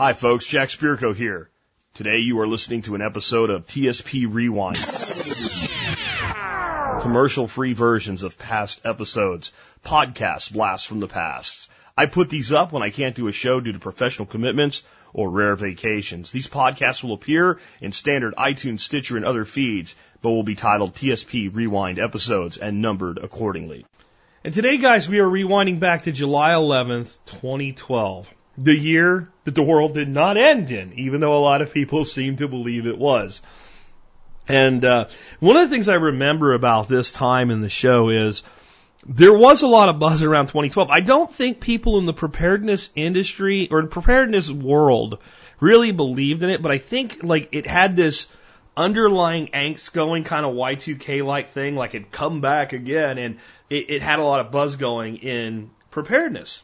Hi 0.00 0.14
folks, 0.14 0.46
Jack 0.46 0.70
Spirko 0.70 1.14
here. 1.14 1.50
Today 1.92 2.20
you 2.20 2.40
are 2.40 2.46
listening 2.46 2.80
to 2.84 2.94
an 2.94 3.02
episode 3.02 3.50
of 3.50 3.66
TSP 3.66 4.26
Rewind. 4.32 4.78
Commercial 7.02 7.46
free 7.46 7.74
versions 7.74 8.22
of 8.22 8.38
past 8.38 8.80
episodes, 8.84 9.52
podcast 9.84 10.54
blasts 10.54 10.86
from 10.86 11.00
the 11.00 11.06
past. 11.06 11.68
I 11.98 12.06
put 12.06 12.30
these 12.30 12.50
up 12.50 12.72
when 12.72 12.82
I 12.82 12.88
can't 12.88 13.14
do 13.14 13.28
a 13.28 13.32
show 13.32 13.60
due 13.60 13.72
to 13.72 13.78
professional 13.78 14.24
commitments 14.24 14.84
or 15.12 15.28
rare 15.28 15.54
vacations. 15.54 16.32
These 16.32 16.48
podcasts 16.48 17.04
will 17.04 17.12
appear 17.12 17.58
in 17.82 17.92
standard 17.92 18.34
iTunes, 18.36 18.80
Stitcher, 18.80 19.18
and 19.18 19.26
other 19.26 19.44
feeds, 19.44 19.96
but 20.22 20.30
will 20.30 20.42
be 20.42 20.54
titled 20.54 20.94
TSP 20.94 21.54
Rewind 21.54 21.98
episodes 21.98 22.56
and 22.56 22.80
numbered 22.80 23.18
accordingly. 23.18 23.84
And 24.44 24.54
today, 24.54 24.78
guys, 24.78 25.10
we 25.10 25.18
are 25.18 25.28
rewinding 25.28 25.78
back 25.78 26.04
to 26.04 26.10
July 26.10 26.52
11th, 26.52 27.18
2012. 27.26 28.34
The 28.62 28.76
year 28.76 29.28
that 29.44 29.54
the 29.54 29.62
world 29.62 29.94
did 29.94 30.08
not 30.08 30.36
end 30.36 30.70
in, 30.70 30.92
even 30.94 31.20
though 31.20 31.38
a 31.38 31.40
lot 31.42 31.62
of 31.62 31.72
people 31.72 32.04
seem 32.16 32.36
to 32.36 32.48
believe 32.48 32.86
it 32.86 32.98
was. 32.98 33.42
And 34.48 34.84
uh, 34.84 35.06
one 35.38 35.56
of 35.56 35.68
the 35.68 35.74
things 35.74 35.88
I 35.88 35.94
remember 35.94 36.52
about 36.52 36.88
this 36.88 37.12
time 37.12 37.50
in 37.50 37.60
the 37.60 37.68
show 37.68 38.08
is 38.08 38.42
there 39.06 39.32
was 39.32 39.62
a 39.62 39.66
lot 39.66 39.88
of 39.88 39.98
buzz 39.98 40.22
around 40.22 40.46
2012. 40.46 40.90
I 40.90 41.00
don't 41.00 41.32
think 41.32 41.60
people 41.60 41.98
in 41.98 42.06
the 42.06 42.12
preparedness 42.12 42.90
industry 42.94 43.68
or 43.70 43.82
the 43.82 43.88
preparedness 43.88 44.50
world 44.50 45.18
really 45.60 45.92
believed 45.92 46.42
in 46.42 46.50
it, 46.50 46.62
but 46.62 46.72
I 46.72 46.78
think 46.78 47.22
like 47.22 47.50
it 47.52 47.66
had 47.66 47.96
this 47.96 48.28
underlying 48.76 49.48
angst 49.48 49.92
going 49.92 50.24
kind 50.24 50.44
of 50.44 50.54
Y2K 50.54 51.24
like 51.24 51.50
thing, 51.50 51.76
like 51.76 51.94
it'd 51.94 52.10
come 52.10 52.40
back 52.40 52.72
again, 52.72 53.18
and 53.18 53.38
it, 53.68 53.88
it 53.88 54.02
had 54.02 54.18
a 54.18 54.24
lot 54.24 54.40
of 54.40 54.50
buzz 54.50 54.76
going 54.76 55.16
in 55.16 55.70
preparedness. 55.90 56.62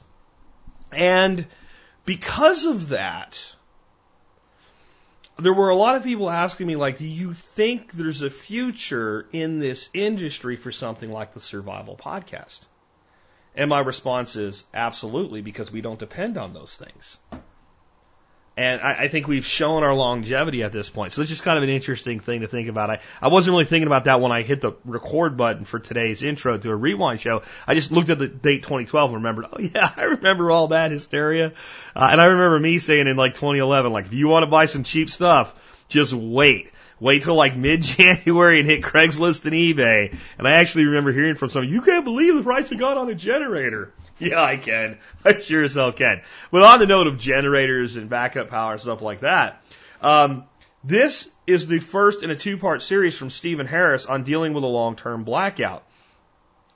And 0.92 1.46
because 2.06 2.65
of 2.65 2.91
that, 2.91 3.55
there 5.38 5.52
were 5.52 5.69
a 5.69 5.77
lot 5.77 5.96
of 5.96 6.05
people 6.05 6.30
asking 6.30 6.66
me, 6.66 6.77
like, 6.77 6.96
do 6.96 7.07
you 7.07 7.35
think 7.35 7.93
there's 7.93 8.23
a 8.23 8.30
future 8.30 9.26
in 9.32 9.59
this 9.59 9.90
industry 9.93 10.57
for 10.57 10.73
something 10.73 11.10
like 11.10 11.34
the 11.34 11.40
survival 11.40 11.96
podcast? 11.96 12.65
And 13.54 13.68
my 13.68 13.80
response 13.80 14.37
is 14.37 14.65
absolutely, 14.73 15.43
because 15.43 15.71
we 15.71 15.82
don't 15.82 15.99
depend 15.99 16.38
on 16.38 16.54
those 16.54 16.77
things. 16.77 17.18
And 18.59 18.80
I, 18.80 19.04
I 19.04 19.09
think 19.09 19.29
we've 19.29 19.45
shown 19.45 19.82
our 19.82 19.95
longevity 19.95 20.62
at 20.62 20.73
this 20.73 20.88
point. 20.88 21.12
So 21.12 21.21
it's 21.21 21.29
just 21.29 21.43
kind 21.43 21.59
of 21.59 21.65
an 21.65 21.68
interesting 21.68 22.21
thing 22.21 22.40
to 22.40 22.46
think 22.46 22.68
about. 22.68 22.88
I, 22.88 23.01
I 23.21 23.29
wasn't 23.29 23.52
really 23.52 23.66
thinking 23.66 23.87
about 23.87 24.04
that 24.04 24.23
when 24.23 24.32
I 24.32 24.43
hit 24.43 24.62
the 24.62 24.73
record 24.87 25.37
button 25.37 25.66
for 25.66 25.79
today's 25.79 26.23
intro 26.23 26.57
to 26.57 26.71
a 26.71 26.74
rewind 26.74 27.21
show. 27.21 27.43
I 27.66 27.74
just 27.74 27.93
looked 27.93 28.09
at 28.09 28.18
the 28.18 28.29
date 28.29 28.62
2012 28.62 29.10
and 29.10 29.16
remembered, 29.16 29.46
oh 29.52 29.60
yeah, 29.60 29.93
I 29.96 30.04
remember 30.04 30.51
all 30.51 30.68
that 30.68 30.90
hysteria. 30.90 31.52
Uh, 31.95 32.09
and 32.10 32.21
I 32.21 32.27
remember 32.27 32.59
me 32.59 32.79
saying 32.79 33.07
in 33.07 33.16
like 33.16 33.34
2011, 33.34 33.93
like, 33.93 34.07
if 34.07 34.15
you 34.15 34.29
want 34.29 34.45
to 34.45 34.51
buy 34.51 34.65
some 34.65 34.84
cheap 34.84 35.10
stuff, 35.10 35.54
just 35.88 36.15
wait. 36.15 36.71
Wait 36.99 37.24
till 37.24 37.34
like 37.34 37.54
mid-January 37.59 38.60
and 38.60 38.68
hit 38.68 38.82
Craigslist 38.82 39.45
and 39.45 39.52
eBay. 39.52 40.16
And 40.38 40.49
I 40.49 40.52
actually 40.52 40.87
remember 40.87 41.12
hearing 41.12 41.34
from 41.34 41.51
someone, 41.51 41.71
you 41.71 41.82
can't 41.82 42.04
believe 42.04 42.34
the 42.34 42.43
price 42.43 42.71
have 42.71 42.79
gone 42.79 42.96
on 42.96 43.10
a 43.10 43.15
generator. 43.15 43.93
Yeah, 44.20 44.42
I 44.42 44.56
can. 44.56 44.98
I 45.26 45.38
sure 45.38 45.62
as 45.62 45.74
hell 45.74 45.92
can. 45.92 46.22
But 46.50 46.62
on 46.62 46.78
the 46.78 46.86
note 46.86 47.06
of 47.06 47.18
generators 47.18 47.96
and 47.96 48.09
backup 48.09 48.48
power 48.48 48.72
and 48.72 48.80
stuff 48.80 49.02
like 49.02 49.20
that, 49.20 49.62
um, 50.00 50.45
this 50.82 51.28
is 51.46 51.66
the 51.66 51.80
first 51.80 52.22
in 52.22 52.30
a 52.30 52.37
two-part 52.37 52.82
series 52.82 53.18
from 53.18 53.28
Steven 53.28 53.66
Harris 53.66 54.06
on 54.06 54.22
dealing 54.22 54.54
with 54.54 54.64
a 54.64 54.68
long-term 54.68 55.24
blackout. 55.24 55.84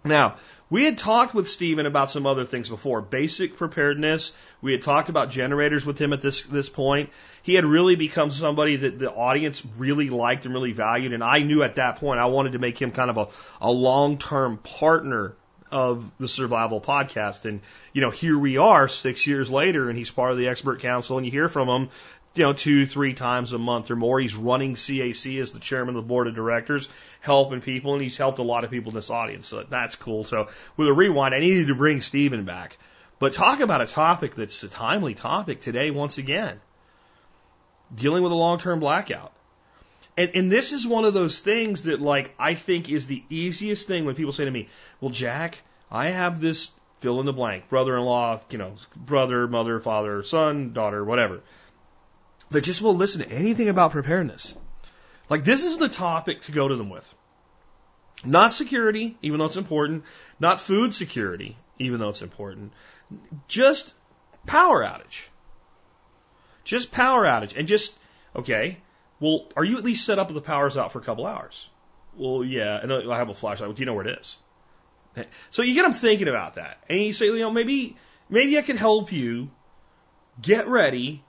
Now, 0.05 0.36
we 0.70 0.84
had 0.84 0.98
talked 0.98 1.34
with 1.34 1.48
Steven 1.48 1.86
about 1.86 2.11
some 2.11 2.27
other 2.27 2.44
things 2.44 2.68
before, 2.68 3.00
basic 3.02 3.56
preparedness. 3.56 4.33
We 4.62 4.72
had 4.72 4.83
talked 4.83 5.08
about 5.08 5.30
generators 5.30 5.84
with 5.84 5.98
him 5.98 6.12
at 6.12 6.22
this 6.22 6.44
this 6.44 6.68
point. 6.68 7.11
He 7.42 7.55
had 7.55 7.64
really 7.64 7.96
become 7.96 8.30
somebody 8.30 8.77
that 8.77 8.98
the 8.98 9.11
audience 9.11 9.64
really 9.77 10.11
liked 10.11 10.44
and 10.44 10.55
really 10.55 10.72
valued, 10.72 11.12
and 11.12 11.24
I 11.24 11.41
knew 11.41 11.64
at 11.64 11.74
that 11.74 11.96
point 11.96 12.20
I 12.20 12.27
wanted 12.27 12.52
to 12.52 12.61
make 12.61 12.80
him 12.80 12.92
kind 12.92 13.11
of 13.11 13.18
a, 13.18 13.28
a 13.61 13.70
long 13.72 14.18
term 14.18 14.58
partner 14.58 15.34
of 15.70 16.11
the 16.19 16.29
survival 16.29 16.81
podcast. 16.81 17.45
And, 17.45 17.61
you 17.92 18.01
know, 18.01 18.11
here 18.11 18.39
we 18.39 18.57
are 18.57 18.89
six 18.89 19.27
years 19.27 19.51
later 19.51 19.89
and 19.89 19.98
he's 19.98 20.11
part 20.11 20.33
of 20.33 20.39
the 20.39 20.48
expert 20.48 20.81
council 20.81 21.17
and 21.17 21.27
you 21.27 21.33
hear 21.33 21.48
from 21.48 21.69
him, 21.69 21.89
you 22.35 22.45
know, 22.45 22.53
two, 22.53 22.86
three 22.86 23.14
times 23.14 23.53
a 23.53 23.58
month 23.58 23.91
or 23.91 23.97
more. 23.97 24.20
He's 24.20 24.36
running 24.36 24.75
CAC 24.75 25.41
as 25.41 25.53
the 25.53 25.59
chairman 25.59 25.97
of 25.97 26.05
the 26.05 26.09
board 26.09 26.27
of 26.27 26.35
directors, 26.35 26.89
helping 27.20 27.61
people 27.61 27.95
and 27.95 28.03
he's 28.03 28.17
helped 28.17 28.39
a 28.39 28.45
lot 28.45 28.64
of 28.64 28.70
people 28.70 28.91
in 28.91 28.95
this 28.97 29.11
audience. 29.11 29.47
So 29.47 29.64
that's 29.69 29.97
cool. 29.97 30.25
So 30.25 30.48
with 30.77 30.89
a 30.89 30.92
rewind, 30.92 31.35
I 31.35 31.41
needed 31.41 31.69
to 31.69 31.75
bring 31.75 32.01
Steven 32.01 32.45
back. 32.45 32.79
But 33.19 33.35
talk 33.35 33.61
about 33.61 33.83
a 33.83 33.86
topic 33.86 34.35
that's 34.35 34.63
a 34.63 34.69
timely 34.69 35.14
topic 35.14 35.61
today 35.61 35.91
once 35.91 36.19
again. 36.19 36.61
Dealing 37.95 38.23
with 38.23 38.33
a 38.33 38.36
long-term 38.36 38.80
blackout. 38.80 39.33
And, 40.20 40.33
and 40.35 40.53
this 40.53 40.75
is 40.75 40.86
one 40.86 41.07
of 41.07 41.14
those 41.14 41.41
things 41.41 41.85
that, 41.85 41.98
like, 41.98 42.35
I 42.39 42.53
think 42.53 42.91
is 42.91 43.07
the 43.07 43.23
easiest 43.31 43.86
thing 43.86 44.05
when 44.05 44.14
people 44.14 44.33
say 44.33 44.45
to 44.45 44.51
me, 44.51 44.69
well, 45.01 45.11
Jack, 45.11 45.63
I 45.91 46.08
have 46.08 46.42
this 46.42 46.70
fill 46.98 47.20
in 47.20 47.27
the 47.27 47.33
blank, 47.33 47.70
brother 47.70 47.97
in 47.97 48.05
law, 48.05 48.39
you 48.51 48.59
know, 48.59 48.75
brother, 48.95 49.48
mother, 49.48 49.80
father, 49.80 50.23
son, 50.23 50.75
daughter, 50.75 51.03
whatever, 51.03 51.41
They 52.51 52.61
just 52.61 52.83
won't 52.83 52.98
listen 52.98 53.23
to 53.23 53.30
anything 53.30 53.70
about 53.70 53.92
preparedness. 53.92 54.55
Like, 55.30 55.45
this 55.45 55.64
is 55.64 55.79
the 55.79 55.89
topic 55.89 56.42
to 56.42 56.53
go 56.53 56.69
to 56.69 56.77
them 56.77 56.91
with. 56.91 57.14
Not 58.23 58.53
security, 58.53 59.17
even 59.23 59.39
though 59.39 59.47
it's 59.47 59.57
important. 59.57 60.05
Not 60.39 60.61
food 60.61 60.95
security, 60.95 61.57
even 61.79 61.98
though 61.98 62.11
it's 62.11 62.20
important. 62.20 62.75
Just 63.48 63.95
power 64.45 64.85
outage. 64.85 65.29
Just 66.64 66.92
power 66.92 67.25
outage. 67.25 67.57
And 67.57 67.67
just, 67.67 67.97
okay, 68.36 68.77
well, 69.20 69.47
are 69.57 69.64
you 69.64 69.77
at 69.79 69.85
least 69.85 70.05
set 70.05 70.19
up 70.19 70.29
with 70.29 70.35
the 70.35 70.47
power's 70.47 70.77
out 70.77 70.92
for 70.92 70.98
a 70.98 71.03
couple 71.03 71.27
hours? 71.27 71.69
Well, 72.17 72.42
yeah, 72.42 72.81
and 72.83 72.92
I 72.92 73.19
have 73.19 73.29
a 73.29 73.35
flashlight. 73.35 73.75
Do 73.75 73.81
you 73.81 73.86
know 73.86 73.95
where 73.95 74.07
it 74.07 74.19
is? 74.19 74.36
So 75.51 75.63
you 75.63 75.75
get 75.75 75.83
them 75.83 75.92
thinking 75.92 76.29
about 76.29 76.55
that, 76.55 76.83
and 76.89 77.01
you 77.01 77.13
say, 77.13 77.27
you 77.27 77.39
know, 77.39 77.51
maybe 77.51 77.97
maybe 78.29 78.57
I 78.59 78.63
can 78.63 78.77
help 78.77 79.13
you 79.13 79.51
get 80.41 80.69
ready, 80.69 81.23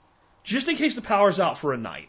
just 0.44 0.68
in 0.68 0.76
case 0.76 0.94
the 0.94 1.02
power's 1.02 1.40
out 1.40 1.58
for 1.58 1.72
a 1.72 1.76
night, 1.76 2.08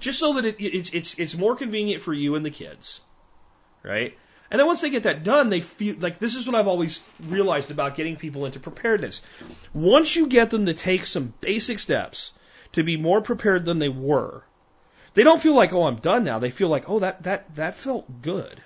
just 0.00 0.18
so 0.18 0.34
that 0.34 0.44
it, 0.44 0.56
it's 0.60 0.90
it's 0.90 1.14
it's 1.18 1.34
more 1.34 1.56
convenient 1.56 2.02
for 2.02 2.12
you 2.12 2.36
and 2.36 2.46
the 2.46 2.50
kids, 2.50 3.00
right? 3.82 4.16
And 4.50 4.60
then 4.60 4.66
once 4.66 4.80
they 4.80 4.90
get 4.90 5.02
that 5.02 5.24
done, 5.24 5.50
they 5.50 5.60
feel 5.60 5.96
like 5.98 6.20
this 6.20 6.36
is 6.36 6.46
what 6.46 6.54
I've 6.54 6.68
always 6.68 7.02
realized 7.20 7.72
about 7.72 7.96
getting 7.96 8.14
people 8.16 8.46
into 8.46 8.60
preparedness. 8.60 9.22
Once 9.74 10.14
you 10.14 10.28
get 10.28 10.50
them 10.50 10.66
to 10.66 10.74
take 10.74 11.06
some 11.06 11.34
basic 11.40 11.80
steps 11.80 12.32
to 12.72 12.84
be 12.84 12.96
more 12.96 13.20
prepared 13.20 13.64
than 13.64 13.80
they 13.80 13.88
were, 13.88 14.44
they 15.16 15.24
don't 15.24 15.40
feel 15.40 15.54
like, 15.54 15.72
oh, 15.72 15.84
I'm 15.84 15.96
done 15.96 16.24
now. 16.24 16.38
They 16.38 16.50
feel 16.50 16.68
like, 16.68 16.90
oh, 16.90 16.98
that, 16.98 17.22
that, 17.22 17.54
that 17.56 17.74
felt 17.74 18.20
good. 18.20 18.62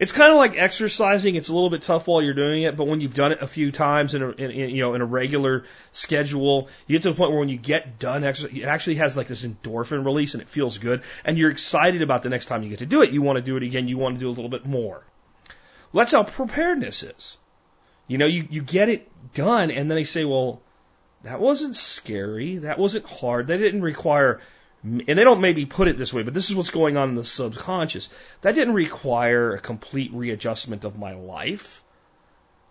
It's 0.00 0.10
kind 0.10 0.32
of 0.32 0.38
like 0.38 0.56
exercising. 0.56 1.34
It's 1.34 1.50
a 1.50 1.54
little 1.54 1.68
bit 1.68 1.82
tough 1.82 2.06
while 2.08 2.22
you're 2.22 2.32
doing 2.32 2.62
it, 2.62 2.78
but 2.78 2.86
when 2.86 3.02
you've 3.02 3.12
done 3.12 3.30
it 3.30 3.42
a 3.42 3.46
few 3.46 3.70
times 3.70 4.14
in 4.14 4.22
a, 4.22 4.30
in, 4.30 4.50
in, 4.50 4.70
you 4.70 4.80
know, 4.80 4.94
in 4.94 5.02
a 5.02 5.04
regular 5.04 5.66
schedule, 5.92 6.68
you 6.86 6.96
get 6.96 7.02
to 7.02 7.10
the 7.10 7.14
point 7.14 7.30
where 7.30 7.40
when 7.40 7.50
you 7.50 7.58
get 7.58 7.98
done 7.98 8.24
it 8.24 8.64
actually 8.64 8.94
has 8.94 9.18
like 9.18 9.28
this 9.28 9.44
endorphin 9.44 10.02
release 10.02 10.32
and 10.32 10.40
it 10.40 10.48
feels 10.48 10.78
good. 10.78 11.02
And 11.26 11.36
you're 11.36 11.50
excited 11.50 12.00
about 12.00 12.22
the 12.22 12.30
next 12.30 12.46
time 12.46 12.62
you 12.62 12.70
get 12.70 12.78
to 12.78 12.86
do 12.86 13.02
it. 13.02 13.10
You 13.10 13.20
want 13.20 13.36
to 13.36 13.44
do 13.44 13.58
it 13.58 13.62
again. 13.62 13.86
You 13.86 13.98
want 13.98 14.16
to 14.16 14.20
do 14.20 14.30
a 14.30 14.32
little 14.32 14.48
bit 14.48 14.64
more. 14.64 15.04
Well, 15.92 16.04
that's 16.04 16.12
how 16.12 16.22
preparedness 16.22 17.02
is. 17.02 17.36
You 18.08 18.16
know, 18.16 18.26
you, 18.26 18.48
you 18.48 18.62
get 18.62 18.88
it 18.88 19.10
done 19.34 19.70
and 19.70 19.90
then 19.90 19.96
they 19.96 20.04
say, 20.04 20.24
well, 20.24 20.62
that 21.22 21.38
wasn't 21.38 21.76
scary. 21.76 22.58
That 22.58 22.78
wasn't 22.78 23.06
hard. 23.06 23.48
That 23.48 23.58
didn't 23.58 23.82
require 23.82 24.40
and 24.84 25.06
they 25.06 25.24
don't 25.24 25.40
maybe 25.40 25.64
put 25.64 25.88
it 25.88 25.96
this 25.96 26.12
way, 26.12 26.22
but 26.22 26.34
this 26.34 26.50
is 26.50 26.56
what's 26.56 26.70
going 26.70 26.98
on 26.98 27.08
in 27.08 27.14
the 27.14 27.24
subconscious. 27.24 28.10
That 28.42 28.54
didn't 28.54 28.74
require 28.74 29.54
a 29.54 29.60
complete 29.60 30.12
readjustment 30.12 30.84
of 30.84 30.98
my 30.98 31.14
life. 31.14 31.82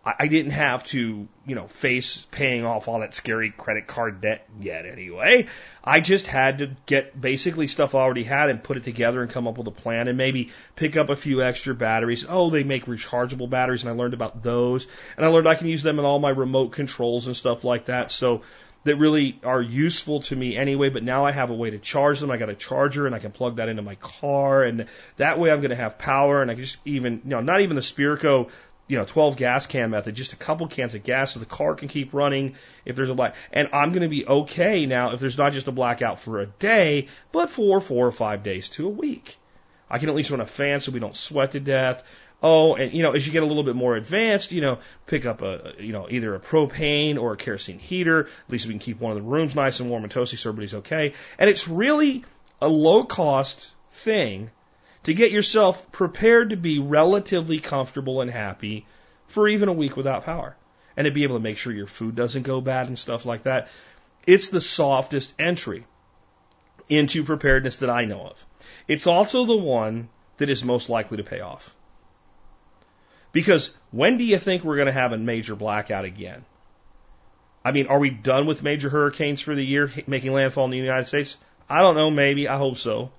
I, 0.06 0.14
I 0.20 0.28
didn't 0.28 0.52
have 0.52 0.84
to, 0.88 1.28
you 1.48 1.56
know, 1.56 1.66
face 1.66 2.24
paying 2.30 2.66
off 2.66 2.88
all 2.88 3.00
that 3.00 3.16
scary 3.16 3.50
credit 3.50 3.88
card 3.88 4.22
debt 4.22 4.48
yet 4.62 4.86
anyway. 4.86 5.48
I 5.84 6.02
just 6.02 6.28
had 6.28 6.60
to 6.60 6.76
get 6.86 7.20
basically 7.20 7.68
stuff 7.68 7.96
I 7.96 8.02
already 8.02 8.24
had 8.24 8.52
and 8.52 8.64
put 8.64 8.78
it 8.78 8.84
together 8.84 9.24
and 9.24 9.32
come 9.32 9.48
up 9.48 9.58
with 9.58 9.68
a 9.68 9.72
plan 9.72 10.08
and 10.08 10.16
maybe 10.16 10.52
pick 10.76 10.96
up 10.96 11.10
a 11.10 11.16
few 11.16 11.42
extra 11.42 11.74
batteries. 11.74 12.26
Oh, 12.30 12.52
they 12.52 12.64
make 12.64 12.86
rechargeable 12.86 13.50
batteries 13.50 13.82
and 13.82 13.90
I 13.90 13.96
learned 13.96 14.14
about 14.14 14.44
those. 14.44 14.86
And 15.18 15.26
I 15.26 15.30
learned 15.30 15.48
I 15.48 15.56
can 15.56 15.68
use 15.68 15.82
them 15.82 15.98
in 15.98 16.06
all 16.06 16.20
my 16.20 16.30
remote 16.30 16.74
controls 16.74 17.26
and 17.26 17.36
stuff 17.36 17.64
like 17.64 17.86
that. 17.86 18.12
So 18.12 18.44
that 18.84 18.98
really 18.98 19.40
are 19.44 19.62
useful 19.62 20.22
to 20.22 20.36
me 20.36 20.58
anyway, 20.58 20.90
but 20.90 21.04
now 21.04 21.26
I 21.26 21.32
have 21.32 21.50
a 21.50 21.54
way 21.54 21.70
to 21.70 21.80
charge 21.80 22.20
them. 22.20 22.32
I 22.32 22.38
got 22.38 22.50
a 22.50 22.56
charger 22.56 23.06
and 23.06 23.16
I 23.16 23.20
can 23.20 23.32
plug 23.32 23.58
that 23.58 23.70
into 23.70 23.82
my 23.82 23.96
car 23.96 24.64
and 24.64 24.88
that 25.18 25.40
way 25.40 25.52
I'm 25.52 25.62
going 25.62 25.72
to 25.72 25.76
have 25.76 25.98
power 25.98 26.42
and 26.42 26.52
I 26.52 26.56
can 26.56 26.64
just 26.64 26.78
even, 26.86 27.22
you 27.24 27.30
know, 27.30 27.42
not 27.42 27.62
even 27.62 27.76
the 27.76 27.82
Spirko, 27.82 28.50
you 28.88 28.98
know, 28.98 29.06
12 29.06 29.38
gas 29.38 29.66
can 29.66 29.92
method, 29.92 30.16
just 30.16 30.34
a 30.34 30.36
couple 30.36 30.68
cans 30.68 30.94
of 30.96 31.04
gas 31.04 31.34
so 31.34 31.40
the 31.40 31.46
car 31.46 31.76
can 31.76 31.88
keep 31.88 32.14
running 32.14 32.56
if 32.86 32.96
there's 32.96 33.10
a 33.10 33.16
black. 33.16 33.36
And 33.52 33.70
I'm 33.72 33.92
going 33.92 34.04
to 34.04 34.10
be 34.10 34.28
okay 34.28 34.86
now 34.86 35.14
if 35.14 35.20
there's 35.20 35.38
not 35.38 35.54
just 35.54 35.68
a 35.68 35.72
blackout 35.72 36.20
for 36.20 36.42
a 36.42 36.46
day, 36.46 37.08
but 37.32 37.50
for 37.50 37.80
four 37.80 38.06
or 38.06 38.12
five 38.12 38.44
days 38.44 38.70
to 38.70 38.88
a 38.88 38.90
week. 38.90 39.38
I 39.90 40.00
can 40.00 40.10
at 40.10 40.16
least 40.16 40.32
run 40.32 40.42
a 40.42 40.46
fan 40.46 40.82
so 40.82 40.92
we 40.92 41.00
don't 41.00 41.16
sweat 41.16 41.52
to 41.52 41.60
death. 41.60 42.04
Oh, 42.44 42.76
and 42.76 42.94
you 42.94 43.02
know, 43.02 43.12
as 43.12 43.26
you 43.26 43.32
get 43.32 43.42
a 43.42 43.46
little 43.46 43.64
bit 43.64 43.76
more 43.76 43.96
advanced, 43.96 44.52
you 44.52 44.62
know, 44.62 44.80
pick 45.08 45.26
up 45.26 45.42
a, 45.42 45.74
you 45.80 45.94
know, 45.94 46.08
either 46.10 46.36
a 46.36 46.40
propane 46.40 47.18
or 47.18 47.34
a 47.34 47.38
kerosene 47.38 47.80
heater. 47.80 48.26
At 48.26 48.50
least 48.50 48.68
we 48.68 48.74
can 48.74 48.80
keep 48.80 49.00
one 49.00 49.14
of 49.14 49.18
the 49.18 49.24
rooms 49.24 49.56
nice 49.56 49.80
and 49.80 49.90
warm 49.90 50.04
and 50.04 50.12
toasty 50.12 50.38
so 50.38 50.50
everybody's 50.50 50.76
okay. 50.76 51.14
And 51.40 51.50
it's 51.50 51.68
really 51.68 52.26
a 52.62 52.68
low 52.68 53.06
cost 53.06 53.72
thing 53.92 54.52
to 55.04 55.14
get 55.14 55.32
yourself 55.32 55.92
prepared 55.92 56.50
to 56.50 56.58
be 56.58 56.80
relatively 56.80 57.60
comfortable 57.60 58.22
and 58.22 58.30
happy 58.30 58.86
for 59.28 59.48
even 59.48 59.70
a 59.70 59.74
week 59.74 59.96
without 59.96 60.26
power. 60.26 60.56
And 60.96 61.06
to 61.06 61.12
be 61.12 61.24
able 61.24 61.38
to 61.38 61.44
make 61.44 61.58
sure 61.58 61.74
your 61.74 61.88
food 61.88 62.16
doesn't 62.16 62.44
go 62.44 62.62
bad 62.62 62.88
and 62.88 63.00
stuff 63.00 63.26
like 63.26 63.44
that. 63.44 63.70
It's 64.28 64.50
the 64.50 64.62
softest 64.62 65.34
entry 65.40 65.86
into 66.88 67.24
preparedness 67.24 67.78
that 67.78 67.90
I 67.90 68.06
know 68.06 68.28
of. 68.28 68.46
It's 68.88 69.08
also 69.08 69.46
the 69.46 69.58
one 69.58 70.10
that 70.38 70.50
is 70.50 70.64
most 70.64 70.90
likely 70.90 71.18
to 71.18 71.24
pay 71.24 71.40
off. 71.40 71.74
Because 73.34 73.72
when 73.92 74.18
do 74.18 74.24
you 74.24 74.38
think 74.38 74.64
we're 74.64 74.78
going 74.78 74.86
to 74.86 74.94
have 74.94 75.12
a 75.12 75.18
major 75.18 75.56
blackout 75.56 76.06
again? 76.06 76.46
I 77.66 77.72
mean, 77.72 77.88
are 77.88 78.00
we 78.00 78.10
done 78.10 78.46
with 78.46 78.64
major 78.64 78.90
hurricanes 78.90 79.42
for 79.42 79.56
the 79.56 79.66
year 79.66 79.92
making 80.08 80.32
landfall 80.32 80.66
in 80.66 80.72
the 80.72 80.78
United 80.78 81.08
States? 81.08 81.36
I 81.70 81.82
don't 81.82 81.96
know, 81.96 82.12
maybe. 82.12 82.48
I 82.48 82.58
hope 82.58 82.78
so. 82.78 83.12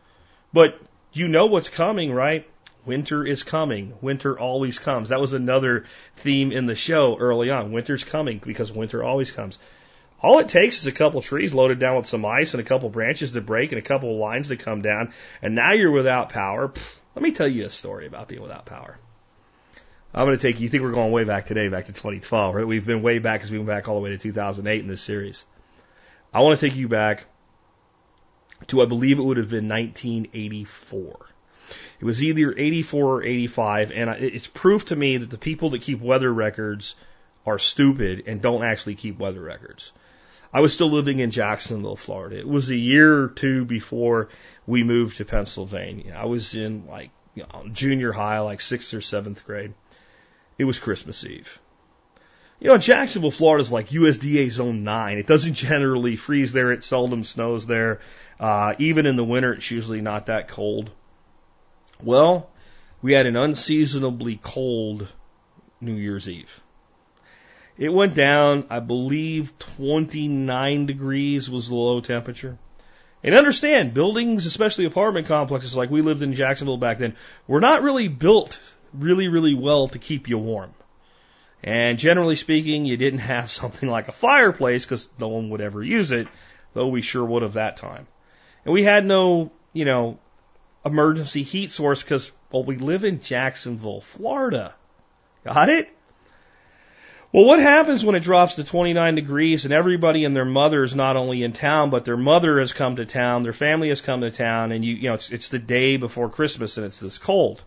But 0.53 0.81
you 1.13 1.29
know 1.29 1.47
what's 1.47 1.69
coming, 1.69 2.13
right? 2.13 2.47
Winter 2.87 3.27
is 3.27 3.43
coming. 3.43 3.95
Winter 4.01 4.39
always 4.39 4.79
comes. 4.79 5.09
That 5.09 5.21
was 5.21 5.33
another 5.33 5.87
theme 6.17 6.53
in 6.53 6.67
the 6.67 6.75
show 6.75 7.17
early 7.19 7.51
on. 7.51 7.73
Winter's 7.73 8.05
coming 8.05 8.41
because 8.45 8.71
winter 8.71 9.03
always 9.03 9.33
comes. 9.33 9.59
All 10.21 10.39
it 10.39 10.49
takes 10.49 10.79
is 10.79 10.87
a 10.87 10.93
couple 10.93 11.23
trees 11.23 11.55
loaded 11.55 11.79
down 11.79 11.97
with 11.97 12.07
some 12.07 12.25
ice 12.25 12.55
and 12.55 12.61
a 12.61 12.65
couple 12.65 12.89
branches 12.89 13.33
to 13.33 13.41
break 13.41 13.73
and 13.73 13.79
a 13.79 13.85
couple 13.85 14.17
lines 14.19 14.49
to 14.49 14.57
come 14.57 14.81
down, 14.83 15.13
and 15.43 15.55
now 15.55 15.73
you're 15.73 15.91
without 15.91 16.29
power. 16.29 16.69
Pfft, 16.69 16.97
let 17.15 17.23
me 17.23 17.33
tell 17.33 17.49
you 17.49 17.67
a 17.67 17.71
story 17.71 18.07
about 18.07 18.29
being 18.29 18.43
without 18.43 18.67
power. 18.67 18.99
I'm 20.15 20.27
going 20.27 20.39
to 20.39 20.43
take 20.43 20.61
you. 20.61 20.69
Think 20.69 20.85
we're 20.85 20.93
going 20.93 21.11
way 21.11 21.25
back 21.25 21.47
today, 21.47 21.69
back 21.69 21.87
to 21.87 21.93
2012, 21.93 22.55
right? 22.55 22.67
We've 22.67 22.87
been 22.87 23.03
way 23.03 23.19
back 23.19 23.41
because 23.41 23.51
we 23.51 23.59
went 23.59 23.69
back 23.69 23.89
all 23.89 23.97
the 23.97 24.01
way 24.01 24.11
to 24.11 24.19
2008 24.19 24.81
in 24.81 24.87
this 24.87 25.03
series. 25.03 25.45
I 26.33 26.41
want 26.41 26.59
to 26.59 26.69
take 26.69 26.77
you 26.77 26.87
back 26.87 27.27
to 28.69 28.81
I 28.81 28.87
believe 28.87 29.19
it 29.19 29.23
would 29.23 29.39
have 29.39 29.51
been 29.51 29.69
1984. 29.69 31.27
It 31.99 32.05
was 32.05 32.23
either 32.23 32.55
84 32.57 33.05
or 33.05 33.23
85, 33.25 33.91
and 33.91 34.11
it's 34.11 34.47
proof 34.47 34.87
to 34.87 34.97
me 34.97 35.17
that 35.17 35.31
the 35.31 35.39
people 35.39 35.71
that 35.71 35.83
keep 35.83 36.01
weather 36.01 36.33
records 36.33 36.95
are 37.45 37.59
stupid 37.59 38.25
and 38.27 38.41
don't 38.41 38.63
actually 38.63 38.95
keep 38.95 39.19
weather 39.19 39.41
records. 39.41 39.93
I 40.53 40.61
was 40.61 40.73
still 40.73 40.91
living 40.91 41.19
in 41.19 41.33
Jacksonville, 41.33 41.97
Florida. 41.97 42.39
It 42.39 42.47
was 42.47 42.71
a 42.71 42.77
year 42.77 43.25
or 43.25 43.29
two 43.29 43.65
before 43.65 44.29
we 44.67 44.85
moved 44.85 45.17
to 45.17 45.25
Pennsylvania. 45.25 46.17
I 46.17 46.27
was 46.27 46.55
in 46.55 46.87
like 46.87 47.11
you 47.35 47.43
know, 47.43 47.67
junior 47.73 48.13
high, 48.13 48.39
like 48.41 48.61
sixth 48.61 48.95
or 48.95 49.01
seventh 49.01 49.45
grade. 49.45 49.75
It 50.59 50.65
was 50.65 50.79
Christmas 50.79 51.25
Eve. 51.25 51.59
You 52.61 52.69
know, 52.69 52.79
Jacksonville, 52.79 53.31
Florida 53.31 53.61
is 53.61 53.73
like 53.73 53.89
USDA 53.89 54.51
Zone 54.51 54.85
9. 54.85 55.19
It 55.19 55.27
doesn't 55.27 55.55
generally 55.69 56.17
freeze 56.17 56.53
there. 56.53 56.73
It 56.73 56.85
seldom 56.85 57.25
snows 57.25 57.67
there. 57.67 58.01
Uh, 58.39 58.75
even 58.79 59.07
in 59.07 59.17
the 59.17 59.25
winter, 59.25 59.53
it's 59.53 59.71
usually 59.71 60.01
not 60.01 60.27
that 60.27 60.49
cold. 60.49 60.91
Well, 62.03 62.51
we 63.03 63.13
had 63.13 63.27
an 63.27 63.37
unseasonably 63.37 64.39
cold 64.43 65.09
New 65.81 65.95
Year's 65.95 66.29
Eve. 66.29 66.61
It 67.77 67.93
went 67.93 68.15
down, 68.15 68.67
I 68.71 68.79
believe, 68.79 69.59
29 69.59 70.87
degrees 70.87 71.51
was 71.51 71.69
the 71.69 71.75
low 71.75 72.01
temperature. 72.01 72.57
And 73.23 73.35
understand, 73.35 73.95
buildings, 73.95 74.47
especially 74.47 74.85
apartment 74.85 75.27
complexes 75.27 75.77
like 75.77 75.91
we 75.91 76.03
lived 76.03 76.23
in 76.23 76.35
Jacksonville 76.35 76.77
back 76.77 76.99
then, 76.99 77.17
were 77.49 77.61
not 77.61 77.83
really 77.83 78.07
built 78.07 78.61
really, 78.95 79.29
really 79.29 79.55
well 79.55 79.89
to 79.89 79.99
keep 79.99 80.29
you 80.29 80.39
warm. 80.39 80.73
And 81.63 81.99
generally 81.99 82.37
speaking, 82.37 82.85
you 82.85 82.97
didn't 82.97 83.19
have 83.35 83.51
something 83.51 83.89
like 83.89 84.09
a 84.09 84.13
fireplace 84.13 84.85
because 84.85 85.09
no 85.19 85.29
one 85.29 85.51
would 85.51 85.61
ever 85.61 85.83
use 85.83 86.13
it, 86.13 86.29
though 86.75 86.89
we 86.89 87.03
sure 87.03 87.25
would 87.25 87.43
have 87.43 87.55
that 87.55 87.77
time. 87.77 88.07
And 88.65 88.73
we 88.73 88.85
had 88.85 89.05
no, 89.05 89.51
you 89.73 89.85
know, 89.85 90.19
emergency 90.85 91.43
heat 91.43 91.73
source 91.73 92.03
because, 92.03 92.31
well, 92.51 92.65
we 92.65 92.77
live 92.77 93.05
in 93.05 93.21
Jacksonville, 93.21 94.01
Florida. 94.01 94.75
Got 95.45 95.69
it? 95.69 95.91
Well, 97.33 97.47
what 97.47 97.59
happens 97.59 98.05
when 98.05 98.15
it 98.15 98.23
drops 98.23 98.55
to 98.55 98.65
29 98.65 99.17
degrees 99.17 99.65
and 99.65 99.75
everybody 99.75 100.25
and 100.25 100.37
their 100.37 100.45
mother 100.45 100.85
is 100.85 100.95
not 100.95 101.17
only 101.17 101.43
in 101.43 101.53
town, 101.53 101.91
but 101.91 102.05
their 102.05 102.17
mother 102.17 102.61
has 102.61 102.73
come 102.73 102.97
to 102.97 103.07
town, 103.07 103.43
their 103.43 103.53
family 103.53 103.89
has 103.89 104.01
come 104.01 104.21
to 104.21 104.31
town, 104.31 104.71
and 104.71 104.85
you, 104.85 104.95
you 104.95 105.09
know, 105.09 105.15
it's, 105.15 105.31
it's 105.31 105.49
the 105.49 105.59
day 105.59 105.97
before 105.97 106.31
Christmas 106.31 106.77
and 106.77 106.87
it's 106.87 107.01
this 107.01 107.19
cold. 107.19 107.61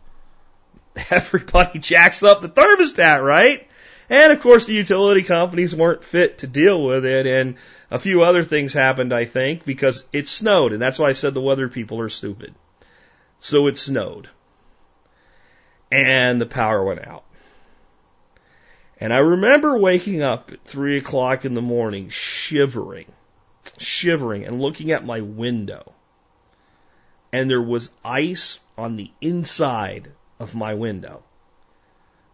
Everybody 1.10 1.80
jacks 1.80 2.24
up 2.24 2.42
the 2.42 2.50
thermostat, 2.50 3.24
right? 3.24 3.68
And 4.10 4.32
of 4.32 4.40
course 4.40 4.66
the 4.66 4.74
utility 4.74 5.24
companies 5.24 5.76
weren't 5.76 6.04
fit 6.04 6.40
to 6.40 6.48
deal 6.48 6.84
with 6.84 7.06
it 7.06 7.28
and 7.28 7.56
a 7.92 8.00
few 8.00 8.24
other 8.24 8.44
things 8.44 8.74
happened, 8.74 9.14
I 9.14 9.26
think, 9.26 9.66
because 9.66 10.06
it 10.12 10.28
snowed 10.28 10.74
and 10.74 10.82
that's 10.82 11.00
why 11.00 11.10
I 11.10 11.14
said 11.14 11.34
the 11.34 11.42
weather 11.42 11.70
people 11.70 12.00
are 12.00 12.10
stupid. 12.10 12.54
So 13.40 13.68
it 13.68 13.78
snowed. 13.78 14.30
And 15.92 16.42
the 16.42 16.46
power 16.46 16.84
went 16.84 17.06
out. 17.06 17.24
And 19.00 19.14
I 19.14 19.20
remember 19.20 19.78
waking 19.78 20.22
up 20.24 20.52
at 20.52 20.64
three 20.66 20.98
o'clock 20.98 21.46
in 21.46 21.54
the 21.54 21.62
morning, 21.62 22.10
shivering, 22.10 23.12
shivering, 23.78 24.46
and 24.46 24.60
looking 24.60 24.92
at 24.92 25.06
my 25.06 25.22
window. 25.22 25.94
And 27.32 27.50
there 27.50 27.62
was 27.62 27.92
ice 28.04 28.60
on 28.78 28.96
the 28.96 29.12
inside 29.22 30.12
of 30.40 30.56
my 30.56 30.74
window. 30.74 31.24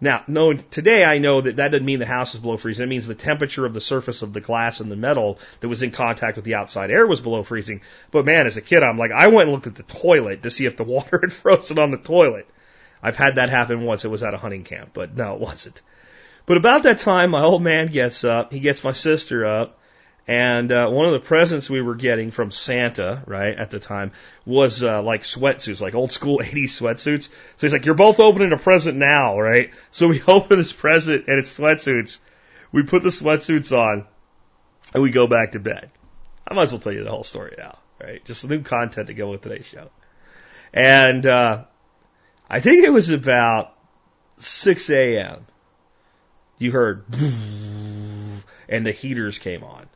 Now, 0.03 0.23
no, 0.27 0.51
today 0.51 1.05
I 1.05 1.19
know 1.19 1.39
that 1.39 1.55
that 1.55 1.69
doesn't 1.69 1.85
mean 1.85 1.99
the 1.99 2.05
house 2.05 2.33
is 2.33 2.41
below 2.41 2.57
freezing. 2.57 2.83
It 2.83 2.89
means 2.89 3.07
the 3.07 3.15
temperature 3.15 3.65
of 3.65 3.73
the 3.73 3.79
surface 3.79 4.21
of 4.21 4.33
the 4.33 4.41
glass 4.41 4.81
and 4.81 4.91
the 4.91 4.97
metal 4.97 5.39
that 5.61 5.69
was 5.69 5.81
in 5.81 5.91
contact 5.91 6.35
with 6.35 6.43
the 6.43 6.55
outside 6.55 6.91
air 6.91 7.07
was 7.07 7.21
below 7.21 7.41
freezing. 7.41 7.79
But 8.11 8.25
man, 8.25 8.45
as 8.45 8.57
a 8.57 8.61
kid, 8.61 8.83
I'm 8.83 8.97
like, 8.97 9.11
I 9.11 9.27
went 9.27 9.47
and 9.47 9.53
looked 9.53 9.67
at 9.67 9.75
the 9.75 9.83
toilet 9.83 10.43
to 10.43 10.51
see 10.51 10.65
if 10.65 10.75
the 10.75 10.83
water 10.95 11.19
had 11.21 11.31
frozen 11.31 11.79
on 11.79 11.91
the 11.91 11.97
toilet. 11.97 12.47
I've 13.01 13.15
had 13.15 13.35
that 13.35 13.49
happen 13.49 13.83
once. 13.83 14.03
It 14.03 14.11
was 14.11 14.23
at 14.23 14.33
a 14.33 14.37
hunting 14.37 14.65
camp, 14.65 14.89
but 14.93 15.15
no, 15.15 15.35
it 15.35 15.39
wasn't. 15.39 15.81
But 16.45 16.57
about 16.57 16.83
that 16.83 16.99
time, 16.99 17.31
my 17.31 17.41
old 17.41 17.63
man 17.63 17.87
gets 17.87 18.25
up. 18.25 18.51
He 18.51 18.59
gets 18.59 18.83
my 18.83 18.91
sister 18.91 19.45
up. 19.45 19.79
And 20.25 20.71
uh, 20.71 20.89
one 20.89 21.05
of 21.07 21.13
the 21.13 21.27
presents 21.27 21.69
we 21.69 21.81
were 21.81 21.95
getting 21.95 22.31
from 22.31 22.49
Santa, 22.49 23.23
right, 23.25 23.57
at 23.57 23.71
the 23.71 23.79
time, 23.79 24.13
was 24.45 24.81
uh, 24.81 25.01
like 25.03 25.23
sweatsuits, 25.23 25.81
like 25.81 25.95
old 25.95 26.11
school 26.11 26.39
80s 26.43 26.79
sweatsuits. 26.79 27.23
So 27.23 27.31
he's 27.59 27.73
like, 27.73 27.85
You're 27.85 27.95
both 27.95 28.19
opening 28.19 28.53
a 28.53 28.57
present 28.57 28.97
now, 28.97 29.39
right? 29.39 29.71
So 29.91 30.07
we 30.07 30.21
open 30.27 30.57
this 30.57 30.71
present 30.71 31.27
and 31.27 31.39
it's 31.39 31.57
sweatsuits. 31.57 32.19
We 32.71 32.83
put 32.83 33.03
the 33.03 33.09
sweatsuits 33.09 33.77
on 33.77 34.05
and 34.93 35.03
we 35.03 35.11
go 35.11 35.27
back 35.27 35.51
to 35.53 35.59
bed. 35.59 35.91
I 36.47 36.53
might 36.53 36.63
as 36.63 36.71
well 36.71 36.79
tell 36.79 36.93
you 36.93 37.03
the 37.03 37.11
whole 37.11 37.23
story 37.23 37.55
now, 37.57 37.77
right? 38.01 38.23
Just 38.25 38.47
new 38.47 38.61
content 38.61 39.07
to 39.07 39.13
go 39.13 39.29
with 39.29 39.41
today's 39.41 39.65
show. 39.65 39.89
And 40.73 41.25
uh, 41.25 41.65
I 42.49 42.59
think 42.61 42.85
it 42.85 42.89
was 42.89 43.09
about 43.09 43.75
6 44.37 44.89
a.m 44.89 45.45
you 46.63 46.71
heard, 46.71 47.05
and 48.69 48.85
the 48.85 48.91
heaters 48.91 49.37
came 49.37 49.63
on. 49.63 49.87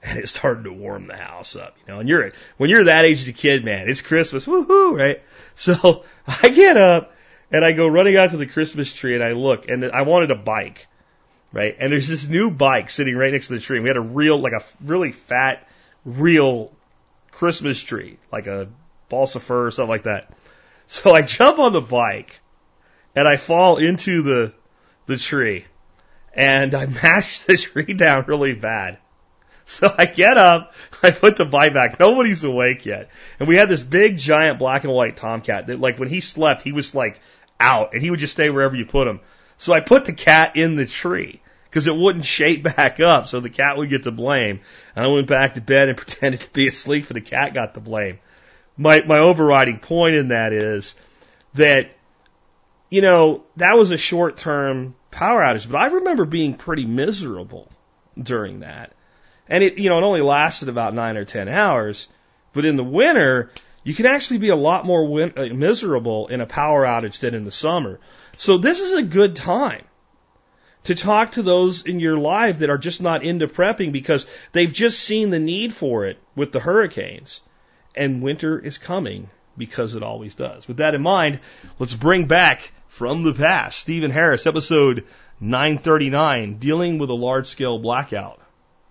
And 0.02 0.20
it 0.20 0.28
started 0.28 0.62
to 0.62 0.72
warm 0.72 1.08
the 1.08 1.16
house 1.16 1.56
up, 1.56 1.76
you 1.80 1.92
know. 1.92 1.98
And 1.98 2.08
you're 2.08 2.30
when 2.56 2.70
you're 2.70 2.84
that 2.84 3.04
age 3.04 3.22
as 3.22 3.28
a 3.28 3.32
kid, 3.32 3.64
man, 3.64 3.88
it's 3.88 4.00
Christmas, 4.00 4.46
woohoo, 4.46 4.96
right? 4.96 5.22
So 5.56 6.04
I 6.24 6.50
get 6.50 6.76
up 6.76 7.12
and 7.50 7.64
I 7.64 7.72
go 7.72 7.88
running 7.88 8.16
out 8.16 8.30
to 8.30 8.36
the 8.36 8.46
Christmas 8.46 8.92
tree 8.92 9.16
and 9.16 9.24
I 9.24 9.32
look 9.32 9.68
and 9.68 9.84
I 9.84 10.02
wanted 10.02 10.30
a 10.30 10.36
bike, 10.36 10.86
right? 11.52 11.74
And 11.80 11.92
there's 11.92 12.06
this 12.06 12.28
new 12.28 12.52
bike 12.52 12.90
sitting 12.90 13.16
right 13.16 13.32
next 13.32 13.48
to 13.48 13.54
the 13.54 13.60
tree. 13.60 13.78
And 13.78 13.82
we 13.82 13.90
had 13.90 13.96
a 13.96 14.00
real, 14.00 14.38
like 14.38 14.52
a 14.52 14.62
really 14.84 15.10
fat, 15.10 15.66
real 16.04 16.70
Christmas 17.32 17.82
tree, 17.82 18.18
like 18.30 18.46
a 18.46 18.68
balsam 19.08 19.40
fir 19.40 19.66
or 19.66 19.70
something 19.72 19.90
like 19.90 20.04
that. 20.04 20.32
So 20.86 21.12
I 21.12 21.22
jump 21.22 21.58
on 21.58 21.72
the 21.72 21.80
bike 21.80 22.40
and 23.16 23.26
I 23.26 23.36
fall 23.36 23.78
into 23.78 24.22
the 24.22 24.52
the 25.06 25.16
tree 25.16 25.64
and 26.34 26.74
I 26.74 26.86
mashed 27.02 27.46
the 27.46 27.56
tree 27.56 27.94
down 27.94 28.24
really 28.26 28.54
bad. 28.54 28.98
So 29.78 29.94
I 29.96 30.06
get 30.06 30.38
up, 30.38 30.72
I 31.02 31.10
put 31.10 31.36
the 31.36 31.44
bike 31.44 31.74
back. 31.74 32.00
Nobody's 32.00 32.42
awake 32.42 32.86
yet. 32.86 33.10
And 33.38 33.46
we 33.46 33.56
had 33.56 33.68
this 33.68 33.82
big 33.82 34.16
giant 34.16 34.58
black 34.58 34.84
and 34.84 34.92
white 34.92 35.18
tomcat 35.18 35.66
that 35.66 35.78
like 35.78 35.98
when 35.98 36.08
he 36.08 36.20
slept, 36.20 36.62
he 36.62 36.72
was 36.72 36.94
like 36.94 37.20
out 37.60 37.92
and 37.92 38.02
he 38.02 38.10
would 38.10 38.18
just 38.18 38.32
stay 38.32 38.48
wherever 38.48 38.74
you 38.74 38.86
put 38.86 39.06
him. 39.06 39.20
So 39.58 39.74
I 39.74 39.80
put 39.80 40.06
the 40.06 40.14
cat 40.14 40.56
in 40.56 40.76
the 40.76 40.86
tree 40.86 41.42
because 41.64 41.86
it 41.86 41.94
wouldn't 41.94 42.24
shape 42.24 42.62
back 42.76 42.98
up 42.98 43.26
so 43.26 43.40
the 43.40 43.50
cat 43.50 43.76
would 43.76 43.90
get 43.90 44.02
the 44.02 44.10
blame. 44.10 44.60
And 44.96 45.04
I 45.04 45.08
went 45.08 45.26
back 45.26 45.54
to 45.54 45.60
bed 45.60 45.90
and 45.90 45.98
pretended 45.98 46.40
to 46.40 46.50
be 46.50 46.66
asleep 46.66 47.04
for 47.04 47.12
the 47.12 47.20
cat 47.20 47.52
got 47.52 47.74
the 47.74 47.80
blame. 47.80 48.20
My, 48.78 49.02
my 49.02 49.18
overriding 49.18 49.80
point 49.80 50.14
in 50.14 50.28
that 50.28 50.54
is 50.54 50.94
that, 51.54 51.90
you 52.88 53.02
know, 53.02 53.44
that 53.56 53.76
was 53.76 53.90
a 53.90 53.98
short 53.98 54.38
term 54.38 54.94
power 55.10 55.42
outage, 55.42 55.70
but 55.70 55.76
I 55.76 55.86
remember 55.88 56.24
being 56.24 56.54
pretty 56.54 56.86
miserable 56.86 57.70
during 58.18 58.60
that. 58.60 58.94
And 59.48 59.64
it, 59.64 59.78
you 59.78 59.88
know, 59.88 59.98
it 59.98 60.04
only 60.04 60.20
lasted 60.20 60.68
about 60.68 60.94
nine 60.94 61.16
or 61.16 61.24
ten 61.24 61.48
hours. 61.48 62.08
But 62.52 62.64
in 62.64 62.76
the 62.76 62.84
winter, 62.84 63.50
you 63.84 63.94
can 63.94 64.06
actually 64.06 64.38
be 64.38 64.48
a 64.48 64.56
lot 64.56 64.84
more 64.84 65.06
win- 65.06 65.34
uh, 65.36 65.46
miserable 65.46 66.28
in 66.28 66.40
a 66.40 66.46
power 66.46 66.84
outage 66.84 67.20
than 67.20 67.34
in 67.34 67.44
the 67.44 67.50
summer. 67.50 68.00
So 68.36 68.58
this 68.58 68.80
is 68.80 68.98
a 68.98 69.02
good 69.02 69.36
time 69.36 69.84
to 70.84 70.94
talk 70.94 71.32
to 71.32 71.42
those 71.42 71.82
in 71.82 72.00
your 72.00 72.18
life 72.18 72.60
that 72.60 72.70
are 72.70 72.78
just 72.78 73.02
not 73.02 73.22
into 73.22 73.48
prepping 73.48 73.92
because 73.92 74.26
they've 74.52 74.72
just 74.72 75.00
seen 75.00 75.30
the 75.30 75.38
need 75.38 75.72
for 75.72 76.06
it 76.06 76.18
with 76.34 76.52
the 76.52 76.60
hurricanes. 76.60 77.40
And 77.94 78.22
winter 78.22 78.58
is 78.58 78.78
coming 78.78 79.28
because 79.56 79.94
it 79.94 80.02
always 80.02 80.34
does. 80.34 80.68
With 80.68 80.78
that 80.78 80.94
in 80.94 81.02
mind, 81.02 81.40
let's 81.78 81.94
bring 81.94 82.26
back 82.26 82.72
from 82.86 83.22
the 83.22 83.34
past 83.34 83.78
Steven 83.78 84.10
Harris, 84.10 84.46
episode 84.46 85.04
939, 85.40 86.58
dealing 86.58 86.98
with 86.98 87.10
a 87.10 87.14
large 87.14 87.46
scale 87.46 87.78
blackout, 87.78 88.40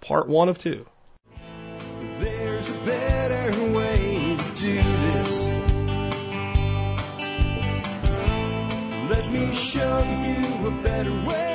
part 0.02 0.28
one 0.28 0.50
of 0.50 0.58
two. 0.58 0.86
There's 2.20 2.70
a 2.70 2.74
better 2.86 3.72
way 3.74 4.38
to 4.38 4.62
do 4.62 4.76
this. 4.76 5.48
Let 9.10 9.32
me 9.32 9.54
show 9.54 10.04
you 10.04 10.68
a 10.68 10.82
better 10.82 11.12
way. 11.26 11.48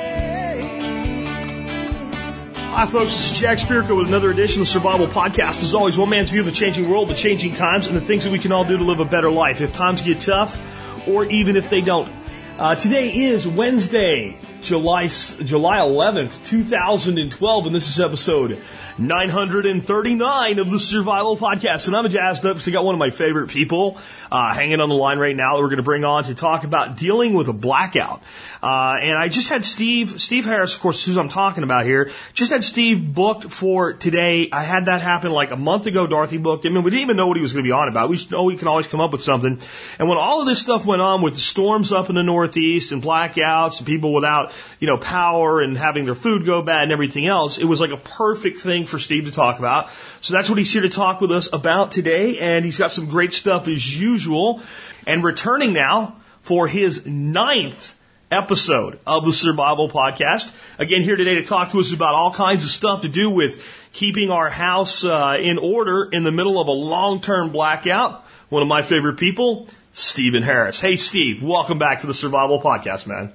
Hi, 2.75 2.87
folks. 2.87 3.13
This 3.13 3.31
is 3.33 3.39
Jack 3.39 3.59
Spirko 3.59 3.95
with 3.97 4.07
another 4.07 4.31
edition 4.31 4.61
of 4.61 4.67
the 4.67 4.73
Survival 4.73 5.05
Podcast. 5.05 5.61
As 5.61 5.75
always, 5.75 5.95
one 5.95 6.09
man's 6.09 6.31
view 6.31 6.39
of 6.39 6.47
the 6.47 6.51
changing 6.51 6.89
world, 6.89 7.07
the 7.07 7.13
changing 7.13 7.53
times, 7.53 7.85
and 7.85 7.95
the 7.95 8.01
things 8.01 8.23
that 8.23 8.31
we 8.31 8.39
can 8.39 8.51
all 8.51 8.65
do 8.65 8.77
to 8.77 8.83
live 8.83 8.99
a 8.99 9.05
better 9.05 9.29
life 9.29 9.61
if 9.61 9.73
times 9.73 10.01
get 10.01 10.21
tough 10.21 10.59
or 11.07 11.25
even 11.25 11.55
if 11.55 11.69
they 11.69 11.81
don't. 11.81 12.11
Uh, 12.57 12.73
today 12.73 13.13
is 13.13 13.47
Wednesday, 13.47 14.35
July 14.63 15.07
July 15.07 15.79
11th, 15.79 16.45
2012, 16.45 17.65
and 17.65 17.75
this 17.75 17.89
is 17.89 17.99
episode 17.99 18.61
939 18.97 20.59
of 20.59 20.71
the 20.71 20.79
Survival 20.79 21.35
Podcast. 21.35 21.87
And 21.87 21.95
I'm 21.95 22.09
jazzed 22.09 22.45
up 22.45 22.55
because 22.55 22.67
I 22.67 22.71
got 22.71 22.85
one 22.85 22.95
of 22.95 22.99
my 22.99 23.09
favorite 23.09 23.49
people 23.49 23.97
uh, 24.31 24.53
hanging 24.53 24.79
on 24.79 24.89
the 24.89 24.95
line 24.95 25.17
right 25.17 25.35
now 25.35 25.55
that 25.55 25.61
we're 25.61 25.69
going 25.69 25.77
to 25.77 25.83
bring 25.83 26.03
on 26.05 26.25
to 26.25 26.35
talk 26.35 26.63
about 26.63 26.97
dealing 26.97 27.33
with 27.33 27.49
a 27.49 27.53
blackout. 27.53 28.21
Uh, 28.61 28.95
and 29.01 29.17
I 29.17 29.27
just 29.27 29.49
had 29.49 29.65
Steve, 29.65 30.21
Steve 30.21 30.45
Harris, 30.45 30.73
of 30.75 30.79
course, 30.79 31.05
who 31.05 31.19
I'm 31.19 31.27
talking 31.27 31.63
about 31.63 31.85
here, 31.85 32.11
just 32.33 32.51
had 32.51 32.63
Steve 32.63 33.13
booked 33.13 33.51
for 33.51 33.93
today. 33.93 34.47
I 34.51 34.63
had 34.63 34.85
that 34.85 35.01
happen 35.01 35.31
like 35.31 35.51
a 35.51 35.57
month 35.57 35.85
ago. 35.85 36.07
Dorothy 36.07 36.37
booked 36.37 36.65
him, 36.65 36.75
and 36.75 36.85
we 36.85 36.91
didn't 36.91 37.03
even 37.03 37.17
know 37.17 37.27
what 37.27 37.35
he 37.35 37.41
was 37.41 37.51
going 37.51 37.65
to 37.65 37.67
be 37.67 37.73
on 37.73 37.89
about. 37.89 38.09
We 38.09 38.25
know 38.31 38.43
we 38.43 38.55
can 38.55 38.69
always 38.69 38.87
come 38.87 39.01
up 39.01 39.11
with 39.11 39.21
something. 39.21 39.59
And 39.99 40.07
when 40.07 40.17
all 40.17 40.39
of 40.39 40.47
this 40.47 40.59
stuff 40.59 40.85
went 40.85 41.01
on 41.01 41.21
with 41.21 41.35
the 41.35 41.41
storms 41.41 41.91
up 41.91 42.09
in 42.09 42.15
the 42.15 42.23
Northeast 42.23 42.91
and 42.93 43.03
blackouts 43.03 43.79
and 43.79 43.87
people 43.87 44.13
without, 44.13 44.52
you 44.79 44.87
know, 44.87 44.97
power 44.97 45.61
and 45.61 45.77
having 45.77 46.05
their 46.05 46.15
food 46.15 46.45
go 46.45 46.61
bad 46.61 46.83
and 46.83 46.91
everything 46.91 47.27
else, 47.27 47.57
it 47.57 47.65
was 47.65 47.79
like 47.79 47.91
a 47.91 47.97
perfect 47.97 48.59
thing 48.59 48.85
for 48.85 48.99
Steve 48.99 49.25
to 49.25 49.31
talk 49.31 49.59
about. 49.59 49.89
So 50.21 50.33
that's 50.33 50.49
what 50.49 50.57
he's 50.57 50.71
here 50.71 50.81
to 50.81 50.89
talk 50.89 51.21
with 51.21 51.31
us 51.31 51.49
about 51.51 51.91
today. 51.91 52.39
And 52.39 52.63
he's 52.65 52.77
got 52.77 52.91
some 52.91 53.07
great 53.07 53.33
stuff 53.33 53.67
as 53.67 53.99
usual. 53.99 54.61
And 55.05 55.23
returning 55.23 55.73
now 55.73 56.17
for 56.41 56.67
his 56.67 57.05
ninth 57.05 57.95
episode 58.33 58.99
of 59.05 59.25
the 59.25 59.33
Survival 59.33 59.89
Podcast. 59.89 60.51
Again, 60.79 61.03
here 61.03 61.15
today 61.15 61.35
to 61.35 61.43
talk 61.43 61.71
to 61.71 61.79
us 61.79 61.93
about 61.93 62.15
all 62.15 62.33
kinds 62.33 62.63
of 62.63 62.69
stuff 62.69 63.03
to 63.03 63.09
do 63.09 63.29
with 63.29 63.63
keeping 63.93 64.31
our 64.31 64.49
house 64.49 65.05
uh, 65.05 65.37
in 65.39 65.57
order 65.57 66.09
in 66.11 66.23
the 66.23 66.31
middle 66.31 66.59
of 66.59 66.67
a 66.67 66.71
long-term 66.71 67.51
blackout. 67.51 68.25
One 68.49 68.61
of 68.61 68.67
my 68.67 68.81
favorite 68.81 69.17
people, 69.17 69.67
Steven 69.93 70.41
Harris. 70.41 70.79
Hey, 70.79 70.95
Steve, 70.95 71.43
welcome 71.43 71.77
back 71.77 72.01
to 72.01 72.07
the 72.07 72.13
Survival 72.13 72.61
Podcast, 72.61 73.07
man. 73.07 73.31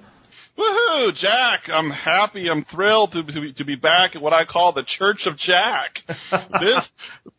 Woohoo, 0.59 1.15
Jack! 1.15 1.69
I'm 1.73 1.91
happy. 1.91 2.49
I'm 2.51 2.65
thrilled 2.65 3.13
to, 3.13 3.23
to, 3.23 3.41
be, 3.41 3.53
to 3.53 3.65
be 3.65 3.77
back 3.77 4.17
at 4.17 4.23
what 4.23 4.33
I 4.33 4.45
call 4.45 4.73
the 4.73 4.85
Church 4.99 5.21
of 5.27 5.39
Jack. 5.39 5.99
this 6.61 6.85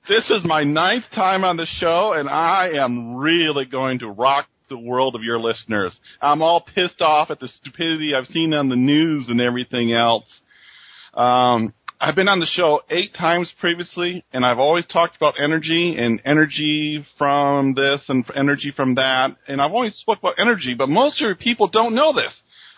this 0.08 0.24
is 0.30 0.46
my 0.46 0.64
ninth 0.64 1.04
time 1.14 1.44
on 1.44 1.58
the 1.58 1.68
show, 1.80 2.14
and 2.14 2.30
I 2.30 2.70
am 2.76 3.18
really 3.18 3.66
going 3.66 4.00
to 4.00 4.08
rock 4.08 4.48
the 4.70 4.78
world 4.78 5.16
of 5.16 5.24
your 5.24 5.38
listeners. 5.38 5.94
I'm 6.22 6.42
all 6.42 6.62
pissed 6.62 7.02
off 7.02 7.30
at 7.30 7.42
the 7.42 7.50
stupidity 7.60 8.14
I've 8.16 8.28
seen 8.28 8.54
on 8.54 8.70
the 8.70 8.78
news 8.78 9.26
and 9.28 9.42
everything 9.42 9.92
else. 9.92 10.24
Um, 11.14 11.74
I've 12.00 12.16
been 12.16 12.30
on 12.30 12.40
the 12.40 12.48
show 12.54 12.80
eight 12.90 13.14
times 13.14 13.52
previously, 13.60 14.24
and 14.32 14.46
I've 14.46 14.60
always 14.60 14.86
talked 14.86 15.18
about 15.18 15.34
energy 15.44 15.98
and 16.00 16.22
energy 16.24 17.06
from 17.18 17.74
this 17.74 18.02
and 18.08 18.24
energy 18.34 18.72
from 18.74 18.96
that, 18.96 19.36
and 19.50 19.62
I've 19.62 19.74
always 19.74 19.96
spoke 19.96 20.20
about 20.20 20.36
energy, 20.40 20.76
but 20.78 20.88
most 20.88 21.18
of 21.18 21.26
your 21.26 21.36
people 21.36 21.68
don't 21.68 21.94
know 21.94 22.14
this. 22.14 22.32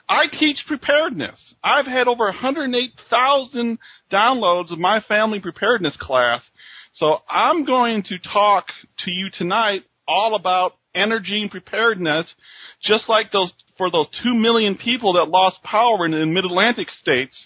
I 0.10 0.26
teach 0.28 0.58
preparedness. 0.68 1.40
I've 1.64 1.86
had 1.86 2.08
over 2.08 2.26
108,000 2.26 3.78
downloads 4.12 4.72
of 4.72 4.80
my 4.80 5.00
family 5.02 5.40
preparedness 5.40 5.96
class. 5.98 6.42
So 6.94 7.18
I'm 7.30 7.66
going 7.66 8.04
to 8.04 8.18
talk 8.20 8.66
to 9.06 9.12
you 9.12 9.30
tonight 9.32 9.84
all 10.08 10.36
about 10.36 10.74
energy 10.94 11.42
and 11.42 11.50
preparedness, 11.50 12.28
just 12.84 13.08
like 13.08 13.32
those 13.32 13.52
for 13.78 13.90
those 13.90 14.08
two 14.24 14.36
million 14.36 14.76
people 14.76 15.14
that 15.14 15.30
lost 15.30 15.64
power 15.64 16.06
in 16.06 16.12
the 16.12 16.26
mid-Atlantic 16.26 16.90
states 17.02 17.46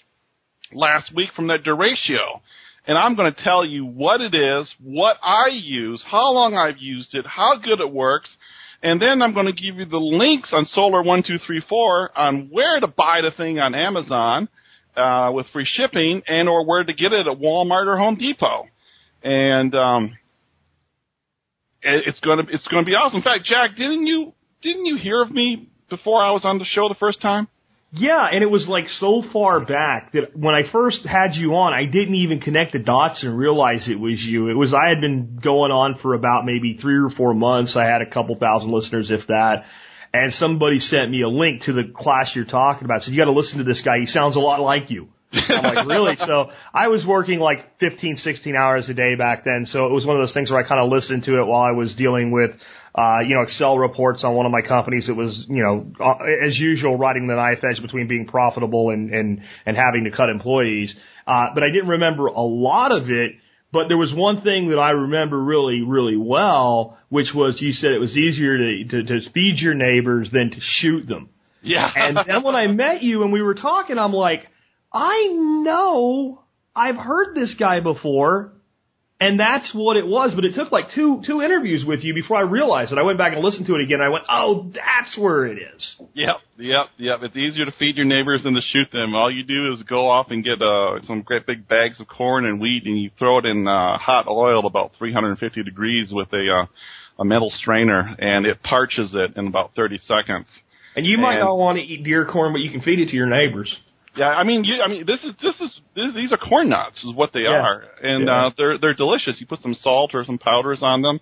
last 0.74 1.14
week 1.16 1.30
from 1.36 1.48
that 1.48 1.64
derecho. 1.64 2.42
And 2.88 2.98
I'm 2.98 3.16
going 3.16 3.34
to 3.34 3.44
tell 3.44 3.66
you 3.66 3.86
what 3.86 4.22
it 4.22 4.36
is, 4.36 4.70
what 4.84 5.18
I 5.24 5.50
use, 5.52 6.04
how 6.06 6.34
long 6.34 6.56
I've 6.56 6.80
used 6.80 7.16
it, 7.16 7.26
how 7.26 7.58
good 7.58 7.80
it 7.80 7.92
works, 7.92 8.30
and 8.86 9.02
then 9.02 9.24
I'm 9.24 9.34
going 9.34 9.48
to 9.48 9.52
give 9.52 9.78
you 9.78 9.86
the 9.86 9.98
links 9.98 10.50
on 10.54 10.68
Solar 10.68 11.02
One 11.02 11.24
Two 11.24 11.40
Three 11.46 11.64
Four 11.68 12.16
on 12.16 12.50
where 12.52 12.80
to 12.80 12.86
buy 12.86 13.22
the 13.24 13.32
thing 13.32 13.58
on 13.58 13.74
Amazon 13.74 14.48
uh, 14.96 15.32
with 15.34 15.48
free 15.52 15.66
shipping, 15.66 16.22
and 16.28 16.48
or 16.48 16.64
where 16.68 16.84
to 16.84 16.94
get 16.94 17.12
it 17.12 17.26
at 17.26 17.40
Walmart 17.40 17.88
or 17.88 17.98
Home 17.98 18.16
Depot. 18.16 18.66
And 19.24 19.74
um, 19.74 20.16
it's 21.82 22.20
going 22.20 22.46
to 22.46 22.54
it's 22.54 22.68
going 22.68 22.86
to 22.86 22.88
be 22.88 22.94
awesome. 22.94 23.18
In 23.18 23.24
fact, 23.24 23.46
Jack, 23.46 23.76
didn't 23.76 24.06
you 24.06 24.34
didn't 24.62 24.86
you 24.86 24.98
hear 24.98 25.24
of 25.24 25.32
me 25.32 25.68
before 25.90 26.24
I 26.24 26.30
was 26.30 26.46
on 26.46 26.60
the 26.60 26.66
show 26.66 26.88
the 26.88 26.96
first 27.00 27.20
time? 27.22 27.48
Yeah, 27.98 28.28
and 28.30 28.44
it 28.44 28.48
was 28.48 28.68
like 28.68 28.90
so 29.00 29.24
far 29.32 29.66
back 29.66 30.12
that 30.12 30.36
when 30.36 30.54
I 30.54 30.70
first 30.70 31.06
had 31.06 31.34
you 31.34 31.56
on, 31.56 31.74
I 31.74 31.86
didn't 31.86 32.16
even 32.16 32.42
connect 32.42 32.74
the 32.74 32.80
dots 32.80 33.24
and 33.24 33.38
realize 33.38 33.88
it 33.88 34.00
was 34.00 34.20
you. 34.20 34.50
It 34.50 34.54
was 34.54 34.74
I 34.74 34.90
had 34.90 35.00
been 35.00 35.40
going 35.42 35.72
on 35.72 35.98
for 36.02 36.14
about 36.14 36.44
maybe 36.44 36.78
three 36.82 36.98
or 36.98 37.10
four 37.10 37.34
months. 37.34 37.78
I 37.78 37.86
had 37.86 38.02
a 38.02 38.10
couple 38.10 38.36
thousand 38.38 38.70
listeners, 38.72 39.12
if 39.12 39.26
that. 39.28 39.64
And 40.14 40.34
somebody 40.34 40.80
sent 40.80 41.10
me 41.10 41.22
a 41.22 41.30
link 41.30 41.64
to 41.64 41.74
the 41.74 41.84
class 41.96 42.32
you're 42.36 42.44
talking 42.44 42.84
about. 42.84 43.02
Said 43.02 43.14
you 43.14 43.20
got 43.20 43.32
to 43.32 43.38
listen 43.38 43.60
to 43.60 43.64
this 43.64 43.82
guy. 43.84 44.00
He 44.00 44.08
sounds 44.08 44.36
a 44.36 44.40
lot 44.40 44.60
like 44.60 44.90
you. 44.92 45.08
I'm 45.50 45.76
like, 45.76 45.88
really? 45.88 46.16
So 46.26 46.50
I 46.74 46.88
was 46.88 47.06
working 47.06 47.40
like 47.40 47.80
15, 47.80 48.18
16 48.18 48.56
hours 48.56 48.90
a 48.90 48.94
day 48.94 49.16
back 49.16 49.44
then. 49.46 49.66
So 49.68 49.86
it 49.86 49.92
was 49.92 50.06
one 50.06 50.16
of 50.16 50.26
those 50.26 50.34
things 50.34 50.50
where 50.50 50.64
I 50.64 50.68
kind 50.68 50.84
of 50.84 50.92
listened 50.92 51.24
to 51.26 51.40
it 51.40 51.46
while 51.46 51.62
I 51.62 51.72
was 51.72 51.94
dealing 51.96 52.32
with 52.32 52.52
uh, 52.98 53.20
you 53.28 53.36
know, 53.36 53.42
Excel 53.42 53.78
reports 53.78 54.24
on 54.24 54.36
one 54.36 54.46
of 54.46 54.54
my 54.54 54.62
companies. 54.62 55.10
It 55.10 55.16
was, 55.16 55.46
you 55.50 55.62
know, 55.62 55.92
uh, 56.00 56.48
as 56.48 56.58
usual, 56.58 56.98
riding 56.98 57.28
the 57.28 57.36
knife 57.36 57.62
edge 57.70 57.82
between 57.82 58.08
being 58.08 58.26
profitable 58.26 58.90
and, 58.90 59.14
and, 59.14 59.42
and 59.66 59.76
having 59.76 60.06
to 60.06 60.12
cut 60.12 60.30
employees. 60.30 60.94
Uh, 61.28 61.48
but 61.54 61.64
I 61.64 61.72
didn't 61.72 61.90
remember 61.90 62.28
a 62.28 62.42
lot 62.42 62.94
of 62.94 63.10
it. 63.10 63.34
But 63.74 63.90
there 63.90 63.98
was 63.98 64.14
one 64.16 64.42
thing 64.42 64.70
that 64.70 64.78
I 64.78 64.92
remember 64.92 65.38
really, 65.44 65.82
really 65.82 66.16
well, 66.16 66.98
which 67.10 67.28
was 67.36 67.58
you 67.60 67.74
said 67.74 67.92
it 67.92 68.00
was 68.00 68.16
easier 68.16 68.58
to, 68.58 68.84
to, 68.86 69.04
to 69.04 69.30
feed 69.32 69.58
your 69.58 69.74
neighbors 69.74 70.30
than 70.32 70.52
to 70.52 70.58
shoot 70.80 71.06
them. 71.06 71.30
Yeah. 71.62 71.92
and 71.94 72.18
then 72.26 72.44
when 72.44 72.56
I 72.56 72.68
met 72.68 73.04
you 73.04 73.24
and 73.24 73.34
we 73.34 73.42
were 73.42 73.56
talking, 73.56 73.98
I'm 73.98 74.14
like, 74.14 74.48
I 74.96 75.28
know 75.28 76.42
I've 76.76 76.96
heard 76.96 77.36
this 77.36 77.54
guy 77.60 77.82
before. 77.82 78.54
And 79.18 79.40
that's 79.40 79.72
what 79.74 79.96
it 79.96 80.06
was, 80.06 80.34
but 80.36 80.44
it 80.44 80.56
took 80.56 80.74
like 80.74 80.92
two 80.94 81.22
two 81.26 81.42
interviews 81.42 81.86
with 81.88 82.04
you 82.04 82.14
before 82.14 82.36
I 82.36 82.42
realized 82.42 82.92
it. 82.92 82.98
I 82.98 83.04
went 83.04 83.18
back 83.18 83.32
and 83.32 83.42
listened 83.42 83.66
to 83.68 83.76
it 83.76 83.82
again. 83.82 84.02
And 84.02 84.04
I 84.04 84.10
went, 84.10 84.26
"Oh, 84.30 84.70
that's 84.74 85.18
where 85.18 85.46
it 85.46 85.58
is." 85.58 85.96
Yep, 86.14 86.36
yep, 86.58 86.86
yep. 86.98 87.20
It's 87.24 87.38
easier 87.38 87.64
to 87.64 87.72
feed 87.72 87.96
your 87.96 88.06
neighbors 88.06 88.44
than 88.44 88.56
to 88.56 88.62
shoot 88.62 88.92
them. 88.92 89.16
All 89.16 89.32
you 89.32 89.44
do 89.44 89.72
is 89.72 89.84
go 89.84 90.10
off 90.10 90.32
and 90.32 90.44
get 90.44 90.62
uh, 90.62 91.00
some 91.08 91.22
great 91.22 91.46
big 91.46 91.66
bags 91.66 92.02
of 92.02 92.10
corn 92.10 92.46
and 92.46 92.60
wheat, 92.60 92.84
and 92.86 93.00
you 93.00 93.10
throw 93.18 93.40
it 93.40 93.46
in 93.46 93.66
uh, 93.70 93.98
hot 93.98 94.28
oil 94.28 94.66
about 94.68 94.92
350 94.98 95.64
degrees 95.64 96.10
with 96.12 96.34
a 96.34 96.52
uh, 96.54 96.66
a 97.18 97.24
metal 97.24 97.52
strainer, 97.62 98.18
and 98.20 98.46
it 98.46 98.62
parches 98.64 99.12
it 99.14 99.38
in 99.38 99.48
about 99.48 99.76
30 99.78 99.98
seconds. 100.06 100.48
And 100.98 101.06
you 101.06 101.18
might 101.18 101.36
and, 101.36 101.46
not 101.46 101.58
want 101.58 101.78
to 101.78 101.84
eat 101.86 102.04
deer 102.04 102.26
corn, 102.26 102.52
but 102.52 102.60
you 102.60 102.70
can 102.70 102.82
feed 102.82 103.00
it 103.00 103.10
to 103.10 103.16
your 103.16 103.28
neighbors. 103.28 103.74
Yeah, 104.16 104.30
I 104.30 104.44
mean, 104.44 104.64
you, 104.64 104.82
I 104.82 104.88
mean, 104.88 105.06
this 105.06 105.20
is 105.24 105.34
this 105.42 105.56
is 105.60 105.80
this, 105.96 106.16
these 106.16 106.32
are 106.32 106.38
corn 106.38 106.70
nuts, 106.70 107.04
is 107.04 107.14
what 107.14 107.32
they 107.34 107.42
yeah. 107.42 107.62
are, 107.62 107.84
and 108.02 108.28
yeah. 108.28 108.48
uh, 108.48 108.50
they're 108.58 108.78
they're 108.78 108.94
delicious. 108.94 109.36
You 109.40 109.46
put 109.46 109.62
some 109.62 109.74
salt 109.74 110.12
or 110.14 110.24
some 110.24 110.38
powders 110.38 110.80
on 110.82 111.02
them, 111.02 111.20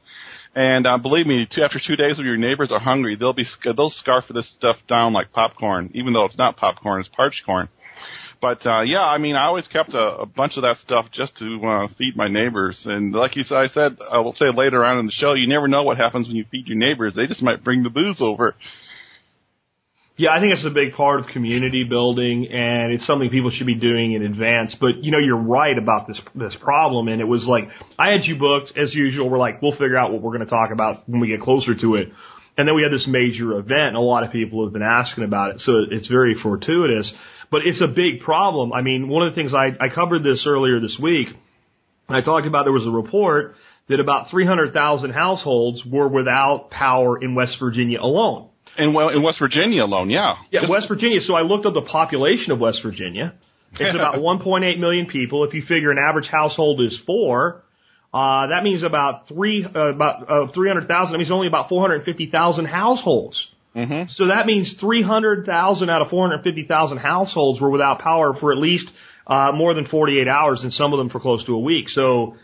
and 0.54 0.86
uh, 0.86 0.98
believe 0.98 1.26
me, 1.26 1.48
two, 1.54 1.64
after 1.64 1.82
two 1.86 1.96
days, 1.96 2.18
when 2.18 2.28
your 2.28 2.38
neighbors 2.38 2.72
are 2.72 2.80
hungry, 2.80 3.16
they'll 3.16 3.34
be 3.34 3.48
they'll 3.64 3.90
scarf 3.90 4.26
this 4.34 4.48
stuff 4.58 4.78
down 4.88 5.14
like 5.14 5.32
popcorn, 5.32 5.90
even 5.96 6.14
though 6.14 6.26
it's 6.26 6.38
not 6.38 6.56
popcorn, 6.56 7.02
it's 7.02 7.10
parched 7.16 7.42
corn. 7.46 7.68
But 8.44 8.66
uh, 8.66 8.82
yeah, 8.82 9.06
I 9.06 9.20
mean, 9.20 9.38
I 9.38 9.46
always 9.46 9.68
kept 9.68 9.94
a, 9.94 10.18
a 10.18 10.26
bunch 10.26 10.58
of 10.58 10.64
that 10.64 10.76
stuff 10.84 11.06
just 11.14 11.38
to 11.38 11.66
uh, 11.66 11.88
feed 11.98 12.18
my 12.18 12.28
neighbors. 12.28 12.78
And 12.84 13.14
like 13.14 13.38
you 13.38 13.44
said, 13.44 13.56
I 13.56 13.68
said, 13.70 13.98
I 14.12 14.20
will 14.20 14.34
say 14.34 14.48
later 14.54 14.84
on 14.84 15.00
in 15.00 15.06
the 15.06 15.14
show, 15.14 15.34
you 15.34 15.48
never 15.48 15.70
know 15.70 15.84
what 15.84 15.96
happens 15.96 16.28
when 16.28 16.36
you 16.36 16.44
feed 16.52 16.68
your 16.68 16.78
neighbors. 16.78 17.14
They 17.16 17.26
just 17.26 17.42
might 17.42 17.64
bring 17.64 17.84
the 17.84 17.90
booze 17.90 18.18
over. 18.20 18.56
Yeah, 20.16 20.30
I 20.30 20.40
think 20.40 20.54
it's 20.54 20.66
a 20.66 20.70
big 20.70 20.94
part 20.94 21.22
of 21.22 21.28
community 21.28 21.86
building, 21.86 22.48
and 22.52 22.94
it's 22.94 23.06
something 23.08 23.32
people 23.32 23.50
should 23.50 23.66
be 23.66 23.74
doing 23.74 24.14
in 24.14 24.22
advance. 24.22 24.76
But 24.80 25.04
you 25.04 25.12
know, 25.12 25.18
you're 25.18 25.42
right 25.42 25.76
about 25.76 26.08
this 26.08 26.20
this 26.36 26.56
problem, 26.62 27.08
and 27.08 27.20
it 27.20 27.26
was 27.26 27.44
like 27.46 27.64
I 27.98 28.12
had 28.12 28.24
you 28.26 28.38
booked 28.38 28.78
as 28.78 28.94
usual. 28.94 29.28
We're 29.28 29.40
like, 29.40 29.62
we'll 29.64 29.72
figure 29.72 29.98
out 29.98 30.12
what 30.12 30.22
we're 30.22 30.36
going 30.38 30.46
to 30.46 30.52
talk 30.52 30.70
about 30.72 31.10
when 31.10 31.20
we 31.20 31.30
get 31.30 31.42
closer 31.42 31.74
to 31.74 31.96
it. 31.96 32.10
And 32.56 32.68
then 32.68 32.76
we 32.76 32.84
had 32.84 32.92
this 32.92 33.08
major 33.08 33.58
event, 33.58 33.96
and 33.96 33.98
a 33.98 34.02
lot 34.02 34.24
of 34.24 34.32
people 34.32 34.64
have 34.64 34.74
been 34.74 34.84
asking 34.84 35.24
about 35.24 35.56
it, 35.56 35.62
so 35.62 35.84
it's 35.90 36.08
very 36.08 36.36
fortuitous. 36.36 37.12
But 37.50 37.62
it's 37.66 37.82
a 37.82 37.88
big 37.88 38.22
problem. 38.22 38.72
I 38.72 38.84
mean, 38.84 39.08
one 39.10 39.26
of 39.26 39.34
the 39.34 39.36
things 39.36 39.52
I, 39.54 39.84
I 39.84 39.90
covered 39.90 40.24
this 40.24 40.44
earlier 40.46 40.80
this 40.80 40.96
week, 41.02 41.30
I 42.08 42.22
talked 42.22 42.46
about 42.46 42.66
there 42.66 42.74
was 42.74 42.86
a 42.86 42.92
report 42.92 43.56
that 43.90 44.00
about 44.00 44.30
300,000 44.30 45.10
households 45.10 45.84
were 45.84 46.08
without 46.08 46.70
power 46.70 47.22
in 47.22 47.34
West 47.34 47.58
Virginia 47.60 48.00
alone. 48.00 48.50
In, 48.78 48.94
well, 48.94 49.10
in 49.10 49.22
West 49.22 49.40
Virginia 49.40 49.84
alone, 49.84 50.10
yeah. 50.10 50.36
Yeah, 50.52 50.70
West 50.70 50.88
Virginia. 50.88 51.20
So 51.22 51.36
I 51.36 51.42
looked 51.42 51.66
up 51.66 51.74
the 51.74 51.82
population 51.82 52.52
of 52.52 52.60
West 52.60 52.80
Virginia. 52.84 53.34
It's 53.74 53.96
about 53.96 54.16
1.8 54.16 54.80
million 54.80 55.06
people. 55.08 55.44
If 55.44 55.54
you 55.54 55.62
figure 55.62 55.92
an 55.92 55.98
average 55.98 56.28
household 56.28 56.82
is 56.82 56.98
four, 57.06 57.64
uh, 58.14 58.48
that 58.48 58.64
means 58.64 58.84
about 58.84 59.28
three, 59.28 59.66
uh, 59.66 59.94
about 59.94 60.30
uh, 60.30 60.52
300,000. 60.54 61.12
That 61.12 61.18
means 61.18 61.32
only 61.32 61.48
about 61.48 61.70
450,000 61.70 62.66
households. 62.66 63.48
Mm-hmm. 63.76 64.10
So 64.10 64.28
that 64.28 64.46
means 64.46 64.74
300,000 64.80 65.90
out 65.90 66.02
of 66.02 66.10
450,000 66.10 66.98
households 66.98 67.60
were 67.60 67.72
without 67.72 68.00
power 68.00 68.34
for 68.40 68.52
at 68.52 68.60
least 68.60 68.86
uh, 69.26 69.52
more 69.54 69.74
than 69.74 69.88
48 69.88 70.28
hours, 70.28 70.60
and 70.62 70.72
some 70.74 70.94
of 70.94 71.00
them 71.00 71.10
for 71.10 71.20
close 71.20 71.44
to 71.46 71.54
a 71.54 71.60
week. 71.60 71.90
So 71.90 72.36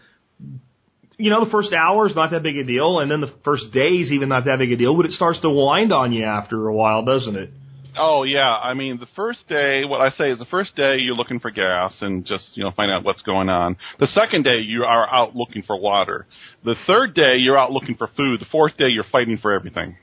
you 1.19 1.29
know, 1.29 1.43
the 1.43 1.51
first 1.51 1.73
hour 1.73 2.07
is 2.07 2.15
not 2.15 2.31
that 2.31 2.43
big 2.43 2.57
a 2.57 2.63
deal, 2.63 2.99
and 2.99 3.11
then 3.11 3.19
the 3.19 3.31
first 3.43 3.71
day 3.73 3.99
is 3.99 4.09
even 4.11 4.29
not 4.29 4.45
that 4.45 4.55
big 4.57 4.71
a 4.71 4.77
deal, 4.77 4.95
but 4.95 5.05
it 5.05 5.11
starts 5.11 5.39
to 5.41 5.49
wind 5.49 5.91
on 5.91 6.13
you 6.13 6.25
after 6.25 6.67
a 6.67 6.73
while, 6.73 7.03
doesn't 7.03 7.35
it? 7.35 7.51
Oh 7.97 8.23
yeah, 8.23 8.55
I 8.55 8.73
mean 8.73 8.99
the 8.99 9.07
first 9.17 9.45
day, 9.49 9.83
what 9.83 9.99
I 9.99 10.11
say 10.11 10.31
is 10.31 10.39
the 10.39 10.45
first 10.45 10.75
day 10.77 10.97
you're 10.99 11.15
looking 11.15 11.41
for 11.41 11.51
gas 11.51 11.93
and 11.99 12.25
just 12.25 12.45
you 12.53 12.63
know 12.63 12.71
find 12.71 12.89
out 12.89 13.03
what's 13.03 13.21
going 13.23 13.49
on. 13.49 13.75
The 13.99 14.07
second 14.07 14.43
day 14.43 14.59
you 14.59 14.85
are 14.85 15.13
out 15.13 15.35
looking 15.35 15.63
for 15.63 15.77
water. 15.77 16.25
The 16.63 16.75
third 16.87 17.13
day 17.15 17.35
you're 17.35 17.57
out 17.57 17.71
looking 17.71 17.95
for 17.95 18.07
food. 18.15 18.39
The 18.39 18.45
fourth 18.49 18.77
day 18.77 18.87
you're 18.87 19.05
fighting 19.11 19.39
for 19.41 19.51
everything. 19.51 19.97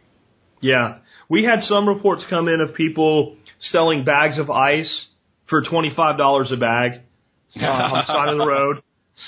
Yeah, 0.60 0.98
we 1.30 1.44
had 1.44 1.62
some 1.62 1.88
reports 1.88 2.24
come 2.28 2.48
in 2.48 2.60
of 2.60 2.74
people 2.74 3.36
selling 3.70 4.04
bags 4.04 4.38
of 4.38 4.50
ice 4.50 5.06
for 5.48 5.62
twenty 5.62 5.92
five 5.96 6.18
dollars 6.18 6.52
a 6.52 6.58
bag 6.58 7.00
uh, 7.58 7.64
on 7.64 7.92
the 7.92 8.06
side 8.06 8.28
of 8.28 8.36
the 8.36 8.46
road 8.46 8.82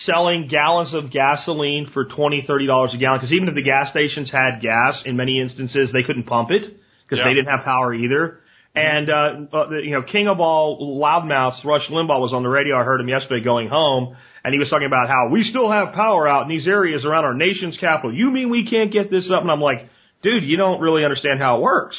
selling 0.05 0.49
gallons 0.49 0.93
of 0.95 1.11
gasoline 1.11 1.91
for 1.93 2.05
twenty, 2.05 2.45
thirty 2.47 2.67
dollars 2.67 2.93
a 2.95 2.99
gallon. 2.99 3.19
Because 3.21 3.33
even 3.33 3.49
if 3.49 3.55
the 3.55 3.63
gas 3.63 3.91
stations 3.91 4.31
had 4.31 4.61
gas, 4.61 5.03
in 5.05 5.17
many 5.17 5.41
instances 5.41 5.91
they 5.93 6.03
couldn't 6.03 6.25
pump 6.25 6.51
it 6.51 6.63
because 7.05 7.19
Yeah. 7.19 7.25
they 7.25 7.35
didn't 7.35 7.49
have 7.49 7.65
power 7.65 7.95
either. 7.95 8.41
And 8.75 9.11
uh, 9.11 9.31
uh, 9.53 9.71
you 9.83 9.93
know, 9.93 10.03
king 10.03 10.29
of 10.29 10.41
all 10.41 11.01
loudmouths, 11.01 11.65
Rush 11.65 11.89
Limbaugh 11.89 12.21
was 12.21 12.33
on 12.33 12.43
the 12.43 12.49
radio. 12.49 12.77
I 12.79 12.85
heard 12.85 13.01
him 13.01 13.09
yesterday 13.09 13.43
going 13.43 13.69
home, 13.69 14.15
and 14.45 14.53
he 14.53 14.59
was 14.61 14.69
talking 14.69 14.87
about 14.87 15.09
how 15.09 15.31
we 15.33 15.43
still 15.43 15.71
have 15.71 15.95
power 15.95 16.29
out 16.29 16.43
in 16.43 16.49
these 16.49 16.69
areas 16.69 17.05
around 17.05 17.25
our 17.25 17.35
nation's 17.35 17.77
capital. 17.79 18.15
You 18.15 18.31
mean 18.31 18.51
we 18.51 18.69
can't 18.69 18.93
get 18.93 19.11
this 19.11 19.29
up? 19.35 19.41
And 19.41 19.51
I'm 19.51 19.61
like, 19.61 19.89
dude, 20.23 20.45
you 20.45 20.59
don't 20.59 20.81
really 20.81 21.03
understand 21.03 21.41
how 21.41 21.57
it 21.57 21.63
works. 21.63 21.97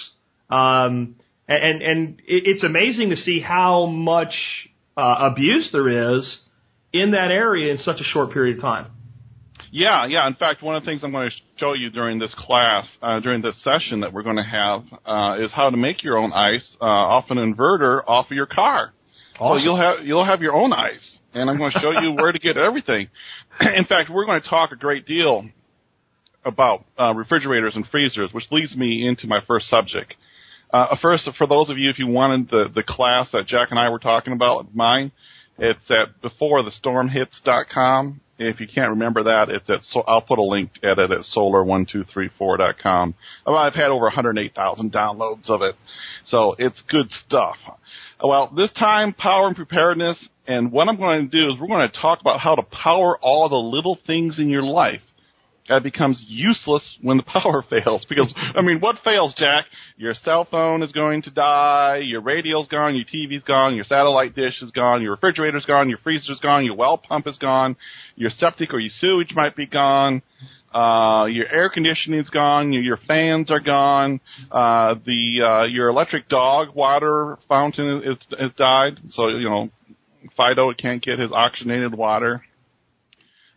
Um, 0.49 1.15
and 1.47 1.63
and, 1.63 1.81
and 1.81 2.19
it, 2.27 2.43
it's 2.45 2.63
amazing 2.63 3.09
to 3.09 3.15
see 3.17 3.39
how 3.41 3.87
much 3.87 4.33
uh, 4.95 5.15
abuse 5.31 5.69
there 5.73 6.15
is 6.17 6.37
in 6.93 7.11
that 7.11 7.31
area 7.31 7.71
in 7.71 7.77
such 7.79 7.99
a 7.99 8.03
short 8.03 8.31
period 8.31 8.57
of 8.57 8.61
time. 8.61 8.87
Yeah, 9.71 10.07
yeah. 10.07 10.27
In 10.27 10.33
fact, 10.33 10.63
one 10.63 10.75
of 10.75 10.83
the 10.83 10.87
things 10.87 11.03
I'm 11.03 11.11
going 11.11 11.29
to 11.29 11.35
show 11.57 11.73
you 11.73 11.91
during 11.91 12.17
this 12.17 12.33
class, 12.35 12.87
uh, 13.01 13.19
during 13.19 13.41
this 13.41 13.55
session 13.63 13.99
that 13.99 14.13
we're 14.13 14.23
going 14.23 14.37
to 14.37 14.43
have, 14.43 14.83
uh, 15.05 15.43
is 15.43 15.51
how 15.51 15.69
to 15.69 15.77
make 15.77 16.03
your 16.03 16.17
own 16.17 16.33
ice 16.33 16.65
uh, 16.81 16.85
off 16.85 17.25
an 17.29 17.37
inverter 17.37 18.01
off 18.07 18.27
of 18.31 18.31
your 18.31 18.47
car. 18.47 18.93
So 19.37 19.55
you'll 19.55 19.77
have 19.77 20.05
you'll 20.05 20.25
have 20.25 20.41
your 20.41 20.53
own 20.53 20.73
ice, 20.73 21.19
and 21.33 21.49
I'm 21.49 21.57
going 21.57 21.71
to 21.71 21.79
show 21.79 21.91
you 21.91 22.11
where 22.11 22.31
to 22.31 22.39
get 22.39 22.57
everything. 22.57 23.07
In 23.61 23.85
fact, 23.85 24.09
we're 24.09 24.25
going 24.25 24.41
to 24.41 24.49
talk 24.49 24.71
a 24.73 24.75
great 24.75 25.05
deal 25.05 25.45
about 26.43 26.85
uh, 26.99 27.13
refrigerators 27.13 27.73
and 27.75 27.85
freezers, 27.87 28.31
which 28.33 28.45
leads 28.51 28.75
me 28.75 29.07
into 29.07 29.27
my 29.27 29.39
first 29.47 29.69
subject. 29.69 30.13
Uh, 30.71 30.95
first, 31.01 31.27
for 31.37 31.47
those 31.47 31.69
of 31.69 31.77
you, 31.77 31.89
if 31.89 31.97
you 31.97 32.07
wanted 32.07 32.49
the, 32.49 32.65
the 32.75 32.83
class 32.83 33.27
that 33.31 33.47
Jack 33.47 33.69
and 33.71 33.79
I 33.79 33.89
were 33.89 33.99
talking 33.99 34.33
about, 34.33 34.75
mine, 34.75 35.11
it's 35.59 35.91
at 35.91 36.21
beforethestormhits.com. 36.21 38.21
If 38.41 38.61
you 38.61 38.67
can't 38.73 38.91
remember 38.91 39.23
that, 39.23 39.49
it's 39.49 39.69
at, 39.69 39.81
so 39.91 40.01
I'll 40.07 40.21
put 40.21 40.39
a 40.39 40.43
link 40.43 40.71
at 40.81 40.97
it 40.97 41.11
at 41.11 41.25
solar1234.com. 41.35 43.13
Well, 43.45 43.57
I've 43.57 43.73
had 43.73 43.91
over 43.91 44.05
108,000 44.05 44.93
downloads 44.93 45.49
of 45.49 45.61
it. 45.61 45.75
So 46.27 46.55
it's 46.57 46.81
good 46.87 47.11
stuff. 47.27 47.57
Well, 48.23 48.49
this 48.55 48.71
time, 48.73 49.13
power 49.13 49.47
and 49.47 49.57
preparedness, 49.57 50.17
and 50.47 50.71
what 50.71 50.87
I'm 50.87 50.95
going 50.95 51.29
to 51.29 51.37
do 51.37 51.53
is 51.53 51.59
we're 51.59 51.67
going 51.67 51.89
to 51.89 52.01
talk 52.01 52.21
about 52.21 52.39
how 52.39 52.55
to 52.55 52.63
power 52.63 53.17
all 53.21 53.49
the 53.49 53.55
little 53.55 53.99
things 54.07 54.39
in 54.39 54.49
your 54.49 54.63
life 54.63 55.01
that 55.69 55.83
becomes 55.83 56.21
useless 56.27 56.83
when 57.01 57.17
the 57.17 57.23
power 57.41 57.63
fails. 57.69 58.05
Because, 58.09 58.33
I 58.55 58.61
mean, 58.61 58.79
what 58.79 58.97
fails, 59.03 59.33
Jack? 59.37 59.65
Your 59.97 60.13
cell 60.25 60.47
phone 60.49 60.83
is 60.83 60.91
going 60.91 61.21
to 61.23 61.31
die, 61.31 62.01
your 62.03 62.21
radio's 62.21 62.67
gone, 62.67 62.95
your 62.95 63.05
TV's 63.05 63.43
gone, 63.43 63.75
your 63.75 63.85
satellite 63.85 64.35
dish 64.35 64.61
is 64.61 64.71
gone, 64.71 65.01
your 65.01 65.11
refrigerator's 65.11 65.65
gone, 65.65 65.89
your 65.89 65.99
freezer's 65.99 66.39
gone, 66.39 66.65
your 66.65 66.75
well 66.75 66.97
pump 66.97 67.27
is 67.27 67.37
gone, 67.37 67.75
your 68.15 68.31
septic 68.31 68.73
or 68.73 68.79
your 68.79 68.91
sewage 68.99 69.33
might 69.33 69.55
be 69.55 69.65
gone, 69.65 70.21
uh, 70.73 71.25
your 71.25 71.47
air 71.47 71.69
conditioning's 71.69 72.29
gone, 72.29 72.71
your, 72.71 72.81
your 72.83 72.99
fans 73.07 73.51
are 73.51 73.59
gone, 73.59 74.19
uh, 74.51 74.95
the, 75.05 75.41
uh, 75.41 75.65
your 75.65 75.89
electric 75.89 76.29
dog 76.29 76.75
water 76.75 77.37
fountain 77.47 78.01
is, 78.05 78.17
has 78.39 78.53
died, 78.53 78.99
so, 79.11 79.27
you 79.27 79.49
know, 79.49 79.69
Fido 80.35 80.71
can't 80.73 81.01
get 81.01 81.19
his 81.19 81.31
oxygenated 81.31 81.93
water. 81.93 82.43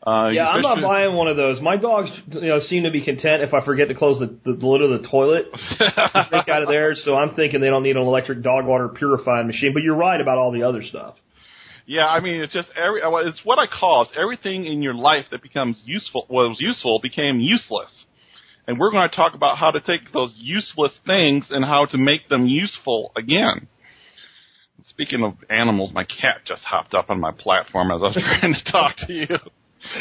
Uh, 0.04 0.30
Yeah, 0.32 0.48
I'm 0.48 0.62
not 0.62 0.82
buying 0.82 1.14
one 1.14 1.28
of 1.28 1.36
those. 1.36 1.60
My 1.60 1.76
dogs, 1.76 2.10
you 2.28 2.48
know, 2.48 2.58
seem 2.68 2.82
to 2.84 2.90
be 2.90 3.04
content 3.04 3.42
if 3.42 3.54
I 3.54 3.64
forget 3.64 3.88
to 3.88 3.94
close 3.94 4.18
the, 4.18 4.26
the, 4.44 4.58
the 4.58 4.66
lid 4.66 4.82
of 4.82 5.00
the 5.00 5.08
toilet, 5.08 5.46
drink 5.78 6.48
out 6.48 6.62
of 6.62 6.68
there. 6.68 6.94
So 6.96 7.14
I'm 7.14 7.34
thinking 7.36 7.60
they 7.60 7.68
don't 7.68 7.84
need 7.84 7.96
an 7.96 8.02
electric 8.02 8.42
dog 8.42 8.66
water 8.66 8.88
purifying 8.88 9.46
machine. 9.46 9.72
But 9.72 9.82
you're 9.82 9.96
right 9.96 10.20
about 10.20 10.38
all 10.38 10.50
the 10.50 10.64
other 10.64 10.82
stuff. 10.82 11.14
Yeah, 11.86 12.06
I 12.06 12.20
mean, 12.20 12.40
it's 12.40 12.52
just 12.52 12.68
every. 12.76 13.00
It's 13.28 13.40
what 13.44 13.58
I 13.58 13.66
call 13.66 14.06
everything 14.16 14.66
in 14.66 14.82
your 14.82 14.94
life 14.94 15.26
that 15.30 15.42
becomes 15.42 15.80
useful. 15.84 16.26
Was 16.28 16.56
useful 16.60 17.00
became 17.00 17.40
useless, 17.40 17.92
and 18.66 18.78
we're 18.78 18.92
going 18.92 19.08
to 19.08 19.14
talk 19.14 19.34
about 19.34 19.58
how 19.58 19.72
to 19.72 19.80
take 19.80 20.12
those 20.12 20.32
useless 20.36 20.92
things 21.06 21.46
and 21.50 21.64
how 21.64 21.86
to 21.86 21.98
make 21.98 22.28
them 22.28 22.46
useful 22.46 23.12
again. 23.16 23.68
Speaking 24.88 25.24
of 25.24 25.34
animals, 25.50 25.92
my 25.92 26.04
cat 26.04 26.42
just 26.46 26.62
hopped 26.62 26.94
up 26.94 27.10
on 27.10 27.20
my 27.20 27.32
platform 27.32 27.90
as 27.90 28.00
I 28.02 28.06
was 28.06 28.14
trying 28.40 28.54
to 28.54 28.72
talk 28.72 28.96
to 29.06 29.12
you. 29.12 29.26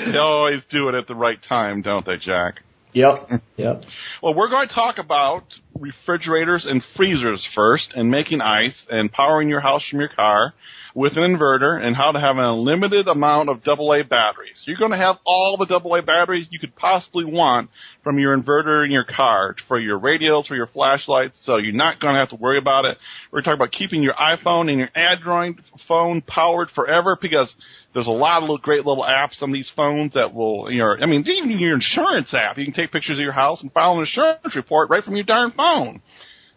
They 0.05 0.17
always 0.17 0.61
do 0.69 0.89
it 0.89 0.95
at 0.95 1.07
the 1.07 1.15
right 1.15 1.39
time, 1.47 1.81
don't 1.81 2.05
they, 2.05 2.17
Jack? 2.17 2.55
Yep. 2.93 3.41
Yep. 3.57 3.83
Well, 4.21 4.33
we're 4.33 4.49
going 4.49 4.67
to 4.67 4.73
talk 4.73 4.97
about 4.97 5.43
refrigerators 5.79 6.65
and 6.67 6.83
freezers 6.95 7.45
first, 7.55 7.89
and 7.95 8.09
making 8.09 8.41
ice, 8.41 8.75
and 8.89 9.11
powering 9.11 9.49
your 9.49 9.61
house 9.61 9.81
from 9.89 9.99
your 9.99 10.09
car 10.09 10.53
with 10.93 11.13
an 11.15 11.23
inverter, 11.23 11.81
and 11.81 11.95
how 11.95 12.11
to 12.11 12.19
have 12.19 12.37
an 12.37 12.43
unlimited 12.43 13.07
amount 13.07 13.49
of 13.49 13.57
AA 13.67 14.03
batteries. 14.03 14.57
You're 14.65 14.77
going 14.77 14.91
to 14.91 14.97
have 14.97 15.17
all 15.25 15.57
the 15.57 15.73
AA 15.73 16.01
batteries 16.01 16.47
you 16.49 16.59
could 16.59 16.75
possibly 16.75 17.25
want 17.25 17.69
from 18.03 18.19
your 18.19 18.37
inverter 18.37 18.83
in 18.83 18.91
your 18.91 19.05
car 19.05 19.55
for 19.67 19.79
your 19.79 19.97
radios, 19.97 20.47
for 20.47 20.55
your 20.55 20.67
flashlights, 20.67 21.37
so 21.45 21.57
you're 21.57 21.73
not 21.73 21.99
going 21.99 22.15
to 22.15 22.19
have 22.19 22.29
to 22.29 22.35
worry 22.35 22.57
about 22.57 22.85
it. 22.85 22.97
We're 23.31 23.41
talking 23.41 23.53
about 23.53 23.71
keeping 23.71 24.03
your 24.03 24.15
iPhone 24.15 24.69
and 24.69 24.79
your 24.79 24.89
Android 24.95 25.61
phone 25.87 26.21
powered 26.21 26.69
forever 26.75 27.17
because 27.21 27.53
there's 27.93 28.07
a 28.07 28.11
lot 28.11 28.37
of 28.37 28.43
little 28.43 28.57
great 28.57 28.85
little 28.85 29.03
apps 29.03 29.41
on 29.41 29.51
these 29.51 29.69
phones 29.75 30.13
that 30.13 30.33
will, 30.33 30.71
you 30.71 30.79
know, 30.79 30.95
I 31.01 31.05
mean, 31.05 31.25
even 31.27 31.59
your 31.59 31.75
insurance 31.75 32.33
app, 32.33 32.57
you 32.57 32.65
can 32.65 32.73
take 32.73 32.91
pictures 32.91 33.15
of 33.15 33.21
your 33.21 33.31
house 33.33 33.61
and 33.61 33.71
file 33.71 33.93
an 33.93 33.99
insurance 34.01 34.55
report 34.55 34.89
right 34.89 35.03
from 35.03 35.15
your 35.15 35.25
darn 35.25 35.51
phone, 35.51 36.01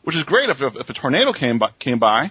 which 0.04 0.16
is 0.16 0.22
great 0.24 0.48
if, 0.50 0.58
if, 0.60 0.74
if 0.80 0.88
a 0.88 0.94
tornado 0.94 1.32
came 1.32 1.58
by, 1.58 1.70
came 1.80 1.98
by. 1.98 2.30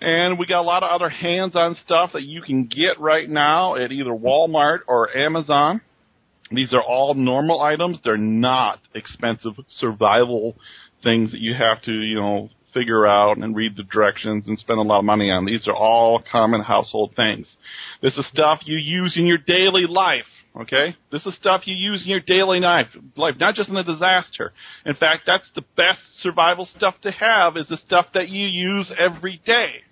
And 0.00 0.38
we 0.38 0.46
got 0.46 0.60
a 0.60 0.62
lot 0.62 0.82
of 0.82 0.90
other 0.90 1.10
hands-on 1.10 1.76
stuff 1.84 2.12
that 2.14 2.22
you 2.22 2.40
can 2.42 2.64
get 2.64 2.98
right 2.98 3.28
now 3.28 3.74
at 3.74 3.92
either 3.92 4.10
Walmart 4.10 4.80
or 4.88 5.14
Amazon. 5.16 5.82
These 6.50 6.72
are 6.72 6.82
all 6.82 7.14
normal 7.14 7.60
items. 7.60 7.98
They're 8.02 8.16
not 8.16 8.80
expensive 8.94 9.52
survival 9.78 10.56
things 11.02 11.32
that 11.32 11.40
you 11.40 11.54
have 11.54 11.82
to, 11.82 11.92
you 11.92 12.16
know, 12.16 12.50
figure 12.72 13.06
out 13.06 13.36
and 13.36 13.54
read 13.54 13.76
the 13.76 13.82
directions 13.82 14.46
and 14.46 14.58
spend 14.58 14.78
a 14.78 14.82
lot 14.82 15.00
of 15.00 15.04
money 15.04 15.30
on. 15.30 15.44
These 15.44 15.66
are 15.68 15.74
all 15.74 16.22
common 16.30 16.62
household 16.62 17.12
things. 17.14 17.46
This 18.02 18.16
is 18.16 18.26
stuff 18.28 18.60
you 18.64 18.78
use 18.78 19.16
in 19.16 19.26
your 19.26 19.38
daily 19.38 19.86
life. 19.88 20.26
Okay? 20.56 20.96
This 21.12 21.24
is 21.26 21.34
stuff 21.36 21.62
you 21.66 21.76
use 21.76 22.02
in 22.02 22.10
your 22.10 22.20
daily 22.20 22.58
life, 22.58 22.88
life, 23.16 23.36
not 23.38 23.54
just 23.54 23.68
in 23.68 23.76
a 23.76 23.84
disaster. 23.84 24.52
In 24.84 24.94
fact, 24.94 25.22
that's 25.26 25.48
the 25.54 25.62
best 25.76 26.00
survival 26.22 26.68
stuff 26.76 26.94
to 27.02 27.12
have 27.12 27.56
is 27.56 27.68
the 27.68 27.76
stuff 27.76 28.06
that 28.14 28.28
you 28.28 28.46
use 28.46 28.90
every 28.98 29.40
day. 29.44 29.82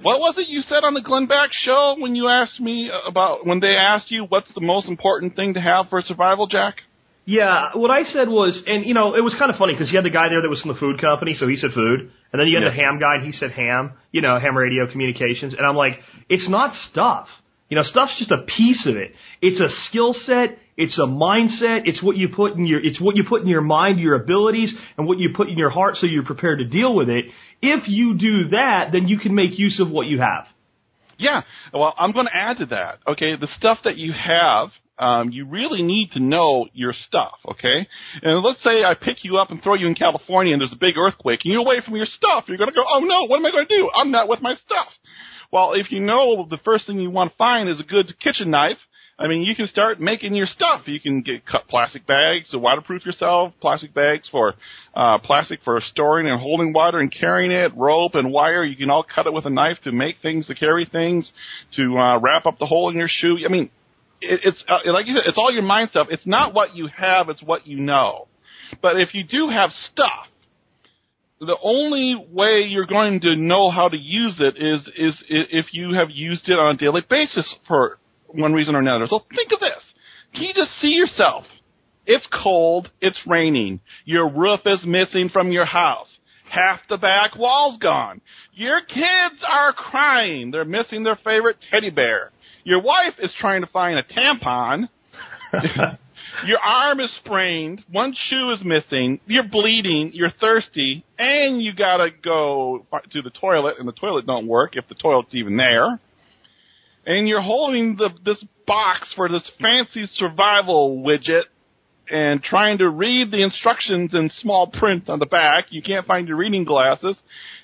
What 0.00 0.20
was 0.20 0.36
it 0.38 0.48
you 0.48 0.62
said 0.62 0.84
on 0.84 0.94
the 0.94 1.02
Glenn 1.02 1.26
Beck 1.26 1.50
show 1.52 1.96
when 1.98 2.14
you 2.16 2.28
asked 2.28 2.58
me 2.60 2.90
about 3.06 3.46
when 3.46 3.60
they 3.60 3.76
asked 3.76 4.10
you 4.10 4.24
what's 4.24 4.52
the 4.54 4.62
most 4.62 4.88
important 4.88 5.36
thing 5.36 5.54
to 5.54 5.60
have 5.60 5.90
for 5.90 6.00
survival, 6.00 6.46
Jack? 6.46 6.76
Yeah, 7.24 7.70
what 7.74 7.90
I 7.92 8.02
said 8.04 8.28
was, 8.28 8.60
and 8.66 8.84
you 8.84 8.94
know, 8.94 9.14
it 9.14 9.20
was 9.20 9.34
kind 9.38 9.50
of 9.50 9.56
funny 9.56 9.74
because 9.74 9.90
you 9.92 9.96
had 9.96 10.04
the 10.04 10.10
guy 10.10 10.28
there 10.28 10.40
that 10.42 10.48
was 10.48 10.60
from 10.60 10.72
the 10.72 10.78
food 10.80 11.00
company, 11.00 11.36
so 11.38 11.46
he 11.46 11.56
said 11.56 11.70
food, 11.72 12.10
and 12.32 12.40
then 12.40 12.48
you 12.48 12.56
had 12.56 12.64
Yeah. 12.64 12.70
the 12.70 12.74
ham 12.74 12.98
guy, 12.98 13.16
and 13.16 13.24
he 13.24 13.30
said 13.32 13.52
ham, 13.52 13.92
you 14.10 14.22
know, 14.22 14.38
ham 14.40 14.56
radio 14.56 14.90
communications, 14.90 15.54
and 15.54 15.64
I'm 15.64 15.76
like, 15.76 16.00
it's 16.28 16.48
not 16.48 16.74
stuff. 16.90 17.28
You 17.72 17.76
know, 17.76 17.84
stuff's 17.84 18.18
just 18.18 18.30
a 18.30 18.44
piece 18.54 18.86
of 18.86 18.96
it. 18.96 19.12
It's 19.40 19.58
a 19.58 19.70
skill 19.86 20.12
set. 20.12 20.58
It's 20.76 20.98
a 20.98 21.06
mindset. 21.06 21.86
It's 21.88 22.02
what 22.02 22.18
you 22.18 22.28
put 22.28 22.52
in 22.52 22.66
your, 22.66 22.84
it's 22.84 23.00
what 23.00 23.16
you 23.16 23.24
put 23.26 23.40
in 23.40 23.48
your 23.48 23.62
mind, 23.62 23.98
your 23.98 24.14
abilities, 24.14 24.74
and 24.98 25.06
what 25.06 25.18
you 25.18 25.30
put 25.34 25.48
in 25.48 25.56
your 25.56 25.70
heart 25.70 25.96
so 25.96 26.06
you're 26.06 26.22
prepared 26.22 26.58
to 26.58 26.66
deal 26.66 26.94
with 26.94 27.08
it. 27.08 27.24
If 27.62 27.88
you 27.88 28.18
do 28.18 28.50
that, 28.50 28.90
then 28.92 29.08
you 29.08 29.18
can 29.18 29.34
make 29.34 29.58
use 29.58 29.80
of 29.80 29.88
what 29.88 30.06
you 30.06 30.20
have. 30.20 30.48
Yeah. 31.16 31.44
Well, 31.72 31.94
I'm 31.98 32.12
going 32.12 32.26
to 32.26 32.36
add 32.36 32.58
to 32.58 32.66
that. 32.66 32.98
Okay, 33.08 33.36
the 33.40 33.48
stuff 33.56 33.78
that 33.84 33.96
you 33.96 34.12
have, 34.12 34.68
um, 34.98 35.30
you 35.30 35.46
really 35.46 35.82
need 35.82 36.10
to 36.12 36.20
know 36.20 36.66
your 36.74 36.92
stuff. 36.92 37.38
Okay, 37.52 37.88
and 38.22 38.42
let's 38.42 38.62
say 38.62 38.84
I 38.84 38.92
pick 39.00 39.24
you 39.24 39.38
up 39.38 39.50
and 39.50 39.62
throw 39.62 39.76
you 39.76 39.86
in 39.86 39.94
California, 39.94 40.52
and 40.52 40.60
there's 40.60 40.74
a 40.74 40.78
big 40.78 40.98
earthquake, 40.98 41.40
and 41.44 41.52
you're 41.52 41.62
away 41.62 41.80
from 41.82 41.96
your 41.96 42.04
stuff. 42.04 42.44
You're 42.48 42.58
going 42.58 42.68
to 42.68 42.76
go, 42.76 42.84
oh 42.86 43.00
no, 43.00 43.24
what 43.28 43.38
am 43.38 43.46
I 43.46 43.50
going 43.50 43.66
to 43.66 43.74
do? 43.74 43.88
I'm 43.96 44.10
not 44.10 44.28
with 44.28 44.42
my 44.42 44.56
stuff. 44.56 44.88
Well, 45.52 45.74
if 45.74 45.92
you 45.92 46.00
know 46.00 46.46
the 46.48 46.58
first 46.64 46.86
thing 46.86 46.98
you 46.98 47.10
want 47.10 47.30
to 47.30 47.36
find 47.36 47.68
is 47.68 47.78
a 47.78 47.84
good 47.84 48.18
kitchen 48.18 48.50
knife, 48.50 48.78
I 49.18 49.28
mean, 49.28 49.42
you 49.42 49.54
can 49.54 49.66
start 49.68 50.00
making 50.00 50.34
your 50.34 50.46
stuff. 50.46 50.82
You 50.86 50.98
can 50.98 51.20
get 51.20 51.44
cut 51.44 51.68
plastic 51.68 52.06
bags 52.06 52.48
to 52.50 52.58
waterproof 52.58 53.04
yourself, 53.04 53.52
plastic 53.60 53.92
bags 53.92 54.26
for 54.32 54.54
uh, 54.96 55.18
plastic 55.18 55.60
for 55.62 55.78
storing 55.90 56.26
and 56.26 56.40
holding 56.40 56.72
water 56.72 56.98
and 56.98 57.12
carrying 57.12 57.52
it, 57.52 57.72
rope 57.76 58.14
and 58.14 58.32
wire. 58.32 58.64
You 58.64 58.76
can 58.76 58.90
all 58.90 59.04
cut 59.04 59.26
it 59.26 59.32
with 59.34 59.44
a 59.44 59.50
knife 59.50 59.76
to 59.84 59.92
make 59.92 60.16
things, 60.22 60.46
to 60.46 60.54
carry 60.54 60.86
things, 60.90 61.30
to 61.76 61.98
uh, 61.98 62.18
wrap 62.18 62.46
up 62.46 62.58
the 62.58 62.66
hole 62.66 62.88
in 62.88 62.96
your 62.96 63.10
shoe. 63.10 63.36
I 63.44 63.52
mean, 63.52 63.70
it, 64.22 64.40
it's 64.44 64.64
uh, 64.66 64.78
like 64.90 65.06
you 65.06 65.14
said, 65.14 65.24
it's 65.26 65.38
all 65.38 65.52
your 65.52 65.62
mind 65.62 65.90
stuff. 65.90 66.06
It's 66.10 66.26
not 66.26 66.54
what 66.54 66.74
you 66.74 66.88
have; 66.96 67.28
it's 67.28 67.42
what 67.42 67.66
you 67.66 67.78
know. 67.78 68.26
But 68.80 68.98
if 68.98 69.12
you 69.12 69.22
do 69.22 69.50
have 69.50 69.70
stuff, 69.92 70.26
the 71.46 71.56
only 71.60 72.14
way 72.30 72.66
you're 72.68 72.86
going 72.86 73.20
to 73.20 73.34
know 73.34 73.68
how 73.70 73.88
to 73.88 73.96
use 73.96 74.36
it 74.38 74.56
is 74.56 74.80
is 74.96 75.22
if 75.28 75.66
you 75.72 75.92
have 75.94 76.08
used 76.08 76.48
it 76.48 76.52
on 76.52 76.76
a 76.76 76.78
daily 76.78 77.02
basis 77.08 77.52
for 77.66 77.98
one 78.28 78.52
reason 78.52 78.76
or 78.76 78.78
another. 78.78 79.06
So 79.08 79.24
think 79.34 79.50
of 79.52 79.58
this. 79.58 79.82
Can 80.34 80.44
you 80.44 80.54
just 80.54 80.70
see 80.80 80.90
yourself? 80.90 81.44
It's 82.06 82.26
cold, 82.32 82.90
it's 83.00 83.18
raining, 83.26 83.80
your 84.04 84.28
roof 84.28 84.60
is 84.66 84.80
missing 84.84 85.30
from 85.32 85.52
your 85.52 85.64
house, 85.64 86.08
half 86.50 86.80
the 86.88 86.96
back 86.96 87.36
wall's 87.36 87.78
gone. 87.78 88.20
Your 88.54 88.80
kids 88.80 89.42
are 89.48 89.72
crying, 89.72 90.50
they're 90.50 90.64
missing 90.64 91.04
their 91.04 91.18
favorite 91.24 91.58
teddy 91.70 91.90
bear. 91.90 92.32
Your 92.64 92.82
wife 92.82 93.14
is 93.20 93.30
trying 93.38 93.62
to 93.62 93.68
find 93.68 93.98
a 93.98 94.02
tampon. 94.02 94.88
Your 96.46 96.58
arm 96.58 97.00
is 97.00 97.10
sprained, 97.24 97.84
one 97.90 98.14
shoe 98.28 98.50
is 98.52 98.64
missing, 98.64 99.20
you're 99.26 99.48
bleeding, 99.48 100.10
you're 100.14 100.32
thirsty, 100.40 101.04
and 101.18 101.62
you 101.62 101.72
gotta 101.74 102.08
go 102.10 102.86
to 103.12 103.22
the 103.22 103.30
toilet, 103.30 103.76
and 103.78 103.86
the 103.86 103.92
toilet 103.92 104.26
don't 104.26 104.46
work 104.46 104.76
if 104.76 104.88
the 104.88 104.94
toilet's 104.94 105.34
even 105.34 105.56
there. 105.56 106.00
And 107.04 107.28
you're 107.28 107.42
holding 107.42 107.96
the, 107.96 108.10
this 108.24 108.42
box 108.66 109.12
for 109.14 109.28
this 109.28 109.48
fancy 109.60 110.08
survival 110.14 111.02
widget 111.04 111.44
and 112.10 112.42
trying 112.42 112.78
to 112.78 112.88
read 112.88 113.30
the 113.30 113.42
instructions 113.42 114.14
in 114.14 114.30
small 114.40 114.66
print 114.66 115.08
on 115.08 115.18
the 115.18 115.26
back. 115.26 115.66
You 115.70 115.82
can't 115.82 116.06
find 116.06 116.28
your 116.28 116.36
reading 116.36 116.64
glasses. 116.64 117.16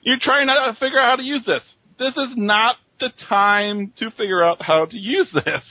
You're 0.02 0.18
trying 0.20 0.46
to 0.46 0.76
figure 0.80 0.98
out 0.98 1.10
how 1.10 1.16
to 1.16 1.22
use 1.22 1.44
this. 1.46 1.62
This 1.98 2.16
is 2.16 2.34
not 2.36 2.76
the 3.00 3.10
time 3.28 3.92
to 3.98 4.10
figure 4.10 4.42
out 4.42 4.62
how 4.62 4.86
to 4.86 4.96
use 4.96 5.28
this. 5.32 5.62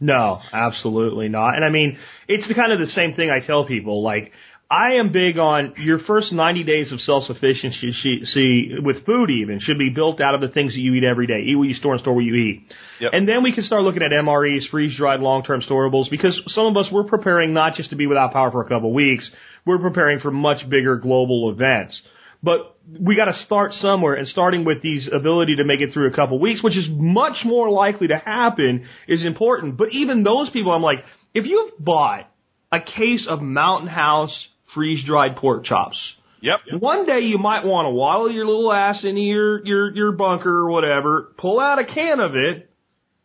No, 0.00 0.40
absolutely 0.52 1.28
not. 1.28 1.56
And 1.56 1.64
I 1.64 1.68
mean, 1.68 1.98
it's 2.26 2.48
the 2.48 2.54
kind 2.54 2.72
of 2.72 2.78
the 2.78 2.86
same 2.86 3.14
thing 3.14 3.30
I 3.30 3.46
tell 3.46 3.66
people. 3.66 4.02
Like, 4.02 4.32
I 4.70 4.94
am 4.94 5.10
big 5.10 5.36
on 5.36 5.74
your 5.78 5.98
first 5.98 6.32
90 6.32 6.62
days 6.62 6.92
of 6.92 7.00
self-sufficiency 7.00 7.92
see, 8.24 8.74
with 8.78 9.04
food 9.04 9.28
even 9.28 9.58
should 9.60 9.78
be 9.78 9.90
built 9.90 10.20
out 10.20 10.36
of 10.36 10.40
the 10.40 10.48
things 10.48 10.74
that 10.74 10.80
you 10.80 10.94
eat 10.94 11.02
every 11.02 11.26
day. 11.26 11.40
Eat 11.40 11.56
what 11.56 11.68
you 11.68 11.74
store 11.74 11.94
and 11.94 12.00
store 12.00 12.14
what 12.14 12.24
you 12.24 12.34
eat. 12.34 12.72
Yep. 13.00 13.10
And 13.12 13.28
then 13.28 13.42
we 13.42 13.52
can 13.52 13.64
start 13.64 13.82
looking 13.82 14.02
at 14.02 14.12
MREs, 14.12 14.70
freeze-dried 14.70 15.20
long-term 15.20 15.62
storables, 15.68 16.08
because 16.08 16.40
some 16.48 16.66
of 16.66 16.76
us, 16.76 16.86
we're 16.92 17.04
preparing 17.04 17.52
not 17.52 17.74
just 17.74 17.90
to 17.90 17.96
be 17.96 18.06
without 18.06 18.32
power 18.32 18.52
for 18.52 18.62
a 18.62 18.68
couple 18.68 18.90
of 18.90 18.94
weeks, 18.94 19.28
we're 19.66 19.80
preparing 19.80 20.20
for 20.20 20.30
much 20.30 20.58
bigger 20.70 20.96
global 20.96 21.50
events. 21.50 22.00
But 22.42 22.76
we 22.98 23.16
got 23.16 23.26
to 23.26 23.34
start 23.44 23.72
somewhere, 23.74 24.14
and 24.14 24.26
starting 24.26 24.64
with 24.64 24.82
these 24.82 25.08
ability 25.12 25.56
to 25.56 25.64
make 25.64 25.80
it 25.80 25.92
through 25.92 26.08
a 26.08 26.16
couple 26.16 26.38
weeks, 26.40 26.62
which 26.62 26.76
is 26.76 26.86
much 26.90 27.44
more 27.44 27.70
likely 27.70 28.08
to 28.08 28.16
happen, 28.16 28.86
is 29.06 29.24
important. 29.24 29.76
But 29.76 29.88
even 29.92 30.22
those 30.22 30.48
people, 30.50 30.72
I'm 30.72 30.82
like, 30.82 31.04
if 31.34 31.44
you've 31.46 31.72
bought 31.78 32.30
a 32.72 32.80
case 32.80 33.26
of 33.28 33.42
Mountain 33.42 33.88
House 33.88 34.32
freeze 34.74 35.04
dried 35.04 35.36
pork 35.36 35.64
chops, 35.64 35.98
Yep. 36.42 36.60
one 36.80 37.04
day 37.04 37.20
you 37.20 37.36
might 37.36 37.66
want 37.66 37.84
to 37.86 37.90
waddle 37.90 38.30
your 38.32 38.46
little 38.46 38.72
ass 38.72 39.04
into 39.04 39.20
your 39.20 39.62
your 39.66 39.94
your 39.94 40.12
bunker 40.12 40.50
or 40.50 40.70
whatever, 40.70 41.34
pull 41.36 41.60
out 41.60 41.78
a 41.78 41.84
can 41.84 42.18
of 42.18 42.34
it, 42.34 42.70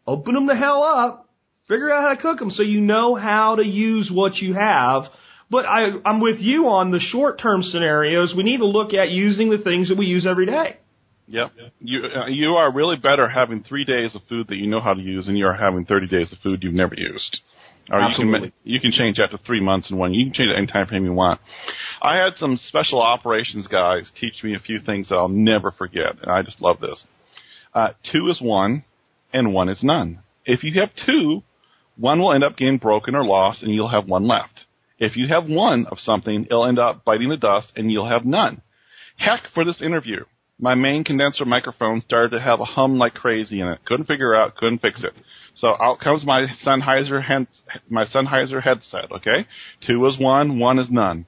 open 0.06 0.34
them 0.34 0.48
the 0.48 0.56
hell 0.56 0.84
up, 0.84 1.30
figure 1.70 1.90
out 1.94 2.04
how 2.04 2.14
to 2.14 2.22
cook 2.22 2.40
them 2.40 2.52
so 2.52 2.62
you 2.62 2.82
know 2.82 3.16
how 3.16 3.56
to 3.56 3.64
use 3.64 4.10
what 4.12 4.36
you 4.36 4.54
have. 4.54 5.04
But 5.50 5.66
I, 5.66 5.90
I'm 6.06 6.22
with 6.22 6.40
you 6.40 6.68
on 6.68 6.92
the 6.92 7.00
short 7.00 7.40
term 7.40 7.62
scenarios. 7.62 8.34
We 8.36 8.44
need 8.44 8.58
to 8.58 8.66
look 8.66 8.94
at 8.94 9.10
using 9.10 9.50
the 9.50 9.60
things 9.60 9.90
that 9.90 9.98
we 9.98 10.08
use 10.08 10.26
every 10.26 10.46
day. 10.46 10.78
Yep. 11.28 11.52
You 11.80 12.02
uh, 12.06 12.28
you 12.28 12.50
are 12.52 12.72
really 12.72 12.98
better 12.98 13.28
having 13.28 13.64
three 13.64 13.84
days 13.84 14.14
of 14.16 14.22
food 14.30 14.48
that 14.50 14.56
you 14.56 14.68
know 14.68 14.82
how 14.82 14.94
to 14.94 15.02
use 15.02 15.26
than 15.26 15.36
you 15.36 15.48
are 15.48 15.56
having 15.56 15.86
thirty 15.86 16.08
days 16.08 16.32
of 16.32 16.40
food 16.40 16.62
you've 16.62 16.74
never 16.74 16.96
used. 16.96 17.40
Or 17.92 18.00
you 18.02 18.16
can 18.16 18.52
you 18.64 18.80
can 18.80 18.92
change 18.92 19.18
that 19.18 19.32
to 19.32 19.40
three 19.46 19.62
months 19.62 19.90
in 19.90 19.98
one. 19.98 20.14
You 20.14 20.26
can 20.26 20.34
change 20.34 20.50
it 20.50 20.58
any 20.58 20.68
time 20.68 20.88
frame 20.88 21.06
you 21.06 21.14
want. 21.14 21.40
I 22.02 22.16
had 22.16 22.38
some 22.38 22.60
special 22.68 23.02
operations 23.02 23.68
guys 23.68 24.04
teach 24.20 24.44
me 24.44 24.56
a 24.56 24.60
few 24.60 24.80
things 24.80 25.10
that 25.10 25.16
I'll 25.16 25.30
never 25.30 25.72
forget, 25.72 26.16
and 26.22 26.32
I 26.32 26.42
just 26.42 26.62
love 26.62 26.80
this. 26.80 27.04
Uh, 27.74 27.90
two 28.12 28.30
is 28.30 28.40
one, 28.42 28.84
and 29.34 29.54
one 29.54 29.70
is 29.70 29.80
none. 29.84 30.20
If 30.46 30.64
you 30.64 30.80
have 30.80 30.90
two, 31.06 31.44
one 31.98 32.20
will 32.20 32.34
end 32.34 32.44
up 32.44 32.58
getting 32.58 32.78
broken 32.78 33.16
or 33.16 33.26
lost, 33.26 33.62
and 33.62 33.74
you'll 33.74 33.90
have 33.90 34.08
one 34.08 34.28
left. 34.28 34.66
If 34.98 35.18
you 35.18 35.28
have 35.28 35.50
one 35.50 35.86
of 35.88 36.00
something, 36.00 36.46
it'll 36.46 36.66
end 36.66 36.80
up 36.80 37.04
biting 37.04 37.30
the 37.30 37.38
dust, 37.38 37.72
and 37.76 37.92
you'll 37.92 38.10
have 38.10 38.26
none. 38.26 38.62
Heck, 39.18 39.44
for 39.54 39.66
this 39.66 39.82
interview, 39.82 40.26
my 40.60 40.76
main 40.76 41.04
condenser 41.04 41.46
microphone 41.46 42.02
started 42.02 42.32
to 42.32 42.42
have 42.42 42.62
a 42.62 42.66
hum 42.66 42.98
like 42.98 43.14
crazy 43.14 43.60
in 43.60 43.68
it. 43.68 43.84
Couldn't 43.86 44.08
figure 44.08 44.34
out, 44.34 44.56
couldn't 44.56 44.82
fix 44.82 45.04
it. 45.04 45.14
So 45.56 45.76
out 45.82 46.00
comes 46.00 46.26
my 46.26 46.48
Sennheiser 46.66 47.24
hen- 47.24 47.48
my 47.90 48.06
Sennheiser 48.06 48.64
headset. 48.64 49.12
Okay, 49.12 49.48
two 49.86 50.06
is 50.08 50.18
one, 50.18 50.60
one 50.60 50.80
is 50.80 50.90
none. 50.90 51.26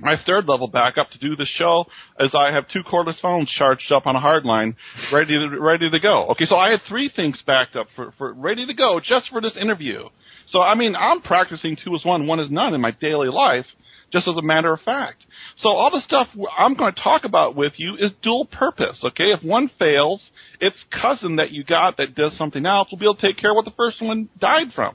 My 0.00 0.14
third 0.26 0.46
level 0.46 0.68
backup 0.68 1.10
to 1.10 1.18
do 1.18 1.34
the 1.34 1.46
show 1.56 1.86
is 2.20 2.32
I 2.32 2.52
have 2.52 2.68
two 2.68 2.82
cordless 2.84 3.20
phones 3.20 3.50
charged 3.50 3.90
up 3.90 4.06
on 4.06 4.14
a 4.14 4.20
hard 4.20 4.44
line, 4.44 4.76
ready 5.12 5.36
to 5.36 5.58
ready 5.58 5.90
to 5.90 5.98
go. 5.98 6.26
Okay, 6.28 6.46
so 6.46 6.56
I 6.56 6.70
had 6.70 6.80
three 6.88 7.08
things 7.14 7.42
backed 7.44 7.74
up 7.74 7.88
for, 7.96 8.12
for 8.16 8.32
ready 8.32 8.64
to 8.66 8.74
go 8.74 9.00
just 9.00 9.28
for 9.30 9.40
this 9.40 9.56
interview. 9.56 10.08
So 10.50 10.62
I 10.62 10.76
mean, 10.76 10.94
I'm 10.94 11.20
practicing 11.20 11.76
two 11.76 11.94
is 11.96 12.04
one, 12.04 12.28
one 12.28 12.38
is 12.38 12.50
none 12.50 12.74
in 12.74 12.80
my 12.80 12.92
daily 12.92 13.28
life, 13.28 13.66
just 14.12 14.28
as 14.28 14.36
a 14.36 14.42
matter 14.42 14.72
of 14.72 14.80
fact. 14.82 15.24
So 15.62 15.70
all 15.70 15.90
the 15.90 16.00
stuff 16.02 16.28
I'm 16.56 16.74
going 16.74 16.94
to 16.94 17.02
talk 17.02 17.24
about 17.24 17.56
with 17.56 17.72
you 17.76 17.96
is 17.98 18.12
dual 18.22 18.46
purpose. 18.46 18.98
Okay, 19.04 19.32
if 19.32 19.42
one 19.42 19.68
fails, 19.80 20.22
its 20.60 20.76
cousin 20.92 21.36
that 21.36 21.50
you 21.50 21.64
got 21.64 21.96
that 21.96 22.14
does 22.14 22.36
something 22.38 22.64
else 22.64 22.88
will 22.90 22.98
be 22.98 23.06
able 23.06 23.16
to 23.16 23.26
take 23.26 23.36
care 23.36 23.50
of 23.50 23.56
what 23.56 23.64
the 23.64 23.74
first 23.76 24.00
one 24.00 24.28
died 24.38 24.68
from. 24.74 24.94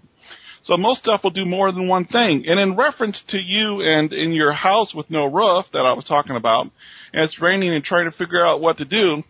So 0.65 0.77
most 0.77 1.01
stuff 1.01 1.21
will 1.23 1.31
do 1.31 1.45
more 1.45 1.71
than 1.71 1.87
one 1.87 2.05
thing. 2.05 2.45
And 2.47 2.59
in 2.59 2.77
reference 2.77 3.21
to 3.29 3.37
you 3.37 3.81
and 3.81 4.13
in 4.13 4.31
your 4.31 4.53
house 4.53 4.93
with 4.93 5.09
no 5.09 5.25
roof 5.25 5.65
that 5.73 5.85
I 5.85 5.93
was 5.93 6.05
talking 6.05 6.37
about, 6.37 6.67
and 7.11 7.23
it's 7.23 7.41
raining 7.41 7.73
and 7.73 7.83
trying 7.83 8.09
to 8.09 8.17
figure 8.17 8.45
out 8.45 8.61
what 8.61 8.77
to 8.77 8.85
do, 8.85 9.23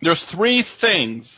there's 0.00 0.22
three 0.34 0.64
things 0.80 1.28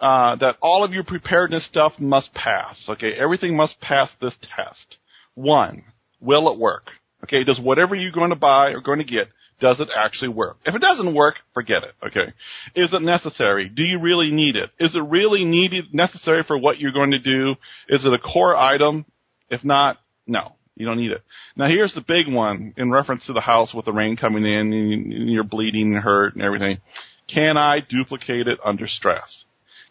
uh, 0.00 0.34
that 0.36 0.56
all 0.60 0.82
of 0.82 0.92
your 0.92 1.04
preparedness 1.04 1.64
stuff 1.66 1.92
must 1.98 2.34
pass. 2.34 2.76
Okay, 2.88 3.12
everything 3.12 3.56
must 3.56 3.80
pass 3.80 4.08
this 4.20 4.34
test. 4.56 4.98
One, 5.34 5.84
will 6.20 6.50
it 6.52 6.58
work? 6.58 6.88
Okay, 7.24 7.44
does 7.44 7.60
whatever 7.60 7.94
you're 7.94 8.10
going 8.10 8.30
to 8.30 8.36
buy 8.36 8.70
or 8.70 8.80
going 8.80 8.98
to 8.98 9.04
get, 9.04 9.28
does 9.62 9.80
it 9.80 9.88
actually 9.96 10.28
work? 10.28 10.56
If 10.66 10.74
it 10.74 10.80
doesn't 10.80 11.14
work, 11.14 11.36
forget 11.54 11.84
it. 11.84 11.94
Okay, 12.04 12.32
is 12.74 12.92
it 12.92 13.00
necessary? 13.00 13.68
Do 13.68 13.82
you 13.82 13.98
really 14.00 14.30
need 14.30 14.56
it? 14.56 14.70
Is 14.78 14.94
it 14.94 15.00
really 15.00 15.44
needed, 15.44 15.94
necessary 15.94 16.42
for 16.46 16.58
what 16.58 16.78
you're 16.78 16.92
going 16.92 17.12
to 17.12 17.18
do? 17.18 17.52
Is 17.88 18.04
it 18.04 18.12
a 18.12 18.18
core 18.18 18.56
item? 18.56 19.06
If 19.48 19.64
not, 19.64 19.98
no. 20.26 20.56
You 20.74 20.86
don't 20.86 20.96
need 20.96 21.12
it. 21.12 21.22
Now 21.54 21.68
here's 21.68 21.94
the 21.94 22.00
big 22.00 22.32
one 22.32 22.74
in 22.76 22.90
reference 22.90 23.26
to 23.26 23.34
the 23.34 23.40
house 23.40 23.74
with 23.74 23.84
the 23.84 23.92
rain 23.92 24.16
coming 24.16 24.44
in 24.44 24.72
and 24.72 25.30
you're 25.30 25.44
bleeding 25.44 25.94
and 25.94 26.02
hurt 26.02 26.34
and 26.34 26.42
everything. 26.42 26.78
Can 27.32 27.56
I 27.56 27.80
duplicate 27.80 28.48
it 28.48 28.58
under 28.64 28.88
stress? 28.88 29.44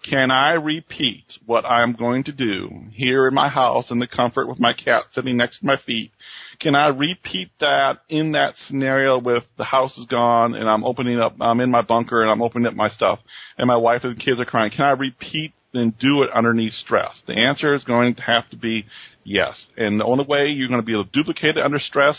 Can 0.04 0.32
I 0.32 0.54
repeat 0.54 1.26
what 1.46 1.64
I'm 1.64 1.94
going 1.94 2.24
to 2.24 2.32
do 2.32 2.86
here 2.92 3.28
in 3.28 3.36
my 3.36 3.50
house 3.50 3.86
in 3.92 4.00
the 4.00 4.08
comfort 4.08 4.48
with 4.48 4.60
my 4.60 4.74
cat 4.74 5.04
sitting 5.14 5.38
next 5.38 5.60
to 5.60 5.66
my 5.66 5.78
feet? 5.86 6.12
Can 6.60 6.76
I 6.76 6.88
repeat 6.88 7.52
that 7.60 8.00
in 8.10 8.32
that 8.32 8.56
scenario 8.68 9.20
with 9.20 9.44
the 9.58 9.64
house 9.64 9.96
is 9.98 10.08
gone 10.08 10.56
and 10.56 10.68
I'm 10.68 10.84
opening 10.84 11.20
up, 11.20 11.36
I'm 11.40 11.60
in 11.60 11.70
my 11.70 11.84
bunker 11.84 12.22
and 12.22 12.32
I'm 12.32 12.42
opening 12.42 12.66
up 12.66 12.74
my 12.74 12.90
stuff 12.90 13.20
and 13.58 13.68
my 13.68 13.78
wife 13.78 14.04
and 14.04 14.18
kids 14.18 14.40
are 14.40 14.46
crying? 14.46 14.72
Can 14.72 14.86
I 14.86 14.92
repeat 14.92 15.54
and 15.74 15.98
do 16.00 16.24
it 16.24 16.32
underneath 16.34 16.74
stress? 16.74 17.14
The 17.28 17.38
answer 17.38 17.76
is 17.76 17.84
going 17.84 18.16
to 18.16 18.22
have 18.24 18.50
to 18.50 18.58
be 18.58 18.86
yes. 19.24 19.56
And 19.78 20.00
the 20.00 20.06
only 20.06 20.26
way 20.26 20.48
you're 20.48 20.68
going 20.68 20.82
to 20.82 20.86
be 20.86 20.94
able 20.94 21.06
to 21.06 21.12
duplicate 21.12 21.58
it 21.58 21.64
under 21.64 21.80
stress 21.80 22.18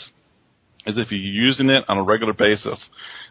is 0.87 0.99
if 0.99 1.11
you're 1.11 1.21
using 1.21 1.71
it 1.71 1.85
on 1.88 1.99
a 1.99 2.03
regular 2.03 2.33
basis. 2.33 2.79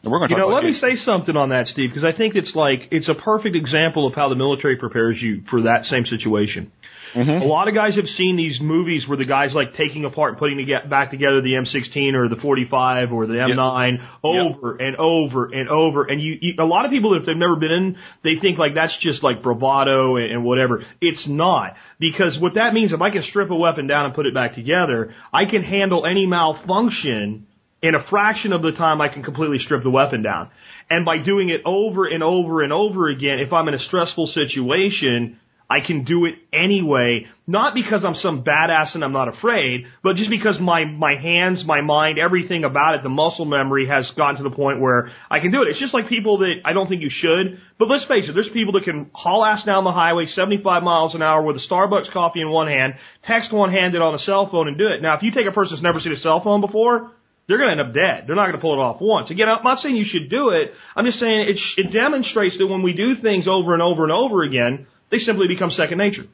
And 0.03 0.11
we're 0.11 0.19
going 0.19 0.29
to 0.29 0.35
You 0.35 0.41
talk 0.41 0.49
know, 0.49 0.55
let 0.55 0.63
me 0.63 0.73
say 0.73 0.95
something 1.03 1.35
on 1.35 1.49
that, 1.49 1.67
Steve, 1.67 1.89
because 1.89 2.05
I 2.05 2.15
think 2.15 2.35
it's 2.35 2.55
like 2.55 2.87
it's 2.91 3.09
a 3.09 3.13
perfect 3.13 3.55
example 3.55 4.07
of 4.07 4.15
how 4.15 4.29
the 4.29 4.35
military 4.35 4.77
prepares 4.77 5.17
you 5.21 5.41
for 5.49 5.63
that 5.63 5.85
same 5.85 6.05
situation. 6.05 6.71
Mhm. 7.13 7.41
A 7.41 7.45
lot 7.45 7.67
of 7.67 7.73
guys 7.73 7.95
have 7.95 8.07
seen 8.07 8.35
these 8.37 8.59
movies 8.61 9.07
where 9.07 9.17
the 9.17 9.25
guys 9.25 9.53
like 9.53 9.73
taking 9.75 10.05
apart 10.05 10.31
and 10.31 10.37
putting 10.39 10.57
toge- 10.59 10.89
back 10.89 11.11
together 11.11 11.41
the 11.41 11.55
M16 11.55 12.15
or 12.15 12.29
the 12.29 12.37
45 12.37 13.11
or 13.11 13.27
the 13.27 13.33
M9 13.39 13.99
over 14.23 14.75
and 14.77 14.95
over 14.95 15.45
and 15.53 15.67
over. 15.69 16.03
And 16.05 16.21
you, 16.21 16.37
you, 16.41 16.53
a 16.59 16.65
lot 16.65 16.85
of 16.85 16.91
people, 16.91 17.13
if 17.15 17.25
they've 17.25 17.35
never 17.35 17.55
been 17.57 17.71
in, 17.71 17.97
they 18.23 18.35
think 18.41 18.57
like 18.57 18.75
that's 18.75 18.97
just 18.99 19.23
like 19.23 19.43
bravado 19.43 20.15
and, 20.15 20.31
and 20.31 20.43
whatever. 20.45 20.83
It's 21.01 21.27
not 21.27 21.75
because 21.99 22.37
what 22.39 22.53
that 22.53 22.73
means, 22.73 22.93
if 22.93 23.01
I 23.01 23.09
can 23.09 23.23
strip 23.23 23.49
a 23.51 23.55
weapon 23.55 23.87
down 23.87 24.05
and 24.05 24.13
put 24.13 24.25
it 24.25 24.33
back 24.33 24.55
together, 24.55 25.13
I 25.33 25.45
can 25.45 25.63
handle 25.63 26.05
any 26.05 26.25
malfunction 26.25 27.47
in 27.83 27.95
a 27.95 28.03
fraction 28.09 28.53
of 28.53 28.61
the 28.61 28.71
time 28.71 29.01
I 29.01 29.09
can 29.09 29.23
completely 29.23 29.57
strip 29.59 29.83
the 29.83 29.89
weapon 29.89 30.21
down. 30.21 30.49
And 30.89 31.03
by 31.03 31.17
doing 31.17 31.49
it 31.49 31.61
over 31.65 32.05
and 32.05 32.21
over 32.23 32.61
and 32.61 32.71
over 32.71 33.09
again, 33.09 33.39
if 33.39 33.51
I'm 33.51 33.67
in 33.67 33.73
a 33.73 33.79
stressful 33.79 34.27
situation, 34.27 35.39
I 35.71 35.79
can 35.79 36.03
do 36.03 36.25
it 36.25 36.35
anyway, 36.51 37.27
not 37.47 37.73
because 37.73 38.03
I'm 38.03 38.15
some 38.15 38.43
badass 38.43 38.93
and 38.93 39.05
I'm 39.05 39.13
not 39.13 39.29
afraid, 39.29 39.85
but 40.03 40.17
just 40.17 40.29
because 40.29 40.59
my, 40.59 40.83
my 40.83 41.15
hands, 41.15 41.63
my 41.65 41.79
mind, 41.79 42.19
everything 42.19 42.65
about 42.65 42.95
it, 42.95 43.03
the 43.03 43.09
muscle 43.09 43.45
memory 43.45 43.87
has 43.87 44.05
gotten 44.17 44.35
to 44.35 44.43
the 44.43 44.53
point 44.53 44.81
where 44.81 45.11
I 45.29 45.39
can 45.39 45.49
do 45.49 45.61
it. 45.61 45.69
It's 45.69 45.79
just 45.79 45.93
like 45.93 46.09
people 46.09 46.39
that 46.39 46.55
I 46.65 46.73
don't 46.73 46.89
think 46.89 47.01
you 47.01 47.09
should, 47.09 47.61
but 47.79 47.87
let's 47.87 48.03
face 48.05 48.27
it, 48.27 48.33
there's 48.33 48.49
people 48.51 48.73
that 48.73 48.83
can 48.83 49.11
haul 49.13 49.45
ass 49.45 49.63
down 49.63 49.85
the 49.85 49.93
highway 49.93 50.25
75 50.25 50.83
miles 50.83 51.15
an 51.15 51.21
hour 51.21 51.41
with 51.41 51.55
a 51.55 51.65
Starbucks 51.71 52.11
coffee 52.11 52.41
in 52.41 52.49
one 52.49 52.67
hand, 52.67 52.95
text 53.23 53.53
one 53.53 53.71
handed 53.71 54.01
on 54.01 54.13
a 54.13 54.19
cell 54.19 54.49
phone 54.51 54.67
and 54.67 54.77
do 54.77 54.87
it. 54.87 55.01
Now, 55.01 55.15
if 55.15 55.23
you 55.23 55.31
take 55.31 55.47
a 55.47 55.53
person 55.53 55.75
that's 55.75 55.83
never 55.83 56.01
seen 56.01 56.11
a 56.11 56.17
cell 56.17 56.43
phone 56.43 56.59
before, 56.59 57.11
they're 57.47 57.57
going 57.57 57.75
to 57.75 57.81
end 57.81 57.89
up 57.89 57.95
dead. 57.95 58.27
They're 58.27 58.35
not 58.35 58.47
going 58.47 58.55
to 58.55 58.61
pull 58.61 58.73
it 58.73 58.83
off 58.83 58.97
once. 58.99 59.31
Again, 59.31 59.47
I'm 59.47 59.63
not 59.63 59.79
saying 59.79 59.95
you 59.95 60.05
should 60.05 60.29
do 60.29 60.49
it. 60.49 60.73
I'm 60.95 61.05
just 61.05 61.19
saying 61.19 61.47
it, 61.47 61.57
it 61.77 61.93
demonstrates 61.93 62.57
that 62.57 62.67
when 62.67 62.83
we 62.83 62.93
do 62.93 63.15
things 63.21 63.47
over 63.47 63.73
and 63.73 63.81
over 63.81 64.03
and 64.03 64.11
over 64.11 64.43
again, 64.43 64.87
they 65.11 65.17
simply 65.17 65.47
become 65.47 65.69
second 65.71 65.97
nature. 65.97 66.25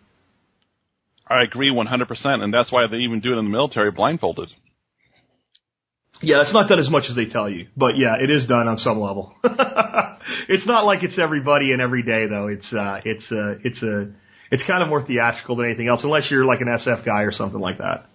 I 1.28 1.44
agree 1.44 1.72
100%, 1.72 2.26
and 2.26 2.54
that's 2.54 2.72
why 2.72 2.88
they 2.90 2.98
even 2.98 3.20
do 3.20 3.34
it 3.34 3.38
in 3.38 3.46
the 3.46 3.52
military 3.52 3.92
blindfolded. 3.92 4.50
Yeah, 6.22 6.42
it's 6.42 6.54
not 6.54 6.68
done 6.68 6.80
as 6.80 6.90
much 6.90 7.04
as 7.10 7.16
they 7.16 7.26
tell 7.26 7.50
you, 7.50 7.68
but 7.76 7.92
yeah, 7.98 8.16
it 8.20 8.32
is 8.32 8.48
done 8.48 8.68
on 8.68 8.78
some 8.78 9.00
level. 9.00 9.34
it's 10.50 10.66
not 10.66 10.86
like 10.86 11.04
it's 11.04 11.20
everybody 11.20 11.72
and 11.74 11.82
every 11.82 12.02
day 12.02 12.26
though. 12.28 12.48
It's 12.48 12.66
uh, 12.74 13.02
it's 13.06 13.24
uh, 13.32 13.60
it's 13.64 13.82
a 13.84 14.08
it's 14.50 14.64
kind 14.66 14.82
of 14.82 14.90
more 14.90 15.06
theatrical 15.06 15.58
than 15.58 15.68
anything 15.68 15.88
else, 15.88 16.02
unless 16.04 16.24
you're 16.32 16.46
like 16.46 16.62
an 16.62 16.68
SF 16.68 17.06
guy 17.06 17.22
or 17.22 17.32
something 17.32 17.60
like 17.60 17.78
that. 17.78 18.10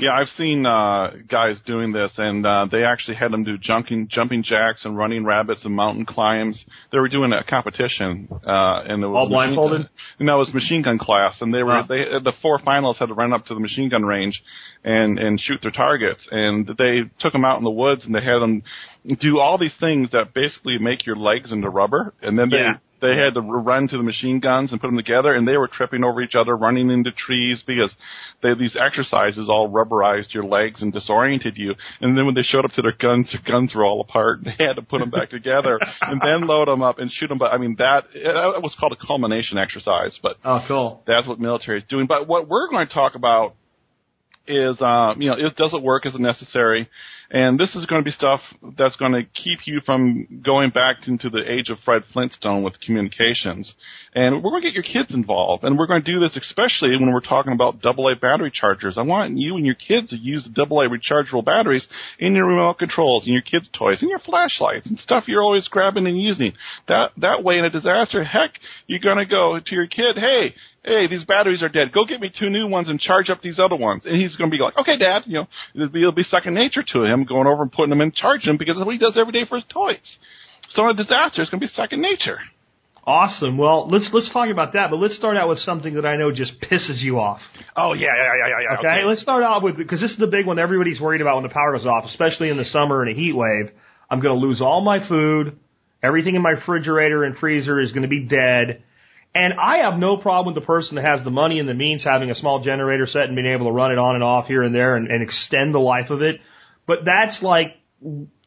Yeah, 0.00 0.12
I've 0.12 0.28
seen 0.36 0.64
uh, 0.66 1.10
guys 1.28 1.56
doing 1.66 1.92
this, 1.92 2.12
and 2.16 2.44
uh, 2.46 2.66
they 2.70 2.84
actually 2.84 3.16
had 3.16 3.32
them 3.32 3.44
do 3.44 3.58
jumping 3.58 4.08
jumping 4.10 4.42
jacks 4.42 4.84
and 4.84 4.96
running 4.96 5.24
rabbits 5.24 5.64
and 5.64 5.74
mountain 5.74 6.06
climbs. 6.06 6.62
They 6.92 6.98
were 6.98 7.08
doing 7.08 7.32
a 7.32 7.42
competition, 7.44 8.28
uh, 8.30 8.82
and 8.86 9.02
it 9.02 9.06
was 9.06 9.16
All 9.16 9.28
blindfolded? 9.28 9.80
Machine, 9.80 9.90
no, 10.20 10.36
it 10.36 10.38
was 10.38 10.54
machine 10.54 10.82
gun 10.82 10.98
class, 10.98 11.36
and 11.40 11.52
they 11.52 11.62
were 11.62 11.82
they 11.88 12.04
the 12.22 12.32
four 12.42 12.58
finalists 12.60 12.98
had 12.98 13.06
to 13.06 13.14
run 13.14 13.32
up 13.32 13.46
to 13.46 13.54
the 13.54 13.60
machine 13.60 13.88
gun 13.88 14.04
range 14.04 14.40
and 14.84 15.18
and 15.18 15.40
shoot 15.40 15.60
their 15.62 15.70
targets, 15.70 16.26
and 16.30 16.66
they 16.78 17.00
took 17.20 17.32
them 17.32 17.44
out 17.44 17.58
in 17.58 17.64
the 17.64 17.70
woods 17.70 18.04
and 18.04 18.14
they 18.14 18.22
had 18.22 18.38
them 18.38 18.62
do 19.20 19.38
all 19.38 19.58
these 19.58 19.74
things 19.80 20.10
that 20.12 20.34
basically 20.34 20.78
make 20.78 21.06
your 21.06 21.16
legs 21.16 21.50
into 21.52 21.68
rubber, 21.68 22.14
and 22.22 22.38
then 22.38 22.50
they 22.50 22.58
Yeah. 22.58 22.76
They 23.00 23.16
had 23.16 23.34
to 23.34 23.40
run 23.40 23.86
to 23.88 23.96
the 23.96 24.02
machine 24.02 24.40
guns 24.40 24.72
and 24.72 24.80
put 24.80 24.88
them 24.88 24.96
together, 24.96 25.34
and 25.34 25.46
they 25.46 25.56
were 25.56 25.68
tripping 25.68 26.04
over 26.04 26.20
each 26.20 26.34
other, 26.34 26.56
running 26.56 26.90
into 26.90 27.12
trees 27.12 27.62
because 27.66 27.92
they, 28.42 28.54
these 28.54 28.76
exercises 28.76 29.48
all 29.48 29.68
rubberized 29.70 30.34
your 30.34 30.44
legs 30.44 30.82
and 30.82 30.92
disoriented 30.92 31.56
you. 31.56 31.74
And 32.00 32.16
then 32.18 32.26
when 32.26 32.34
they 32.34 32.42
showed 32.42 32.64
up 32.64 32.72
to 32.72 32.82
their 32.82 32.92
guns, 32.98 33.30
their 33.32 33.42
guns 33.46 33.74
were 33.74 33.84
all 33.84 34.00
apart. 34.00 34.38
And 34.40 34.46
they 34.58 34.64
had 34.64 34.76
to 34.76 34.82
put 34.82 34.98
them 34.98 35.10
back 35.10 35.30
together 35.30 35.78
and 36.02 36.20
then 36.20 36.46
load 36.46 36.68
them 36.68 36.82
up 36.82 36.98
and 36.98 37.10
shoot 37.10 37.28
them. 37.28 37.38
But 37.38 37.52
I 37.52 37.58
mean, 37.58 37.76
that 37.78 38.04
that 38.12 38.62
was 38.62 38.74
called 38.78 38.92
a 39.00 39.06
culmination 39.06 39.58
exercise. 39.58 40.18
But 40.22 40.36
Oh, 40.44 40.60
cool. 40.66 41.02
that's 41.06 41.26
what 41.26 41.38
military 41.40 41.78
is 41.78 41.84
doing. 41.88 42.06
But 42.06 42.26
what 42.26 42.48
we're 42.48 42.68
going 42.68 42.86
to 42.86 42.92
talk 42.92 43.14
about 43.14 43.54
is, 44.46 44.80
um, 44.80 45.20
you 45.20 45.30
know, 45.30 45.36
is, 45.36 45.52
does 45.56 45.72
it 45.74 45.82
work? 45.82 46.06
Is 46.06 46.14
it 46.14 46.20
necessary? 46.20 46.88
And 47.30 47.60
this 47.60 47.74
is 47.74 47.84
going 47.84 48.00
to 48.00 48.04
be 48.04 48.10
stuff 48.10 48.40
that's 48.78 48.96
going 48.96 49.12
to 49.12 49.22
keep 49.22 49.66
you 49.66 49.80
from 49.84 50.40
going 50.42 50.70
back 50.70 51.06
into 51.06 51.28
the 51.28 51.42
age 51.46 51.68
of 51.68 51.76
Fred 51.84 52.02
Flintstone 52.12 52.62
with 52.62 52.80
communications. 52.80 53.70
And 54.14 54.42
we're 54.42 54.50
going 54.50 54.62
to 54.62 54.68
get 54.68 54.74
your 54.74 54.82
kids 54.82 55.14
involved. 55.14 55.62
And 55.62 55.78
we're 55.78 55.86
going 55.86 56.02
to 56.02 56.10
do 56.10 56.20
this 56.20 56.36
especially 56.36 56.96
when 56.96 57.12
we're 57.12 57.20
talking 57.20 57.52
about 57.52 57.84
AA 57.84 58.14
battery 58.18 58.50
chargers. 58.50 58.96
I 58.96 59.02
want 59.02 59.36
you 59.36 59.56
and 59.56 59.66
your 59.66 59.74
kids 59.74 60.08
to 60.08 60.16
use 60.16 60.48
the 60.54 60.62
AA 60.62 60.88
rechargeable 60.88 61.44
batteries 61.44 61.86
in 62.18 62.34
your 62.34 62.46
remote 62.46 62.78
controls, 62.78 63.26
in 63.26 63.34
your 63.34 63.42
kids' 63.42 63.68
toys, 63.76 64.02
in 64.02 64.08
your 64.08 64.20
flashlights, 64.20 64.86
and 64.86 64.98
stuff 64.98 65.24
you're 65.26 65.42
always 65.42 65.68
grabbing 65.68 66.06
and 66.06 66.18
using. 66.18 66.54
That, 66.88 67.12
that 67.18 67.44
way 67.44 67.58
in 67.58 67.66
a 67.66 67.70
disaster, 67.70 68.24
heck, 68.24 68.52
you're 68.86 69.00
going 69.00 69.18
to 69.18 69.26
go 69.26 69.60
to 69.64 69.74
your 69.74 69.86
kid, 69.86 70.16
hey, 70.16 70.54
hey, 70.88 71.06
these 71.06 71.24
batteries 71.24 71.62
are 71.62 71.68
dead. 71.68 71.92
Go 71.92 72.04
get 72.04 72.20
me 72.20 72.32
two 72.36 72.50
new 72.50 72.66
ones 72.66 72.88
and 72.88 72.98
charge 72.98 73.30
up 73.30 73.42
these 73.42 73.58
other 73.58 73.76
ones. 73.76 74.02
And 74.04 74.20
he's 74.20 74.34
going 74.36 74.50
to 74.50 74.56
be 74.56 74.62
like, 74.62 74.76
okay, 74.78 74.96
Dad, 74.96 75.22
you 75.26 75.34
know, 75.34 75.46
it'll 75.74 75.88
be, 75.88 76.00
it'll 76.00 76.12
be 76.12 76.24
second 76.24 76.54
nature 76.54 76.82
to 76.92 77.02
him 77.04 77.24
going 77.24 77.46
over 77.46 77.62
and 77.62 77.72
putting 77.72 77.90
them 77.90 78.00
in, 78.00 78.12
charging 78.12 78.48
them 78.48 78.56
because 78.56 78.76
that's 78.76 78.86
what 78.86 78.92
he 78.92 78.98
does 78.98 79.16
every 79.16 79.32
day 79.32 79.44
for 79.48 79.56
his 79.56 79.64
toys. 79.68 79.96
So 80.70 80.84
in 80.84 80.90
a 80.90 80.94
disaster, 80.94 81.42
it's 81.42 81.50
going 81.50 81.60
to 81.60 81.66
be 81.66 81.72
second 81.74 82.00
nature. 82.02 82.38
Awesome. 83.08 83.56
Well, 83.56 83.88
let's 83.88 84.06
let's 84.12 84.30
talk 84.34 84.50
about 84.50 84.74
that, 84.74 84.90
but 84.90 84.96
let's 84.96 85.16
start 85.16 85.38
out 85.38 85.48
with 85.48 85.60
something 85.60 85.94
that 85.94 86.04
I 86.04 86.18
know 86.18 86.30
just 86.30 86.60
pisses 86.60 87.00
you 87.00 87.18
off. 87.18 87.40
Oh 87.74 87.94
yeah, 87.94 88.08
yeah, 88.14 88.22
yeah, 88.22 88.48
yeah, 88.48 88.68
yeah. 88.70 88.78
Okay, 88.78 89.08
let's 89.08 89.22
start 89.22 89.42
out 89.42 89.62
with 89.62 89.78
because 89.78 89.98
this 89.98 90.10
is 90.10 90.18
the 90.18 90.26
big 90.26 90.44
one 90.44 90.58
everybody's 90.58 91.00
worried 91.00 91.22
about 91.22 91.36
when 91.36 91.44
the 91.44 91.48
power 91.48 91.74
goes 91.74 91.86
off, 91.86 92.04
especially 92.04 92.50
in 92.50 92.58
the 92.58 92.66
summer 92.66 93.00
and 93.00 93.10
a 93.10 93.18
heat 93.18 93.32
wave. 93.32 93.70
I'm 94.10 94.20
going 94.20 94.38
to 94.38 94.46
lose 94.46 94.60
all 94.60 94.82
my 94.82 95.08
food. 95.08 95.58
Everything 96.02 96.34
in 96.34 96.42
my 96.42 96.50
refrigerator 96.50 97.24
and 97.24 97.34
freezer 97.38 97.80
is 97.80 97.92
going 97.92 98.02
to 98.02 98.08
be 98.08 98.26
dead. 98.28 98.82
And 99.34 99.54
I 99.54 99.78
have 99.88 99.98
no 99.98 100.16
problem 100.16 100.54
with 100.54 100.60
the 100.60 100.66
person 100.66 100.96
that 100.96 101.04
has 101.04 101.22
the 101.22 101.30
money 101.30 101.58
and 101.58 101.68
the 101.68 101.74
means 101.74 102.02
having 102.02 102.30
a 102.30 102.34
small 102.34 102.62
generator 102.62 103.06
set 103.06 103.24
and 103.24 103.36
being 103.36 103.52
able 103.52 103.66
to 103.66 103.72
run 103.72 103.92
it 103.92 103.98
on 103.98 104.14
and 104.14 104.24
off 104.24 104.46
here 104.46 104.62
and 104.62 104.74
there 104.74 104.96
and, 104.96 105.08
and 105.08 105.22
extend 105.22 105.74
the 105.74 105.78
life 105.78 106.10
of 106.10 106.22
it. 106.22 106.40
But 106.86 106.98
that's 107.04 107.40
like 107.42 107.76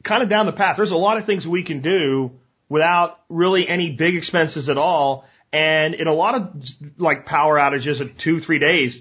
kind 0.04 0.24
of 0.24 0.30
down 0.30 0.48
the 0.48 0.52
path. 0.52 0.76
There's 0.78 0.92
a 0.92 0.96
lot 0.96 1.18
of 1.18 1.26
things 1.26 1.46
we 1.46 1.64
can 1.64 1.82
do 1.82 2.32
without 2.68 3.20
really 3.30 3.68
any 3.68 3.92
big 3.92 4.16
expenses 4.16 4.70
at 4.70 4.78
all. 4.78 5.26
And 5.54 5.94
in 5.94 6.08
a 6.08 6.14
lot 6.14 6.36
of 6.36 6.64
like 6.98 7.26
power 7.26 7.58
outages 7.58 8.02
of 8.02 8.08
two, 8.24 8.42
three 8.42 8.60
days, 8.60 9.00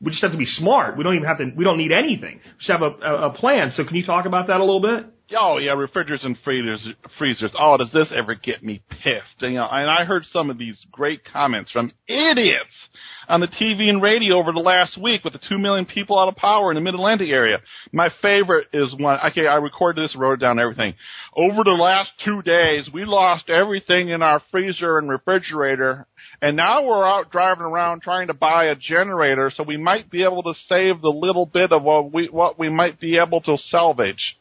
we 0.00 0.10
just 0.10 0.22
have 0.22 0.32
to 0.32 0.38
be 0.38 0.46
smart. 0.46 0.96
We 0.96 1.04
don't 1.04 1.14
even 1.14 1.26
have 1.26 1.38
to, 1.38 1.50
we 1.56 1.64
don't 1.64 1.78
need 1.78 1.92
anything. 1.92 2.40
We 2.44 2.58
just 2.58 2.70
have 2.70 2.82
a, 2.82 2.90
a, 3.04 3.28
a 3.28 3.32
plan. 3.32 3.72
So 3.74 3.84
can 3.84 3.96
you 3.96 4.04
talk 4.04 4.26
about 4.26 4.48
that 4.48 4.56
a 4.56 4.64
little 4.64 4.82
bit? 4.82 5.06
Oh 5.36 5.58
yeah, 5.58 5.72
refrigerators 5.72 6.24
and 6.24 6.38
freezers. 6.42 6.86
Freezers. 7.18 7.52
Oh, 7.58 7.76
does 7.76 7.92
this 7.92 8.08
ever 8.16 8.34
get 8.34 8.64
me 8.64 8.80
pissed? 8.88 9.42
And, 9.42 9.52
you 9.52 9.58
know, 9.58 9.68
and 9.70 9.90
I 9.90 10.04
heard 10.04 10.24
some 10.32 10.48
of 10.48 10.56
these 10.56 10.78
great 10.90 11.20
comments 11.24 11.70
from 11.70 11.92
idiots 12.06 12.72
on 13.28 13.40
the 13.40 13.46
TV 13.46 13.90
and 13.90 14.00
radio 14.00 14.38
over 14.38 14.52
the 14.52 14.60
last 14.60 14.96
week 14.96 15.24
with 15.24 15.34
the 15.34 15.40
two 15.46 15.58
million 15.58 15.84
people 15.84 16.18
out 16.18 16.28
of 16.28 16.36
power 16.36 16.70
in 16.70 16.76
the 16.76 16.80
Mid 16.80 16.94
Atlantic 16.94 17.28
area. 17.28 17.60
My 17.92 18.10
favorite 18.22 18.68
is 18.72 18.94
one. 18.98 19.18
Okay, 19.30 19.46
I 19.46 19.56
recorded 19.56 20.02
this, 20.02 20.16
wrote 20.16 20.34
it 20.34 20.40
down 20.40 20.58
everything. 20.58 20.94
Over 21.36 21.62
the 21.62 21.76
last 21.78 22.10
two 22.24 22.40
days, 22.40 22.88
we 22.90 23.04
lost 23.04 23.50
everything 23.50 24.08
in 24.08 24.22
our 24.22 24.40
freezer 24.50 24.96
and 24.96 25.10
refrigerator. 25.10 26.06
And 26.40 26.56
now 26.56 26.86
we're 26.86 27.04
out 27.04 27.30
driving 27.30 27.64
around 27.64 28.00
trying 28.00 28.28
to 28.28 28.34
buy 28.34 28.66
a 28.66 28.76
generator 28.76 29.52
so 29.54 29.62
we 29.62 29.76
might 29.76 30.10
be 30.10 30.22
able 30.22 30.42
to 30.44 30.54
save 30.68 31.02
the 31.02 31.08
little 31.08 31.44
bit 31.44 31.70
of 31.72 31.82
what 31.82 32.12
we, 32.14 32.28
what 32.30 32.58
we 32.58 32.70
might 32.70 32.98
be 32.98 33.18
able 33.18 33.42
to 33.42 33.58
salvage. 33.68 34.38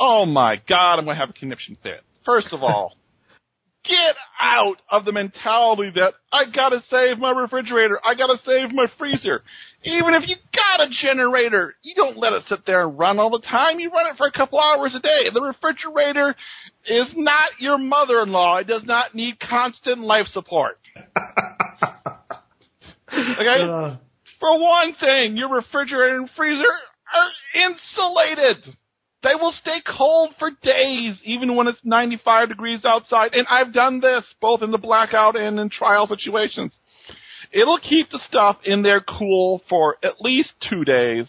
Oh 0.00 0.24
my 0.24 0.60
God, 0.68 0.94
I'm 0.98 1.04
going 1.04 1.14
to 1.16 1.20
have 1.20 1.30
a 1.30 1.34
conniption 1.34 1.76
fit. 1.82 2.02
First 2.24 2.48
of 2.52 2.62
all, 2.62 2.94
get 3.84 4.16
out 4.40 4.76
of 4.90 5.04
the 5.04 5.12
mentality 5.12 5.90
that 5.94 6.14
I 6.32 6.44
gotta 6.54 6.82
save 6.90 7.18
my 7.18 7.30
refrigerator, 7.30 7.98
I 8.04 8.14
gotta 8.14 8.38
save 8.44 8.72
my 8.72 8.86
freezer. 8.98 9.42
Even 9.84 10.14
if 10.14 10.28
you 10.28 10.36
got 10.54 10.86
a 10.86 10.90
generator, 11.02 11.74
you 11.82 11.94
don't 11.94 12.18
let 12.18 12.34
it 12.34 12.42
sit 12.48 12.66
there 12.66 12.86
and 12.86 12.98
run 12.98 13.18
all 13.18 13.30
the 13.30 13.40
time. 13.40 13.80
You 13.80 13.90
run 13.90 14.06
it 14.06 14.16
for 14.18 14.26
a 14.26 14.32
couple 14.32 14.60
hours 14.60 14.94
a 14.94 15.00
day. 15.00 15.30
The 15.32 15.40
refrigerator 15.40 16.34
is 16.86 17.08
not 17.16 17.50
your 17.58 17.78
mother-in-law. 17.78 18.58
It 18.58 18.66
does 18.66 18.84
not 18.84 19.14
need 19.14 19.40
constant 19.40 20.00
life 20.00 20.26
support. 20.32 20.78
Okay? 23.12 23.62
Uh, 23.64 23.96
For 24.38 24.60
one 24.60 24.94
thing, 25.00 25.36
your 25.36 25.52
refrigerator 25.52 26.18
and 26.18 26.30
freezer 26.36 26.62
are 26.62 27.30
insulated. 27.56 28.76
They 29.22 29.34
will 29.34 29.52
stay 29.60 29.82
cold 29.86 30.34
for 30.38 30.50
days, 30.62 31.16
even 31.24 31.54
when 31.54 31.68
it's 31.68 31.80
95 31.84 32.48
degrees 32.48 32.84
outside. 32.84 33.34
And 33.34 33.46
I've 33.50 33.72
done 33.72 34.00
this 34.00 34.24
both 34.40 34.62
in 34.62 34.70
the 34.70 34.78
blackout 34.78 35.36
and 35.36 35.60
in 35.60 35.68
trial 35.68 36.06
situations. 36.06 36.72
It'll 37.52 37.78
keep 37.78 38.10
the 38.10 38.20
stuff 38.28 38.58
in 38.64 38.82
there 38.82 39.02
cool 39.02 39.62
for 39.68 39.96
at 40.02 40.20
least 40.20 40.52
two 40.68 40.84
days. 40.84 41.26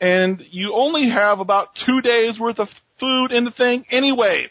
And 0.00 0.42
you 0.50 0.72
only 0.74 1.10
have 1.10 1.38
about 1.40 1.68
two 1.86 2.00
days 2.00 2.38
worth 2.38 2.58
of 2.58 2.68
food 2.98 3.32
in 3.32 3.44
the 3.44 3.50
thing 3.50 3.84
anyways. 3.90 4.50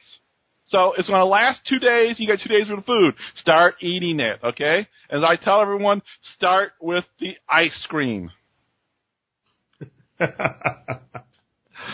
So 0.70 0.94
it's 0.98 1.08
going 1.08 1.20
to 1.20 1.26
last 1.26 1.62
two 1.68 1.80
days. 1.80 2.16
You 2.20 2.28
got 2.28 2.40
two 2.42 2.54
days 2.54 2.70
worth 2.70 2.80
of 2.80 2.86
food. 2.86 3.16
Start 3.36 3.76
eating 3.82 4.20
it, 4.20 4.40
okay? 4.44 4.88
As 5.10 5.24
I 5.24 5.38
tell 5.38 5.62
everyone, 5.62 6.02
start 6.36 6.72
with 6.82 7.06
the 7.20 7.36
ice 7.50 7.86
cream. 7.88 8.32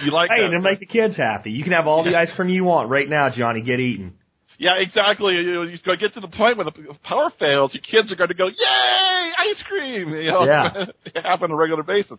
You 0.03 0.11
like 0.11 0.29
Hey, 0.29 0.41
that? 0.41 0.45
and 0.51 0.53
to 0.53 0.61
make 0.69 0.79
the 0.79 0.85
kids 0.85 1.15
happy, 1.17 1.51
you 1.51 1.63
can 1.63 1.73
have 1.73 1.87
all 1.87 2.03
the 2.03 2.15
ice 2.15 2.29
cream 2.35 2.49
you 2.49 2.63
want 2.63 2.89
right 2.89 3.07
now, 3.07 3.29
Johnny. 3.29 3.61
Get 3.61 3.79
eating. 3.79 4.13
Yeah, 4.57 4.75
exactly. 4.79 5.35
You, 5.35 5.63
you 5.63 5.77
to 5.77 5.97
get 5.97 6.13
to 6.13 6.19
the 6.21 6.27
point 6.27 6.57
where 6.57 6.65
the 6.65 6.71
power 7.03 7.31
fails, 7.39 7.73
your 7.73 7.81
kids 7.81 8.11
are 8.11 8.15
going 8.15 8.29
to 8.29 8.33
go, 8.35 8.47
"Yay, 8.47 9.31
ice 9.37 9.61
cream!" 9.67 10.09
You 10.09 10.31
know, 10.31 10.45
Yeah. 10.45 10.69
it 11.05 11.21
happen 11.25 11.45
on 11.45 11.51
a 11.51 11.55
regular 11.55 11.83
basis. 11.83 12.17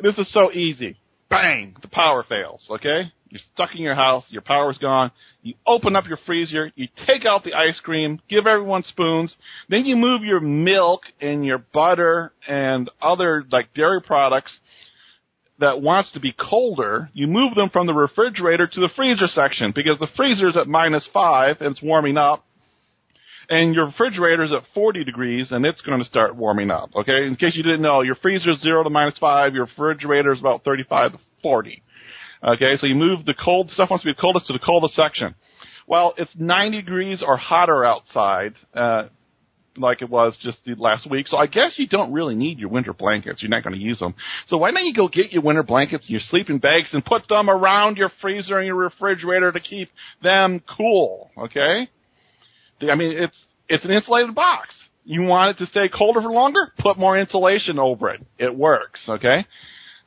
This 0.00 0.16
is 0.18 0.32
so 0.32 0.50
easy. 0.52 0.96
Bang, 1.28 1.76
the 1.80 1.86
power 1.88 2.24
fails. 2.28 2.60
Okay, 2.68 3.12
you're 3.28 3.40
stuck 3.54 3.70
in 3.76 3.82
your 3.82 3.94
house, 3.94 4.24
your 4.30 4.42
power's 4.42 4.78
gone. 4.78 5.12
You 5.42 5.54
open 5.66 5.94
up 5.94 6.06
your 6.08 6.18
freezer, 6.26 6.72
you 6.74 6.88
take 7.06 7.24
out 7.24 7.44
the 7.44 7.54
ice 7.54 7.78
cream, 7.84 8.20
give 8.28 8.46
everyone 8.48 8.82
spoons, 8.82 9.32
then 9.68 9.84
you 9.86 9.94
move 9.96 10.22
your 10.24 10.40
milk 10.40 11.02
and 11.20 11.44
your 11.46 11.58
butter 11.58 12.32
and 12.48 12.90
other 13.00 13.44
like 13.52 13.72
dairy 13.74 14.00
products 14.02 14.50
that 15.60 15.82
wants 15.82 16.10
to 16.12 16.20
be 16.20 16.32
colder, 16.32 17.10
you 17.12 17.26
move 17.26 17.54
them 17.54 17.68
from 17.70 17.86
the 17.86 17.92
refrigerator 17.92 18.66
to 18.66 18.80
the 18.80 18.88
freezer 18.96 19.28
section 19.28 19.72
because 19.74 19.98
the 19.98 20.08
freezer's 20.16 20.56
at 20.56 20.66
minus 20.66 21.06
five 21.12 21.56
and 21.60 21.72
it's 21.72 21.82
warming 21.82 22.16
up. 22.16 22.44
And 23.48 23.74
your 23.74 23.86
refrigerator's 23.86 24.52
at 24.52 24.62
40 24.74 25.04
degrees 25.04 25.48
and 25.50 25.66
it's 25.66 25.80
going 25.82 25.98
to 25.98 26.04
start 26.04 26.34
warming 26.34 26.70
up. 26.70 26.90
Okay? 26.96 27.26
In 27.26 27.36
case 27.36 27.56
you 27.56 27.62
didn't 27.62 27.82
know, 27.82 28.00
your 28.00 28.14
freezer's 28.16 28.60
zero 28.60 28.82
to 28.82 28.90
minus 28.90 29.18
five, 29.18 29.54
your 29.54 29.66
refrigerator's 29.66 30.40
about 30.40 30.64
35 30.64 31.12
to 31.12 31.18
40. 31.42 31.82
Okay? 32.42 32.76
So 32.78 32.86
you 32.86 32.94
move 32.94 33.26
the 33.26 33.34
cold 33.34 33.70
stuff 33.70 33.90
wants 33.90 34.04
to 34.04 34.10
be 34.10 34.14
coldest 34.18 34.46
to 34.46 34.52
the 34.54 34.60
coldest 34.60 34.94
section. 34.94 35.34
Well, 35.86 36.14
it's 36.16 36.30
90 36.36 36.82
degrees 36.82 37.22
or 37.26 37.36
hotter 37.36 37.84
outside, 37.84 38.54
uh, 38.72 39.08
like 39.80 40.02
it 40.02 40.10
was 40.10 40.36
just 40.42 40.58
the 40.64 40.74
last 40.74 41.08
week. 41.10 41.28
So 41.28 41.36
I 41.36 41.46
guess 41.46 41.72
you 41.76 41.86
don't 41.86 42.12
really 42.12 42.34
need 42.34 42.58
your 42.58 42.68
winter 42.68 42.92
blankets. 42.92 43.42
You're 43.42 43.50
not 43.50 43.64
going 43.64 43.74
to 43.74 43.80
use 43.80 43.98
them. 43.98 44.14
So 44.48 44.56
why 44.56 44.70
don't 44.70 44.86
you 44.86 44.94
go 44.94 45.08
get 45.08 45.32
your 45.32 45.42
winter 45.42 45.62
blankets 45.62 46.04
and 46.04 46.10
your 46.10 46.20
sleeping 46.30 46.58
bags 46.58 46.88
and 46.92 47.04
put 47.04 47.28
them 47.28 47.48
around 47.48 47.96
your 47.96 48.10
freezer 48.20 48.58
and 48.58 48.66
your 48.66 48.76
refrigerator 48.76 49.52
to 49.52 49.60
keep 49.60 49.90
them 50.22 50.62
cool. 50.76 51.30
Okay? 51.36 51.88
I 52.82 52.94
mean, 52.94 53.12
it's 53.12 53.36
it's 53.68 53.84
an 53.84 53.90
insulated 53.90 54.34
box. 54.34 54.74
You 55.04 55.22
want 55.22 55.56
it 55.56 55.64
to 55.64 55.70
stay 55.70 55.88
colder 55.88 56.20
for 56.20 56.30
longer? 56.30 56.72
Put 56.78 56.98
more 56.98 57.18
insulation 57.18 57.78
over 57.78 58.10
it. 58.10 58.20
It 58.38 58.54
works. 58.54 59.00
Okay? 59.08 59.46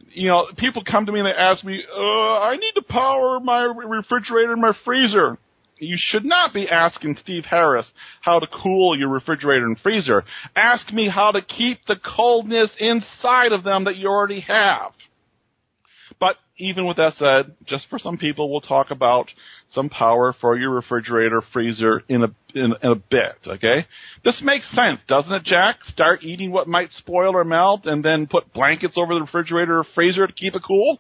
You 0.10 0.28
know, 0.30 0.48
people 0.58 0.84
come 0.90 1.06
to 1.06 1.12
me 1.12 1.20
and 1.20 1.28
they 1.28 1.32
ask 1.32 1.64
me, 1.64 1.82
uh, 1.92 2.40
I 2.40 2.58
need 2.58 2.74
to 2.76 2.84
power 2.84 3.40
my 3.40 3.64
refrigerator 3.64 4.52
and 4.52 4.62
my 4.62 4.74
freezer 4.86 5.38
you 5.84 5.98
should 6.00 6.26
not 6.26 6.54
be 6.54 6.70
asking 6.70 7.18
Steve 7.22 7.46
Harris 7.46 7.86
how 8.22 8.40
to 8.40 8.48
cool 8.62 8.98
your 8.98 9.10
refrigerator 9.10 9.66
and 9.66 9.80
freezer. 9.80 10.24
Ask 10.56 10.92
me 10.92 11.10
how 11.10 11.32
to 11.32 11.42
keep 11.42 11.80
the 11.88 11.96
coldness 11.96 12.70
inside 12.80 13.52
of 13.52 13.64
them 13.64 13.86
that 13.86 13.98
you 13.98 14.08
already 14.08 14.42
have. 14.42 14.92
But 16.20 16.38
even 16.58 16.86
with 16.86 16.98
that 16.98 17.14
said, 17.18 17.56
just 17.66 17.86
for 17.90 18.00
some 18.00 18.18
people, 18.18 18.52
we'll 18.52 18.62
talk 18.62 18.92
about 18.92 19.28
some 19.74 19.90
power 19.90 20.36
for 20.40 20.58
your 20.58 20.70
refrigerator, 20.70 21.42
freezer 21.52 22.02
in 22.08 22.24
a 22.24 22.28
in, 22.54 22.74
in 22.82 22.92
a 22.92 22.96
bit. 22.96 23.36
Okay, 23.46 23.86
this 24.24 24.40
makes 24.44 24.70
sense, 24.76 25.00
doesn't 25.08 25.34
it, 25.34 25.44
Jack? 25.44 25.78
Start 25.90 26.24
eating 26.24 26.52
what 26.52 26.68
might 26.68 26.92
spoil 26.94 27.36
or 27.36 27.44
melt, 27.44 27.86
and 27.86 28.06
then 28.06 28.28
put 28.28 28.54
blankets 28.54 28.94
over 28.98 29.16
the 29.16 29.22
refrigerator 29.22 29.80
or 29.80 29.86
freezer 29.96 30.28
to 30.28 30.34
keep 30.34 30.56
it 30.56 30.62
cool. 30.66 31.00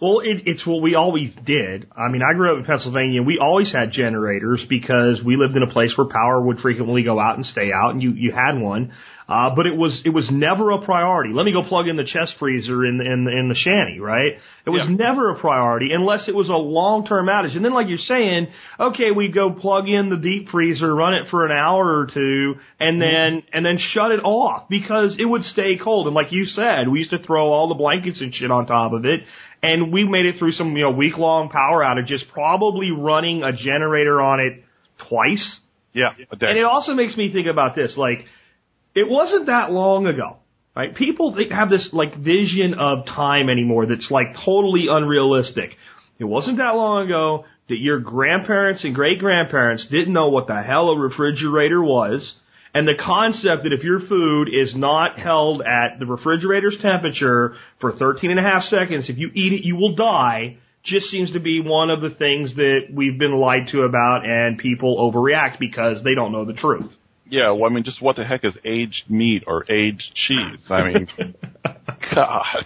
Well, 0.00 0.20
it, 0.20 0.42
it's 0.46 0.64
what 0.64 0.80
we 0.80 0.94
always 0.94 1.34
did. 1.44 1.88
I 1.96 2.08
mean, 2.08 2.22
I 2.22 2.32
grew 2.34 2.52
up 2.52 2.58
in 2.58 2.64
Pennsylvania. 2.64 3.20
We 3.22 3.40
always 3.42 3.72
had 3.72 3.90
generators 3.90 4.64
because 4.68 5.20
we 5.24 5.36
lived 5.36 5.56
in 5.56 5.64
a 5.64 5.72
place 5.72 5.92
where 5.96 6.06
power 6.06 6.40
would 6.40 6.60
frequently 6.60 7.02
go 7.02 7.18
out 7.18 7.34
and 7.34 7.44
stay 7.44 7.72
out, 7.72 7.90
and 7.90 8.02
you 8.02 8.12
you 8.12 8.32
had 8.32 8.60
one. 8.60 8.92
Uh, 9.28 9.54
but 9.54 9.66
it 9.66 9.76
was 9.76 10.00
it 10.06 10.08
was 10.08 10.26
never 10.30 10.70
a 10.70 10.80
priority. 10.80 11.34
Let 11.34 11.44
me 11.44 11.52
go 11.52 11.62
plug 11.62 11.86
in 11.86 11.96
the 11.96 12.04
chest 12.04 12.36
freezer 12.38 12.86
in 12.86 12.98
in 13.02 13.28
in 13.28 13.48
the 13.50 13.54
shanty, 13.54 14.00
right? 14.00 14.38
It 14.64 14.70
was 14.70 14.86
Yeah. 14.88 14.96
never 14.96 15.28
a 15.28 15.38
priority 15.38 15.92
unless 15.92 16.28
it 16.28 16.34
was 16.34 16.48
a 16.48 16.56
long 16.56 17.04
term 17.06 17.26
outage. 17.26 17.54
And 17.54 17.62
then, 17.62 17.74
like 17.74 17.88
you're 17.88 17.98
saying, 17.98 18.48
okay, 18.80 19.10
we 19.10 19.28
go 19.28 19.50
plug 19.50 19.86
in 19.86 20.08
the 20.08 20.16
deep 20.16 20.48
freezer, 20.48 20.94
run 20.94 21.12
it 21.12 21.28
for 21.28 21.44
an 21.44 21.52
hour 21.52 21.98
or 21.98 22.06
two, 22.06 22.56
and 22.80 23.02
then 23.02 23.42
and 23.52 23.66
then 23.66 23.76
shut 23.92 24.12
it 24.12 24.20
off 24.24 24.66
because 24.70 25.14
it 25.18 25.26
would 25.26 25.44
stay 25.44 25.76
cold. 25.76 26.06
And 26.06 26.16
like 26.16 26.32
you 26.32 26.46
said, 26.46 26.88
we 26.88 27.00
used 27.00 27.10
to 27.10 27.18
throw 27.18 27.52
all 27.52 27.68
the 27.68 27.74
blankets 27.74 28.22
and 28.22 28.34
shit 28.34 28.50
on 28.50 28.64
top 28.64 28.94
of 28.94 29.04
it, 29.04 29.20
and 29.62 29.92
we 29.92 30.04
made 30.04 30.24
it 30.24 30.36
through 30.38 30.52
some 30.52 30.74
you 30.74 30.84
know 30.84 30.90
week 30.90 31.18
long 31.18 31.50
power 31.50 31.82
outages, 31.84 32.20
probably 32.32 32.92
running 32.92 33.42
a 33.42 33.52
generator 33.52 34.22
on 34.22 34.40
it 34.40 34.64
twice. 35.06 35.60
Yeah. 35.92 36.12
And 36.40 36.56
it 36.58 36.64
also 36.64 36.94
makes 36.94 37.14
me 37.16 37.30
think 37.30 37.46
about 37.46 37.74
this, 37.74 37.94
like, 37.96 38.24
it 38.94 39.08
wasn't 39.08 39.46
that 39.46 39.70
long 39.70 40.06
ago, 40.06 40.36
right? 40.74 40.94
People 40.94 41.36
have 41.50 41.70
this, 41.70 41.88
like, 41.92 42.16
vision 42.16 42.74
of 42.74 43.06
time 43.06 43.48
anymore 43.48 43.86
that's, 43.86 44.10
like, 44.10 44.34
totally 44.44 44.86
unrealistic. 44.90 45.76
It 46.18 46.24
wasn't 46.24 46.58
that 46.58 46.74
long 46.74 47.06
ago 47.06 47.44
that 47.68 47.78
your 47.78 48.00
grandparents 48.00 48.84
and 48.84 48.94
great 48.94 49.18
grandparents 49.18 49.86
didn't 49.90 50.12
know 50.12 50.28
what 50.28 50.46
the 50.46 50.62
hell 50.62 50.90
a 50.90 50.98
refrigerator 50.98 51.82
was. 51.82 52.34
And 52.74 52.86
the 52.86 52.94
concept 52.94 53.64
that 53.64 53.72
if 53.72 53.82
your 53.82 54.00
food 54.00 54.48
is 54.48 54.74
not 54.74 55.18
held 55.18 55.62
at 55.62 55.98
the 55.98 56.06
refrigerator's 56.06 56.76
temperature 56.82 57.54
for 57.80 57.92
13 57.92 58.30
and 58.30 58.38
a 58.38 58.42
half 58.42 58.64
seconds, 58.64 59.08
if 59.08 59.16
you 59.16 59.30
eat 59.34 59.52
it, 59.52 59.64
you 59.64 59.76
will 59.76 59.94
die, 59.94 60.58
just 60.84 61.06
seems 61.06 61.32
to 61.32 61.40
be 61.40 61.60
one 61.60 61.90
of 61.90 62.00
the 62.02 62.10
things 62.10 62.54
that 62.56 62.82
we've 62.92 63.18
been 63.18 63.34
lied 63.34 63.68
to 63.72 63.82
about 63.82 64.24
and 64.24 64.58
people 64.58 64.96
overreact 64.98 65.58
because 65.58 66.02
they 66.04 66.14
don't 66.14 66.32
know 66.32 66.44
the 66.44 66.52
truth. 66.52 66.90
Yeah, 67.30 67.50
well, 67.50 67.70
I 67.70 67.74
mean, 67.74 67.84
just 67.84 68.00
what 68.00 68.16
the 68.16 68.24
heck 68.24 68.44
is 68.44 68.54
aged 68.64 69.10
meat 69.10 69.44
or 69.46 69.70
aged 69.70 70.14
cheese? 70.14 70.64
I 70.70 70.92
mean, 70.92 71.08
God. 72.14 72.64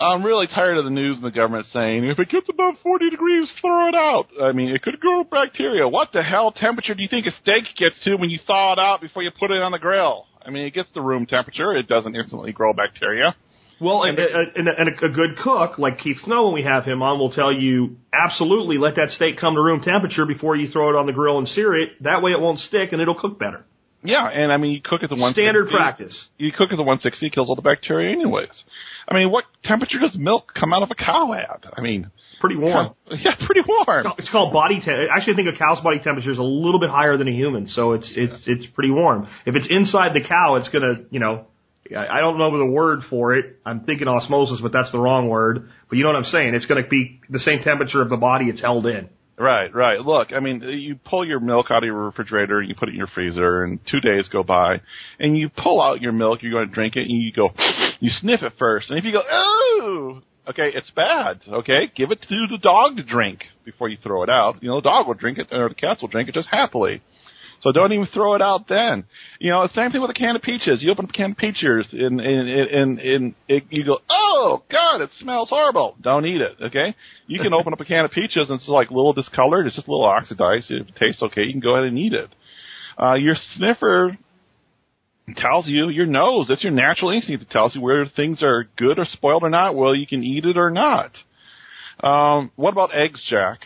I'm 0.00 0.24
really 0.24 0.48
tired 0.48 0.78
of 0.78 0.84
the 0.84 0.90
news 0.90 1.16
and 1.16 1.24
the 1.24 1.30
government 1.30 1.66
saying, 1.72 2.04
if 2.04 2.18
it 2.18 2.28
gets 2.28 2.48
above 2.48 2.74
40 2.82 3.10
degrees, 3.10 3.48
throw 3.60 3.88
it 3.88 3.94
out. 3.94 4.26
I 4.42 4.50
mean, 4.52 4.70
it 4.70 4.82
could 4.82 4.98
grow 4.98 5.22
bacteria. 5.22 5.86
What 5.86 6.08
the 6.12 6.22
hell 6.22 6.50
temperature 6.50 6.94
do 6.94 7.02
you 7.02 7.08
think 7.08 7.26
a 7.26 7.30
steak 7.40 7.64
gets 7.76 8.02
to 8.04 8.16
when 8.16 8.28
you 8.28 8.40
thaw 8.44 8.72
it 8.72 8.78
out 8.80 9.00
before 9.00 9.22
you 9.22 9.30
put 9.38 9.52
it 9.52 9.62
on 9.62 9.70
the 9.70 9.78
grill? 9.78 10.26
I 10.44 10.50
mean, 10.50 10.66
it 10.66 10.74
gets 10.74 10.90
to 10.94 11.00
room 11.00 11.26
temperature. 11.26 11.76
It 11.76 11.86
doesn't 11.86 12.16
instantly 12.16 12.52
grow 12.52 12.72
bacteria. 12.72 13.36
Well, 13.82 14.04
and, 14.04 14.16
and, 14.18 14.68
uh, 14.68 14.70
uh, 14.70 14.74
and 14.78 14.88
a, 14.88 15.06
a 15.06 15.08
good 15.08 15.38
cook 15.42 15.78
like 15.78 15.98
Keith 15.98 16.18
Snow, 16.24 16.44
when 16.46 16.54
we 16.54 16.62
have 16.62 16.84
him 16.84 17.02
on, 17.02 17.18
will 17.18 17.32
tell 17.32 17.52
you 17.52 17.96
absolutely 18.12 18.78
let 18.78 18.94
that 18.94 19.10
steak 19.16 19.38
come 19.40 19.54
to 19.54 19.60
room 19.60 19.82
temperature 19.82 20.24
before 20.24 20.54
you 20.56 20.70
throw 20.70 20.90
it 20.90 20.96
on 20.96 21.06
the 21.06 21.12
grill 21.12 21.38
and 21.38 21.48
sear 21.48 21.74
it. 21.74 21.90
That 22.02 22.22
way, 22.22 22.30
it 22.30 22.40
won't 22.40 22.60
stick 22.60 22.92
and 22.92 23.02
it'll 23.02 23.18
cook 23.18 23.38
better. 23.38 23.64
Yeah, 24.04 24.26
and 24.28 24.50
I 24.52 24.56
mean, 24.56 24.72
you 24.72 24.80
cook 24.82 25.02
at 25.04 25.10
the 25.10 25.16
one 25.16 25.32
Standard 25.32 25.68
practice. 25.68 26.16
You 26.36 26.50
cook 26.50 26.72
at 26.72 26.76
the 26.76 26.82
160, 26.82 27.30
kills 27.30 27.48
all 27.48 27.54
the 27.54 27.62
bacteria 27.62 28.12
anyways. 28.12 28.50
I 29.08 29.14
mean, 29.14 29.30
what 29.30 29.44
temperature 29.64 29.98
does 30.00 30.16
milk 30.16 30.52
come 30.58 30.72
out 30.72 30.82
of 30.82 30.90
a 30.90 30.96
cow 30.96 31.32
at? 31.34 31.64
I 31.76 31.80
mean, 31.80 32.10
Pretty 32.40 32.56
warm. 32.56 32.94
yeah, 33.08 33.36
pretty 33.46 33.60
warm. 33.66 34.06
It's 34.18 34.28
called 34.28 34.52
body 34.52 34.80
temp. 34.84 34.98
Actually, 35.14 35.34
I 35.34 35.36
think 35.36 35.54
a 35.54 35.56
cow's 35.56 35.80
body 35.84 36.00
temperature 36.02 36.32
is 36.32 36.38
a 36.38 36.42
little 36.42 36.80
bit 36.80 36.90
higher 36.90 37.16
than 37.16 37.28
a 37.28 37.32
human, 37.32 37.68
so 37.68 37.92
it's 37.92 38.12
it's 38.16 38.42
it's 38.48 38.66
pretty 38.74 38.90
warm. 38.90 39.28
If 39.46 39.54
it's 39.54 39.68
inside 39.70 40.12
the 40.14 40.26
cow, 40.26 40.56
it's 40.56 40.68
gonna, 40.70 41.04
you 41.10 41.20
know, 41.20 41.46
I 41.90 42.20
don't 42.20 42.38
know 42.38 42.56
the 42.56 42.64
word 42.64 43.00
for 43.10 43.34
it. 43.34 43.58
I'm 43.66 43.80
thinking 43.80 44.08
osmosis, 44.08 44.60
but 44.62 44.72
that's 44.72 44.92
the 44.92 44.98
wrong 44.98 45.28
word. 45.28 45.68
But 45.88 45.98
you 45.98 46.04
know 46.04 46.10
what 46.10 46.16
I'm 46.16 46.32
saying? 46.32 46.54
It's 46.54 46.66
gonna 46.66 46.86
be 46.88 47.20
the 47.28 47.40
same 47.40 47.62
temperature 47.62 48.00
of 48.00 48.08
the 48.08 48.16
body 48.16 48.46
it's 48.46 48.60
held 48.60 48.86
in. 48.86 49.08
Right, 49.38 49.74
right. 49.74 49.98
Look, 49.98 50.32
I 50.32 50.40
mean, 50.40 50.60
you 50.60 50.96
pull 50.96 51.26
your 51.26 51.40
milk 51.40 51.66
out 51.70 51.78
of 51.78 51.84
your 51.84 52.04
refrigerator 52.04 52.60
and 52.60 52.68
you 52.68 52.74
put 52.74 52.88
it 52.88 52.92
in 52.92 52.98
your 52.98 53.08
freezer, 53.08 53.64
and 53.64 53.80
two 53.90 53.98
days 53.98 54.28
go 54.28 54.42
by, 54.42 54.82
and 55.18 55.36
you 55.36 55.48
pull 55.48 55.80
out 55.80 56.00
your 56.00 56.12
milk, 56.12 56.42
you're 56.42 56.52
going 56.52 56.68
to 56.68 56.72
drink 56.72 56.96
it, 56.96 57.08
and 57.08 57.10
you 57.10 57.32
go, 57.32 57.48
you 57.98 58.10
sniff 58.20 58.42
it 58.42 58.52
first, 58.58 58.90
and 58.90 58.98
if 58.98 59.04
you 59.04 59.10
go, 59.10 59.22
ooh, 59.22 60.22
okay, 60.48 60.70
it's 60.74 60.90
bad. 60.90 61.40
Okay, 61.48 61.90
give 61.96 62.10
it 62.10 62.20
to 62.20 62.46
the 62.50 62.58
dog 62.58 62.96
to 62.98 63.02
drink 63.02 63.44
before 63.64 63.88
you 63.88 63.96
throw 64.02 64.22
it 64.22 64.30
out. 64.30 64.62
You 64.62 64.68
know, 64.68 64.76
the 64.76 64.88
dog 64.88 65.08
will 65.08 65.14
drink 65.14 65.38
it, 65.38 65.48
or 65.50 65.70
the 65.70 65.74
cats 65.74 66.02
will 66.02 66.08
drink 66.08 66.28
it 66.28 66.34
just 66.34 66.48
happily. 66.48 67.02
So 67.62 67.70
don't 67.70 67.92
even 67.92 68.06
throw 68.06 68.34
it 68.34 68.42
out 68.42 68.66
then. 68.68 69.04
You 69.38 69.52
know, 69.52 69.68
same 69.74 69.90
thing 69.92 70.00
with 70.00 70.10
a 70.10 70.14
can 70.14 70.34
of 70.34 70.42
peaches. 70.42 70.82
You 70.82 70.90
open 70.90 71.04
a 71.04 71.12
can 71.12 71.32
of 71.32 71.36
peaches 71.36 71.86
and 71.92 72.20
and 72.20 72.48
and, 72.48 72.98
and 72.98 73.34
it, 73.48 73.64
you 73.70 73.84
go, 73.84 73.98
oh 74.10 74.64
god, 74.70 75.00
it 75.00 75.10
smells 75.20 75.48
horrible. 75.48 75.96
Don't 76.00 76.26
eat 76.26 76.40
it. 76.40 76.56
Okay, 76.60 76.94
you 77.28 77.40
can 77.40 77.52
open 77.54 77.72
up 77.72 77.80
a 77.80 77.84
can 77.84 78.04
of 78.04 78.10
peaches 78.10 78.50
and 78.50 78.58
it's 78.58 78.68
like 78.68 78.90
a 78.90 78.94
little 78.94 79.12
discolored. 79.12 79.66
It's 79.66 79.76
just 79.76 79.86
a 79.86 79.90
little 79.90 80.06
oxidized. 80.06 80.70
If 80.70 80.88
it 80.88 80.96
tastes 80.96 81.22
okay, 81.22 81.42
you 81.42 81.52
can 81.52 81.60
go 81.60 81.76
ahead 81.76 81.86
and 81.86 81.98
eat 81.98 82.12
it. 82.12 82.30
Uh, 83.00 83.14
your 83.14 83.36
sniffer 83.56 84.18
tells 85.36 85.68
you 85.68 85.88
your 85.88 86.06
nose. 86.06 86.46
That's 86.48 86.64
your 86.64 86.72
natural 86.72 87.12
instinct. 87.12 87.44
It 87.44 87.50
tells 87.50 87.76
you 87.76 87.80
whether 87.80 88.06
things 88.06 88.42
are 88.42 88.68
good 88.76 88.98
or 88.98 89.06
spoiled 89.12 89.44
or 89.44 89.50
not. 89.50 89.76
Well, 89.76 89.94
you 89.94 90.06
can 90.06 90.24
eat 90.24 90.44
it 90.44 90.56
or 90.56 90.70
not. 90.70 91.12
Um, 92.02 92.50
what 92.56 92.72
about 92.72 92.94
eggs, 92.94 93.22
Jack? 93.30 93.60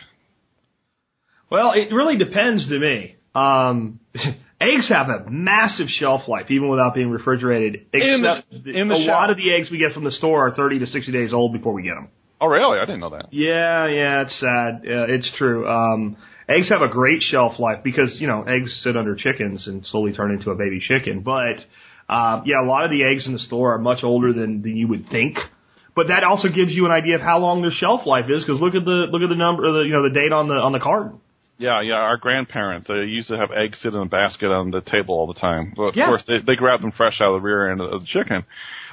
Well, 1.51 1.73
it 1.73 1.93
really 1.95 2.19
depends 2.19 2.69
to 2.69 2.79
me. 2.79 3.16
Um, 3.37 4.01
eggs 4.61 4.89
have 4.89 5.09
a 5.09 5.25
massive 5.31 5.89
shelf 5.89 6.23
life, 6.29 6.47
even 6.51 6.69
without 6.69 6.95
being 6.95 7.11
refrigerated. 7.11 7.87
In 7.93 8.23
the- 8.23 8.39
Except 8.51 8.67
in 8.77 8.89
the 8.89 8.95
a 8.95 8.99
shelf. 8.99 9.09
lot 9.09 9.31
of 9.31 9.37
the 9.37 9.53
eggs 9.55 9.71
we 9.71 9.79
get 9.79 9.93
from 9.93 10.05
the 10.05 10.13
store 10.13 10.49
are 10.49 10.55
30 10.55 10.81
to 10.81 10.87
60 10.87 11.13
days 11.13 11.33
old 11.33 11.53
before 11.53 11.73
we 11.73 11.83
get 11.83 11.95
them. 11.95 12.09
Oh, 12.41 12.47
really? 12.49 12.79
I 12.79 12.85
didn't 12.85 13.01
know 13.01 13.11
that. 13.11 13.33
Yeah, 13.33 13.87
yeah, 13.87 14.23
it's 14.23 14.39
sad. 14.39 14.83
Uh, 14.85 15.07
it's 15.15 15.31
true. 15.39 15.67
Um, 15.67 16.17
eggs 16.49 16.69
have 16.69 16.83
a 16.83 16.89
great 16.89 17.23
shelf 17.23 17.59
life 17.59 17.79
because 17.83 18.15
you 18.21 18.27
know 18.27 18.43
eggs 18.43 18.79
sit 18.85 18.95
under 18.97 19.15
chickens 19.17 19.67
and 19.67 19.87
slowly 19.87 20.13
turn 20.13 20.31
into 20.33 20.51
a 20.51 20.55
baby 20.55 20.79
chicken. 20.81 21.21
But 21.21 21.57
uh, 22.11 22.43
yeah, 22.45 22.63
a 22.63 22.67
lot 22.67 22.85
of 22.85 22.91
the 22.91 23.05
eggs 23.05 23.27
in 23.27 23.33
the 23.33 23.39
store 23.39 23.73
are 23.75 23.79
much 23.79 24.01
older 24.05 24.35
than, 24.35 24.61
than 24.63 24.77
you 24.77 24.87
would 24.89 25.09
think. 25.09 25.39
But 25.95 26.09
that 26.09 26.25
also 26.25 26.49
gives 26.49 26.73
you 26.73 26.85
an 26.85 26.93
idea 26.93 27.15
of 27.15 27.23
how 27.23 27.39
long 27.39 27.63
their 27.63 27.71
shelf 27.73 28.03
life 28.05 28.27
is 28.29 28.45
because 28.45 28.61
look 28.61 28.75
at 28.75 28.85
the 28.85 29.09
look 29.11 29.23
at 29.23 29.31
the 29.31 29.35
number, 29.35 29.73
the, 29.73 29.81
you 29.89 29.95
know, 29.95 30.03
the 30.07 30.13
date 30.15 30.31
on 30.31 30.47
the 30.49 30.55
on 30.57 30.73
the 30.73 30.79
carton. 30.81 31.21
Yeah, 31.59 31.81
yeah. 31.81 31.95
Our 31.95 32.19
grandparents 32.19 32.87
they 32.89 33.05
used 33.05 33.29
to 33.29 33.37
have 33.39 33.51
eggs 33.51 33.79
sit 33.83 33.95
in 33.95 34.01
a 34.01 34.05
basket 34.07 34.49
on 34.53 34.71
the 34.71 34.83
table 34.83 35.15
all 35.15 35.27
the 35.27 35.41
time. 35.41 35.73
But 35.75 35.83
of 35.85 35.97
Yeah. 35.97 36.07
course, 36.07 36.23
they, 36.29 36.41
they 36.41 36.55
grab 36.55 36.83
them 36.83 36.93
fresh 36.93 37.21
out 37.21 37.29
of 37.35 37.41
the 37.43 37.47
rear 37.47 37.71
end 37.71 37.81
of 37.81 38.01
the 38.01 38.07
chicken. 38.07 38.45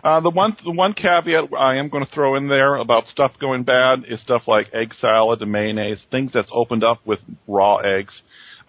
Uh, 0.03 0.19
the 0.21 0.29
one 0.29 0.55
the 0.63 0.71
one 0.71 0.93
caveat 0.93 1.49
I 1.57 1.75
am 1.75 1.89
going 1.89 2.05
to 2.05 2.11
throw 2.11 2.35
in 2.35 2.47
there 2.47 2.75
about 2.75 3.07
stuff 3.07 3.31
going 3.39 3.63
bad 3.63 4.03
is 4.07 4.21
stuff 4.21 4.43
like 4.47 4.67
egg 4.73 4.93
salad 4.99 5.41
and 5.41 5.51
mayonnaise, 5.51 6.01
things 6.11 6.31
that's 6.33 6.49
opened 6.53 6.83
up 6.83 6.99
with 7.05 7.19
raw 7.47 7.77
eggs. 7.77 8.13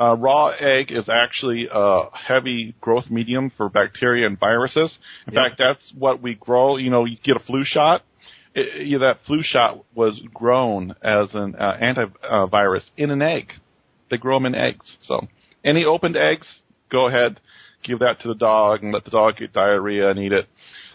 Uh, 0.01 0.16
raw 0.16 0.49
egg 0.49 0.90
is 0.90 1.09
actually 1.09 1.68
a 1.72 2.03
heavy 2.12 2.74
growth 2.80 3.09
medium 3.11 3.53
for 3.57 3.68
bacteria 3.68 4.26
and 4.26 4.38
viruses. 4.40 4.97
In 5.28 5.34
Yep. 5.34 5.42
fact, 5.42 5.59
that's 5.59 5.92
what 5.97 6.20
we 6.20 6.34
grow. 6.34 6.76
You 6.78 6.90
know, 6.90 7.05
you 7.05 7.16
get 7.22 7.36
a 7.36 7.40
flu 7.40 7.64
shot. 7.64 8.03
It, 8.57 8.86
you 8.86 8.99
know, 8.99 9.07
that 9.07 9.18
flu 9.26 9.42
shot 9.45 9.84
was 9.95 10.20
grown 10.32 10.95
as 11.03 11.28
an 11.34 11.55
uh, 11.57 11.76
antivirus 11.80 12.82
in 12.97 13.11
an 13.12 13.22
egg. 13.22 13.53
They 14.11 14.16
grow 14.16 14.36
them 14.36 14.46
in 14.46 14.55
eggs. 14.55 14.96
So 15.07 15.26
any 15.64 15.84
opened 15.84 16.16
eggs, 16.16 16.46
go 16.90 17.09
ahead, 17.09 17.40
give 17.82 18.00
that 18.00 18.20
to 18.20 18.28
the 18.28 18.34
dog 18.34 18.82
and 18.82 18.92
let 18.92 19.05
the 19.05 19.11
dog 19.11 19.36
get 19.38 19.52
diarrhea 19.52 20.11
and 20.11 20.18
eat 20.18 20.32
it. 20.32 20.46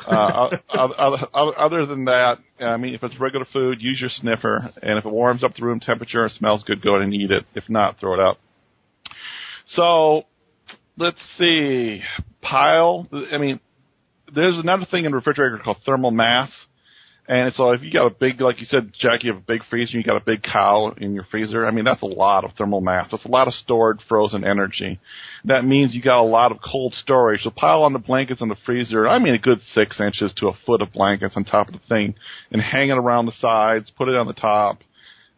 Uh, 0.06 0.50
other, 0.70 1.86
than 1.86 2.06
that, 2.06 2.38
I 2.60 2.78
mean, 2.78 2.94
if 2.94 3.04
it's 3.04 3.20
regular 3.20 3.46
food, 3.52 3.82
use 3.82 4.00
your 4.00 4.10
sniffer, 4.10 4.72
and 4.82 4.98
if 4.98 5.06
it 5.06 5.12
warms 5.12 5.44
up 5.44 5.56
to 5.56 5.66
room 5.66 5.80
temperature 5.80 6.24
and 6.24 6.32
smells 6.34 6.64
good, 6.64 6.82
go 6.82 6.96
ahead 6.96 7.04
and 7.04 7.14
eat 7.14 7.32
it. 7.32 7.46
If 7.54 7.66
not, 7.70 8.00
throw 8.00 8.14
it 8.14 8.20
out. 8.20 8.38
So 9.76 10.24
let's 10.98 11.18
see, 11.38 12.02
pile. 12.42 13.08
I 13.32 13.38
mean, 13.38 13.60
there's 14.34 14.58
another 14.58 14.86
thing 14.90 15.06
in 15.06 15.12
the 15.12 15.18
refrigerator 15.18 15.60
called 15.64 15.78
thermal 15.86 16.12
mass. 16.12 16.50
And 17.30 17.54
so 17.54 17.74
if 17.74 17.84
you 17.84 17.92
got 17.92 18.08
a 18.08 18.10
big, 18.10 18.42
like 18.42 18.60
you 18.60 18.66
said, 18.66 18.92
Jack, 19.00 19.24
you 19.24 19.32
have 19.32 19.44
a 19.44 19.46
big 19.46 19.62
freezer, 19.70 19.96
you 19.96 20.04
got 20.04 20.20
a 20.20 20.26
big 20.26 20.42
cow 20.42 20.96
in 20.98 21.14
your 21.14 21.28
freezer. 21.30 21.64
I 21.64 21.70
mean, 21.70 21.86
that's 21.86 22.02
a 22.02 22.08
lot 22.08 22.44
of 22.44 22.54
thermal 22.58 22.82
mass. 22.82 23.10
That's 23.12 23.24
a 23.24 23.30
lot 23.30 23.48
of 23.48 23.54
stored 23.54 24.02
frozen 24.10 24.44
energy. 24.44 25.00
That 25.46 25.64
means 25.64 25.94
you 25.94 26.02
got 26.02 26.22
a 26.22 26.24
lot 26.24 26.52
of 26.52 26.58
cold 26.60 26.96
storage. 27.00 27.44
So 27.44 27.52
pile 27.52 27.84
on 27.84 27.94
the 27.94 28.00
blankets 28.00 28.42
in 28.42 28.50
the 28.50 28.56
freezer. 28.66 29.08
I 29.08 29.20
mean, 29.20 29.36
a 29.36 29.38
good 29.38 29.60
six 29.76 30.00
inches 30.00 30.34
to 30.38 30.48
a 30.48 30.58
foot 30.66 30.82
of 30.82 30.92
blankets 30.92 31.36
on 31.38 31.44
top 31.44 31.68
of 31.68 31.76
the 31.76 31.82
thing, 31.88 32.16
and 32.52 32.60
hang 32.60 32.90
it 32.90 32.98
around 32.98 33.28
the 33.28 33.34
sides. 33.40 33.92
Put 33.96 34.10
it 34.10 34.16
on 34.16 34.26
the 34.26 34.34
top. 34.34 34.80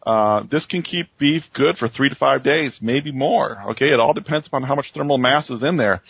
Uh, 0.06 0.44
this 0.50 0.64
can 0.66 0.82
keep 0.82 1.06
beef 1.18 1.42
good 1.52 1.76
for 1.76 1.88
three 1.88 2.08
to 2.08 2.14
five 2.14 2.42
days, 2.42 2.72
maybe 2.80 3.12
more. 3.12 3.62
Okay, 3.72 3.92
it 3.92 4.00
all 4.00 4.14
depends 4.14 4.46
upon 4.46 4.62
how 4.62 4.74
much 4.74 4.86
thermal 4.94 5.18
mass 5.18 5.48
is 5.50 5.62
in 5.62 5.76
there. 5.76 6.02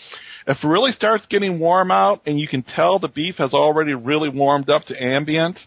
If 0.47 0.59
it 0.63 0.67
really 0.67 0.93
starts 0.93 1.27
getting 1.29 1.59
warm 1.59 1.91
out 1.91 2.23
and 2.25 2.39
you 2.39 2.49
can 2.49 2.63
tell 2.63 2.99
the 2.99 3.09
beef 3.09 3.37
has 3.37 3.53
already 3.53 3.95
really 3.95 4.29
warmed 4.29 4.71
up 4.71 4.85
to 4.87 5.03
ambient, 5.03 5.59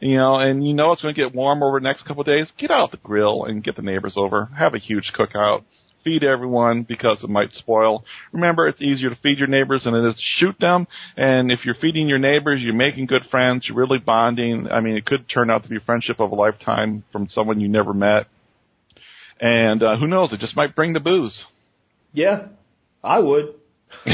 you 0.00 0.16
know, 0.16 0.36
and 0.36 0.66
you 0.66 0.74
know 0.74 0.92
it's 0.92 1.02
going 1.02 1.14
to 1.14 1.20
get 1.20 1.34
warm 1.34 1.62
over 1.62 1.80
the 1.80 1.84
next 1.84 2.04
couple 2.04 2.20
of 2.20 2.26
days, 2.26 2.46
get 2.58 2.70
out 2.70 2.90
the 2.90 2.98
grill 2.98 3.44
and 3.44 3.64
get 3.64 3.76
the 3.76 3.82
neighbors 3.82 4.14
over. 4.16 4.46
Have 4.56 4.74
a 4.74 4.78
huge 4.78 5.12
cookout. 5.16 5.64
Feed 6.04 6.22
everyone 6.22 6.84
because 6.84 7.18
it 7.22 7.28
might 7.28 7.52
spoil. 7.54 8.04
Remember, 8.32 8.68
it's 8.68 8.80
easier 8.80 9.10
to 9.10 9.16
feed 9.16 9.38
your 9.38 9.48
neighbors 9.48 9.82
than 9.84 9.94
it 9.94 10.08
is 10.08 10.14
to 10.14 10.22
shoot 10.38 10.56
them. 10.60 10.86
And 11.16 11.50
if 11.50 11.64
you're 11.64 11.74
feeding 11.74 12.08
your 12.08 12.20
neighbors, 12.20 12.60
you're 12.62 12.72
making 12.72 13.06
good 13.06 13.24
friends. 13.30 13.66
You're 13.66 13.76
really 13.76 13.98
bonding. 13.98 14.68
I 14.70 14.80
mean, 14.80 14.96
it 14.96 15.04
could 15.04 15.28
turn 15.28 15.50
out 15.50 15.64
to 15.64 15.68
be 15.68 15.76
a 15.76 15.80
friendship 15.80 16.20
of 16.20 16.30
a 16.30 16.34
lifetime 16.36 17.04
from 17.10 17.28
someone 17.28 17.60
you 17.60 17.68
never 17.68 17.92
met. 17.92 18.28
And 19.40 19.82
uh, 19.82 19.96
who 19.96 20.06
knows? 20.06 20.32
It 20.32 20.40
just 20.40 20.56
might 20.56 20.76
bring 20.76 20.92
the 20.92 21.00
booze. 21.00 21.44
Yeah, 22.12 22.46
I 23.02 23.18
would. 23.18 23.54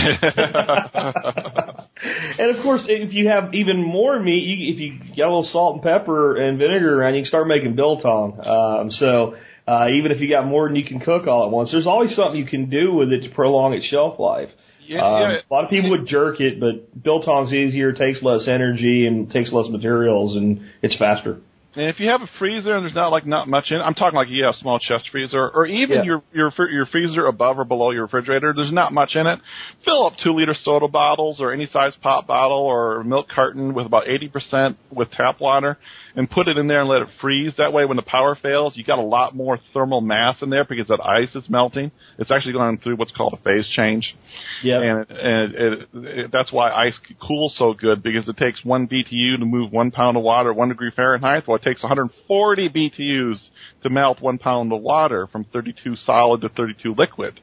and 2.38 2.56
of 2.56 2.62
course, 2.62 2.82
if 2.88 3.12
you 3.12 3.28
have 3.28 3.54
even 3.54 3.82
more 3.82 4.18
meat, 4.18 4.44
you, 4.44 4.74
if 4.74 4.80
you 4.80 4.98
get 5.14 5.22
a 5.22 5.28
little 5.28 5.48
salt 5.52 5.74
and 5.74 5.82
pepper 5.82 6.36
and 6.36 6.58
vinegar 6.58 7.00
around, 7.00 7.14
you 7.14 7.22
can 7.22 7.28
start 7.28 7.46
making 7.46 7.76
biltong. 7.76 8.40
Um, 8.40 8.90
so 8.90 9.34
uh, 9.66 9.86
even 9.96 10.12
if 10.12 10.20
you 10.20 10.28
got 10.28 10.46
more 10.46 10.68
than 10.68 10.76
you 10.76 10.84
can 10.84 11.00
cook 11.00 11.26
all 11.26 11.44
at 11.44 11.50
once, 11.50 11.70
there's 11.72 11.86
always 11.86 12.14
something 12.14 12.36
you 12.36 12.46
can 12.46 12.68
do 12.68 12.92
with 12.92 13.12
it 13.12 13.22
to 13.22 13.30
prolong 13.34 13.72
its 13.72 13.86
shelf 13.86 14.18
life. 14.18 14.50
Yeah, 14.86 15.00
Um, 15.00 15.20
yeah. 15.22 15.40
A 15.50 15.54
lot 15.54 15.64
of 15.64 15.70
people 15.70 15.90
would 15.90 16.06
jerk 16.06 16.40
it, 16.40 16.60
but 16.60 17.02
biltong's 17.02 17.52
easier, 17.52 17.92
takes 17.92 18.22
less 18.22 18.46
energy, 18.46 19.06
and 19.06 19.30
takes 19.30 19.50
less 19.52 19.68
materials, 19.70 20.36
and 20.36 20.60
it's 20.82 20.96
faster. 20.98 21.38
And 21.76 21.88
if 21.88 21.98
you 21.98 22.08
have 22.08 22.20
a 22.22 22.28
freezer 22.38 22.74
and 22.76 22.84
there's 22.84 22.94
not 22.94 23.10
like 23.10 23.26
not 23.26 23.48
much 23.48 23.70
in, 23.70 23.80
I'm 23.80 23.94
talking 23.94 24.16
like 24.16 24.28
you 24.28 24.44
have 24.44 24.54
a 24.54 24.58
small 24.58 24.78
chest 24.78 25.08
freezer, 25.10 25.48
or 25.48 25.66
even 25.66 25.98
Yeah. 25.98 26.04
your 26.04 26.22
your 26.32 26.70
your 26.70 26.86
freezer 26.86 27.26
above 27.26 27.58
or 27.58 27.64
below 27.64 27.90
your 27.90 28.02
refrigerator. 28.02 28.52
There's 28.54 28.72
not 28.72 28.92
much 28.92 29.16
in 29.16 29.26
it. 29.26 29.40
Fill 29.84 30.06
up 30.06 30.14
two 30.22 30.32
liter 30.32 30.54
soda 30.54 30.86
bottles 30.88 31.40
or 31.40 31.52
any 31.52 31.66
size 31.66 31.94
pop 32.00 32.26
bottle 32.26 32.58
or 32.58 33.02
milk 33.02 33.28
carton 33.28 33.74
with 33.74 33.86
about 33.86 34.04
80% 34.06 34.76
with 34.92 35.10
tap 35.10 35.40
water, 35.40 35.76
and 36.16 36.30
put 36.30 36.48
it 36.48 36.56
in 36.56 36.68
there 36.68 36.80
and 36.80 36.88
let 36.88 37.02
it 37.02 37.08
freeze. 37.20 37.52
That 37.58 37.72
way, 37.72 37.84
when 37.84 37.96
the 37.96 38.02
power 38.02 38.36
fails, 38.40 38.76
you 38.76 38.84
got 38.84 38.98
a 38.98 39.02
lot 39.02 39.34
more 39.34 39.58
thermal 39.72 40.00
mass 40.00 40.36
in 40.42 40.50
there 40.50 40.64
because 40.64 40.88
that 40.88 41.00
ice 41.00 41.34
is 41.34 41.48
melting. 41.48 41.90
It's 42.18 42.30
actually 42.30 42.52
going 42.52 42.78
through 42.78 42.96
what's 42.96 43.12
called 43.12 43.34
a 43.34 43.42
phase 43.42 43.68
change. 43.74 44.14
Yeah. 44.62 44.80
And, 44.80 45.10
and 45.10 45.54
it, 45.54 45.88
it, 45.92 46.30
that's 46.32 46.52
why 46.52 46.70
ice 46.70 46.94
cools 47.20 47.54
so 47.58 47.74
good 47.74 48.02
because 48.02 48.28
it 48.28 48.36
takes 48.36 48.64
one 48.64 48.86
BTU 48.86 49.38
to 49.38 49.44
move 49.44 49.72
one 49.72 49.90
pound 49.90 50.16
of 50.16 50.22
water 50.22 50.52
one 50.52 50.68
degree 50.68 50.92
Fahrenheit. 50.94 51.48
Well, 51.48 51.56
it 51.56 51.62
takes 51.62 51.82
140 51.82 52.68
BTUs 52.68 53.38
to 53.82 53.90
melt 53.90 54.20
one 54.20 54.38
pound 54.38 54.72
of 54.72 54.80
water 54.80 55.26
from 55.26 55.44
32 55.52 55.96
solid 55.96 56.42
to 56.42 56.48
32 56.48 56.94
liquid. 56.96 57.40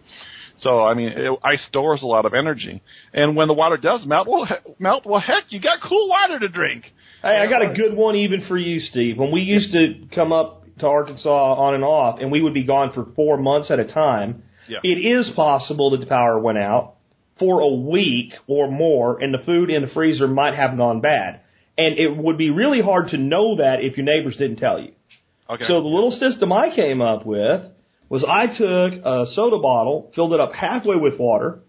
So, 0.61 0.83
I 0.83 0.93
mean, 0.93 1.09
it, 1.09 1.39
ice 1.43 1.59
stores 1.67 2.01
a 2.01 2.05
lot 2.05 2.25
of 2.25 2.33
energy. 2.33 2.81
And 3.13 3.35
when 3.35 3.47
the 3.47 3.53
water 3.53 3.77
does 3.77 4.05
melt, 4.05 4.27
well, 4.27 4.45
he- 4.45 4.73
melt, 4.79 5.05
well, 5.05 5.19
heck, 5.19 5.45
you 5.49 5.59
got 5.59 5.79
cool 5.81 6.07
water 6.07 6.39
to 6.39 6.47
drink. 6.47 6.85
Hey, 7.21 7.37
I 7.41 7.47
got 7.47 7.63
a 7.63 7.73
good 7.73 7.95
one 7.95 8.15
even 8.15 8.45
for 8.47 8.57
you, 8.57 8.79
Steve. 8.79 9.17
When 9.17 9.31
we 9.31 9.41
used 9.41 9.71
to 9.73 10.05
come 10.13 10.31
up 10.31 10.63
to 10.79 10.87
Arkansas 10.87 11.53
on 11.53 11.73
and 11.75 11.83
off, 11.83 12.19
and 12.19 12.31
we 12.31 12.41
would 12.41 12.53
be 12.53 12.63
gone 12.63 12.91
for 12.93 13.05
four 13.15 13.37
months 13.37 13.69
at 13.71 13.79
a 13.79 13.85
time, 13.85 14.43
Yeah. 14.67 14.79
it 14.83 14.97
is 14.97 15.29
possible 15.35 15.91
that 15.91 15.99
the 15.99 16.05
power 16.05 16.39
went 16.39 16.57
out 16.57 16.93
for 17.39 17.61
a 17.61 17.67
week 17.67 18.33
or 18.47 18.69
more, 18.69 19.19
and 19.21 19.33
the 19.33 19.39
food 19.39 19.69
in 19.71 19.81
the 19.81 19.87
freezer 19.89 20.27
might 20.27 20.53
have 20.55 20.77
gone 20.77 21.01
bad. 21.01 21.41
And 21.77 21.97
it 21.97 22.15
would 22.15 22.37
be 22.37 22.49
really 22.51 22.81
hard 22.81 23.09
to 23.09 23.17
know 23.17 23.55
that 23.55 23.77
if 23.81 23.97
your 23.97 24.05
neighbors 24.05 24.35
didn't 24.37 24.57
tell 24.57 24.79
you. 24.79 24.91
Okay. 25.49 25.65
So 25.67 25.81
the 25.81 25.87
little 25.87 26.11
system 26.11 26.51
I 26.53 26.73
came 26.75 27.01
up 27.01 27.25
with 27.25 27.61
was 28.11 28.25
I 28.27 28.47
took 28.47 29.05
a 29.05 29.25
soda 29.33 29.57
bottle, 29.57 30.11
filled 30.13 30.33
it 30.33 30.41
up 30.41 30.51
halfway 30.51 30.97
with 30.97 31.17
water, 31.17 31.59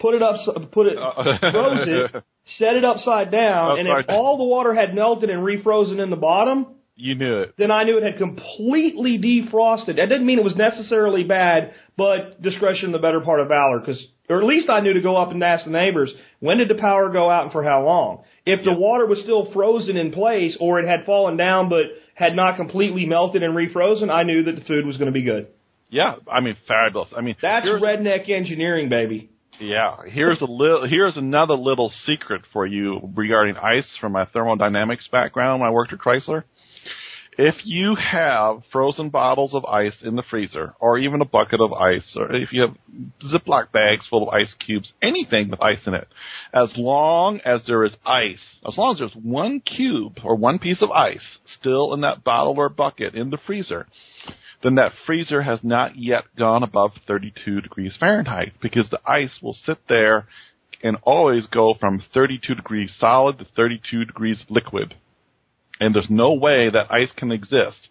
put 0.00 0.14
it 0.14 0.22
up, 0.22 0.36
put 0.72 0.86
it, 0.86 0.96
oh. 0.98 1.22
froze 1.38 1.86
it, 1.86 2.24
set 2.58 2.76
it 2.76 2.84
upside 2.84 3.30
down, 3.30 3.78
and 3.78 3.86
if 3.86 4.06
down. 4.06 4.16
all 4.16 4.38
the 4.38 4.44
water 4.44 4.72
had 4.72 4.94
melted 4.94 5.28
and 5.28 5.42
refrozen 5.42 6.02
in 6.02 6.08
the 6.08 6.16
bottom, 6.16 6.68
you 6.96 7.14
knew 7.14 7.42
it. 7.42 7.54
then 7.58 7.70
I 7.70 7.84
knew 7.84 7.98
it 7.98 8.04
had 8.04 8.16
completely 8.16 9.18
defrosted. 9.18 9.96
That 9.96 10.08
didn't 10.08 10.24
mean 10.24 10.38
it 10.38 10.44
was 10.44 10.56
necessarily 10.56 11.24
bad, 11.24 11.74
but 11.96 12.40
discretion 12.42 12.92
the 12.92 12.98
better 12.98 13.20
part 13.20 13.40
of 13.40 13.48
valor, 13.48 13.80
because 13.80 14.02
or 14.28 14.40
at 14.40 14.46
least 14.46 14.70
I 14.70 14.80
knew 14.80 14.94
to 14.94 15.02
go 15.02 15.16
up 15.16 15.30
and 15.30 15.42
ask 15.42 15.64
the 15.64 15.70
neighbors 15.70 16.10
when 16.40 16.58
did 16.58 16.68
the 16.68 16.74
power 16.74 17.10
go 17.10 17.30
out 17.30 17.44
and 17.44 17.52
for 17.52 17.62
how 17.62 17.84
long. 17.84 18.24
If 18.46 18.64
the 18.64 18.72
water 18.72 19.06
was 19.06 19.20
still 19.20 19.52
frozen 19.52 19.96
in 19.96 20.12
place 20.12 20.56
or 20.60 20.80
it 20.80 20.88
had 20.88 21.04
fallen 21.04 21.36
down 21.36 21.68
but 21.68 21.82
had 22.14 22.34
not 22.34 22.56
completely 22.56 23.06
melted 23.06 23.42
and 23.42 23.54
refrozen, 23.54 24.10
I 24.10 24.22
knew 24.22 24.44
that 24.44 24.56
the 24.56 24.64
food 24.64 24.86
was 24.86 24.96
going 24.96 25.12
to 25.12 25.12
be 25.12 25.22
good. 25.22 25.48
Yeah, 25.90 26.16
I 26.30 26.40
mean, 26.40 26.56
fabulous. 26.66 27.10
I 27.16 27.20
mean, 27.20 27.36
That's 27.40 27.66
redneck 27.66 28.30
engineering, 28.30 28.88
baby. 28.88 29.30
Yeah, 29.60 29.98
here's 30.06 30.40
a 30.40 30.46
little. 30.46 30.88
Here's 30.88 31.16
another 31.16 31.54
little 31.54 31.92
secret 32.06 32.42
for 32.52 32.66
you 32.66 33.12
regarding 33.14 33.56
ice 33.56 33.86
from 34.00 34.12
my 34.12 34.24
thermodynamics 34.24 35.06
background 35.12 35.60
when 35.60 35.68
I 35.68 35.70
worked 35.70 35.92
at 35.92 36.00
Chrysler. 36.00 36.42
If 37.36 37.56
you 37.64 37.96
have 37.96 38.62
frozen 38.70 39.08
bottles 39.08 39.54
of 39.54 39.64
ice 39.64 39.96
in 40.02 40.14
the 40.14 40.22
freezer, 40.22 40.74
or 40.78 40.98
even 40.98 41.20
a 41.20 41.24
bucket 41.24 41.60
of 41.60 41.72
ice, 41.72 42.08
or 42.14 42.34
if 42.34 42.52
you 42.52 42.62
have 42.62 42.76
Ziploc 43.32 43.72
bags 43.72 44.06
full 44.08 44.28
of 44.28 44.34
ice 44.34 44.54
cubes, 44.64 44.92
anything 45.02 45.50
with 45.50 45.60
ice 45.60 45.80
in 45.86 45.94
it, 45.94 46.06
as 46.52 46.72
long 46.76 47.40
as 47.44 47.62
there 47.66 47.84
is 47.84 47.94
ice, 48.06 48.58
as 48.66 48.78
long 48.78 48.92
as 48.92 48.98
there's 49.00 49.16
one 49.24 49.60
cube 49.60 50.18
or 50.22 50.36
one 50.36 50.60
piece 50.60 50.80
of 50.80 50.92
ice 50.92 51.38
still 51.58 51.92
in 51.92 52.02
that 52.02 52.22
bottle 52.22 52.54
or 52.56 52.68
bucket 52.68 53.14
in 53.14 53.30
the 53.30 53.38
freezer, 53.46 53.86
then 54.62 54.76
that 54.76 54.92
freezer 55.04 55.42
has 55.42 55.58
not 55.62 55.96
yet 55.96 56.24
gone 56.38 56.62
above 56.62 56.92
32 57.06 57.60
degrees 57.60 57.96
Fahrenheit 57.98 58.52
because 58.62 58.88
the 58.90 59.00
ice 59.06 59.38
will 59.42 59.56
sit 59.64 59.78
there 59.88 60.28
and 60.82 60.96
always 61.02 61.46
go 61.46 61.74
from 61.78 62.02
32 62.12 62.54
degrees 62.54 62.94
solid 62.98 63.38
to 63.38 63.46
32 63.56 64.04
degrees 64.04 64.44
liquid. 64.48 64.94
And 65.80 65.94
there's 65.94 66.10
no 66.10 66.34
way 66.34 66.70
that 66.70 66.90
ice 66.90 67.10
can 67.16 67.32
exist 67.32 67.88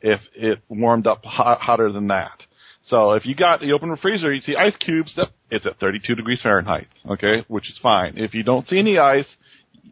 if 0.00 0.20
it 0.34 0.60
warmed 0.68 1.06
up 1.06 1.24
hot, 1.24 1.60
hotter 1.60 1.92
than 1.92 2.08
that. 2.08 2.42
So 2.84 3.12
if 3.12 3.26
you 3.26 3.34
got 3.34 3.60
the 3.60 3.72
open 3.72 3.94
freezer, 3.98 4.32
you 4.32 4.40
see 4.40 4.56
ice 4.56 4.74
cubes, 4.80 5.12
that 5.16 5.28
it's 5.50 5.66
at 5.66 5.78
32 5.78 6.14
degrees 6.14 6.40
Fahrenheit, 6.42 6.88
okay, 7.08 7.44
which 7.48 7.68
is 7.68 7.78
fine. 7.82 8.14
If 8.16 8.34
you 8.34 8.42
don't 8.42 8.66
see 8.68 8.78
any 8.78 8.98
ice, 8.98 9.26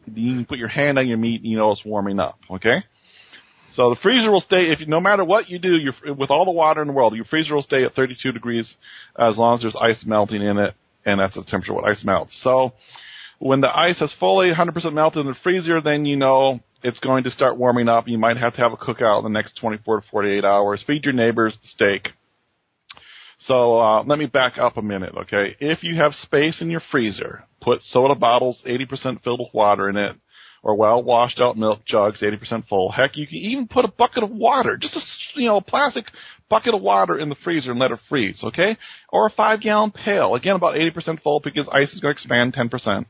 you 0.06 0.34
can 0.34 0.46
put 0.46 0.58
your 0.58 0.68
hand 0.68 0.98
on 0.98 1.06
your 1.06 1.18
meat 1.18 1.42
and 1.42 1.50
you 1.50 1.58
know 1.58 1.70
it's 1.70 1.84
warming 1.84 2.18
up, 2.18 2.38
okay? 2.50 2.84
So 3.76 3.90
the 3.90 3.96
freezer 4.02 4.30
will 4.30 4.40
stay 4.40 4.72
if 4.72 4.80
you, 4.80 4.86
no 4.86 5.00
matter 5.00 5.24
what 5.24 5.48
you 5.48 5.58
do, 5.58 5.76
your, 5.76 5.92
with 6.14 6.30
all 6.30 6.44
the 6.44 6.50
water 6.50 6.80
in 6.80 6.88
the 6.88 6.94
world, 6.94 7.14
your 7.14 7.26
freezer 7.26 7.54
will 7.54 7.62
stay 7.62 7.84
at 7.84 7.94
32 7.94 8.32
degrees 8.32 8.68
as 9.16 9.36
long 9.36 9.54
as 9.54 9.60
there's 9.60 9.76
ice 9.80 10.02
melting 10.04 10.42
in 10.42 10.58
it, 10.58 10.74
and 11.04 11.20
that's 11.20 11.34
the 11.34 11.44
temperature 11.44 11.74
what 11.74 11.84
ice 11.84 12.02
melts. 12.02 12.32
So 12.42 12.72
when 13.38 13.60
the 13.60 13.76
ice 13.76 13.98
has 13.98 14.12
fully 14.18 14.52
100% 14.52 14.92
melted 14.92 15.20
in 15.20 15.26
the 15.26 15.36
freezer, 15.42 15.80
then 15.80 16.04
you 16.04 16.16
know 16.16 16.60
it's 16.82 16.98
going 17.00 17.24
to 17.24 17.30
start 17.30 17.56
warming 17.56 17.88
up. 17.88 18.08
You 18.08 18.18
might 18.18 18.36
have 18.36 18.54
to 18.54 18.60
have 18.60 18.72
a 18.72 18.76
cookout 18.76 19.18
in 19.18 19.24
the 19.24 19.38
next 19.38 19.56
24 19.60 20.00
to 20.00 20.06
48 20.10 20.44
hours. 20.44 20.82
Feed 20.86 21.04
your 21.04 21.14
neighbors 21.14 21.56
steak. 21.74 22.08
So 23.46 23.80
uh, 23.80 24.02
let 24.02 24.18
me 24.18 24.26
back 24.26 24.58
up 24.58 24.76
a 24.76 24.82
minute, 24.82 25.14
okay? 25.16 25.56
If 25.60 25.82
you 25.82 25.96
have 25.96 26.12
space 26.22 26.60
in 26.60 26.70
your 26.70 26.82
freezer, 26.90 27.44
put 27.62 27.80
soda 27.90 28.16
bottles 28.16 28.58
80% 28.66 29.22
filled 29.22 29.40
with 29.40 29.54
water 29.54 29.88
in 29.88 29.96
it, 29.96 30.16
or 30.62 30.74
well 30.74 31.02
washed 31.02 31.40
out 31.40 31.56
milk 31.56 31.80
jugs 31.86 32.20
80% 32.20 32.66
full. 32.66 32.90
Heck, 32.90 33.16
you 33.16 33.28
can 33.28 33.36
even 33.36 33.68
put 33.68 33.84
a 33.84 33.88
bucket 33.88 34.24
of 34.24 34.30
water, 34.30 34.76
just 34.76 34.96
a 34.96 35.00
you 35.40 35.46
know 35.46 35.60
plastic 35.60 36.06
bucket 36.48 36.74
of 36.74 36.82
water 36.82 37.16
in 37.18 37.28
the 37.28 37.36
freezer 37.44 37.70
and 37.70 37.78
let 37.78 37.92
it 37.92 38.00
freeze, 38.08 38.40
okay? 38.42 38.76
Or 39.10 39.26
a 39.26 39.30
five 39.30 39.60
gallon 39.60 39.92
pail, 39.92 40.34
again 40.34 40.56
about 40.56 40.74
80% 40.74 41.22
full 41.22 41.40
because 41.40 41.68
ice 41.70 41.92
is 41.92 42.00
going 42.00 42.14
to 42.14 42.20
expand 42.20 42.54
10%. 42.54 43.04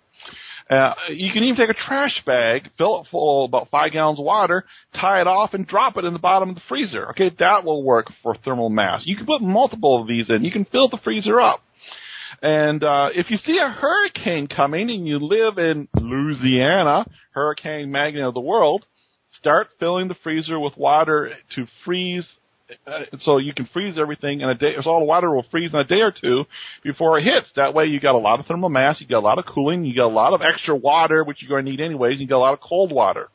Uh, 0.70 0.92
you 1.08 1.32
can 1.32 1.42
even 1.44 1.56
take 1.56 1.70
a 1.70 1.88
trash 1.88 2.22
bag, 2.26 2.68
fill 2.76 3.00
it 3.00 3.06
full 3.10 3.46
about 3.46 3.70
five 3.70 3.92
gallons 3.92 4.18
of 4.18 4.24
water, 4.24 4.64
tie 5.00 5.20
it 5.20 5.26
off, 5.26 5.54
and 5.54 5.66
drop 5.66 5.96
it 5.96 6.04
in 6.04 6.12
the 6.12 6.18
bottom 6.18 6.50
of 6.50 6.54
the 6.54 6.62
freezer. 6.68 7.10
Okay, 7.10 7.30
that 7.38 7.64
will 7.64 7.82
work 7.82 8.08
for 8.22 8.34
thermal 8.34 8.68
mass. 8.68 9.02
You 9.04 9.16
can 9.16 9.24
put 9.24 9.40
multiple 9.40 10.00
of 10.00 10.08
these 10.08 10.28
in. 10.28 10.44
You 10.44 10.52
can 10.52 10.66
fill 10.66 10.88
the 10.88 10.98
freezer 11.02 11.40
up. 11.40 11.60
And 12.42 12.84
uh, 12.84 13.08
if 13.14 13.30
you 13.30 13.38
see 13.38 13.58
a 13.58 13.70
hurricane 13.70 14.46
coming 14.46 14.90
and 14.90 15.06
you 15.08 15.18
live 15.18 15.58
in 15.58 15.88
Louisiana, 15.94 17.06
hurricane 17.32 17.90
magnet 17.90 18.24
of 18.24 18.34
the 18.34 18.40
world, 18.40 18.84
start 19.38 19.68
filling 19.80 20.08
the 20.08 20.16
freezer 20.22 20.60
with 20.60 20.76
water 20.76 21.30
to 21.56 21.66
freeze 21.84 22.28
so 23.20 23.38
you 23.38 23.54
can 23.54 23.68
freeze 23.72 23.96
everything 23.98 24.40
in 24.40 24.48
a 24.48 24.54
day. 24.54 24.74
So 24.82 24.90
all 24.90 25.00
the 25.00 25.06
water 25.06 25.30
will 25.30 25.46
freeze 25.50 25.72
in 25.72 25.78
a 25.78 25.84
day 25.84 26.00
or 26.00 26.12
two 26.12 26.44
before 26.82 27.18
it 27.18 27.24
hits. 27.24 27.46
That 27.56 27.74
way, 27.74 27.86
you 27.86 28.00
got 28.00 28.14
a 28.14 28.18
lot 28.18 28.40
of 28.40 28.46
thermal 28.46 28.68
mass, 28.68 29.00
you 29.00 29.06
got 29.06 29.18
a 29.18 29.20
lot 29.20 29.38
of 29.38 29.46
cooling, 29.46 29.84
you 29.84 29.94
got 29.94 30.06
a 30.06 30.14
lot 30.14 30.34
of 30.34 30.42
extra 30.42 30.76
water, 30.76 31.24
which 31.24 31.42
you're 31.42 31.48
going 31.48 31.64
to 31.64 31.70
need 31.70 31.80
anyways. 31.80 32.12
And 32.12 32.20
you 32.20 32.28
got 32.28 32.38
a 32.38 32.38
lot 32.38 32.52
of 32.54 32.60
cold 32.60 32.92
water. 32.92 33.28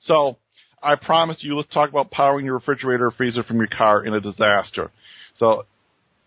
So 0.00 0.36
I 0.82 0.94
promised 0.94 1.42
you. 1.42 1.56
Let's 1.56 1.72
talk 1.72 1.90
about 1.90 2.10
powering 2.10 2.44
your 2.44 2.54
refrigerator 2.54 3.06
or 3.06 3.10
freezer 3.10 3.42
from 3.42 3.56
your 3.56 3.66
car 3.66 4.04
in 4.04 4.14
a 4.14 4.20
disaster. 4.20 4.90
So 5.36 5.66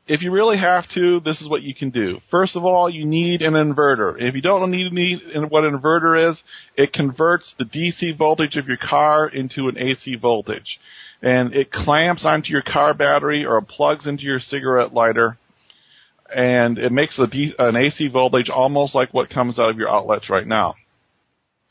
if 0.07 0.21
you 0.21 0.31
really 0.31 0.57
have 0.57 0.85
to, 0.95 1.21
this 1.23 1.39
is 1.41 1.49
what 1.49 1.61
you 1.61 1.73
can 1.73 1.89
do. 1.89 2.19
First 2.29 2.55
of 2.55 2.65
all, 2.65 2.89
you 2.89 3.05
need 3.05 3.41
an 3.41 3.53
inverter. 3.53 4.15
If 4.17 4.35
you 4.35 4.41
don't 4.41 4.69
need, 4.71 4.91
need 4.91 5.19
what 5.49 5.63
an 5.63 5.77
inverter 5.77 6.31
is, 6.31 6.37
it 6.75 6.91
converts 6.91 7.53
the 7.57 7.65
DC 7.65 8.17
voltage 8.17 8.57
of 8.57 8.67
your 8.67 8.77
car 8.77 9.27
into 9.27 9.67
an 9.67 9.77
AC 9.77 10.15
voltage 10.15 10.79
and 11.21 11.53
it 11.53 11.71
clamps 11.71 12.25
onto 12.25 12.49
your 12.49 12.63
car 12.63 12.93
battery 12.93 13.45
or 13.45 13.61
plugs 13.61 14.07
into 14.07 14.23
your 14.23 14.39
cigarette 14.39 14.93
lighter, 14.93 15.37
and 16.35 16.77
it 16.77 16.91
makes 16.91 17.17
an 17.19 17.75
AC 17.75 18.07
voltage 18.07 18.49
almost 18.49 18.95
like 18.95 19.13
what 19.13 19.29
comes 19.29 19.59
out 19.59 19.69
of 19.69 19.77
your 19.77 19.89
outlets 19.89 20.29
right 20.29 20.47
now. 20.47 20.73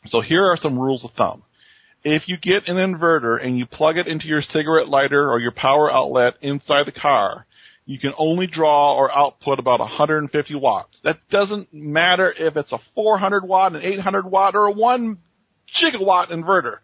So 0.06 0.20
here 0.20 0.44
are 0.44 0.58
some 0.60 0.78
rules 0.78 1.04
of 1.04 1.10
thumb. 1.16 1.42
If 2.04 2.28
you 2.28 2.36
get 2.36 2.68
an 2.68 2.76
inverter 2.76 3.44
and 3.44 3.58
you 3.58 3.66
plug 3.66 3.98
it 3.98 4.06
into 4.06 4.26
your 4.26 4.42
cigarette 4.42 4.88
lighter 4.88 5.30
or 5.30 5.40
your 5.40 5.52
power 5.52 5.92
outlet 5.92 6.34
inside 6.40 6.86
the 6.86 6.92
car, 6.92 7.44
you 7.86 7.98
can 7.98 8.12
only 8.18 8.46
draw 8.46 8.94
or 8.94 9.10
output 9.10 9.58
about 9.58 9.80
150 9.80 10.54
watts. 10.54 10.96
That 11.02 11.18
doesn't 11.30 11.72
matter 11.72 12.32
if 12.36 12.56
it's 12.56 12.72
a 12.72 12.78
400 12.94 13.44
watt, 13.44 13.74
an 13.74 13.82
800 13.82 14.26
watt, 14.26 14.54
or 14.54 14.66
a 14.66 14.72
1 14.72 15.18
gigawatt 15.82 16.30
inverter 16.30 16.78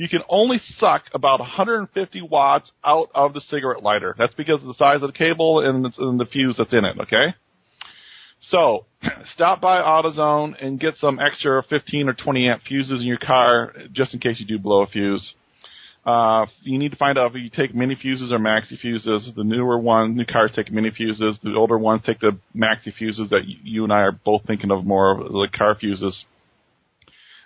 you 0.00 0.08
can 0.08 0.22
only 0.30 0.58
suck 0.78 1.02
about 1.12 1.40
150 1.40 2.22
watts 2.22 2.70
out 2.82 3.10
of 3.14 3.34
the 3.34 3.40
cigarette 3.42 3.82
lighter. 3.82 4.14
That's 4.16 4.32
because 4.32 4.62
of 4.62 4.68
the 4.68 4.74
size 4.74 5.02
of 5.02 5.12
the 5.12 5.18
cable 5.18 5.60
and 5.60 5.92
and 5.98 6.18
the 6.18 6.24
fuse 6.24 6.54
that's 6.56 6.72
in 6.72 6.86
it, 6.86 6.96
okay? 7.00 7.34
So, 8.48 8.86
stop 9.34 9.60
by 9.60 9.82
AutoZone 9.82 10.54
and 10.64 10.80
get 10.80 10.94
some 10.96 11.20
extra 11.20 11.62
15 11.68 12.08
or 12.08 12.14
20 12.14 12.48
amp 12.48 12.62
fuses 12.62 13.02
in 13.02 13.06
your 13.06 13.18
car 13.18 13.74
just 13.92 14.14
in 14.14 14.20
case 14.20 14.40
you 14.40 14.46
do 14.46 14.58
blow 14.58 14.82
a 14.82 14.86
fuse. 14.86 15.34
Uh, 16.04 16.46
you 16.62 16.78
need 16.78 16.92
to 16.92 16.96
find 16.96 17.18
out 17.18 17.34
if 17.34 17.42
you 17.42 17.50
take 17.50 17.74
mini 17.74 17.94
fuses 17.94 18.32
or 18.32 18.38
maxi 18.38 18.78
fuses. 18.78 19.30
The 19.36 19.44
newer 19.44 19.78
one, 19.78 20.16
new 20.16 20.24
cars 20.24 20.50
take 20.56 20.72
mini 20.72 20.90
fuses. 20.90 21.38
The 21.42 21.54
older 21.54 21.76
ones 21.78 22.02
take 22.06 22.20
the 22.20 22.38
maxi 22.56 22.94
fuses 22.96 23.30
that 23.30 23.42
you 23.44 23.84
and 23.84 23.92
I 23.92 24.00
are 24.00 24.12
both 24.12 24.42
thinking 24.46 24.70
of 24.70 24.84
more 24.84 25.12
of 25.12 25.32
the 25.32 25.48
car 25.52 25.74
fuses. 25.74 26.24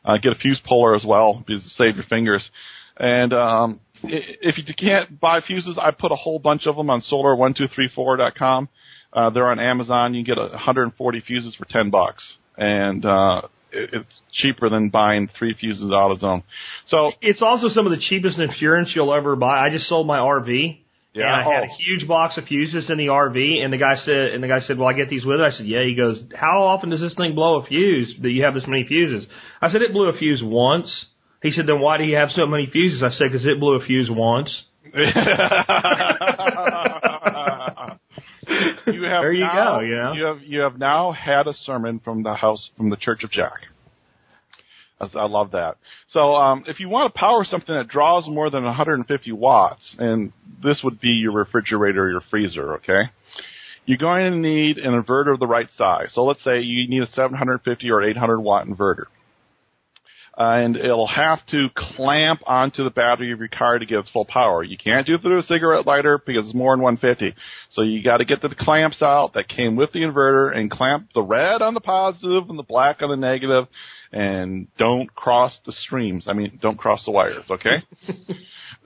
Uh, 0.05 0.19
get 0.23 0.33
a 0.33 0.37
fuse 0.37 0.61
puller 0.65 0.95
as 0.95 1.05
well 1.05 1.43
to 1.49 1.59
save 1.77 1.97
your 1.97 2.05
fingers. 2.05 2.49
And 2.97 3.33
um, 3.33 3.81
if 4.03 4.57
you 4.59 4.75
can't 4.75 5.19
buy 5.19 5.41
fuses, 5.41 5.79
I 5.81 5.91
put 5.91 6.13
a 6.13 6.17
whole 6.17 6.39
bunch 6.39 6.67
of 6.67 6.77
them 6.77 6.91
on 6.91 7.03
solar1234.com. 7.03 8.69
Uh, 9.13 9.31
they're 9.31 9.51
on 9.51 9.59
Amazon. 9.59 10.15
You 10.15 10.25
can 10.25 10.35
get 10.35 10.51
140 10.53 11.21
fuses 11.27 11.55
for 11.57 11.65
10 11.65 11.91
bucks, 11.91 12.23
and 12.57 13.05
uh, 13.05 13.43
it's 13.75 14.21
cheaper 14.33 14.69
than 14.69 14.89
buying 14.89 15.29
three 15.39 15.55
fuses 15.55 15.85
AutoZone. 15.85 16.43
So 16.89 17.13
it's 17.21 17.43
also 17.43 17.69
some 17.69 17.87
of 17.87 17.93
the 17.93 17.99
cheapest 18.09 18.39
insurance 18.39 18.93
you'll 18.95 19.13
ever 19.15 19.37
buy. 19.37 19.59
I 19.67 19.71
just 19.71 19.89
sold 19.89 20.07
my 20.07 20.19
RV, 20.19 20.79
yeah. 21.13 21.25
And 21.27 21.35
I 21.35 21.43
had 21.43 21.63
a 21.65 21.67
Oh. 21.71 21.77
huge 21.79 22.09
box 22.09 22.37
of 22.39 22.45
fuses 22.45 22.91
in 22.91 22.99
the 22.99 23.07
RV, 23.09 23.63
and 23.63 23.73
the 23.73 23.77
guy 23.79 23.95
said, 23.97 24.33
and 24.35 24.43
the 24.43 24.49
guy 24.49 24.59
said, 24.61 24.79
"Well, 24.79 24.89
I 24.89 24.95
get 24.95 25.09
these 25.09 25.25
with 25.25 25.41
it." 25.41 25.45
I 25.45 25.51
said, 25.51 25.67
"Yeah." 25.67 25.85
He 25.85 25.95
goes, 25.95 26.25
"How 26.35 26.63
often 26.65 26.91
does 26.91 27.01
this 27.01 27.15
thing 27.15 27.35
blow 27.37 27.61
a 27.61 27.65
fuse? 27.65 28.17
That 28.21 28.31
you 28.31 28.43
have 28.45 28.55
this 28.55 28.67
many 28.67 28.85
fuses?" 28.85 29.27
I 29.63 29.71
said, 29.71 29.83
"It 29.83 29.93
blew 29.93 30.09
a 30.09 30.13
fuse 30.13 30.43
once." 30.43 31.07
He 31.43 31.53
said, 31.53 31.67
"Then 31.67 31.79
why 31.81 31.99
do 31.99 32.05
you 32.05 32.17
have 32.17 32.33
so 32.33 32.47
many 32.47 32.67
fuses?" 32.67 33.03
I 33.03 33.11
said, 33.11 33.31
"Because 33.31 33.47
it 33.47 33.61
blew 33.61 33.75
a 33.77 33.81
fuse 33.81 34.11
once." 34.11 34.65
you 38.87 39.03
have 39.05 39.23
There 39.23 39.33
you 39.33 39.45
now, 39.45 39.79
go, 39.79 39.85
you 39.85 39.97
know? 39.97 40.13
You 40.13 40.25
have 40.25 40.43
you 40.43 40.61
have 40.61 40.79
now 40.79 41.13
had 41.13 41.47
a 41.47 41.55
sermon 41.65 42.01
from 42.05 42.23
the 42.23 42.35
house 42.35 42.71
from 42.77 42.91
the 42.91 42.97
Church 42.97 43.25
of 43.25 43.31
Jack. 43.31 43.61
I 45.01 45.09
I 45.19 45.27
love 45.27 45.53
that. 45.53 45.77
So 46.09 46.35
um, 46.35 46.65
if 46.67 46.81
you 46.81 46.89
want 46.89 47.13
to 47.13 47.19
power 47.19 47.45
something 47.45 47.75
that 47.75 47.89
draws 47.89 48.27
more 48.29 48.51
than 48.51 48.65
150 48.65 49.33
watts, 49.33 49.95
and 49.99 50.33
this 50.63 50.81
would 50.85 51.01
be 51.01 51.09
your 51.09 51.33
refrigerator 51.33 52.05
or 52.05 52.11
your 52.11 52.23
freezer, 52.31 52.75
okay? 52.75 53.11
You're 53.87 53.99
going 53.99 54.33
to 54.33 54.39
need 54.39 54.79
an 54.79 54.93
inverter 54.93 55.35
of 55.35 55.41
the 55.41 55.47
right 55.47 55.69
size. 55.77 56.09
So 56.15 56.25
let's 56.25 56.43
say 56.43 56.61
you 56.61 56.89
need 56.89 57.03
a 57.03 57.11
750 57.13 57.91
or 57.91 58.03
800 58.03 58.41
watt 58.41 58.67
inverter. 58.67 59.05
Uh, 60.37 60.43
and 60.43 60.77
it'll 60.77 61.07
have 61.07 61.39
to 61.47 61.69
clamp 61.77 62.41
onto 62.45 62.83
the 62.83 62.91
battery 62.91 63.33
of 63.33 63.39
your 63.39 63.49
car 63.49 63.79
to 63.79 63.87
give 63.87 64.05
full 64.13 64.25
power. 64.25 64.65
You 64.65 64.77
can't 64.77 65.07
do 65.07 65.15
it 65.15 65.23
through 65.23 65.39
a 65.39 65.43
cigarette 65.45 65.87
lighter 65.87 66.21
because 66.25 66.47
it's 66.47 66.55
more 66.55 66.75
than 66.75 66.83
150. 66.83 67.39
So 67.71 67.83
you 67.83 68.03
got 68.03 68.17
to 68.17 68.25
get 68.25 68.43
the 68.43 68.53
clamps 68.53 69.01
out 69.01 69.35
that 69.35 69.49
came 69.49 69.77
with 69.77 69.93
the 69.93 70.01
inverter 70.01 70.57
and 70.57 70.71
clamp 70.71 71.11
the 71.15 71.23
red 71.23 71.63
on 71.63 71.75
the 71.75 71.81
positive 71.81 72.49
and 72.49 72.59
the 72.59 72.65
black 72.65 73.01
on 73.01 73.11
the 73.11 73.17
negative, 73.17 73.69
and 74.11 74.67
don't 74.77 75.15
cross 75.15 75.53
the 75.67 75.73
streams. 75.73 76.25
I 76.27 76.33
mean, 76.33 76.59
don't 76.61 76.79
cross 76.79 77.05
the 77.05 77.13
wires. 77.13 77.45
Okay. 77.49 77.85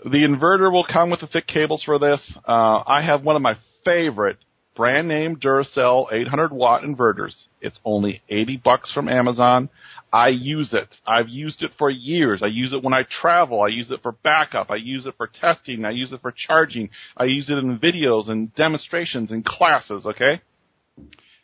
the 0.05 0.19
inverter 0.19 0.71
will 0.71 0.87
come 0.91 1.09
with 1.09 1.21
the 1.21 1.29
thick 1.29 1.47
cables 1.47 1.83
for 1.83 1.99
this. 1.99 2.21
Uh, 2.47 2.83
I 2.87 3.03
have 3.03 3.23
one 3.23 3.37
of 3.37 3.43
my 3.43 3.57
favorite 3.87 4.37
brand 4.79 5.09
name 5.09 5.37
Duracell 5.37 6.13
800 6.13 6.53
watt 6.53 6.83
inverters. 6.83 7.35
It's 7.61 7.79
only 7.85 8.23
80 8.29 8.59
bucks 8.65 8.93
from 8.93 9.09
Amazon. 9.09 9.69
I 10.13 10.29
use 10.29 10.71
it. 10.73 10.89
I've 11.07 11.29
used 11.29 11.63
it 11.63 11.71
for 11.79 11.91
years. 11.91 12.41
I 12.43 12.47
use 12.47 12.73
it 12.73 12.83
when 12.83 12.95
I 12.95 13.03
travel. 13.21 13.61
I 13.61 13.69
use 13.69 13.91
it 13.91 14.01
for 14.03 14.13
backup. 14.13 14.71
I 14.71 14.77
use 14.77 15.05
it 15.07 15.13
for 15.17 15.29
testing. 15.41 15.85
I 15.85 15.91
use 15.91 16.13
it 16.13 16.23
for 16.23 16.33
charging. 16.33 16.89
I 17.17 17.25
use 17.25 17.51
it 17.51 17.59
in 17.59 17.79
videos 17.79 18.31
and 18.31 18.55
demonstrations 18.55 19.31
and 19.31 19.45
classes, 19.45 20.07
okay? 20.07 20.41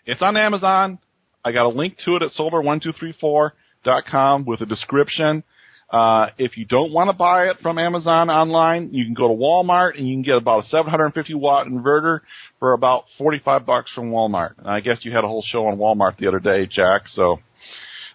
It's 0.06 0.22
on 0.22 0.36
Amazon. 0.36 0.98
I 1.44 1.52
got 1.52 1.66
a 1.66 1.68
link 1.68 1.98
to 2.06 2.16
it 2.16 2.22
at 2.22 2.32
solar1234.com 2.32 4.44
with 4.46 4.62
a 4.62 4.66
description. 4.66 5.44
Uh, 5.90 6.28
if 6.38 6.56
you 6.56 6.64
don't 6.64 6.92
want 6.92 7.10
to 7.10 7.16
buy 7.16 7.48
it 7.48 7.58
from 7.62 7.78
Amazon 7.78 8.30
online, 8.30 8.88
you 8.92 9.04
can 9.04 9.14
go 9.14 9.28
to 9.28 9.34
Walmart 9.34 9.98
and 9.98 10.08
you 10.08 10.14
can 10.14 10.22
get 10.22 10.36
about 10.36 10.64
a 10.64 10.68
750 10.68 11.34
watt 11.34 11.66
inverter 11.66 12.20
for 12.58 12.72
about 12.72 13.04
45 13.18 13.66
bucks 13.66 13.92
from 13.94 14.10
Walmart. 14.10 14.58
And 14.58 14.68
I 14.68 14.80
guess 14.80 15.00
you 15.02 15.12
had 15.12 15.24
a 15.24 15.28
whole 15.28 15.44
show 15.46 15.66
on 15.66 15.76
Walmart 15.76 16.16
the 16.16 16.26
other 16.26 16.40
day, 16.40 16.64
Jack. 16.66 17.02
So 17.12 17.40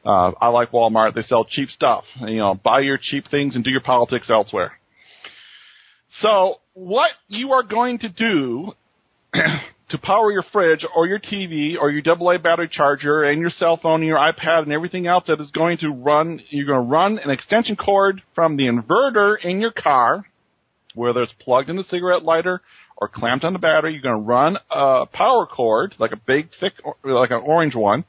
uh, 0.05 0.31
I 0.39 0.47
like 0.49 0.71
Walmart. 0.71 1.15
They 1.15 1.23
sell 1.23 1.45
cheap 1.45 1.69
stuff. 1.69 2.03
You 2.21 2.37
know, 2.37 2.55
buy 2.55 2.79
your 2.81 2.97
cheap 3.01 3.29
things 3.29 3.55
and 3.55 3.63
do 3.63 3.69
your 3.69 3.81
politics 3.81 4.29
elsewhere. 4.29 4.73
So 6.21 6.59
what 6.73 7.11
you 7.27 7.51
are 7.51 7.63
going 7.63 7.99
to 7.99 8.09
do 8.09 8.73
to 9.33 9.97
power 9.97 10.31
your 10.31 10.43
fridge 10.51 10.85
or 10.95 11.07
your 11.07 11.19
TV 11.19 11.75
or 11.79 11.91
your 11.91 12.03
AA 12.07 12.37
battery 12.37 12.69
charger 12.71 13.23
and 13.23 13.41
your 13.41 13.49
cell 13.49 13.77
phone 13.81 14.01
and 14.01 14.07
your 14.07 14.17
iPad 14.17 14.63
and 14.63 14.71
everything 14.71 15.07
else 15.07 15.25
that 15.27 15.41
is 15.41 15.51
going 15.51 15.77
to 15.79 15.89
run, 15.89 16.39
you're 16.49 16.65
going 16.65 16.83
to 16.85 16.89
run 16.89 17.19
an 17.19 17.29
extension 17.29 17.75
cord 17.75 18.21
from 18.35 18.55
the 18.55 18.63
inverter 18.63 19.35
in 19.43 19.59
your 19.59 19.71
car, 19.71 20.25
whether 20.95 21.21
it's 21.23 21.33
plugged 21.39 21.69
in 21.69 21.75
the 21.75 21.83
cigarette 21.83 22.23
lighter 22.23 22.61
or 22.97 23.07
clamped 23.07 23.45
on 23.45 23.53
the 23.53 23.59
battery. 23.59 23.93
You're 23.93 24.01
going 24.01 24.21
to 24.21 24.27
run 24.27 24.57
a 24.69 25.05
power 25.05 25.45
cord, 25.45 25.95
like 25.99 26.11
a 26.11 26.17
big, 26.17 26.49
thick, 26.59 26.73
like 27.03 27.31
an 27.31 27.41
orange 27.43 27.75
one, 27.75 28.05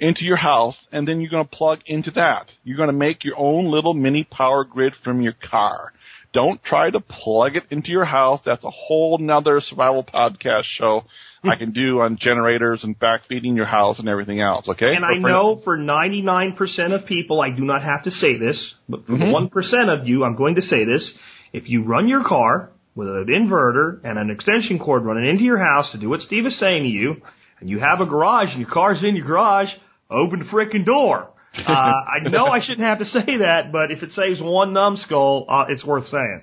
into 0.00 0.24
your 0.24 0.36
house, 0.36 0.76
and 0.92 1.06
then 1.06 1.20
you're 1.20 1.30
going 1.30 1.46
to 1.46 1.56
plug 1.56 1.80
into 1.86 2.10
that. 2.12 2.46
You're 2.64 2.76
going 2.76 2.88
to 2.88 2.92
make 2.92 3.24
your 3.24 3.38
own 3.38 3.70
little 3.70 3.94
mini 3.94 4.24
power 4.24 4.64
grid 4.64 4.94
from 5.02 5.20
your 5.20 5.34
car. 5.50 5.92
Don't 6.32 6.62
try 6.64 6.90
to 6.90 6.98
plug 6.98 7.54
it 7.54 7.62
into 7.70 7.90
your 7.90 8.04
house. 8.04 8.40
That's 8.44 8.64
a 8.64 8.70
whole 8.70 9.18
nother 9.18 9.60
survival 9.60 10.02
podcast 10.04 10.64
show 10.64 11.04
I 11.44 11.56
can 11.56 11.72
do 11.72 12.00
on 12.00 12.18
generators 12.20 12.80
and 12.82 12.98
backfeeding 12.98 13.54
your 13.54 13.66
house 13.66 13.98
and 13.98 14.08
everything 14.08 14.40
else. 14.40 14.66
Okay. 14.68 14.94
And 14.96 15.04
I 15.04 15.18
know 15.18 15.60
for 15.62 15.78
99% 15.78 16.56
of 16.94 17.06
people, 17.06 17.40
I 17.40 17.50
do 17.50 17.64
not 17.64 17.82
have 17.82 18.04
to 18.04 18.10
say 18.10 18.36
this, 18.38 18.58
but 18.88 19.06
for 19.06 19.12
the 19.12 19.24
Mhm. 19.26 19.32
1% 19.32 19.88
of 19.90 20.08
you, 20.08 20.24
I'm 20.24 20.36
going 20.36 20.54
to 20.56 20.62
say 20.62 20.84
this. 20.84 21.12
If 21.52 21.68
you 21.68 21.82
run 21.84 22.08
your 22.08 22.24
car 22.24 22.70
with 22.96 23.08
an 23.08 23.26
inverter 23.28 24.00
and 24.04 24.18
an 24.18 24.30
extension 24.30 24.78
cord 24.78 25.04
running 25.04 25.28
into 25.28 25.44
your 25.44 25.58
house 25.58 25.90
to 25.92 25.98
do 25.98 26.08
what 26.08 26.20
Steve 26.22 26.46
is 26.46 26.58
saying 26.58 26.82
to 26.84 26.88
you, 26.88 27.16
and 27.64 27.70
you 27.70 27.78
have 27.80 28.02
a 28.02 28.04
garage 28.04 28.50
and 28.50 28.60
your 28.60 28.68
car's 28.68 29.02
in 29.02 29.16
your 29.16 29.26
garage, 29.26 29.70
open 30.10 30.40
the 30.40 30.44
frickin' 30.44 30.84
door. 30.84 31.30
Uh, 31.56 31.70
I 31.70 32.28
know 32.28 32.46
I 32.46 32.58
shouldn't 32.60 32.80
have 32.80 32.98
to 32.98 33.04
say 33.04 33.36
that, 33.38 33.70
but 33.70 33.92
if 33.92 34.02
it 34.02 34.10
saves 34.10 34.40
one 34.42 34.72
numbskull, 34.72 35.46
uh, 35.48 35.66
it's 35.68 35.84
worth 35.84 36.08
saying. 36.08 36.42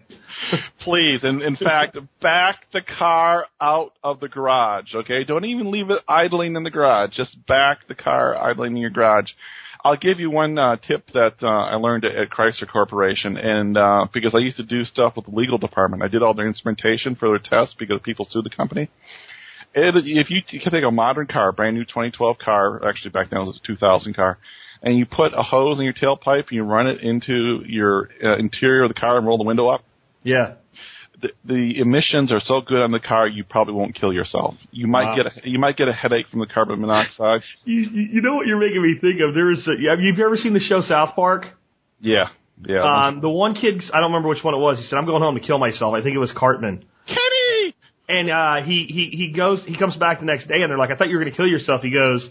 Please, 0.80 1.20
and 1.24 1.42
in 1.42 1.58
fact, 1.58 1.98
back 2.22 2.66
the 2.72 2.80
car 2.80 3.46
out 3.60 3.92
of 4.06 4.22
the 4.22 4.30
garage, 4.30 4.96
okay? 4.96 5.26
Don't 5.26 5.44
even 5.44 5.70
leave 5.70 5.90
it 5.90 6.00
idling 6.08 6.56
in 6.56 6.64
the 6.64 6.70
garage. 6.70 7.12
Just 7.12 7.36
back 7.46 7.80
the 7.90 7.94
car 7.94 8.38
idling 8.38 8.78
in 8.78 8.82
your 8.82 8.90
garage. 8.90 9.30
I'll 9.84 9.98
give 9.98 10.22
you 10.22 10.32
one 10.32 10.58
uh, 10.58 10.78
tip 10.78 11.06
that 11.14 11.36
uh, 11.44 11.48
I 11.48 11.76
learned 11.76 12.06
at, 12.06 12.16
at 12.16 12.30
Chrysler 12.30 12.72
Corporation, 12.72 13.36
and 13.36 13.78
uh, 13.78 14.06
because 14.14 14.34
I 14.34 14.38
used 14.40 14.58
to 14.58 14.64
do 14.64 14.86
stuff 14.86 15.18
with 15.18 15.26
the 15.26 15.36
legal 15.36 15.58
department, 15.58 16.04
I 16.04 16.08
did 16.08 16.24
all 16.24 16.34
their 16.34 16.48
instrumentation 16.48 17.18
for 17.18 17.28
their 17.28 17.40
tests 17.40 17.76
because 17.78 18.00
people 18.02 18.30
sued 18.32 18.46
the 18.46 18.50
company. 18.50 18.90
It, 19.74 19.96
if 19.96 20.30
you, 20.30 20.42
you 20.50 20.60
can 20.60 20.72
take 20.72 20.84
a 20.84 20.92
modern 20.92 21.28
car, 21.28 21.50
a 21.50 21.54
brand 21.54 21.76
new 21.78 21.84
2012 21.86 22.38
car, 22.38 22.86
actually 22.88 23.12
back 23.12 23.30
then 23.30 23.42
it 23.42 23.46
was 23.46 23.60
a 23.64 23.68
2000 23.68 24.16
car, 24.16 24.38
and 24.84 24.98
you 24.98 25.06
put 25.06 25.34
a 25.34 25.42
hose 25.44 25.80
in 25.80 25.86
your 25.86 25.94
tailpipe 25.94 26.48
and 26.50 26.52
you 26.52 26.64
run 26.64 26.88
it 26.88 27.02
into 27.02 27.62
your 27.66 28.10
uh, 28.24 28.36
interior 28.38 28.84
of 28.84 28.90
the 28.90 29.00
car 29.00 29.18
and 29.18 29.26
roll 29.26 29.38
the 29.38 29.44
window 29.46 29.70
up, 29.70 29.84
Yeah. 30.24 30.56
the, 31.22 31.30
the 31.46 31.80
emissions 31.80 32.32
are 32.32 32.42
so 32.44 32.62
good 32.62 32.82
on 32.82 32.92
the 32.92 33.00
car, 33.00 33.28
you 33.28 33.44
probably 33.44 33.74
won't 33.76 33.96
kill 33.96 34.12
yourself. 34.12 34.56
You 34.72 34.88
might 34.88 35.06
Wow. 35.06 35.16
get 35.16 35.26
a, 35.28 35.50
you 35.50 35.60
might 35.60 35.78
get 35.78 35.88
a 35.88 35.94
headache 35.94 36.28
from 36.30 36.40
the 36.42 36.48
carbon 36.48 36.82
monoxide. 36.82 37.42
You, 37.64 37.82
you 37.94 38.02
you 38.16 38.22
know 38.22 38.36
what 38.36 38.48
you're 38.48 38.60
making 38.60 38.82
me 38.82 38.96
think 39.00 39.22
of? 39.22 39.34
There 39.36 39.52
is, 39.52 39.60
a, 39.68 39.90
have 39.90 40.00
you 40.02 40.14
ever 40.26 40.36
seen 40.36 40.54
the 40.54 40.60
show 40.60 40.82
South 40.82 41.16
Park? 41.16 41.46
Yeah, 42.02 42.30
yeah. 42.66 42.82
Um, 43.08 43.22
the 43.22 43.30
one 43.30 43.54
kid, 43.54 43.82
I 43.94 44.00
don't 44.02 44.12
remember 44.12 44.30
which 44.30 44.44
one 44.44 44.56
it 44.56 44.58
was. 44.58 44.80
He 44.80 44.86
said, 44.86 44.98
"I'm 44.98 45.06
going 45.06 45.22
home 45.22 45.36
to 45.36 45.42
kill 45.42 45.60
myself." 45.60 45.94
I 45.94 46.02
think 46.02 46.16
it 46.16 46.20
was 46.20 46.32
Cartman. 46.36 46.84
Kenny. 48.12 48.20
And 48.20 48.30
uh, 48.32 48.62
he 48.66 48.86
he 48.90 49.10
he 49.18 49.32
goes. 49.36 49.64
He 49.66 49.78
comes 49.78 49.96
back 49.96 50.20
the 50.20 50.26
next 50.26 50.48
day, 50.48 50.62
and 50.62 50.70
they're 50.70 50.78
like, 50.78 50.92
"I 50.92 50.96
thought 50.96 51.08
you 51.10 51.16
were 51.16 51.22
going 51.24 51.32
to 51.32 51.38
kill 51.38 51.48
yourself." 51.48 51.82
He 51.82 51.92
goes, 51.92 52.28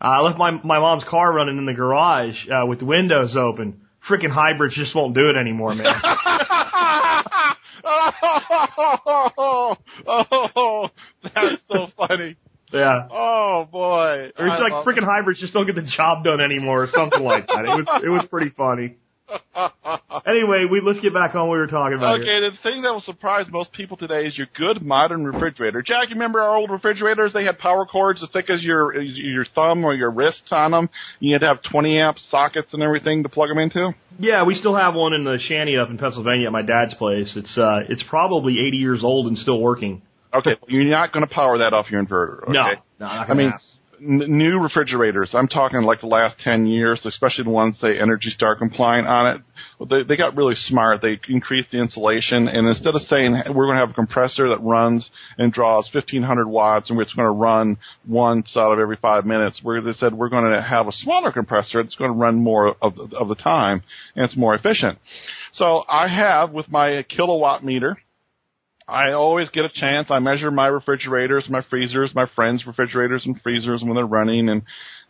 uh, 0.00 0.04
"I 0.04 0.20
left 0.20 0.38
my 0.38 0.50
my 0.50 0.78
mom's 0.78 1.04
car 1.08 1.32
running 1.32 1.58
in 1.58 1.66
the 1.66 1.74
garage 1.74 2.36
uh, 2.48 2.66
with 2.66 2.80
the 2.80 2.86
windows 2.86 3.36
open. 3.36 3.82
Freaking 4.08 4.30
hybrids 4.30 4.74
just 4.74 4.94
won't 4.94 5.14
do 5.14 5.30
it 5.30 5.36
anymore, 5.36 5.74
man." 5.74 5.94
oh, 7.84 9.76
oh, 10.06 10.88
that's 11.22 11.62
so 11.70 11.86
funny. 11.96 12.36
yeah. 12.72 13.08
Oh 13.10 13.68
boy. 13.70 14.30
Or 14.38 14.46
it's 14.46 14.56
I 14.56 14.58
like 14.58 14.72
love 14.72 14.84
freaking 14.84 15.04
hybrids 15.04 15.40
just 15.40 15.52
don't 15.54 15.66
get 15.66 15.76
the 15.76 15.88
job 15.96 16.24
done 16.24 16.40
anymore, 16.40 16.84
or 16.84 16.88
something 16.94 17.22
like 17.22 17.46
that. 17.46 17.64
It 17.64 17.68
was 17.68 18.02
it 18.04 18.08
was 18.08 18.26
pretty 18.30 18.50
funny. 18.56 18.96
Anyway, 20.26 20.64
we 20.70 20.80
let's 20.80 21.00
get 21.00 21.12
back 21.12 21.34
on 21.34 21.48
what 21.48 21.54
we 21.54 21.58
were 21.58 21.66
talking 21.66 21.98
about. 21.98 22.20
here. 22.20 22.36
Okay, 22.36 22.48
the 22.48 22.56
thing 22.62 22.82
that 22.82 22.92
will 22.92 23.02
surprise 23.02 23.46
most 23.50 23.70
people 23.72 23.96
today 23.96 24.26
is 24.26 24.36
your 24.38 24.46
good 24.56 24.82
modern 24.82 25.24
refrigerator. 25.24 25.82
Jack, 25.82 26.08
you 26.08 26.14
remember 26.14 26.40
our 26.40 26.56
old 26.56 26.70
refrigerators? 26.70 27.32
They 27.32 27.44
had 27.44 27.58
power 27.58 27.84
cords 27.84 28.22
as 28.22 28.30
thick 28.30 28.48
as 28.48 28.62
your 28.62 28.98
your 29.00 29.44
thumb 29.54 29.84
or 29.84 29.94
your 29.94 30.10
wrist 30.10 30.44
on 30.50 30.70
them. 30.70 30.88
You 31.20 31.34
had 31.34 31.40
to 31.40 31.48
have 31.48 31.62
20 31.70 31.98
amp 31.98 32.16
sockets 32.30 32.72
and 32.72 32.82
everything 32.82 33.22
to 33.22 33.28
plug 33.28 33.50
them 33.50 33.58
into. 33.58 33.92
Yeah, 34.18 34.44
we 34.44 34.54
still 34.54 34.74
have 34.74 34.94
one 34.94 35.12
in 35.12 35.24
the 35.24 35.38
shanty 35.46 35.76
up 35.76 35.90
in 35.90 35.98
Pennsylvania 35.98 36.46
at 36.46 36.52
my 36.52 36.62
dad's 36.62 36.94
place. 36.94 37.30
It's 37.36 37.58
uh 37.58 37.80
it's 37.88 38.02
probably 38.08 38.54
80 38.66 38.76
years 38.78 39.04
old 39.04 39.26
and 39.26 39.36
still 39.36 39.60
working. 39.60 40.02
Okay, 40.32 40.56
you're 40.68 40.84
not 40.84 41.12
going 41.12 41.26
to 41.26 41.32
power 41.32 41.58
that 41.58 41.72
off 41.74 41.90
your 41.90 42.02
inverter. 42.02 42.42
Okay? 42.44 42.52
No, 42.52 42.64
no, 42.98 43.06
not 43.06 43.30
I 43.30 43.34
mean, 43.34 43.50
happen. 43.50 43.66
New 44.04 44.60
refrigerators. 44.60 45.30
I'm 45.32 45.48
talking 45.48 45.82
like 45.82 46.00
the 46.00 46.06
last 46.06 46.38
10 46.40 46.66
years, 46.66 47.00
especially 47.04 47.44
the 47.44 47.50
ones 47.50 47.78
say 47.80 47.98
Energy 47.98 48.30
Star 48.30 48.56
compliant 48.56 49.08
on 49.08 49.26
it. 49.26 49.40
They, 49.88 50.02
they 50.02 50.16
got 50.16 50.36
really 50.36 50.54
smart. 50.68 51.00
They 51.02 51.18
increased 51.28 51.70
the 51.70 51.78
insulation, 51.78 52.48
and 52.48 52.68
instead 52.68 52.94
of 52.94 53.02
saying 53.02 53.34
"Hey, 53.34 53.50
we're 53.50 53.66
going 53.66 53.76
to 53.76 53.80
have 53.80 53.90
a 53.90 53.94
compressor 53.94 54.48
that 54.50 54.62
runs 54.62 55.08
and 55.38 55.52
draws 55.52 55.88
1500 55.92 56.46
watts, 56.46 56.90
and 56.90 57.00
it's 57.00 57.12
going 57.14 57.26
to 57.26 57.32
run 57.32 57.78
once 58.06 58.50
out 58.56 58.72
of 58.72 58.78
every 58.78 58.96
five 58.96 59.24
minutes, 59.24 59.60
where 59.62 59.80
they 59.80 59.92
said 59.94 60.14
we're 60.14 60.28
going 60.28 60.50
to 60.52 60.62
have 60.62 60.86
a 60.86 60.92
smaller 60.92 61.32
compressor 61.32 61.82
that's 61.82 61.94
going 61.94 62.12
to 62.12 62.16
run 62.16 62.36
more 62.36 62.76
of 62.82 62.94
of 63.12 63.28
the 63.28 63.34
time, 63.36 63.82
and 64.14 64.24
it's 64.24 64.36
more 64.36 64.54
efficient. 64.54 64.98
So 65.54 65.84
I 65.88 66.08
have 66.08 66.50
with 66.50 66.68
my 66.68 67.04
kilowatt 67.08 67.64
meter. 67.64 67.96
I 68.86 69.12
always 69.12 69.48
get 69.48 69.64
a 69.64 69.70
chance. 69.72 70.08
I 70.10 70.18
measure 70.18 70.50
my 70.50 70.66
refrigerators, 70.66 71.46
my 71.48 71.62
freezers, 71.70 72.14
my 72.14 72.26
friends' 72.34 72.66
refrigerators 72.66 73.22
and 73.24 73.40
freezers 73.40 73.82
when 73.82 73.94
they're 73.94 74.04
running, 74.04 74.48
and 74.48 74.62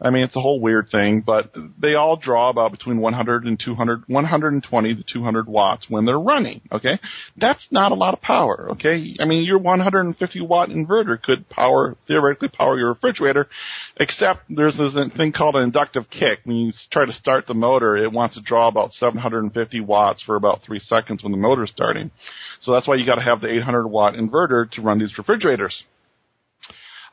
I 0.05 0.11
mean 0.11 0.23
it's 0.23 0.37
a 0.37 0.41
whole 0.41 0.61
weird 0.61 0.91
thing, 0.91 1.23
but 1.25 1.55
they 1.81 1.95
all 1.95 2.17
draw 2.17 2.51
about 2.51 2.73
between 2.73 2.99
100 2.99 3.47
and 3.47 3.59
200, 3.59 4.05
120 4.07 4.95
to 4.95 5.05
200 5.11 5.49
watts 5.49 5.87
when 5.89 6.05
they're 6.05 6.21
running. 6.21 6.61
Okay, 6.71 7.01
that's 7.39 7.67
not 7.71 7.91
a 7.91 7.95
lot 7.95 8.13
of 8.13 8.21
power. 8.21 8.69
Okay, 8.73 9.17
I 9.19 9.25
mean 9.25 9.45
your 9.45 9.59
150 9.59 10.41
watt 10.43 10.69
inverter 10.69 11.21
could 11.21 11.49
power 11.49 11.97
theoretically 12.07 12.49
power 12.49 12.79
your 12.79 12.91
refrigerator, 12.91 13.49
except 13.97 14.43
there's 14.51 14.77
this 14.77 14.95
thing 15.17 15.33
called 15.33 15.57
an 15.57 15.63
inductive 15.63 16.05
kick. 16.11 16.41
When 16.45 16.57
you 16.57 16.73
try 16.93 17.07
to 17.07 17.13
start 17.15 17.47
the 17.47 17.55
motor, 17.55 17.97
it 17.97 18.13
wants 18.13 18.35
to 18.35 18.43
draw 18.43 18.69
about 18.69 18.93
750 18.93 19.81
watts 19.81 20.23
for 20.23 20.37
about 20.37 20.61
three 20.67 20.81
seconds 20.81 21.23
when 21.23 21.33
the 21.33 21.39
motor's 21.39 21.71
starting. 21.71 22.11
So 22.61 22.73
that's 22.73 22.87
why 22.87 22.97
you 22.97 23.07
got 23.07 23.17
to 23.17 23.23
have 23.23 23.41
the 23.41 23.51
800 23.51 23.89
watt 23.89 24.15
inverter 24.15 24.71
to 24.73 24.83
run 24.83 24.99
these 24.99 25.17
refrigerators. 25.17 25.75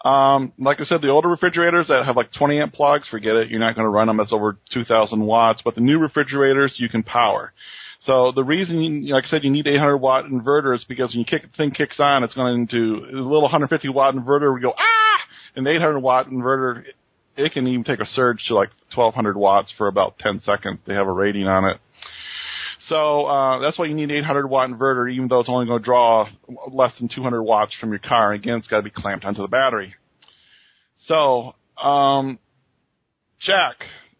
Um, 0.03 0.53
like 0.57 0.79
I 0.79 0.85
said, 0.85 1.01
the 1.01 1.09
older 1.09 1.29
refrigerators 1.29 1.87
that 1.87 2.05
have 2.05 2.15
like 2.15 2.31
20 2.33 2.59
amp 2.59 2.73
plugs, 2.73 3.07
forget 3.07 3.35
it. 3.35 3.49
You're 3.49 3.59
not 3.59 3.75
going 3.75 3.85
to 3.85 3.89
run 3.89 4.07
them. 4.07 4.17
That's 4.17 4.33
over 4.33 4.57
2,000 4.73 5.19
watts. 5.21 5.61
But 5.63 5.75
the 5.75 5.81
new 5.81 5.99
refrigerators, 5.99 6.73
you 6.77 6.89
can 6.89 7.03
power. 7.03 7.53
So 8.05 8.31
the 8.33 8.43
reason, 8.43 8.81
you, 8.81 9.13
like 9.13 9.25
I 9.25 9.27
said, 9.27 9.43
you 9.43 9.51
need 9.51 9.67
800 9.67 9.97
watt 9.97 10.25
inverter 10.25 10.75
is 10.75 10.83
because 10.85 11.11
when 11.11 11.19
you 11.19 11.25
kick 11.25 11.43
the 11.43 11.55
thing 11.55 11.71
kicks 11.71 11.99
on, 11.99 12.23
it's 12.23 12.33
going 12.33 12.61
into 12.61 13.05
a 13.05 13.13
little 13.13 13.43
150 13.43 13.89
watt 13.89 14.15
inverter. 14.15 14.53
We 14.53 14.61
go 14.61 14.73
ah, 14.75 15.19
and 15.55 15.65
the 15.65 15.71
800 15.71 15.99
watt 15.99 16.27
inverter, 16.27 16.83
it 17.37 17.53
can 17.53 17.67
even 17.67 17.83
take 17.83 17.99
a 17.99 18.05
surge 18.07 18.43
to 18.47 18.55
like 18.55 18.69
1200 18.95 19.37
watts 19.37 19.71
for 19.77 19.87
about 19.87 20.17
10 20.17 20.41
seconds. 20.41 20.79
They 20.87 20.95
have 20.95 21.07
a 21.07 21.11
rating 21.11 21.47
on 21.47 21.65
it. 21.65 21.77
So 22.87 23.25
uh, 23.25 23.59
that's 23.59 23.77
why 23.77 23.85
you 23.85 23.93
need 23.93 24.09
an 24.11 24.17
800 24.17 24.47
watt 24.47 24.69
inverter, 24.69 25.11
even 25.11 25.27
though 25.27 25.39
it's 25.39 25.49
only 25.49 25.65
going 25.65 25.79
to 25.79 25.85
draw 25.85 26.27
less 26.71 26.91
than 26.99 27.09
200 27.13 27.41
watts 27.43 27.73
from 27.79 27.89
your 27.89 27.99
car. 27.99 28.31
Again, 28.33 28.55
it's 28.57 28.67
got 28.67 28.77
to 28.77 28.83
be 28.83 28.89
clamped 28.89 29.25
onto 29.25 29.41
the 29.41 29.47
battery. 29.47 29.93
So, 31.07 31.55
um, 31.81 32.39
Jack, 33.39 33.75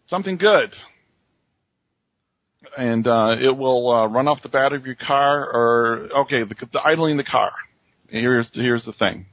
something 0.08 0.36
good, 0.36 0.72
and 2.76 3.06
uh, 3.06 3.36
it 3.40 3.56
will 3.56 3.90
uh, 3.90 4.06
run 4.06 4.28
off 4.28 4.42
the 4.42 4.48
battery 4.48 4.78
of 4.78 4.86
your 4.86 4.96
car, 4.96 5.44
or 5.44 6.08
okay, 6.22 6.42
the, 6.44 6.54
the 6.72 6.80
idling 6.80 7.16
the 7.16 7.24
car. 7.24 7.52
Here's 8.08 8.48
here's 8.52 8.84
the 8.84 8.92
thing. 8.92 9.26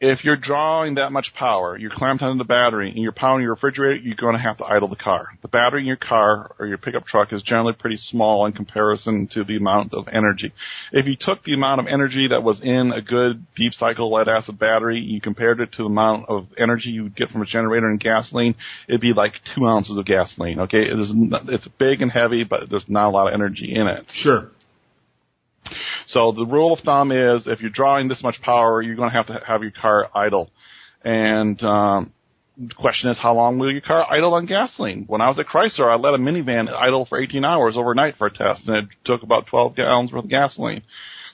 If 0.00 0.22
you're 0.22 0.36
drawing 0.36 0.94
that 0.94 1.10
much 1.10 1.26
power, 1.36 1.76
you're 1.76 1.90
clamped 1.90 2.22
onto 2.22 2.38
the 2.38 2.44
battery, 2.44 2.90
and 2.90 3.02
you're 3.02 3.10
powering 3.10 3.42
your 3.42 3.54
refrigerator, 3.54 3.96
you're 3.96 4.14
going 4.14 4.36
to 4.36 4.40
have 4.40 4.58
to 4.58 4.64
idle 4.64 4.86
the 4.86 4.94
car. 4.94 5.30
The 5.42 5.48
battery 5.48 5.80
in 5.80 5.86
your 5.86 5.96
car 5.96 6.54
or 6.60 6.66
your 6.66 6.78
pickup 6.78 7.04
truck 7.04 7.32
is 7.32 7.42
generally 7.42 7.72
pretty 7.72 7.98
small 8.08 8.46
in 8.46 8.52
comparison 8.52 9.28
to 9.34 9.42
the 9.42 9.56
amount 9.56 9.94
of 9.94 10.06
energy. 10.06 10.52
If 10.92 11.06
you 11.06 11.16
took 11.18 11.42
the 11.42 11.54
amount 11.54 11.80
of 11.80 11.88
energy 11.88 12.28
that 12.28 12.44
was 12.44 12.60
in 12.62 12.92
a 12.94 13.02
good 13.02 13.44
deep 13.56 13.72
cycle 13.72 14.12
lead 14.12 14.28
acid 14.28 14.56
battery, 14.56 15.00
you 15.00 15.20
compared 15.20 15.58
it 15.58 15.72
to 15.72 15.78
the 15.78 15.86
amount 15.86 16.28
of 16.28 16.46
energy 16.56 16.90
you 16.90 17.02
would 17.02 17.16
get 17.16 17.30
from 17.30 17.42
a 17.42 17.46
generator 17.46 17.90
and 17.90 17.98
gasoline, 17.98 18.54
it'd 18.88 19.00
be 19.00 19.12
like 19.12 19.32
two 19.56 19.66
ounces 19.66 19.98
of 19.98 20.04
gasoline. 20.04 20.60
Okay, 20.60 20.82
it 20.82 20.96
is, 20.96 21.10
it's 21.48 21.66
big 21.80 22.02
and 22.02 22.12
heavy, 22.12 22.44
but 22.44 22.70
there's 22.70 22.84
not 22.86 23.08
a 23.08 23.10
lot 23.10 23.26
of 23.26 23.34
energy 23.34 23.74
in 23.74 23.88
it. 23.88 24.06
Sure. 24.22 24.52
So 26.08 26.32
the 26.32 26.46
rule 26.46 26.72
of 26.72 26.80
thumb 26.80 27.12
is 27.12 27.42
if 27.46 27.60
you're 27.60 27.70
drawing 27.70 28.08
this 28.08 28.22
much 28.22 28.40
power, 28.42 28.82
you're 28.82 28.96
going 28.96 29.10
to 29.10 29.16
have 29.16 29.26
to 29.26 29.40
have 29.46 29.62
your 29.62 29.72
car 29.72 30.08
idle. 30.14 30.50
And 31.04 31.62
um, 31.62 32.12
the 32.56 32.74
question 32.74 33.10
is, 33.10 33.18
how 33.18 33.34
long 33.34 33.58
will 33.58 33.70
your 33.70 33.80
car 33.80 34.04
idle 34.10 34.34
on 34.34 34.46
gasoline? 34.46 35.04
When 35.06 35.20
I 35.20 35.28
was 35.28 35.38
at 35.38 35.46
Chrysler, 35.46 35.90
I 35.90 35.96
let 35.96 36.14
a 36.14 36.18
minivan 36.18 36.68
idle 36.68 37.06
for 37.06 37.20
18 37.20 37.44
hours 37.44 37.74
overnight 37.76 38.16
for 38.18 38.26
a 38.26 38.32
test, 38.32 38.66
and 38.66 38.76
it 38.76 38.84
took 39.04 39.22
about 39.22 39.46
12 39.46 39.76
gallons 39.76 40.12
worth 40.12 40.24
of 40.24 40.30
gasoline. 40.30 40.82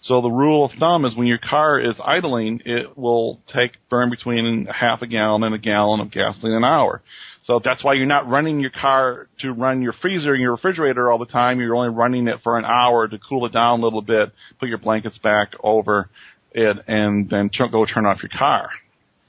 So 0.04 0.20
the 0.20 0.28
rule 0.28 0.66
of 0.66 0.72
thumb 0.78 1.06
is 1.06 1.16
when 1.16 1.26
your 1.26 1.38
car 1.38 1.80
is 1.80 1.94
idling, 2.04 2.60
it 2.66 2.96
will 2.96 3.40
take 3.54 3.72
burn 3.88 4.10
between 4.10 4.66
half 4.66 5.00
a 5.00 5.06
gallon 5.06 5.42
and 5.44 5.54
a 5.54 5.58
gallon 5.58 6.00
of 6.00 6.10
gasoline 6.10 6.52
an 6.52 6.64
hour. 6.64 7.00
So 7.46 7.58
that's 7.62 7.82
why 7.82 7.94
you're 7.94 8.04
not 8.04 8.28
running 8.28 8.60
your 8.60 8.70
car 8.70 9.28
to 9.40 9.52
run 9.52 9.80
your 9.80 9.94
freezer 9.94 10.32
and 10.34 10.42
your 10.42 10.52
refrigerator 10.52 11.10
all 11.10 11.18
the 11.18 11.26
time. 11.26 11.58
You're 11.58 11.74
only 11.74 11.94
running 11.94 12.28
it 12.28 12.40
for 12.42 12.58
an 12.58 12.66
hour 12.66 13.08
to 13.08 13.18
cool 13.18 13.46
it 13.46 13.52
down 13.52 13.80
a 13.80 13.82
little 13.82 14.02
bit, 14.02 14.30
put 14.60 14.68
your 14.68 14.78
blankets 14.78 15.16
back 15.18 15.52
over 15.62 16.10
it, 16.52 16.76
and 16.86 17.30
then 17.30 17.48
ch- 17.50 17.70
go 17.72 17.86
turn 17.86 18.04
off 18.04 18.22
your 18.22 18.30
car. 18.38 18.68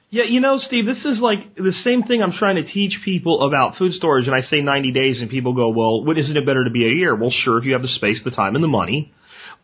Yeah, 0.09 0.23
you 0.23 0.39
know, 0.39 0.59
Steve, 0.59 0.85
this 0.85 1.03
is 1.05 1.19
like 1.21 1.55
the 1.55 1.73
same 1.83 2.03
thing 2.03 2.21
I'm 2.21 2.33
trying 2.33 2.55
to 2.57 2.63
teach 2.63 2.99
people 3.03 3.47
about 3.47 3.77
food 3.77 3.93
storage, 3.93 4.27
and 4.27 4.35
I 4.35 4.41
say 4.41 4.61
90 4.61 4.91
days, 4.91 5.21
and 5.21 5.29
people 5.29 5.53
go, 5.53 5.69
well, 5.69 6.03
what, 6.03 6.17
isn't 6.17 6.35
it 6.35 6.45
better 6.45 6.63
to 6.65 6.69
be 6.69 6.85
a 6.85 6.89
year? 6.89 7.15
Well, 7.15 7.31
sure, 7.31 7.57
if 7.57 7.65
you 7.65 7.73
have 7.73 7.81
the 7.81 7.87
space, 7.89 8.21
the 8.23 8.31
time, 8.31 8.55
and 8.55 8.63
the 8.63 8.69
money. 8.69 9.13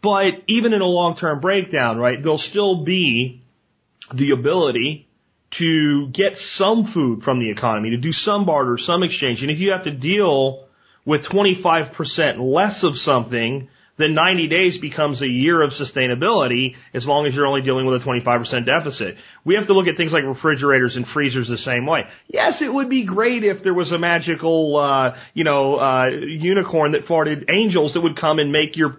But 0.01 0.43
even 0.47 0.73
in 0.73 0.81
a 0.81 0.85
long-term 0.85 1.41
breakdown, 1.41 1.97
right, 1.97 2.21
there'll 2.21 2.37
still 2.37 2.83
be 2.83 3.43
the 4.13 4.31
ability 4.31 5.07
to 5.59 6.07
get 6.13 6.33
some 6.55 6.91
food 6.93 7.23
from 7.23 7.39
the 7.39 7.51
economy, 7.51 7.91
to 7.91 7.97
do 7.97 8.11
some 8.11 8.45
barter, 8.45 8.77
some 8.79 9.03
exchange. 9.03 9.41
And 9.41 9.51
if 9.51 9.59
you 9.59 9.71
have 9.71 9.83
to 9.83 9.91
deal 9.91 10.65
with 11.05 11.21
25% 11.25 11.91
less 12.39 12.83
of 12.83 12.95
something, 12.97 13.67
then 13.97 14.13
90 14.13 14.47
days 14.47 14.77
becomes 14.79 15.21
a 15.21 15.27
year 15.27 15.61
of 15.61 15.71
sustainability 15.71 16.75
as 16.93 17.05
long 17.05 17.27
as 17.27 17.33
you're 17.33 17.45
only 17.45 17.61
dealing 17.61 17.85
with 17.85 18.01
a 18.01 18.05
25% 18.05 18.65
deficit. 18.65 19.15
We 19.45 19.55
have 19.55 19.67
to 19.67 19.73
look 19.73 19.87
at 19.87 19.97
things 19.97 20.11
like 20.11 20.23
refrigerators 20.23 20.95
and 20.95 21.05
freezers 21.13 21.47
the 21.47 21.57
same 21.57 21.85
way. 21.85 22.01
Yes, 22.27 22.61
it 22.61 22.73
would 22.73 22.89
be 22.89 23.05
great 23.05 23.43
if 23.43 23.63
there 23.63 23.73
was 23.73 23.91
a 23.91 23.99
magical, 23.99 24.77
uh, 24.77 25.15
you 25.33 25.43
know, 25.43 25.75
uh, 25.75 26.05
unicorn 26.07 26.93
that 26.93 27.07
farted 27.07 27.51
angels 27.53 27.93
that 27.93 28.01
would 28.01 28.19
come 28.19 28.39
and 28.39 28.51
make 28.51 28.75
your 28.75 28.97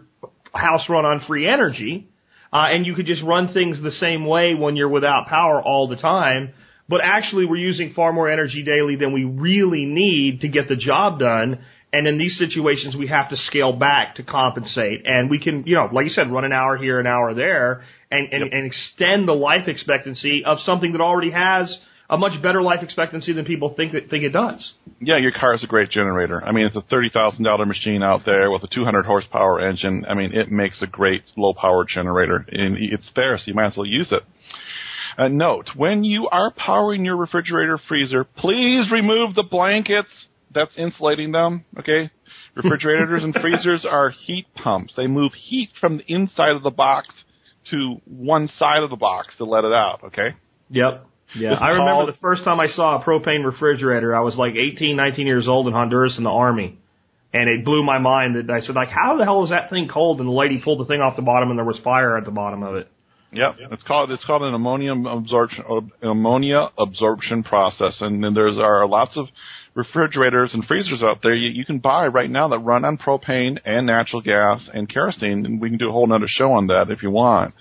house 0.52 0.88
run 0.88 1.04
on 1.04 1.24
free 1.26 1.48
energy. 1.48 2.08
Uh, 2.52 2.66
and 2.68 2.84
you 2.84 2.94
could 2.94 3.06
just 3.06 3.22
run 3.22 3.52
things 3.54 3.82
the 3.82 3.92
same 3.92 4.26
way 4.26 4.54
when 4.54 4.76
you're 4.76 4.88
without 4.88 5.26
power 5.26 5.62
all 5.62 5.88
the 5.88 5.96
time. 5.96 6.52
But 6.88 7.00
actually, 7.02 7.46
we're 7.46 7.56
using 7.56 7.94
far 7.94 8.12
more 8.12 8.28
energy 8.30 8.62
daily 8.62 8.96
than 8.96 9.12
we 9.12 9.24
really 9.24 9.86
need 9.86 10.42
to 10.42 10.48
get 10.48 10.68
the 10.68 10.76
job 10.76 11.18
done. 11.18 11.60
And 11.94 12.06
in 12.06 12.18
these 12.18 12.36
situations, 12.38 12.94
we 12.96 13.06
have 13.08 13.30
to 13.30 13.36
scale 13.36 13.72
back 13.72 14.16
to 14.16 14.22
compensate. 14.22 15.02
And 15.06 15.30
we 15.30 15.38
can, 15.38 15.64
you 15.66 15.76
know, 15.76 15.88
like 15.92 16.04
you 16.04 16.10
said, 16.10 16.30
run 16.30 16.44
an 16.44 16.52
hour 16.52 16.76
here, 16.76 17.00
an 17.00 17.06
hour 17.06 17.34
there, 17.34 17.84
and, 18.10 18.32
and, 18.32 18.52
and 18.52 18.66
extend 18.66 19.26
the 19.26 19.32
life 19.32 19.68
expectancy 19.68 20.44
of 20.44 20.58
something 20.60 20.92
that 20.92 21.00
already 21.00 21.30
has 21.30 21.74
a 22.10 22.18
much 22.18 22.40
better 22.42 22.62
life 22.62 22.82
expectancy 22.82 23.32
than 23.32 23.44
people 23.44 23.74
think 23.76 23.92
that 23.92 24.10
think 24.10 24.24
it 24.24 24.32
does. 24.32 24.72
Yeah, 25.00 25.18
your 25.18 25.32
car 25.32 25.54
is 25.54 25.64
a 25.64 25.66
great 25.66 25.90
generator. 25.90 26.42
I 26.44 26.52
mean, 26.52 26.66
it's 26.66 26.76
a 26.76 26.82
thirty 26.82 27.10
thousand 27.10 27.44
dollar 27.44 27.66
machine 27.66 28.02
out 28.02 28.22
there 28.26 28.50
with 28.50 28.62
a 28.62 28.68
two 28.68 28.84
hundred 28.84 29.06
horsepower 29.06 29.66
engine. 29.66 30.04
I 30.08 30.14
mean, 30.14 30.32
it 30.34 30.50
makes 30.50 30.82
a 30.82 30.86
great 30.86 31.22
low 31.36 31.54
power 31.54 31.84
generator, 31.84 32.44
and 32.50 32.76
it's 32.78 33.10
there, 33.16 33.36
so 33.38 33.44
you 33.46 33.54
might 33.54 33.68
as 33.68 33.76
well 33.76 33.86
use 33.86 34.08
it. 34.10 34.22
Uh, 35.16 35.28
note: 35.28 35.70
when 35.76 36.04
you 36.04 36.28
are 36.30 36.52
powering 36.52 37.04
your 37.04 37.16
refrigerator, 37.16 37.78
freezer, 37.88 38.24
please 38.24 38.90
remove 38.90 39.34
the 39.34 39.42
blankets 39.42 40.10
that's 40.54 40.76
insulating 40.76 41.32
them. 41.32 41.64
Okay, 41.78 42.10
refrigerators 42.54 43.22
and 43.22 43.34
freezers 43.34 43.86
are 43.88 44.10
heat 44.10 44.46
pumps. 44.54 44.92
They 44.96 45.06
move 45.06 45.32
heat 45.34 45.70
from 45.80 45.98
the 45.98 46.04
inside 46.06 46.52
of 46.52 46.62
the 46.62 46.70
box 46.70 47.08
to 47.70 48.00
one 48.04 48.48
side 48.58 48.82
of 48.82 48.90
the 48.90 48.96
box 48.96 49.34
to 49.38 49.44
let 49.44 49.64
it 49.64 49.72
out. 49.72 50.00
Okay. 50.04 50.34
Yep. 50.70 51.06
Yeah, 51.34 51.54
I 51.54 51.70
remember 51.70 51.92
called- 51.92 52.08
the 52.08 52.18
first 52.20 52.44
time 52.44 52.60
I 52.60 52.68
saw 52.68 53.00
a 53.00 53.04
propane 53.04 53.44
refrigerator. 53.44 54.14
I 54.14 54.20
was 54.20 54.36
like 54.36 54.54
18, 54.54 54.96
19 54.96 55.26
years 55.26 55.48
old 55.48 55.66
in 55.66 55.72
Honduras 55.72 56.16
in 56.18 56.24
the 56.24 56.30
army, 56.30 56.78
and 57.32 57.48
it 57.48 57.64
blew 57.64 57.82
my 57.84 57.98
mind 57.98 58.36
that 58.36 58.50
I 58.52 58.60
said, 58.60 58.74
like, 58.74 58.88
how 58.88 59.16
the 59.16 59.24
hell 59.24 59.44
is 59.44 59.50
that 59.50 59.70
thing 59.70 59.88
cold? 59.88 60.20
And 60.20 60.28
the 60.28 60.32
lady 60.32 60.58
pulled 60.58 60.80
the 60.80 60.84
thing 60.84 61.00
off 61.00 61.16
the 61.16 61.22
bottom, 61.22 61.50
and 61.50 61.58
there 61.58 61.64
was 61.64 61.78
fire 61.78 62.16
at 62.16 62.24
the 62.24 62.30
bottom 62.30 62.62
of 62.62 62.76
it. 62.76 62.88
Yep. 63.32 63.56
It's 63.70 63.82
called 63.84 64.10
it's 64.10 64.24
called 64.24 64.42
an 64.42 64.52
ammonia 64.52 64.92
absorption 64.92 65.64
ammonia 66.02 66.68
absorption 66.76 67.42
process, 67.42 67.94
and 68.00 68.22
then 68.22 68.34
there's 68.34 68.58
are 68.58 68.86
lots 68.86 69.16
of 69.16 69.26
refrigerators 69.74 70.50
and 70.52 70.66
freezers 70.66 71.02
out 71.02 71.20
there 71.22 71.34
you, 71.34 71.48
you 71.48 71.64
can 71.64 71.78
buy 71.78 72.06
right 72.06 72.30
now 72.30 72.48
that 72.48 72.58
run 72.58 72.84
on 72.84 72.98
propane 72.98 73.58
and 73.64 73.86
natural 73.86 74.20
gas 74.20 74.60
and 74.74 74.86
kerosene, 74.86 75.46
and 75.46 75.62
we 75.62 75.70
can 75.70 75.78
do 75.78 75.88
a 75.88 75.92
whole 75.92 76.06
nother 76.06 76.28
show 76.28 76.52
on 76.52 76.66
that 76.66 76.90
if 76.90 77.02
you 77.02 77.10
want. 77.10 77.54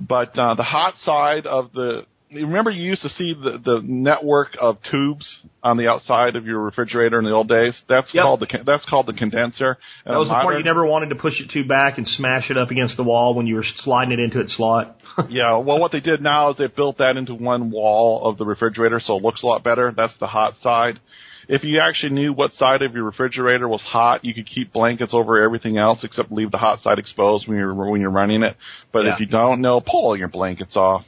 But 0.00 0.38
uh, 0.38 0.54
the 0.54 0.62
hot 0.62 0.94
side 1.04 1.46
of 1.46 1.72
the 1.72 2.06
you 2.06 2.06
remember 2.34 2.70
you 2.70 2.82
used 2.82 3.02
to 3.02 3.08
see 3.10 3.34
the 3.34 3.58
the 3.64 3.80
network 3.84 4.56
of 4.60 4.78
tubes 4.90 5.26
on 5.62 5.76
the 5.76 5.88
outside 5.88 6.36
of 6.36 6.46
your 6.46 6.60
refrigerator 6.60 7.18
in 7.18 7.24
the 7.24 7.30
old 7.32 7.48
days. 7.48 7.74
That's 7.88 8.12
Yep. 8.12 8.22
called 8.22 8.40
the 8.40 8.58
that's 8.66 8.84
called 8.86 9.06
the 9.06 9.12
condenser. 9.12 9.78
That 10.04 10.18
was 10.18 10.28
the 10.28 10.34
part 10.34 10.58
you 10.58 10.64
never 10.64 10.84
wanted 10.86 11.08
to 11.10 11.14
push 11.16 11.40
it 11.40 11.50
too 11.50 11.64
back 11.64 11.98
and 11.98 12.06
smash 12.06 12.50
it 12.50 12.58
up 12.58 12.70
against 12.70 12.96
the 12.96 13.04
wall 13.04 13.34
when 13.34 13.46
you 13.46 13.54
were 13.56 13.64
sliding 13.84 14.12
it 14.12 14.20
into 14.20 14.40
its 14.40 14.56
slot. 14.56 14.96
Yeah, 15.28 15.58
well, 15.58 15.78
what 15.78 15.92
they 15.92 16.00
did 16.00 16.20
now 16.20 16.50
is 16.50 16.56
they 16.56 16.66
built 16.66 16.98
that 16.98 17.16
into 17.16 17.34
one 17.34 17.70
wall 17.70 18.28
of 18.28 18.36
the 18.36 18.44
refrigerator, 18.44 19.00
so 19.04 19.16
it 19.16 19.22
looks 19.22 19.44
a 19.44 19.46
lot 19.46 19.62
better. 19.62 19.92
That's 19.96 20.16
the 20.18 20.26
hot 20.26 20.54
side. 20.60 20.98
If 21.46 21.62
you 21.62 21.78
actually 21.80 22.12
knew 22.14 22.32
what 22.32 22.52
side 22.54 22.82
of 22.82 22.94
your 22.94 23.04
refrigerator 23.04 23.68
was 23.68 23.80
hot, 23.82 24.24
you 24.24 24.34
could 24.34 24.46
keep 24.46 24.72
blankets 24.72 25.12
over 25.14 25.40
everything 25.40 25.76
else 25.76 26.02
except 26.02 26.32
leave 26.32 26.50
the 26.50 26.58
hot 26.58 26.80
side 26.80 26.98
exposed 26.98 27.46
when 27.46 27.58
you're 27.58 27.74
when 27.74 28.00
you're 28.00 28.10
running 28.10 28.42
it. 28.42 28.56
But 28.92 29.04
Yeah. 29.04 29.14
if 29.14 29.20
you 29.20 29.26
don't 29.26 29.60
know, 29.60 29.80
pull 29.80 30.06
all 30.06 30.16
your 30.16 30.28
blankets 30.28 30.74
off, 30.74 31.04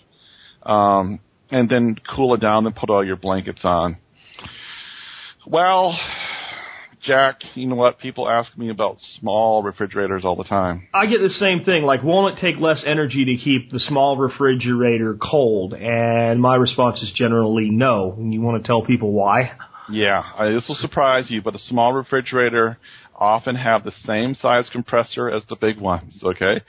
um, 0.66 1.20
and 1.50 1.68
then 1.68 1.96
cool 2.14 2.34
it 2.34 2.40
down, 2.40 2.66
and 2.66 2.74
put 2.74 2.90
all 2.90 3.04
your 3.04 3.16
blankets 3.16 3.60
on. 3.64 3.96
Well, 5.46 5.96
Jack, 7.06 7.40
you 7.54 7.68
know 7.68 7.76
what? 7.76 8.00
People 8.00 8.28
ask 8.28 8.56
me 8.58 8.68
about 8.68 8.96
small 9.20 9.62
refrigerators 9.62 10.24
all 10.24 10.34
the 10.34 10.44
time. 10.44 10.88
I 10.92 11.06
get 11.06 11.20
the 11.20 11.28
same 11.28 11.64
thing. 11.64 11.84
Like, 11.84 12.02
won't 12.02 12.36
it 12.36 12.40
take 12.40 12.60
less 12.60 12.82
energy 12.84 13.24
to 13.26 13.36
keep 13.36 13.70
the 13.70 13.78
small 13.78 14.16
refrigerator 14.16 15.16
cold? 15.22 15.72
And 15.72 16.40
my 16.40 16.56
response 16.56 17.00
is 17.02 17.12
generally 17.14 17.70
no. 17.70 18.14
And 18.18 18.34
you 18.34 18.40
want 18.40 18.60
to 18.60 18.66
tell 18.66 18.82
people 18.82 19.12
why? 19.12 19.52
Yeah, 19.88 20.20
I, 20.36 20.48
this 20.48 20.64
will 20.66 20.76
surprise 20.80 21.26
you, 21.28 21.42
but 21.42 21.54
a 21.54 21.60
small 21.68 21.92
refrigerator 21.92 22.76
often 23.18 23.56
have 23.56 23.84
the 23.84 23.92
same 24.06 24.34
size 24.34 24.68
compressor 24.70 25.28
as 25.30 25.42
the 25.48 25.56
big 25.56 25.78
ones, 25.78 26.20
okay? 26.22 26.60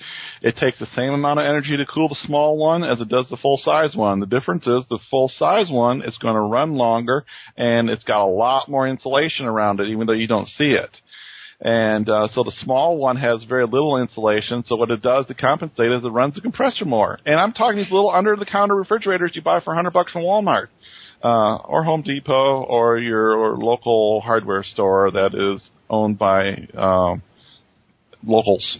It 0.41 0.57
takes 0.57 0.79
the 0.79 0.87
same 0.95 1.13
amount 1.13 1.39
of 1.39 1.45
energy 1.45 1.77
to 1.77 1.85
cool 1.85 2.09
the 2.09 2.17
small 2.25 2.57
one 2.57 2.83
as 2.83 2.99
it 3.01 3.09
does 3.09 3.27
the 3.29 3.37
full 3.37 3.57
size 3.57 3.95
one. 3.95 4.19
The 4.19 4.25
difference 4.25 4.63
is 4.63 4.83
the 4.89 4.99
full 5.09 5.29
size 5.29 5.69
one 5.69 6.01
is 6.01 6.17
going 6.17 6.35
to 6.35 6.41
run 6.41 6.73
longer 6.73 7.25
and 7.55 7.89
it's 7.89 8.03
got 8.03 8.25
a 8.25 8.29
lot 8.29 8.69
more 8.69 8.87
insulation 8.87 9.45
around 9.45 9.79
it 9.79 9.87
even 9.87 10.07
though 10.07 10.13
you 10.13 10.27
don't 10.27 10.47
see 10.47 10.71
it. 10.71 10.91
And 11.59 12.07
uh, 12.07 12.27
so 12.33 12.43
the 12.43 12.53
small 12.63 12.97
one 12.97 13.17
has 13.17 13.43
very 13.43 13.65
little 13.65 13.99
insulation. 13.99 14.63
So 14.67 14.75
what 14.75 14.91
it 14.91 15.01
does 15.01 15.25
to 15.25 15.33
compensate 15.33 15.91
is 15.91 16.03
it 16.03 16.09
runs 16.09 16.35
the 16.35 16.41
compressor 16.41 16.85
more. 16.85 17.17
And 17.25 17.39
I'm 17.39 17.51
talking 17.51 17.77
these 17.77 17.91
little 17.91 18.11
under 18.11 18.35
the 18.35 18.45
counter 18.45 18.75
refrigerators 18.75 19.31
you 19.33 19.41
buy 19.41 19.59
for 19.61 19.71
100 19.71 19.91
bucks 19.91 20.11
from 20.11 20.21
Walmart 20.21 20.67
uh, 21.23 21.55
or 21.55 21.83
Home 21.83 22.03
Depot 22.03 22.63
or 22.63 22.99
your 22.99 23.57
local 23.57 24.21
hardware 24.21 24.63
store 24.63 25.09
that 25.11 25.33
is 25.33 25.67
owned 25.89 26.17
by 26.17 26.67
um, 26.75 27.21
locals. 28.25 28.77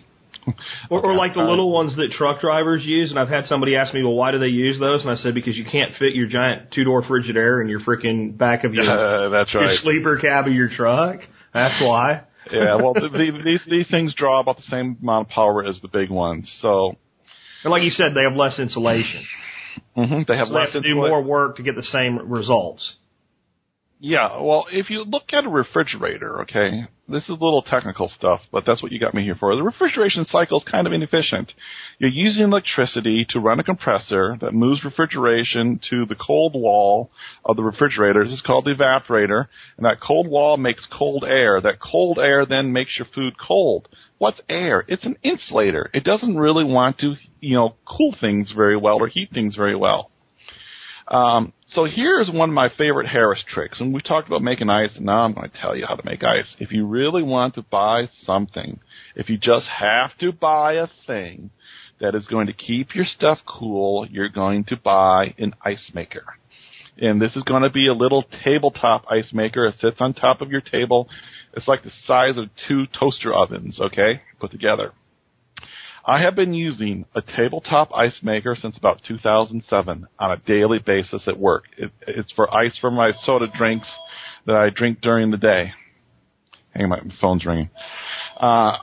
Or, 0.90 1.02
or 1.06 1.14
like 1.16 1.34
the 1.34 1.42
Uh, 1.42 1.50
little 1.50 1.72
ones 1.74 1.94
that 1.98 2.12
truck 2.18 2.40
drivers 2.40 2.82
use. 2.86 3.10
And 3.10 3.20
I've 3.20 3.28
had 3.28 3.48
somebody 3.48 3.76
ask 3.76 3.94
me, 3.94 4.02
well, 4.02 4.14
why 4.16 4.32
do 4.32 4.40
they 4.40 4.48
use 4.48 4.80
those? 4.80 5.02
And 5.02 5.12
I 5.12 5.16
said, 5.18 5.34
because 5.36 5.58
you 5.58 5.66
can't 5.66 5.94
fit 6.00 6.16
your 6.16 6.28
giant 6.28 6.72
two 6.72 6.86
door 6.86 7.04
Frigidaire 7.04 7.62
in 7.62 7.68
your 7.68 7.82
freaking 7.82 8.38
back 8.38 8.64
of 8.64 8.74
your, 8.74 8.86
Uh, 8.90 9.30
that's 9.36 9.54
your 9.54 9.68
sleeper 9.84 10.18
cab 10.18 10.48
of 10.48 10.54
your 10.54 10.70
truck. 10.70 11.20
That's 11.54 11.82
why. 11.82 12.22
yeah, 12.50 12.76
well, 12.76 12.94
the, 13.02 13.10
the, 13.12 13.42
these 13.44 13.60
these 13.70 13.88
things 13.90 14.14
draw 14.14 14.40
about 14.40 14.56
the 14.56 14.64
same 14.64 14.98
amount 15.02 15.28
of 15.28 15.32
power 15.34 15.66
as 15.66 15.82
the 15.82 15.90
big 15.90 16.10
ones. 16.10 16.50
So 16.62 16.96
And 17.66 17.72
like 17.72 17.84
you 17.84 17.92
said, 17.92 18.12
they 18.16 18.24
have 18.24 18.38
less 18.38 18.58
insulation. 18.58 19.26
hmm 19.96 20.22
they 20.30 20.38
have 20.38 20.48
So 20.48 20.54
they 20.54 20.60
less 20.62 20.72
have 20.74 20.82
to 20.84 20.88
do 20.90 20.96
more 20.96 21.22
work 21.22 21.58
to 21.58 21.64
get 21.64 21.76
the 21.76 21.84
same 21.92 22.30
results. 22.32 22.94
Yeah, 24.00 24.40
well, 24.40 24.68
if 24.72 24.90
you 24.92 25.04
look 25.04 25.34
at 25.34 25.44
a 25.44 25.50
refrigerator, 25.50 26.42
okay, 26.44 26.86
this 27.08 27.24
is 27.24 27.30
a 27.30 27.34
little 27.34 27.62
technical 27.62 28.10
stuff, 28.10 28.42
but 28.52 28.66
that's 28.66 28.84
what 28.84 28.92
you 28.92 29.00
got 29.00 29.14
me 29.14 29.24
here 29.24 29.36
for. 29.36 29.56
The 29.56 29.64
refrigeration 29.64 30.26
cycle 30.26 30.60
is 30.60 30.68
kind 30.70 30.86
of 30.86 30.94
inefficient. 30.94 31.54
You're 32.00 32.10
using 32.10 32.44
electricity 32.44 33.26
to 33.30 33.40
run 33.40 33.60
a 33.60 33.64
compressor 33.64 34.38
that 34.42 34.54
moves 34.54 34.84
refrigeration 34.84 35.80
to 35.90 36.06
the 36.06 36.16
cold 36.16 36.54
wall 36.54 37.10
of 37.46 37.56
the 37.56 37.64
refrigerator. 37.64 38.24
This 38.24 38.34
is 38.34 38.42
called 38.42 38.66
the 38.66 38.74
evaporator, 38.74 39.48
and 39.78 39.86
that 39.86 40.02
cold 40.02 40.28
wall 40.28 40.58
makes 40.58 40.86
cold 40.92 41.24
air. 41.26 41.62
That 41.62 41.80
cold 41.80 42.20
air 42.20 42.46
then 42.46 42.74
makes 42.74 42.98
your 42.98 43.08
food 43.16 43.36
cold. 43.40 43.88
What's 44.18 44.42
air? 44.50 44.84
It's 44.88 45.06
an 45.06 45.18
insulator. 45.24 45.90
It 45.94 46.04
doesn't 46.04 46.38
really 46.38 46.66
want 46.66 47.00
to, 47.00 47.16
you 47.40 47.56
know, 47.56 47.76
cool 47.86 48.16
things 48.20 48.52
very 48.56 48.76
well 48.76 48.98
or 48.98 49.08
heat 49.08 49.30
things 49.34 49.56
very 49.56 49.76
well. 49.76 50.12
Um, 51.08 51.54
so 51.68 51.86
here's 51.86 52.30
one 52.30 52.50
of 52.50 52.56
my 52.56 52.70
favorite 52.78 53.08
Harris 53.08 53.42
tricks, 53.54 53.80
and 53.80 53.94
we 53.94 54.02
talked 54.02 54.28
about 54.28 54.42
making 54.42 54.70
ice, 54.70 54.92
now 55.00 55.22
I'm 55.22 55.34
going 55.34 55.50
to 55.50 55.58
tell 55.58 55.76
you 55.76 55.86
how 55.86 55.96
to 55.96 56.06
make 56.06 56.24
ice. 56.24 56.54
If 56.60 56.72
you 56.72 56.86
really 56.86 57.24
want 57.24 57.56
to 57.56 57.62
buy 57.62 58.10
something, 58.26 58.80
if 59.16 59.30
you 59.30 59.38
just 59.38 59.68
have 59.68 60.18
to 60.20 60.32
buy 60.32 60.74
a 60.74 60.88
thing 61.06 61.52
that 62.00 62.14
is 62.14 62.28
going 62.28 62.48
to 62.48 62.54
keep 62.54 62.94
your 62.94 63.06
stuff 63.06 63.40
cool, 63.48 64.06
you're 64.10 64.30
going 64.30 64.66
to 64.66 64.78
buy 64.78 65.34
an 65.38 65.54
ice 65.64 65.92
maker. 65.94 66.26
And 66.98 67.22
this 67.22 67.36
is 67.36 67.44
going 67.44 67.64
to 67.64 67.70
be 67.70 67.88
a 67.88 67.94
little 67.94 68.26
tabletop 68.44 69.06
ice 69.10 69.32
maker. 69.32 69.66
It 69.66 69.76
sits 69.80 69.98
on 70.00 70.14
top 70.14 70.42
of 70.42 70.52
your 70.52 70.62
table. 70.62 71.08
It's 71.54 71.68
like 71.68 71.84
the 71.84 71.92
size 72.06 72.38
of 72.38 72.50
two 72.68 72.86
toaster 73.00 73.34
ovens, 73.34 73.80
okay, 73.80 74.22
put 74.40 74.52
together. 74.52 74.94
I 76.08 76.22
have 76.22 76.36
been 76.36 76.54
using 76.54 77.04
a 77.16 77.22
tabletop 77.22 77.94
ice 77.94 78.18
maker 78.24 78.56
since 78.58 78.78
about 78.78 79.02
2007 79.06 80.08
on 80.18 80.32
a 80.32 80.38
daily 80.38 80.80
basis 80.80 81.24
at 81.28 81.38
work. 81.38 81.66
It, 81.78 81.92
it's 82.08 82.32
for 82.32 82.52
ice 82.56 82.78
for 82.80 82.90
my 82.90 83.12
soda 83.24 83.48
drinks 83.58 83.88
that 84.46 84.56
I 84.56 84.70
drink 84.70 85.02
during 85.02 85.32
the 85.32 85.38
day. 85.38 85.74
Hang 86.74 86.86
on, 86.86 86.90
my 86.90 87.00
phone's 87.20 87.46
ringing. 87.46 87.70
Uh, 88.40 88.78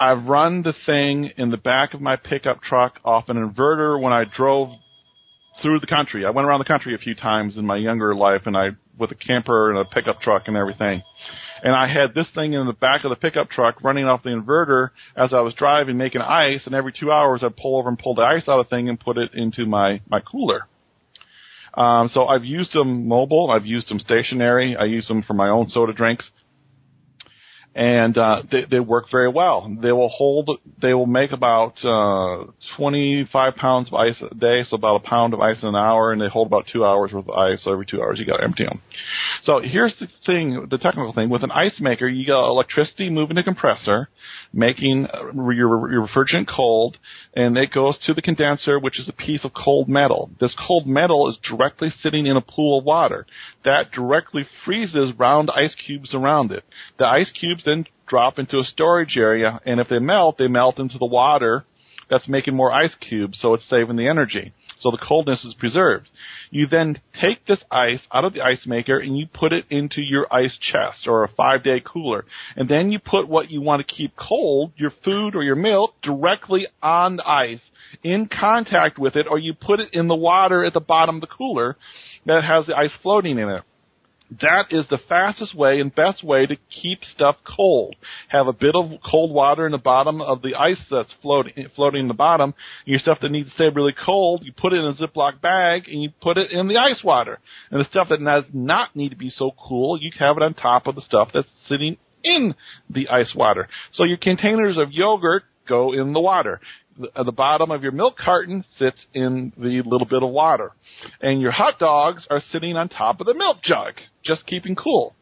I've 0.00 0.24
run 0.24 0.62
the 0.62 0.74
thing 0.84 1.30
in 1.36 1.52
the 1.52 1.56
back 1.56 1.94
of 1.94 2.00
my 2.00 2.16
pickup 2.16 2.60
truck 2.60 2.98
off 3.04 3.28
an 3.28 3.36
inverter 3.36 4.02
when 4.02 4.12
I 4.12 4.24
drove 4.36 4.70
through 5.62 5.78
the 5.78 5.86
country. 5.86 6.26
I 6.26 6.30
went 6.30 6.48
around 6.48 6.58
the 6.58 6.64
country 6.64 6.92
a 6.96 6.98
few 6.98 7.14
times 7.14 7.56
in 7.56 7.64
my 7.64 7.76
younger 7.76 8.16
life, 8.16 8.42
and 8.46 8.56
I 8.56 8.70
with 8.98 9.12
a 9.12 9.14
camper 9.14 9.70
and 9.70 9.78
a 9.78 9.84
pickup 9.84 10.20
truck 10.22 10.42
and 10.46 10.56
everything. 10.56 11.02
And 11.62 11.74
I 11.74 11.92
had 11.92 12.14
this 12.14 12.28
thing 12.34 12.54
in 12.54 12.66
the 12.66 12.72
back 12.72 13.04
of 13.04 13.10
the 13.10 13.16
pickup 13.16 13.50
truck 13.50 13.82
running 13.82 14.06
off 14.06 14.22
the 14.22 14.30
inverter 14.30 14.90
as 15.16 15.32
I 15.32 15.40
was 15.40 15.54
driving, 15.54 15.96
making 15.96 16.22
ice. 16.22 16.62
And 16.66 16.74
every 16.74 16.92
two 16.92 17.12
hours, 17.12 17.42
I'd 17.42 17.56
pull 17.56 17.78
over 17.78 17.88
and 17.88 17.98
pull 17.98 18.14
the 18.14 18.22
ice 18.22 18.48
out 18.48 18.60
of 18.60 18.66
the 18.66 18.76
thing 18.76 18.88
and 18.88 18.98
put 18.98 19.18
it 19.18 19.30
into 19.34 19.66
my 19.66 20.00
my 20.08 20.20
cooler. 20.20 20.66
Um, 21.74 22.08
so 22.12 22.26
I've 22.26 22.44
used 22.44 22.72
them 22.72 23.06
mobile. 23.06 23.50
I've 23.50 23.66
used 23.66 23.88
them 23.88 24.00
stationary. 24.00 24.76
I 24.76 24.84
use 24.84 25.06
them 25.06 25.22
for 25.22 25.34
my 25.34 25.48
own 25.48 25.68
soda 25.68 25.92
drinks 25.92 26.28
and 27.74 28.18
uh, 28.18 28.42
they, 28.50 28.64
they 28.68 28.80
work 28.80 29.06
very 29.12 29.28
well. 29.28 29.72
They 29.80 29.92
will 29.92 30.08
hold. 30.08 30.50
They 30.82 30.92
will 30.92 31.06
make 31.06 31.30
about 31.30 31.74
uh, 31.84 32.50
25 32.76 33.54
pounds 33.54 33.88
of 33.88 33.94
ice 33.94 34.20
a 34.28 34.34
day, 34.34 34.64
so 34.68 34.76
about 34.76 34.96
a 34.96 35.08
pound 35.08 35.34
of 35.34 35.40
ice 35.40 35.58
in 35.62 35.68
an 35.68 35.76
hour, 35.76 36.12
and 36.12 36.20
they 36.20 36.28
hold 36.28 36.48
about 36.48 36.66
two 36.72 36.84
hours 36.84 37.12
worth 37.12 37.28
of 37.28 37.34
ice. 37.34 37.62
So 37.62 37.72
every 37.72 37.86
two 37.86 38.02
hours, 38.02 38.18
you 38.18 38.26
got 38.26 38.38
to 38.38 38.44
empty 38.44 38.64
them. 38.64 38.82
So 39.44 39.60
here's 39.60 39.94
the 40.00 40.08
thing, 40.26 40.66
the 40.68 40.78
technical 40.78 41.12
thing 41.12 41.30
with 41.30 41.44
an 41.44 41.52
ice 41.52 41.78
maker, 41.80 42.08
you 42.08 42.26
got 42.26 42.48
electricity 42.48 43.08
moving 43.08 43.38
a 43.38 43.44
compressor, 43.44 44.08
making 44.52 45.06
uh, 45.06 45.32
your, 45.52 45.92
your 45.92 46.08
refrigerant 46.08 46.48
cold, 46.48 46.96
and 47.34 47.56
it 47.56 47.72
goes 47.72 47.98
to 48.06 48.14
the 48.14 48.22
condenser, 48.22 48.78
which 48.78 48.98
is 48.98 49.08
a 49.08 49.12
piece 49.12 49.44
of 49.44 49.52
cold 49.54 49.88
metal. 49.88 50.30
This 50.40 50.54
cold 50.66 50.86
metal 50.86 51.28
is 51.28 51.38
directly 51.48 51.90
sitting 52.02 52.26
in 52.26 52.36
a 52.36 52.40
pool 52.40 52.78
of 52.78 52.84
water. 52.84 53.26
That 53.64 53.92
directly 53.92 54.46
freezes 54.64 55.12
round 55.16 55.50
ice 55.50 55.74
cubes 55.86 56.12
around 56.12 56.50
it. 56.52 56.64
The 56.98 57.06
ice 57.06 57.30
cubes 57.30 57.64
then 57.64 57.86
drop 58.06 58.38
into 58.38 58.58
a 58.58 58.64
storage 58.64 59.16
area, 59.16 59.60
and 59.64 59.78
if 59.78 59.88
they 59.88 60.00
melt, 60.00 60.38
they 60.38 60.48
melt 60.48 60.80
into 60.80 60.98
the 60.98 61.06
water 61.06 61.64
that's 62.10 62.28
making 62.28 62.56
more 62.56 62.72
ice 62.72 62.94
cubes, 63.00 63.38
so 63.40 63.54
it's 63.54 63.68
saving 63.68 63.96
the 63.96 64.08
energy. 64.08 64.52
So 64.80 64.90
the 64.90 64.98
coldness 64.98 65.44
is 65.44 65.54
preserved. 65.54 66.08
You 66.50 66.66
then 66.66 67.00
take 67.20 67.46
this 67.46 67.62
ice 67.70 68.00
out 68.12 68.24
of 68.24 68.32
the 68.32 68.42
ice 68.42 68.66
maker 68.66 68.98
and 68.98 69.16
you 69.16 69.26
put 69.26 69.52
it 69.52 69.66
into 69.68 70.00
your 70.00 70.26
ice 70.32 70.56
chest 70.58 71.06
or 71.06 71.22
a 71.22 71.28
five 71.28 71.62
day 71.62 71.82
cooler. 71.84 72.24
And 72.56 72.68
then 72.68 72.90
you 72.90 72.98
put 72.98 73.28
what 73.28 73.50
you 73.50 73.60
want 73.60 73.86
to 73.86 73.94
keep 73.94 74.16
cold, 74.16 74.72
your 74.76 74.92
food 75.04 75.34
or 75.34 75.42
your 75.42 75.54
milk, 75.54 75.94
directly 76.02 76.66
on 76.82 77.16
the 77.16 77.28
ice 77.28 77.60
in 78.02 78.28
contact 78.28 78.98
with 78.98 79.16
it 79.16 79.26
or 79.28 79.38
you 79.38 79.52
put 79.52 79.80
it 79.80 79.90
in 79.92 80.08
the 80.08 80.14
water 80.14 80.64
at 80.64 80.72
the 80.72 80.80
bottom 80.80 81.16
of 81.16 81.20
the 81.20 81.26
cooler 81.26 81.76
that 82.24 82.42
has 82.42 82.66
the 82.66 82.76
ice 82.76 82.92
floating 83.02 83.38
in 83.38 83.48
it. 83.50 83.62
That 84.40 84.66
is 84.70 84.86
the 84.88 84.98
fastest 85.08 85.56
way 85.56 85.80
and 85.80 85.92
best 85.92 86.22
way 86.22 86.46
to 86.46 86.56
keep 86.70 87.04
stuff 87.04 87.36
cold. 87.44 87.96
Have 88.28 88.46
a 88.46 88.52
bit 88.52 88.76
of 88.76 88.92
cold 89.04 89.32
water 89.32 89.66
in 89.66 89.72
the 89.72 89.78
bottom 89.78 90.20
of 90.20 90.40
the 90.42 90.54
ice 90.54 90.80
that's 90.88 91.12
floating, 91.20 91.66
floating 91.74 92.02
in 92.02 92.08
the 92.08 92.14
bottom. 92.14 92.54
Your 92.84 93.00
stuff 93.00 93.18
that 93.22 93.32
needs 93.32 93.48
to 93.48 93.54
stay 93.54 93.68
really 93.74 93.94
cold, 94.04 94.44
you 94.44 94.52
put 94.52 94.72
it 94.72 94.76
in 94.76 94.84
a 94.84 94.94
Ziploc 94.94 95.40
bag 95.40 95.88
and 95.88 96.00
you 96.00 96.10
put 96.22 96.38
it 96.38 96.52
in 96.52 96.68
the 96.68 96.76
ice 96.76 97.02
water. 97.02 97.40
And 97.70 97.80
the 97.80 97.84
stuff 97.86 98.08
that 98.10 98.24
does 98.24 98.44
not 98.52 98.94
need 98.94 99.08
to 99.08 99.16
be 99.16 99.30
so 99.30 99.50
cool, 99.60 99.98
you 100.00 100.12
have 100.18 100.36
it 100.36 100.42
on 100.42 100.54
top 100.54 100.86
of 100.86 100.94
the 100.94 101.02
stuff 101.02 101.30
that's 101.34 101.48
sitting 101.66 101.96
in 102.22 102.54
the 102.88 103.08
ice 103.08 103.34
water. 103.34 103.68
So 103.92 104.04
your 104.04 104.18
containers 104.18 104.78
of 104.78 104.92
yogurt 104.92 105.42
go 105.68 105.92
in 105.92 106.12
the 106.12 106.20
water 106.20 106.60
at 107.16 107.26
the 107.26 107.32
bottom 107.32 107.70
of 107.70 107.82
your 107.82 107.92
milk 107.92 108.16
carton 108.16 108.64
sits 108.78 109.04
in 109.14 109.52
the 109.56 109.82
little 109.84 110.06
bit 110.06 110.22
of 110.22 110.30
water. 110.30 110.72
And 111.20 111.40
your 111.40 111.50
hot 111.50 111.78
dogs 111.78 112.26
are 112.30 112.42
sitting 112.52 112.76
on 112.76 112.88
top 112.88 113.20
of 113.20 113.26
the 113.26 113.34
milk 113.34 113.58
jug, 113.62 113.94
just 114.24 114.46
keeping 114.46 114.76
cool. 114.76 115.14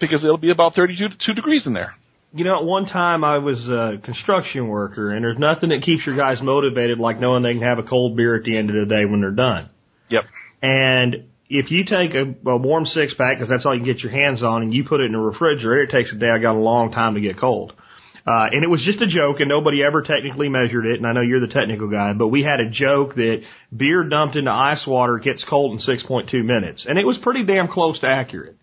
Because 0.00 0.22
it'll 0.24 0.36
be 0.36 0.50
about 0.50 0.74
32 0.74 1.08
2 1.24 1.32
degrees 1.34 1.66
in 1.66 1.72
there. 1.72 1.94
You 2.34 2.44
know, 2.44 2.58
at 2.58 2.64
one 2.64 2.86
time 2.86 3.24
I 3.24 3.38
was 3.38 3.58
a 3.68 3.98
construction 4.04 4.68
worker, 4.68 5.14
and 5.14 5.24
there's 5.24 5.38
nothing 5.38 5.70
that 5.70 5.82
keeps 5.82 6.04
your 6.04 6.16
guys 6.16 6.38
motivated 6.42 6.98
like 6.98 7.18
knowing 7.18 7.42
they 7.42 7.54
can 7.54 7.62
have 7.62 7.78
a 7.78 7.82
cold 7.82 8.16
beer 8.16 8.36
at 8.36 8.44
the 8.44 8.56
end 8.56 8.68
of 8.68 8.76
the 8.76 8.94
day 8.94 9.06
when 9.06 9.20
they're 9.20 9.30
done. 9.30 9.70
Yep. 10.10 10.24
And 10.60 11.28
if 11.48 11.70
you 11.70 11.84
take 11.84 12.14
a, 12.14 12.50
a 12.50 12.56
warm 12.56 12.84
six 12.84 13.14
pack, 13.14 13.38
because 13.38 13.48
that's 13.48 13.64
all 13.64 13.74
you 13.74 13.84
can 13.84 13.92
get 13.92 14.02
your 14.02 14.12
hands 14.12 14.42
on, 14.42 14.62
and 14.62 14.74
you 14.74 14.84
put 14.84 15.00
it 15.00 15.04
in 15.04 15.14
a 15.14 15.20
refrigerator, 15.20 15.82
it 15.82 15.90
takes 15.90 16.12
a 16.12 16.16
day. 16.16 16.28
I 16.28 16.38
got 16.38 16.56
a 16.56 16.58
long 16.58 16.92
time 16.92 17.14
to 17.14 17.20
get 17.20 17.38
cold. 17.38 17.72
Uh, 18.26 18.46
and 18.50 18.64
it 18.64 18.68
was 18.68 18.82
just 18.84 19.00
a 19.00 19.06
joke, 19.06 19.36
and 19.38 19.48
nobody 19.48 19.84
ever 19.84 20.02
technically 20.02 20.48
measured 20.48 20.84
it. 20.84 20.96
And 20.96 21.06
I 21.06 21.12
know 21.12 21.20
you're 21.20 21.40
the 21.40 21.46
technical 21.46 21.88
guy, 21.88 22.12
but 22.12 22.28
we 22.28 22.42
had 22.42 22.58
a 22.58 22.68
joke 22.68 23.14
that 23.14 23.42
beer 23.74 24.02
dumped 24.02 24.34
into 24.34 24.50
ice 24.50 24.84
water 24.84 25.18
gets 25.18 25.44
cold 25.48 25.80
in 25.80 25.86
6.2 25.86 26.44
minutes, 26.44 26.84
and 26.88 26.98
it 26.98 27.06
was 27.06 27.16
pretty 27.22 27.44
damn 27.44 27.68
close 27.68 28.00
to 28.00 28.08
accurate. 28.08 28.56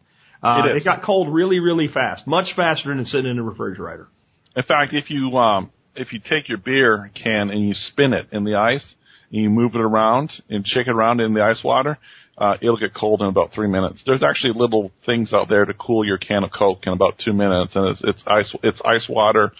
Uh, 0.43 0.63
it, 0.65 0.77
it 0.77 0.83
got 0.83 1.03
cold 1.03 1.33
really, 1.33 1.59
really 1.59 1.87
fast, 1.87 2.27
much 2.27 2.47
faster 2.57 2.93
than 2.93 3.05
sitting 3.05 3.31
in 3.31 3.37
the 3.37 3.43
refrigerator. 3.43 4.09
In 4.55 4.63
fact, 4.63 4.93
if 4.93 5.09
you 5.09 5.37
um, 5.37 5.71
if 5.95 6.11
you 6.11 6.19
take 6.19 6.49
your 6.49 6.57
beer 6.57 7.09
can 7.15 7.49
and 7.49 7.65
you 7.65 7.73
spin 7.91 8.11
it 8.11 8.27
in 8.33 8.43
the 8.43 8.55
ice, 8.55 8.83
and 9.31 9.41
you 9.41 9.49
move 9.49 9.75
it 9.75 9.81
around 9.81 10.31
and 10.49 10.67
shake 10.67 10.87
it 10.87 10.91
around 10.91 11.21
in 11.21 11.33
the 11.33 11.41
ice 11.41 11.63
water, 11.63 11.97
uh, 12.37 12.55
it'll 12.61 12.77
get 12.77 12.93
cold 12.93 13.21
in 13.21 13.27
about 13.27 13.51
three 13.53 13.67
minutes. 13.67 14.01
There's 14.05 14.23
actually 14.23 14.53
little 14.55 14.91
things 15.05 15.33
out 15.33 15.49
there 15.49 15.65
to 15.65 15.73
cool 15.73 16.05
your 16.05 16.17
can 16.17 16.43
of 16.43 16.51
Coke 16.51 16.79
in 16.83 16.93
about 16.93 17.19
two 17.23 17.33
minutes, 17.33 17.75
and 17.75 17.87
it's, 17.89 18.01
it's 18.03 18.23
ice 18.25 18.55
it's 18.63 18.81
ice 18.85 19.07
water. 19.07 19.51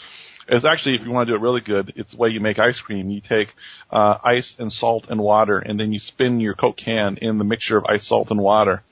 It's 0.48 0.66
actually, 0.66 0.96
if 0.96 1.02
you 1.04 1.12
want 1.12 1.28
to 1.28 1.32
do 1.32 1.38
it 1.38 1.42
really 1.42 1.62
good, 1.62 1.94
it's 1.96 2.12
the 2.12 2.18
way 2.18 2.30
you 2.30 2.42
make 2.42 2.60
ice 2.60 2.80
cream. 2.86 3.10
You 3.10 3.22
take 3.28 3.48
uh, 3.92 4.18
ice 4.24 4.56
and 4.60 4.74
salt 4.74 5.06
and 5.10 5.22
water, 5.22 5.58
and 5.58 5.80
then 5.80 5.94
you 5.94 6.00
spin 6.00 6.42
your 6.42 6.54
Coke 6.54 6.78
can 6.78 7.18
in 7.22 7.38
the 7.38 7.46
mixture 7.46 7.78
of 7.78 7.86
ice, 7.86 8.06
salt, 8.08 8.30
and 8.30 8.42
water. 8.42 8.84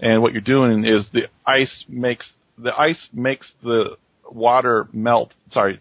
And 0.00 0.20
what 0.20 0.32
you're 0.32 0.42
doing 0.42 0.84
is 0.84 1.06
the 1.12 1.28
ice 1.46 1.84
makes 1.88 2.26
the 2.58 2.76
ice 2.76 3.08
makes 3.12 3.52
the 3.62 3.96
water 4.30 4.88
melt. 4.92 5.32
Sorry, 5.50 5.80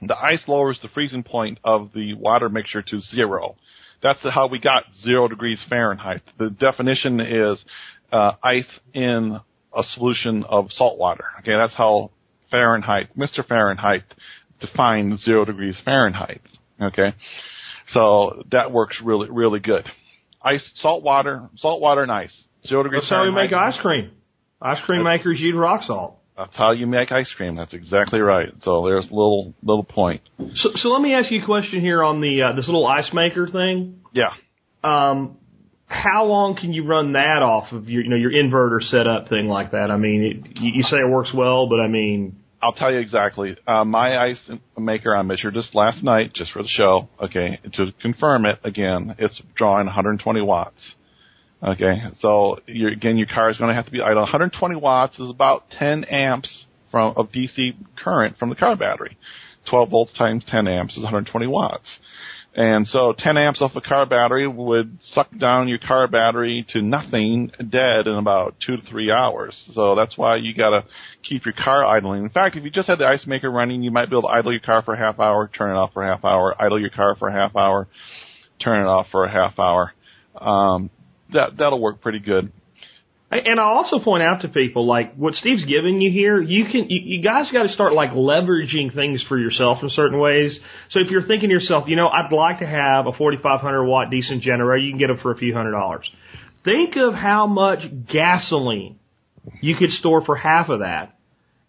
the 0.00 0.16
ice 0.16 0.42
lowers 0.46 0.78
the 0.82 0.88
freezing 0.88 1.22
point 1.22 1.58
of 1.62 1.90
the 1.94 2.14
water 2.14 2.48
mixture 2.48 2.82
to 2.82 3.00
zero. 3.00 3.56
That's 4.02 4.20
how 4.22 4.46
we 4.46 4.58
got 4.58 4.84
zero 5.02 5.28
degrees 5.28 5.58
Fahrenheit. 5.68 6.22
The 6.38 6.50
definition 6.50 7.20
is 7.20 7.58
uh, 8.12 8.32
ice 8.42 8.68
in 8.94 9.40
a 9.76 9.82
solution 9.94 10.44
of 10.44 10.68
salt 10.72 10.98
water. 10.98 11.24
Okay, 11.40 11.56
that's 11.58 11.74
how 11.74 12.10
Fahrenheit, 12.50 13.16
Mr. 13.16 13.46
Fahrenheit, 13.46 14.04
defined 14.60 15.18
zero 15.20 15.44
degrees 15.44 15.74
Fahrenheit. 15.84 16.40
Okay, 16.80 17.14
so 17.92 18.44
that 18.52 18.70
works 18.70 18.96
really, 19.02 19.28
really 19.30 19.60
good. 19.60 19.84
Ice, 20.42 20.64
salt 20.76 21.02
water, 21.02 21.48
salt 21.56 21.80
water 21.80 22.02
and 22.02 22.12
ice. 22.12 22.32
Zero 22.66 22.84
degrees 22.84 23.02
That's 23.02 23.10
how 23.10 23.24
we 23.24 23.32
make 23.32 23.52
ice 23.52 23.76
cream. 23.80 24.12
Ice 24.60 24.78
cream 24.84 25.04
makers 25.04 25.38
use 25.40 25.54
rock 25.56 25.82
salt. 25.86 26.17
That's 26.38 26.54
how 26.54 26.70
you 26.70 26.86
make 26.86 27.10
ice 27.10 27.26
cream. 27.36 27.56
That's 27.56 27.74
exactly 27.74 28.20
right. 28.20 28.48
So 28.62 28.84
there's 28.84 29.06
a 29.06 29.12
little 29.12 29.54
little 29.60 29.82
point. 29.82 30.22
So, 30.54 30.70
so 30.76 30.88
let 30.90 31.02
me 31.02 31.12
ask 31.12 31.32
you 31.32 31.42
a 31.42 31.44
question 31.44 31.80
here 31.80 32.04
on 32.04 32.20
the 32.20 32.42
uh, 32.42 32.52
this 32.52 32.66
little 32.66 32.86
ice 32.86 33.12
maker 33.12 33.48
thing. 33.48 34.00
Yeah. 34.12 34.30
Um, 34.84 35.36
how 35.86 36.26
long 36.26 36.54
can 36.54 36.72
you 36.72 36.86
run 36.86 37.14
that 37.14 37.42
off 37.42 37.72
of 37.72 37.88
your 37.88 38.04
you 38.04 38.10
know 38.10 38.16
your 38.16 38.30
inverter 38.30 38.80
setup 38.88 39.28
thing 39.28 39.48
like 39.48 39.72
that? 39.72 39.90
I 39.90 39.96
mean, 39.96 40.22
it, 40.22 40.60
you, 40.60 40.72
you 40.74 40.82
say 40.84 40.98
it 40.98 41.10
works 41.10 41.30
well, 41.34 41.68
but 41.68 41.80
I 41.80 41.88
mean, 41.88 42.36
I'll 42.62 42.72
tell 42.72 42.92
you 42.92 43.00
exactly. 43.00 43.56
Uh, 43.66 43.84
my 43.84 44.16
ice 44.16 44.38
maker, 44.78 45.16
I 45.16 45.22
measured 45.22 45.54
this 45.54 45.68
last 45.74 46.04
night 46.04 46.34
just 46.34 46.52
for 46.52 46.62
the 46.62 46.68
show. 46.68 47.08
Okay, 47.20 47.58
to 47.74 47.92
confirm 48.00 48.46
it 48.46 48.60
again, 48.62 49.16
it's 49.18 49.40
drawing 49.56 49.86
120 49.86 50.40
watts. 50.42 50.92
Okay, 51.62 52.02
so 52.20 52.58
you're, 52.66 52.92
again, 52.92 53.16
your 53.16 53.26
car 53.26 53.50
is 53.50 53.56
going 53.56 53.68
to 53.68 53.74
have 53.74 53.86
to 53.86 53.90
be 53.90 54.00
idle. 54.00 54.22
120 54.22 54.76
watts 54.76 55.18
is 55.18 55.28
about 55.28 55.64
10 55.78 56.04
amps 56.04 56.66
from 56.90 57.14
of 57.16 57.32
DC 57.32 57.74
current 58.02 58.38
from 58.38 58.48
the 58.48 58.54
car 58.54 58.76
battery. 58.76 59.18
12 59.68 59.90
volts 59.90 60.12
times 60.16 60.44
10 60.48 60.68
amps 60.68 60.94
is 60.96 61.02
120 61.02 61.46
watts. 61.46 61.88
And 62.54 62.88
so 62.88 63.12
10 63.16 63.36
amps 63.36 63.60
off 63.60 63.76
a 63.76 63.80
car 63.80 64.06
battery 64.06 64.48
would 64.48 64.98
suck 65.12 65.28
down 65.38 65.68
your 65.68 65.78
car 65.78 66.08
battery 66.08 66.66
to 66.70 66.80
nothing 66.80 67.50
dead 67.58 68.06
in 68.06 68.14
about 68.14 68.56
two 68.64 68.76
to 68.76 68.82
three 68.88 69.10
hours. 69.10 69.54
So 69.74 69.94
that's 69.94 70.16
why 70.16 70.36
you 70.36 70.54
gotta 70.54 70.84
keep 71.22 71.44
your 71.44 71.54
car 71.54 71.84
idling. 71.84 72.22
In 72.22 72.30
fact, 72.30 72.56
if 72.56 72.64
you 72.64 72.70
just 72.70 72.88
had 72.88 72.98
the 72.98 73.06
ice 73.06 73.26
maker 73.26 73.50
running, 73.50 73.82
you 73.82 73.90
might 73.90 74.10
be 74.10 74.16
able 74.16 74.28
to 74.28 74.34
idle 74.34 74.52
your 74.52 74.60
car 74.60 74.82
for 74.82 74.94
a 74.94 74.98
half 74.98 75.20
hour, 75.20 75.50
turn 75.56 75.70
it 75.70 75.78
off 75.78 75.92
for 75.92 76.02
a 76.02 76.08
half 76.08 76.24
hour, 76.24 76.54
idle 76.60 76.80
your 76.80 76.90
car 76.90 77.14
for 77.16 77.28
a 77.28 77.32
half 77.32 77.54
hour, 77.54 77.86
turn 78.62 78.82
it 78.82 78.88
off 78.88 79.06
for 79.12 79.24
a 79.24 79.30
half 79.30 79.58
hour. 79.58 79.92
Um, 80.34 80.90
that 81.32 81.56
that'll 81.58 81.80
work 81.80 82.00
pretty 82.00 82.20
good. 82.20 82.52
And 83.30 83.60
I 83.60 83.64
also 83.64 83.98
point 83.98 84.22
out 84.22 84.40
to 84.40 84.48
people 84.48 84.86
like 84.86 85.14
what 85.14 85.34
Steve's 85.34 85.66
giving 85.66 86.00
you 86.00 86.10
here. 86.10 86.40
You 86.40 86.64
can 86.64 86.88
you, 86.88 87.16
you 87.18 87.22
guys 87.22 87.50
got 87.52 87.64
to 87.64 87.68
start 87.74 87.92
like 87.92 88.12
leveraging 88.12 88.94
things 88.94 89.22
for 89.28 89.38
yourself 89.38 89.82
in 89.82 89.90
certain 89.90 90.18
ways. 90.18 90.58
So 90.90 91.00
if 91.00 91.10
you're 91.10 91.26
thinking 91.26 91.50
to 91.50 91.54
yourself, 91.54 91.88
you 91.88 91.96
know, 91.96 92.08
I'd 92.08 92.32
like 92.32 92.60
to 92.60 92.66
have 92.66 93.06
a 93.06 93.12
4,500 93.12 93.84
watt 93.84 94.10
decent 94.10 94.42
generator, 94.42 94.78
you 94.82 94.92
can 94.92 94.98
get 94.98 95.08
them 95.08 95.18
for 95.22 95.30
a 95.32 95.36
few 95.36 95.52
hundred 95.52 95.72
dollars. 95.72 96.10
Think 96.64 96.96
of 96.96 97.12
how 97.12 97.46
much 97.46 97.80
gasoline 98.10 98.98
you 99.60 99.76
could 99.76 99.90
store 99.90 100.24
for 100.24 100.34
half 100.34 100.70
of 100.70 100.80
that, 100.80 101.14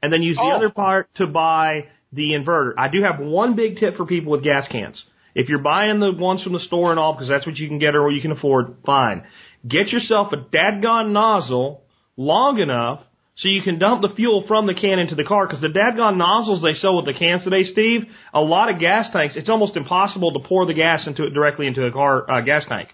and 0.02 0.14
then 0.14 0.22
use 0.24 0.38
the 0.38 0.44
Oh. 0.44 0.52
other 0.52 0.70
part 0.70 1.10
to 1.16 1.28
buy 1.28 1.88
the 2.14 2.32
inverter. 2.32 2.74
I 2.78 2.88
do 2.88 3.04
have 3.04 3.20
one 3.20 3.56
big 3.56 3.78
tip 3.78 3.98
for 3.98 4.06
people 4.06 4.32
with 4.32 4.44
gas 4.44 4.66
cans. 4.70 5.04
If 5.36 5.48
you're 5.48 5.60
buying 5.60 6.00
the 6.00 6.12
ones 6.12 6.42
from 6.42 6.54
the 6.54 6.60
store 6.60 6.92
and 6.92 7.00
all, 7.00 7.14
because 7.14 7.30
that's 7.30 7.46
what 7.46 7.58
you 7.58 7.68
can 7.68 7.80
get 7.80 7.96
or 7.96 8.10
you 8.12 8.22
can 8.22 8.32
afford, 8.32 8.78
fine. 8.86 9.24
Get 9.68 9.90
yourself 9.90 10.32
a 10.34 10.38
dadgone 10.38 11.12
nozzle 11.12 11.82
long 12.18 12.60
enough 12.60 13.02
so 13.36 13.48
you 13.48 13.62
can 13.62 13.80
dump 13.80 14.02
the 14.02 14.14
fuel 14.16 14.44
from 14.48 14.68
the 14.68 14.74
can 14.74 15.00
into 15.00 15.16
the 15.16 15.24
car. 15.24 15.48
Because 15.48 15.62
the 15.62 15.68
dadgone 15.68 16.18
nozzles 16.18 16.62
they 16.62 16.74
sell 16.80 16.96
with 16.96 17.06
the 17.06 17.14
cans 17.14 17.44
today, 17.44 17.64
Steve, 17.64 18.02
a 18.34 18.42
lot 18.42 18.74
of 18.74 18.80
gas 18.80 19.08
tanks, 19.14 19.36
it's 19.36 19.50
almost 19.50 19.78
impossible 19.78 20.34
to 20.34 20.48
pour 20.48 20.66
the 20.66 20.74
gas 20.74 21.08
into 21.08 21.24
it 21.26 21.32
directly 21.34 21.68
into 21.68 21.86
a 21.86 21.92
car 21.92 22.30
uh, 22.30 22.42
gas 22.42 22.64
tank. 22.68 22.90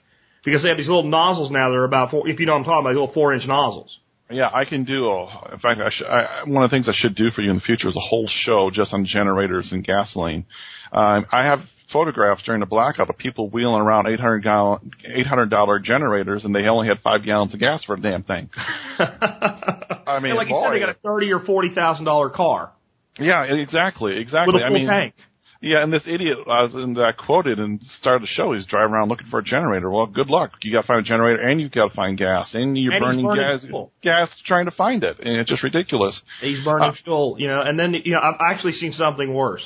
because 0.46 0.62
they 0.62 0.70
have 0.70 0.78
these 0.78 0.88
little 0.88 1.10
nozzles 1.10 1.52
now 1.52 1.70
that 1.70 1.76
are 1.76 1.84
about 1.84 2.12
four. 2.12 2.30
If 2.30 2.40
you 2.40 2.46
know 2.46 2.54
what 2.54 2.60
I'm 2.60 2.66
talking 2.66 2.86
about, 2.86 2.94
little 2.94 3.14
four 3.14 3.34
inch 3.34 3.46
nozzles. 3.48 3.90
Yeah, 4.30 4.50
I 4.54 4.66
can 4.66 4.86
do. 4.86 5.08
A, 5.08 5.54
in 5.54 5.60
fact, 5.60 5.80
I 5.82 5.90
should, 5.92 6.08
I, 6.08 6.44
one 6.46 6.64
of 6.64 6.70
the 6.70 6.76
things 6.76 6.88
I 6.88 6.94
should 6.96 7.16
do 7.16 7.30
for 7.32 7.42
you 7.42 7.50
in 7.50 7.58
the 7.58 7.62
future 7.62 7.90
is 7.90 7.96
a 7.96 8.00
whole 8.00 8.30
show 8.46 8.72
just 8.74 8.94
on 8.94 9.06
generators 9.06 9.68
and 9.72 9.84
gasoline. 9.84 10.46
Um, 10.92 11.26
I 11.32 11.44
have 11.44 11.60
photographs 11.92 12.44
during 12.44 12.60
the 12.60 12.66
blackout 12.66 13.10
of 13.10 13.18
people 13.18 13.50
wheeling 13.50 13.82
around 13.82 14.08
800 14.08 14.40
gallon, 14.44 14.92
800 15.06 15.50
dollar 15.50 15.80
generators, 15.80 16.44
and 16.46 16.54
they 16.56 16.64
only 16.68 16.88
had 16.88 17.00
five 17.02 17.24
gallons 17.26 17.54
of 17.54 17.60
gas 17.60 17.84
for 17.86 17.96
the 17.96 18.02
damn 18.02 18.24
thing. 18.24 18.50
I 19.00 20.20
mean, 20.22 20.32
and 20.32 20.38
like 20.38 20.48
you 20.48 20.54
boy, 20.54 20.64
said, 20.68 20.74
they 20.76 20.80
got 20.80 20.90
a 20.90 20.98
thirty 21.04 21.32
or 21.32 21.40
forty 21.40 21.74
thousand 21.74 22.06
dollar 22.06 22.30
car 22.30 22.72
yeah, 23.20 23.44
exactly, 23.44 24.18
exactly. 24.20 24.54
with 24.56 24.62
a 24.62 24.66
I 24.66 24.70
full 24.70 24.78
mean, 24.78 24.88
tank. 24.88 25.14
Yeah, 25.62 25.82
and 25.82 25.92
this 25.92 26.04
idiot 26.06 26.38
uh, 26.46 26.68
that 26.68 27.04
I 27.04 27.12
quoted 27.14 27.60
and 27.60 27.82
started 28.00 28.24
the 28.24 28.28
show, 28.28 28.54
he's 28.54 28.66
driving 28.66 28.94
around 28.94 29.08
looking 29.10 29.28
for 29.32 29.40
a 29.40 29.44
generator. 29.44 29.90
Well, 29.90 30.06
good 30.06 30.28
luck. 30.28 30.52
You 30.62 30.72
got 30.74 30.82
to 30.82 30.88
find 30.88 31.00
a 31.00 31.04
generator, 31.08 31.42
and 31.42 31.60
you 31.60 31.70
got 31.70 31.88
to 31.90 31.96
find 31.96 32.18
gas, 32.18 32.50
and 32.54 32.78
you're 32.78 32.94
And 32.94 33.02
burning, 33.02 33.26
burning 33.26 33.42
gas, 33.42 33.66
fuel. 33.66 33.92
gas 34.04 34.30
trying 34.46 34.66
to 34.66 34.72
find 34.72 35.04
it, 35.04 35.18
and 35.20 35.30
it's 35.40 35.50
just 35.50 35.64
ridiculous. 35.64 36.20
He's 36.42 36.64
burning 36.64 36.90
Uh, 36.90 36.94
fuel, 37.04 37.38
you 37.40 37.48
know. 37.48 37.62
And 37.62 37.80
then 37.80 37.94
you 38.04 38.14
know, 38.14 38.20
I've 38.22 38.40
actually 38.54 38.74
seen 38.74 38.92
something 38.94 39.34
worse. 39.34 39.64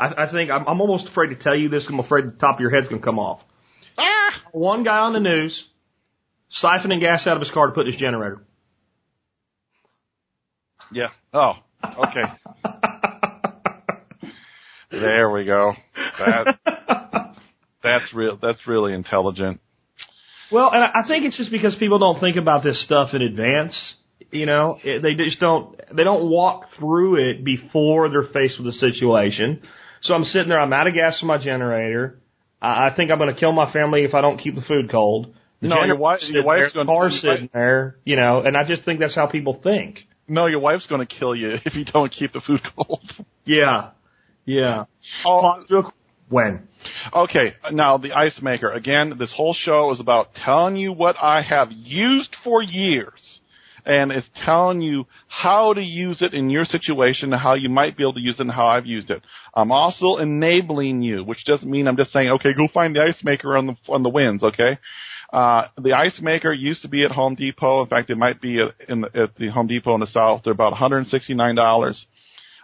I, 0.00 0.24
I 0.24 0.30
think 0.32 0.50
I'm, 0.50 0.66
I'm 0.66 0.80
almost 0.80 1.06
afraid 1.08 1.28
to 1.28 1.36
tell 1.36 1.54
you 1.54 1.68
this. 1.68 1.84
'cause 1.84 1.92
I'm 1.92 2.00
afraid 2.00 2.24
the 2.26 2.30
top 2.32 2.54
of 2.56 2.60
your 2.60 2.70
head's 2.70 2.88
gonna 2.88 3.02
come 3.02 3.18
off. 3.18 3.40
Ah! 3.98 4.30
One 4.52 4.82
guy 4.84 4.98
on 4.98 5.12
the 5.12 5.20
news 5.20 5.52
siphoning 6.62 7.00
gas 7.00 7.26
out 7.26 7.36
of 7.36 7.42
his 7.42 7.50
car 7.52 7.66
to 7.68 7.72
put 7.72 7.86
in 7.86 7.92
his 7.92 8.00
generator. 8.00 8.40
Yeah. 10.92 11.08
Oh, 11.32 11.52
okay. 11.84 12.24
there 14.90 15.30
we 15.30 15.44
go. 15.44 15.72
That 16.18 17.34
that's 17.82 18.12
real. 18.14 18.38
That's 18.40 18.66
really 18.66 18.92
intelligent. 18.92 19.60
Well, 20.50 20.70
and 20.72 20.82
I 20.82 20.88
I 21.04 21.08
think 21.08 21.24
it's 21.26 21.36
just 21.36 21.50
because 21.52 21.76
people 21.76 21.98
don't 21.98 22.18
think 22.20 22.36
about 22.36 22.64
this 22.64 22.82
stuff 22.84 23.10
in 23.12 23.22
advance. 23.22 23.74
You 24.32 24.46
know, 24.46 24.78
they 24.84 25.14
just 25.14 25.40
don't. 25.40 25.76
They 25.94 26.04
don't 26.04 26.28
walk 26.28 26.66
through 26.78 27.16
it 27.30 27.44
before 27.44 28.08
they're 28.10 28.28
faced 28.32 28.58
with 28.58 28.68
a 28.74 28.78
situation. 28.78 29.62
So 30.02 30.14
I'm 30.14 30.24
sitting 30.24 30.48
there. 30.48 30.60
I'm 30.60 30.72
out 30.72 30.86
of 30.86 30.94
gas 30.94 31.18
for 31.20 31.26
my 31.26 31.38
generator. 31.38 32.18
I, 32.60 32.88
I 32.88 32.94
think 32.96 33.10
I'm 33.10 33.18
going 33.18 33.32
to 33.32 33.38
kill 33.38 33.52
my 33.52 33.72
family 33.72 34.04
if 34.04 34.14
I 34.14 34.20
don't 34.20 34.38
keep 34.38 34.54
the 34.54 34.62
food 34.62 34.90
cold. 34.90 35.34
The 35.60 35.68
No, 35.68 35.84
your 35.84 35.96
wife- 35.96 36.20
your 36.22 36.44
wife's 36.44 36.72
car's 36.72 36.86
your 36.86 37.32
wife- 37.32 37.38
sitting 37.38 37.50
there. 37.52 37.96
You 38.04 38.16
know, 38.16 38.42
and 38.44 38.56
I 38.56 38.64
just 38.66 38.84
think 38.84 39.00
that's 39.00 39.14
how 39.14 39.26
people 39.26 39.60
think. 39.62 40.00
No, 40.28 40.46
your 40.46 40.60
wife's 40.60 40.86
going 40.86 41.06
to 41.06 41.12
kill 41.14 41.34
you 41.34 41.56
if 41.64 41.74
you 41.74 41.84
don't 41.84 42.10
keep 42.12 42.32
the 42.32 42.40
food 42.40 42.60
cold. 42.76 43.02
Yeah, 43.44 43.90
yeah. 44.46 44.84
Oh, 45.26 45.60
When? 46.28 46.68
Okay, 47.14 47.54
now 47.72 47.98
the 47.98 48.12
ice 48.12 48.40
maker. 48.40 48.70
Again, 48.70 49.16
this 49.18 49.30
whole 49.36 49.54
show 49.54 49.92
is 49.92 50.00
about 50.00 50.28
telling 50.34 50.76
you 50.76 50.92
what 50.92 51.16
I 51.20 51.42
have 51.42 51.68
used 51.72 52.34
for 52.44 52.62
years. 52.62 53.39
And 53.84 54.12
it's 54.12 54.26
telling 54.44 54.80
you 54.80 55.06
how 55.28 55.72
to 55.74 55.80
use 55.80 56.18
it 56.20 56.34
in 56.34 56.50
your 56.50 56.64
situation 56.64 57.32
how 57.32 57.54
you 57.54 57.68
might 57.68 57.96
be 57.96 58.02
able 58.02 58.14
to 58.14 58.20
use 58.20 58.36
it 58.36 58.42
and 58.42 58.50
how 58.50 58.66
I've 58.66 58.86
used 58.86 59.10
it. 59.10 59.22
I'm 59.54 59.72
also 59.72 60.16
enabling 60.16 61.02
you, 61.02 61.24
which 61.24 61.44
doesn't 61.44 61.70
mean 61.70 61.86
I'm 61.86 61.96
just 61.96 62.12
saying, 62.12 62.28
okay, 62.30 62.52
go 62.56 62.68
find 62.72 62.94
the 62.94 63.00
ice 63.00 63.22
maker 63.24 63.56
on 63.56 63.66
the, 63.66 63.76
on 63.88 64.02
the 64.02 64.08
winds, 64.08 64.42
okay? 64.42 64.78
Uh, 65.32 65.62
the 65.80 65.92
ice 65.92 66.18
maker 66.20 66.52
used 66.52 66.82
to 66.82 66.88
be 66.88 67.04
at 67.04 67.12
Home 67.12 67.34
Depot. 67.34 67.82
In 67.82 67.88
fact, 67.88 68.10
it 68.10 68.18
might 68.18 68.40
be 68.40 68.60
at, 68.60 68.74
in 68.88 69.02
the, 69.02 69.16
at 69.16 69.36
the 69.36 69.48
Home 69.48 69.68
Depot 69.68 69.94
in 69.94 70.00
the 70.00 70.06
South. 70.08 70.42
They're 70.44 70.52
about 70.52 70.74
$169. 70.74 71.94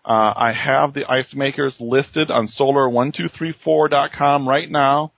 Uh, 0.04 0.08
I 0.08 0.52
have 0.52 0.94
the 0.94 1.04
ice 1.08 1.32
makers 1.34 1.74
listed 1.80 2.30
on 2.30 2.48
solar1234.com 2.58 4.48
right 4.48 4.70
now. 4.70 5.12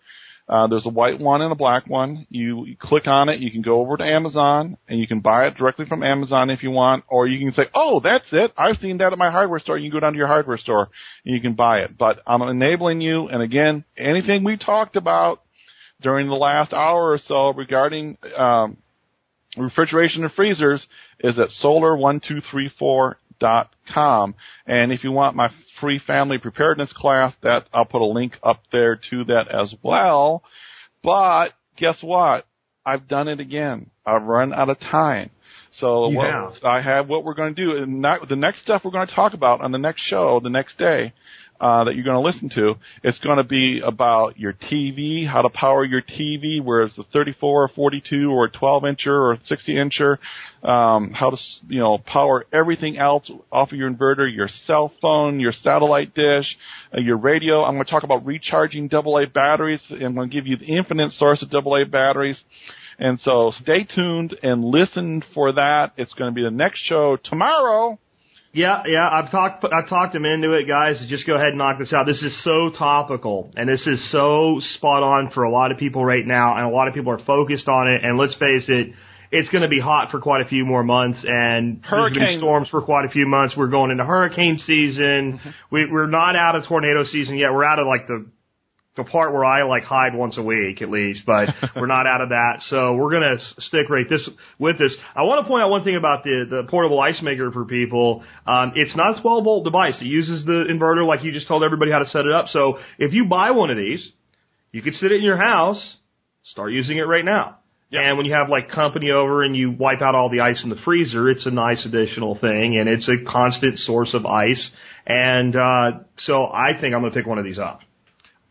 Uh, 0.49 0.67
there's 0.67 0.87
a 0.87 0.91
white 0.91 1.21
one 1.21 1.43
and 1.43 1.53
a 1.53 1.57
black 1.57 1.87
one. 1.87 2.27
You, 2.31 2.65
you 2.65 2.77
click 2.77 3.07
on 3.07 3.29
it, 3.29 3.41
you 3.41 3.51
can 3.51 3.61
go 3.61 3.81
over 3.81 3.97
to 3.99 4.05
Amazon 4.05 4.79
and 4.89 4.99
you 4.99 5.07
can 5.07 5.21
buy 5.21 5.47
it 5.47 5.57
directly 5.57 5.85
from 5.85 6.03
Amazon 6.03 6.49
if 6.49 6.63
you 6.63 6.71
want, 6.71 7.05
or 7.09 7.29
you 7.29 7.39
can 7.39 7.53
say, 7.53 7.71
oh, 7.75 8.01
that's 8.03 8.29
it. 8.33 8.53
I've 8.57 8.79
seen 8.79 8.99
that 8.99 9.13
at 9.13 9.19
my 9.19 9.31
hardware 9.31 9.59
store. 9.59 9.77
You 9.77 9.91
can 9.91 9.97
go 9.99 10.01
down 10.01 10.13
to 10.15 10.19
your 10.19 10.27
hardware 10.27 10.57
store 10.57 10.89
and 11.25 11.35
you 11.35 11.41
can 11.43 11.55
buy 11.55 11.81
it. 11.81 11.99
But 11.99 12.21
I'm 12.27 12.41
enabling 12.41 13.03
you, 13.03 13.29
and 13.29 13.43
again, 13.43 13.85
anything 13.97 14.43
we 14.43 14.57
talked 14.57 14.97
about 14.97 15.43
during 16.01 16.29
the 16.29 16.35
last 16.35 16.73
hour 16.73 17.13
or 17.13 17.19
so 17.27 17.51
regarding, 17.51 18.17
um, 18.37 18.79
refrigeration 19.57 20.25
and 20.25 20.33
freezers 20.33 20.87
is 21.21 21.39
at 21.39 21.49
solar1234.com. 23.41 24.35
And 24.67 24.93
if 24.93 25.05
you 25.05 25.13
want 25.13 25.37
my 25.37 25.51
free 25.81 26.01
family 26.05 26.39
preparedness 26.39 26.93
class, 26.95 27.35
that 27.43 27.67
I'll 27.73 27.85
put 27.85 28.03
a 28.03 28.07
link 28.07 28.35
up 28.43 28.63
there 28.73 29.01
to 29.11 29.25
that 29.25 29.49
as 29.49 29.75
well. 29.83 30.43
But 31.03 31.49
guess 31.77 31.99
what? 32.01 32.47
I've 32.85 33.09
done 33.09 33.29
it 33.29 33.41
again. 33.41 33.91
I've 34.07 34.23
run 34.23 34.53
out 34.53 34.71
of 34.71 34.81
time. 34.81 35.31
So 35.81 36.09
You 36.11 36.17
what. 36.17 36.65
I 36.65 36.81
have 36.81 37.09
what 37.09 37.25
we're 37.25 37.35
going 37.35 37.55
to 37.55 37.63
do. 37.63 37.77
And 37.83 38.01
not, 38.01 38.29
the 38.29 38.37
next 38.37 38.63
stuff 38.63 38.83
we're 38.85 38.91
going 38.91 39.07
to 39.07 39.15
talk 39.15 39.35
about 39.35 39.61
on 39.61 39.73
the 39.73 39.79
next 39.79 40.03
show, 40.09 40.41
the 40.43 40.51
next 40.51 40.79
day, 40.79 41.13
uh, 41.61 41.85
that 41.85 41.95
you're 41.95 42.05
going 42.05 42.17
to 42.17 42.21
listen 42.21 42.49
to, 42.51 42.75
it's 43.03 43.19
going 43.19 43.39
to 43.39 43.45
be 43.45 43.81
about 43.85 44.39
your 44.39 44.53
TV, 44.53 45.27
how 45.27 45.43
to 45.43 45.49
power 45.49 45.85
your 45.85 46.03
TV, 46.03 46.63
where 46.63 46.83
it's 46.83 46.97
a 46.99 47.05
34 47.13 47.65
or 47.65 47.69
42 47.69 48.31
or 48.31 48.45
a 48.45 48.51
12 48.51 48.83
incher 48.85 49.07
or 49.07 49.33
a 49.33 49.41
60 49.45 49.75
incher, 49.75 50.19
um, 50.69 51.13
how 51.13 51.31
to, 51.31 51.37
you 51.69 51.81
know, 51.81 51.99
power 51.99 52.45
everything 52.53 52.97
else 52.97 53.31
off 53.51 53.73
of 53.73 53.79
your 53.79 53.91
inverter, 53.91 54.33
your 54.33 54.49
cell 54.67 54.93
phone, 55.03 55.41
your 55.41 55.53
satellite 55.53 56.15
dish, 56.15 56.57
uh, 56.97 57.01
your 57.01 57.17
radio. 57.17 57.65
I'm 57.65 57.75
going 57.75 57.85
to 57.85 57.91
talk 57.91 58.05
about 58.05 58.25
recharging 58.25 58.89
AA 58.93 59.27
batteries. 59.33 59.81
I'm 59.91 60.15
going 60.15 60.31
to 60.31 60.35
give 60.35 60.47
you 60.47 60.57
the 60.57 60.67
infinite 60.67 61.13
source 61.13 61.43
of 61.43 61.67
AA 61.67 61.85
batteries. 61.85 62.39
And 62.99 63.19
so 63.21 63.53
stay 63.63 63.85
tuned 63.85 64.37
and 64.43 64.65
listen 64.65 65.23
for 65.35 65.53
that. 65.53 65.93
It's 65.97 66.13
going 66.15 66.31
to 66.31 66.35
be 66.35 66.43
the 66.43 66.51
next 66.51 66.81
show 66.81 67.17
tomorrow. 67.23 67.99
Yeah, 68.59 68.83
yeah. 68.89 69.09
I've 69.09 69.31
talked. 69.31 69.65
I've 69.65 69.89
talked 69.89 70.15
him 70.17 70.25
into 70.25 70.53
it, 70.53 70.67
guys. 70.67 71.01
Just 71.09 71.27
go 71.27 71.35
ahead 71.35 71.49
and 71.49 71.59
knock 71.59 71.79
this 71.79 71.93
out. 71.93 72.07
This 72.07 72.23
is 72.23 72.37
so 72.43 72.71
topical, 72.77 73.53
and 73.55 73.69
this 73.69 73.87
is 73.87 74.11
so 74.11 74.61
spot 74.75 75.05
on 75.05 75.31
for 75.31 75.45
a 75.45 75.51
lot 75.51 75.71
of 75.71 75.79
people 75.79 76.05
right 76.05 76.27
now, 76.27 76.57
and 76.57 76.67
a 76.67 76.71
lot 76.75 76.89
of 76.89 76.95
people 76.95 77.13
are 77.13 77.25
focused 77.25 77.69
on 77.69 77.87
it. 77.87 78.05
And 78.05 78.19
let's 78.19 78.35
face 78.35 78.65
it, 78.69 78.95
it's 79.31 79.49
going 79.51 79.63
to 79.63 79.69
be 79.69 79.79
hot 79.79 80.11
for 80.11 80.21
quite 80.21 80.41
a 80.45 80.49
few 80.49 80.65
more 80.65 80.83
months, 80.83 81.21
and 81.23 81.83
there's 81.83 81.91
gonna 81.91 82.11
be 82.11 82.19
Hurricane- 82.19 82.39
storms 82.41 82.69
for 82.69 82.83
quite 82.83 83.05
a 83.05 83.11
few 83.11 83.29
months. 83.29 83.55
We're 83.57 83.69
going 83.69 83.93
into 83.93 84.05
hurricane 84.05 84.59
season. 84.59 85.39
Mm-hmm. 85.39 85.51
We, 85.71 85.87
we're 85.91 86.07
not 86.07 86.35
out 86.35 86.57
of 86.57 86.67
tornado 86.67 87.05
season 87.05 87.37
yet. 87.37 87.53
We're 87.53 87.65
out 87.65 87.79
of 87.79 87.87
like 87.87 88.09
the 88.09 88.27
the 88.99 89.05
part 89.05 89.33
where 89.33 89.45
I 89.45 89.63
like 89.63 89.85
hide 89.85 90.15
once 90.15 90.37
a 90.37 90.43
week 90.43 90.83
at 90.83 90.91
least, 90.91 91.23
but 91.25 91.49
we're 91.77 91.87
not 91.87 92.07
out 92.07 92.21
of 92.21 92.29
that. 92.29 92.61
So 92.69 92.95
we're 92.95 93.13
gonna 93.13 93.37
stick 93.61 93.89
right 93.89 94.07
this 94.09 94.29
with 94.59 94.79
this. 94.79 94.95
I 95.17 95.23
want 95.23 95.45
to 95.45 95.49
point 95.49 95.63
out 95.63 95.71
one 95.71 95.85
thing 95.85 95.97
about 95.97 96.25
the 96.25 96.45
the 96.51 96.63
portable 96.69 97.01
ice 97.01 97.21
maker 97.23 97.51
for 97.51 97.65
people. 97.65 98.23
Um, 98.47 98.73
it's 98.75 98.95
not 98.95 99.19
a 99.19 99.23
12 99.23 99.45
volt 99.45 99.65
device. 99.65 99.97
It 100.01 100.07
uses 100.07 100.45
the 100.45 100.65
inverter 100.71 101.07
like 101.07 101.25
you 101.25 101.33
just 101.33 101.49
told 101.49 101.65
everybody 101.65 101.91
how 101.91 102.01
to 102.01 102.07
set 102.07 102.27
it 102.27 102.33
up. 102.33 102.49
So 102.49 102.79
if 102.99 103.15
you 103.15 103.25
buy 103.25 103.53
one 103.53 103.71
of 103.71 103.79
these, 103.79 104.07
you 104.73 104.83
could 104.83 104.95
sit 104.95 105.13
it 105.13 105.17
in 105.17 105.23
your 105.23 105.39
house, 105.39 105.97
start 106.45 106.73
using 106.73 106.99
it 106.99 107.03
right 107.03 107.25
now. 107.25 107.59
Yeah. 107.91 108.01
And 108.01 108.19
when 108.19 108.27
you 108.27 108.35
have 108.35 108.51
like 108.51 108.71
company 108.71 109.11
over 109.11 109.43
and 109.43 109.57
you 109.57 109.71
wipe 109.71 110.03
out 110.03 110.15
all 110.15 110.29
the 110.29 110.41
ice 110.41 110.61
in 110.63 110.69
the 110.69 110.77
freezer, 110.85 111.31
it's 111.31 111.47
a 111.47 111.51
nice 111.51 111.87
additional 111.87 112.39
thing 112.39 112.77
and 112.79 112.89
it's 112.89 113.09
a 113.09 113.31
constant 113.31 113.79
source 113.79 114.13
of 114.13 114.27
ice. 114.27 114.71
And 115.07 115.57
uh, 115.57 116.01
so 116.19 116.45
I 116.45 116.73
think 116.79 116.95
I'm 116.95 117.01
gonna 117.01 117.13
pick 117.13 117.27
one 117.27 117.39
of 117.39 117.45
these 117.45 117.59
up. 117.59 117.81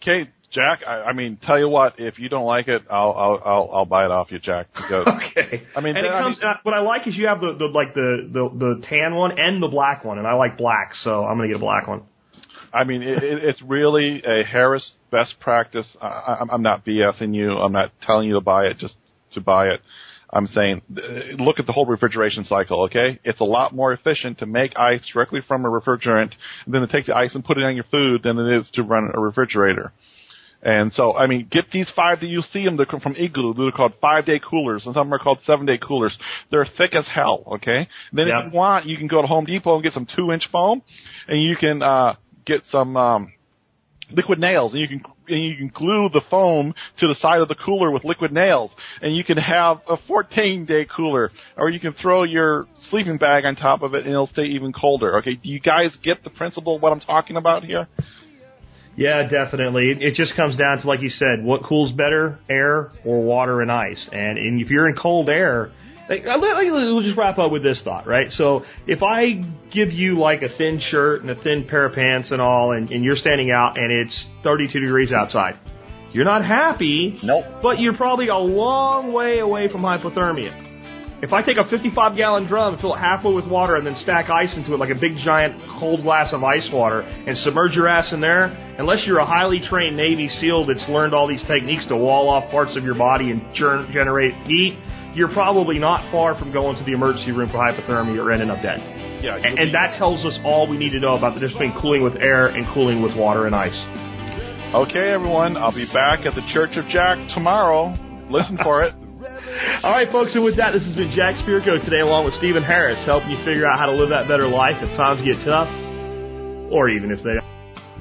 Okay, 0.02 0.30
Jack. 0.58 0.80
I, 0.88 1.02
I 1.10 1.14
mean, 1.14 1.38
tell 1.46 1.58
you 1.60 1.70
what, 1.70 2.00
if 2.00 2.20
you 2.20 2.30
don't 2.30 2.46
like 2.46 2.68
it, 2.68 2.82
I'll 2.90 3.12
I'll 3.14 3.42
I'll, 3.46 3.70
I'll 3.74 3.86
buy 3.86 4.06
it 4.06 4.12
off 4.12 4.32
you, 4.32 4.40
Jack. 4.40 4.68
Because 4.76 5.08
Okay. 5.08 5.64
I 5.76 5.82
mean, 5.82 5.96
and 5.96 6.06
it 6.06 6.12
I 6.12 6.20
comes. 6.22 6.38
mean- 6.40 6.50
uh, 6.50 6.54
what 6.64 6.74
I 6.74 6.80
like 6.80 7.08
is 7.08 7.16
you 7.16 7.28
have 7.28 7.40
the, 7.40 7.54
the 7.58 7.66
like 7.66 7.94
the, 7.94 8.30
the 8.32 8.50
the 8.58 8.88
tan 8.88 9.16
one 9.16 9.32
and 9.40 9.62
the 9.62 9.68
black 9.68 10.04
one, 10.04 10.18
and 10.18 10.28
I 10.28 10.34
like 10.34 10.58
black, 10.58 10.94
so 11.04 11.24
I'm 11.24 11.38
gonna 11.38 11.48
get 11.48 11.58
a 11.58 11.60
black 11.60 11.88
one. 11.88 12.02
I 12.74 12.84
mean, 12.84 13.02
it, 13.02 13.24
it, 13.24 13.44
it's 13.46 13.62
really 13.62 14.22
a 14.26 14.44
Harris 14.44 14.86
best 15.10 15.36
practice. 15.40 15.88
I, 16.02 16.38
I'm, 16.42 16.50
I'm 16.50 16.62
not 16.62 16.86
BSing 16.86 17.34
you. 17.34 17.52
I'm 17.58 17.72
not 17.72 17.92
telling 18.02 18.28
you 18.28 18.34
to 18.34 18.42
buy 18.42 18.66
it 18.66 18.78
just 18.78 18.96
to 19.34 19.42
buy 19.42 19.68
it. 19.70 19.82
I'm 20.30 20.48
saying, 20.48 20.82
uh, 20.98 21.42
look 21.42 21.58
at 21.60 21.66
the 21.66 21.72
whole 21.72 21.86
refrigeration 21.86 22.44
cycle, 22.44 22.84
okay? 22.84 23.18
It's 23.24 23.40
a 23.40 23.46
lot 23.46 23.74
more 23.74 23.94
efficient 23.94 24.40
to 24.40 24.46
make 24.46 24.78
ice 24.78 25.00
directly 25.14 25.40
from 25.48 25.64
a 25.64 25.70
refrigerant 25.70 26.34
than 26.68 26.82
to 26.82 26.88
take 26.88 27.06
the 27.06 27.16
ice 27.16 27.34
and 27.34 27.46
put 27.46 27.58
it 27.58 27.64
on 27.64 27.76
your 27.76 27.86
food 27.90 28.24
than 28.24 28.38
it 28.38 28.60
is 28.60 28.70
to 28.74 28.84
run 28.84 29.10
a 29.14 29.20
refrigerator. 29.22 29.94
And 30.62 30.92
so, 30.94 31.16
I 31.16 31.28
mean, 31.28 31.48
get 31.50 31.66
these 31.72 31.90
five 31.96 32.20
that 32.22 32.28
you 32.28 32.42
see 32.52 32.66
them 32.66 32.78
they're 32.78 32.86
from 32.88 33.16
Igloo. 33.16 33.54
They're 33.54 33.72
called 33.72 33.94
five 34.02 34.26
day 34.26 34.40
coolers, 34.40 34.86
and 34.86 34.96
some 34.96 35.14
are 35.14 35.20
called 35.20 35.40
seven 35.46 35.66
day 35.66 35.78
coolers. 35.78 36.18
They're 36.52 36.66
thick 36.78 36.96
as 36.96 37.06
hell. 37.08 37.44
Okay. 37.54 37.88
Then 38.12 38.28
Yep. 38.28 38.38
if 38.48 38.52
you 38.54 38.58
want, 38.58 38.86
you 38.86 38.98
can 38.98 39.08
go 39.08 39.22
to 39.22 39.28
Home 39.28 39.46
Depot 39.46 39.76
and 39.76 39.84
get 39.84 39.94
some 39.94 40.08
two 40.16 40.32
inch 40.32 40.48
foam, 40.52 40.82
and 41.28 41.42
you 41.42 41.56
can 41.56 41.82
uh, 41.84 42.16
get 42.46 42.62
some 42.72 42.98
um, 42.98 43.34
liquid 44.12 44.40
nails, 44.40 44.74
and 44.74 44.82
you 44.82 44.88
can 44.88 45.02
and 45.30 45.44
you 45.44 45.58
can 45.58 45.68
glue 45.74 46.10
the 46.14 46.22
foam 46.30 46.74
to 47.00 47.08
the 47.08 47.16
side 47.16 47.42
of 47.42 47.50
the 47.50 47.56
cooler 47.56 47.92
with 47.92 48.06
liquid 48.06 48.32
nails, 48.32 48.72
and 49.02 49.16
you 49.16 49.24
can 49.24 49.38
have 49.38 49.82
a 49.90 49.98
14 50.08 50.66
day 50.66 50.86
cooler, 50.86 51.32
or 51.58 51.70
you 51.70 51.80
can 51.80 51.94
throw 51.94 52.24
your 52.24 52.66
sleeping 52.90 53.18
bag 53.18 53.46
on 53.46 53.56
top 53.56 53.82
of 53.82 53.94
it, 53.94 54.06
and 54.06 54.14
it'll 54.14 54.28
stay 54.28 54.46
even 54.46 54.72
colder. 54.74 55.18
Okay. 55.18 55.36
Do 55.36 55.50
you 55.50 55.60
guys 55.60 55.96
get 56.02 56.24
the 56.24 56.30
principle 56.30 56.78
of 56.78 56.82
what 56.82 56.94
I'm 56.94 57.02
talking 57.02 57.36
about 57.36 57.64
here? 57.66 57.88
Yeah, 58.98 59.28
definitely. 59.30 59.92
It, 59.92 60.02
it 60.02 60.16
just 60.16 60.36
comes 60.36 60.58
down 60.58 60.80
to, 60.80 60.88
like 60.88 61.02
you 61.02 61.10
said, 61.10 61.44
what 61.44 61.64
cools 61.64 61.92
better, 61.92 62.40
air 62.50 62.90
or 63.06 63.22
water 63.22 63.62
and 63.62 63.72
ice. 63.72 64.10
And, 64.12 64.40
and 64.40 64.60
if 64.60 64.72
you're 64.72 64.90
in 64.90 64.96
cold 64.96 65.30
air, 65.30 65.72
like, 66.10 66.26
uh, 66.26 66.38
we'll 66.40 67.04
just 67.04 67.18
wrap 67.18 67.38
up 67.38 67.52
with 67.52 67.64
this 67.64 67.80
thought, 67.84 68.08
right? 68.08 68.32
So 68.32 68.66
if 68.88 69.04
I 69.04 69.44
give 69.72 69.92
you 69.92 70.18
like 70.18 70.42
a 70.42 70.50
thin 70.50 70.80
shirt 70.80 71.22
and 71.22 71.30
a 71.30 71.36
thin 71.36 71.66
pair 71.66 71.86
of 71.86 71.94
pants 71.94 72.32
and 72.32 72.42
all, 72.42 72.72
and, 72.72 72.90
and 72.90 73.04
you're 73.04 73.18
standing 73.18 73.52
out 73.52 73.78
and 73.78 73.92
it's 73.92 74.26
32 74.44 74.80
degrees 74.80 75.12
outside, 75.12 75.60
you're 76.12 76.26
not 76.26 76.44
happy. 76.44 77.20
Nope. 77.24 77.46
But 77.62 77.80
you're 77.80 77.96
probably 77.96 78.30
a 78.30 78.38
long 78.38 79.14
way 79.14 79.40
away 79.40 79.68
from 79.68 79.82
hypothermia. 79.82 80.67
If 81.20 81.34
I 81.34 81.42
take 81.42 81.58
a 81.58 81.68
55 81.68 82.16
gallon 82.16 82.46
drum, 82.46 82.78
fill 82.78 82.94
it 82.94 83.00
halfway 83.00 83.34
with 83.34 83.48
water, 83.48 83.76
and 83.76 83.84
then 83.84 83.96
stack 83.96 84.30
ice 84.30 84.56
into 84.56 84.76
it 84.76 84.78
like 84.78 84.92
a 84.92 84.96
big 84.96 85.18
giant 85.18 85.60
cold 85.80 86.04
glass 86.04 86.32
of 86.32 86.44
ice 86.44 86.70
water, 86.72 87.02
and 87.02 87.36
submerge 87.38 87.76
your 87.76 87.88
ass 87.88 88.14
in 88.14 88.20
there, 88.20 88.56
unless 88.78 89.04
you're 89.08 89.18
a 89.18 89.26
highly 89.26 89.60
trained 89.60 89.98
Navy 89.98 90.30
SEAL 90.30 90.66
that's 90.66 90.88
learned 90.88 91.16
all 91.16 91.28
these 91.28 91.44
techniques 91.44 91.86
to 91.86 91.96
wall 91.96 92.30
off 92.30 92.52
parts 92.52 92.76
of 92.76 92.86
your 92.86 92.94
body 92.94 93.32
and 93.32 93.52
churn, 93.52 93.92
generate 93.92 94.36
heat, 94.48 94.78
you're 95.16 95.28
probably 95.28 95.80
not 95.80 96.12
far 96.12 96.36
from 96.36 96.52
going 96.52 96.78
to 96.78 96.84
the 96.84 96.92
emergency 96.92 97.32
room 97.32 97.48
for 97.48 97.58
hypothermia 97.58 98.24
or 98.24 98.32
ending 98.32 98.52
up 98.52 98.62
dead. 98.62 98.80
Yeah, 99.24 99.38
And, 99.38 99.58
and 99.58 99.72
that 99.74 99.98
tells 99.98 100.24
us 100.24 100.38
all 100.44 100.68
we 100.68 100.78
need 100.78 100.92
to 100.92 101.00
know 101.00 101.16
about 101.16 101.34
the 101.34 101.40
difference 101.40 101.72
between 101.72 101.82
cooling 101.82 102.04
with 102.04 102.18
air 102.18 102.46
and 102.46 102.68
cooling 102.68 103.02
with 103.02 103.16
water 103.16 103.48
and 103.48 103.56
ice. 103.56 103.74
Okay, 104.76 105.10
everyone, 105.10 105.58
I'll 105.58 105.72
be 105.72 105.88
back 105.88 106.28
at 106.28 106.36
the 106.36 106.42
Church 106.42 106.78
of 106.78 106.88
Jack 106.88 107.18
tomorrow. 107.30 107.96
Listen 108.30 108.60
for 108.62 108.84
it. 108.84 108.94
All 109.84 109.92
right, 109.92 110.10
folks, 110.10 110.34
and 110.36 110.44
with 110.44 110.56
that, 110.56 110.74
this 110.74 110.84
has 110.84 110.96
been 110.96 111.12
Jack 111.12 111.36
Spirko 111.36 111.84
today, 111.84 112.00
along 112.00 112.26
with 112.26 112.34
Steven 112.36 112.64
Harris, 112.64 113.04
helping 113.06 113.32
you 113.32 113.38
figure 113.44 113.66
out 113.66 113.78
how 113.78 113.86
to 113.88 113.92
live 113.92 114.10
that 114.10 114.28
better 114.28 114.48
life 114.48 114.82
if 114.82 114.90
times 114.96 115.22
get 115.24 115.40
tough, 115.42 115.70
or 116.72 116.90
even 116.90 117.12
if 117.12 117.24
they 117.24 117.40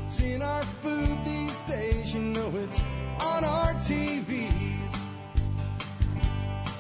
Seeing 0.09 0.43
our 0.43 0.63
food 0.63 1.25
these 1.25 1.59
days, 1.61 2.15
you 2.15 2.21
know 2.21 2.53
it's 2.57 2.81
on 3.21 3.45
our 3.45 3.75
TVs. 3.75 4.53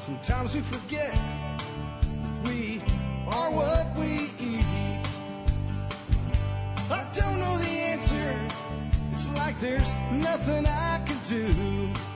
Sometimes 0.00 0.54
we 0.54 0.60
forget 0.60 1.18
we 2.44 2.80
are 3.26 3.50
what 3.50 3.96
we 3.98 4.30
eat. 4.40 4.64
I 6.88 7.06
don't 7.12 7.38
know 7.38 7.58
the 7.58 7.66
answer. 7.66 8.48
It's 9.12 9.28
like 9.28 9.58
there's 9.60 9.92
nothing 10.12 10.66
I 10.66 11.02
can 11.04 11.18
do. 11.28 12.15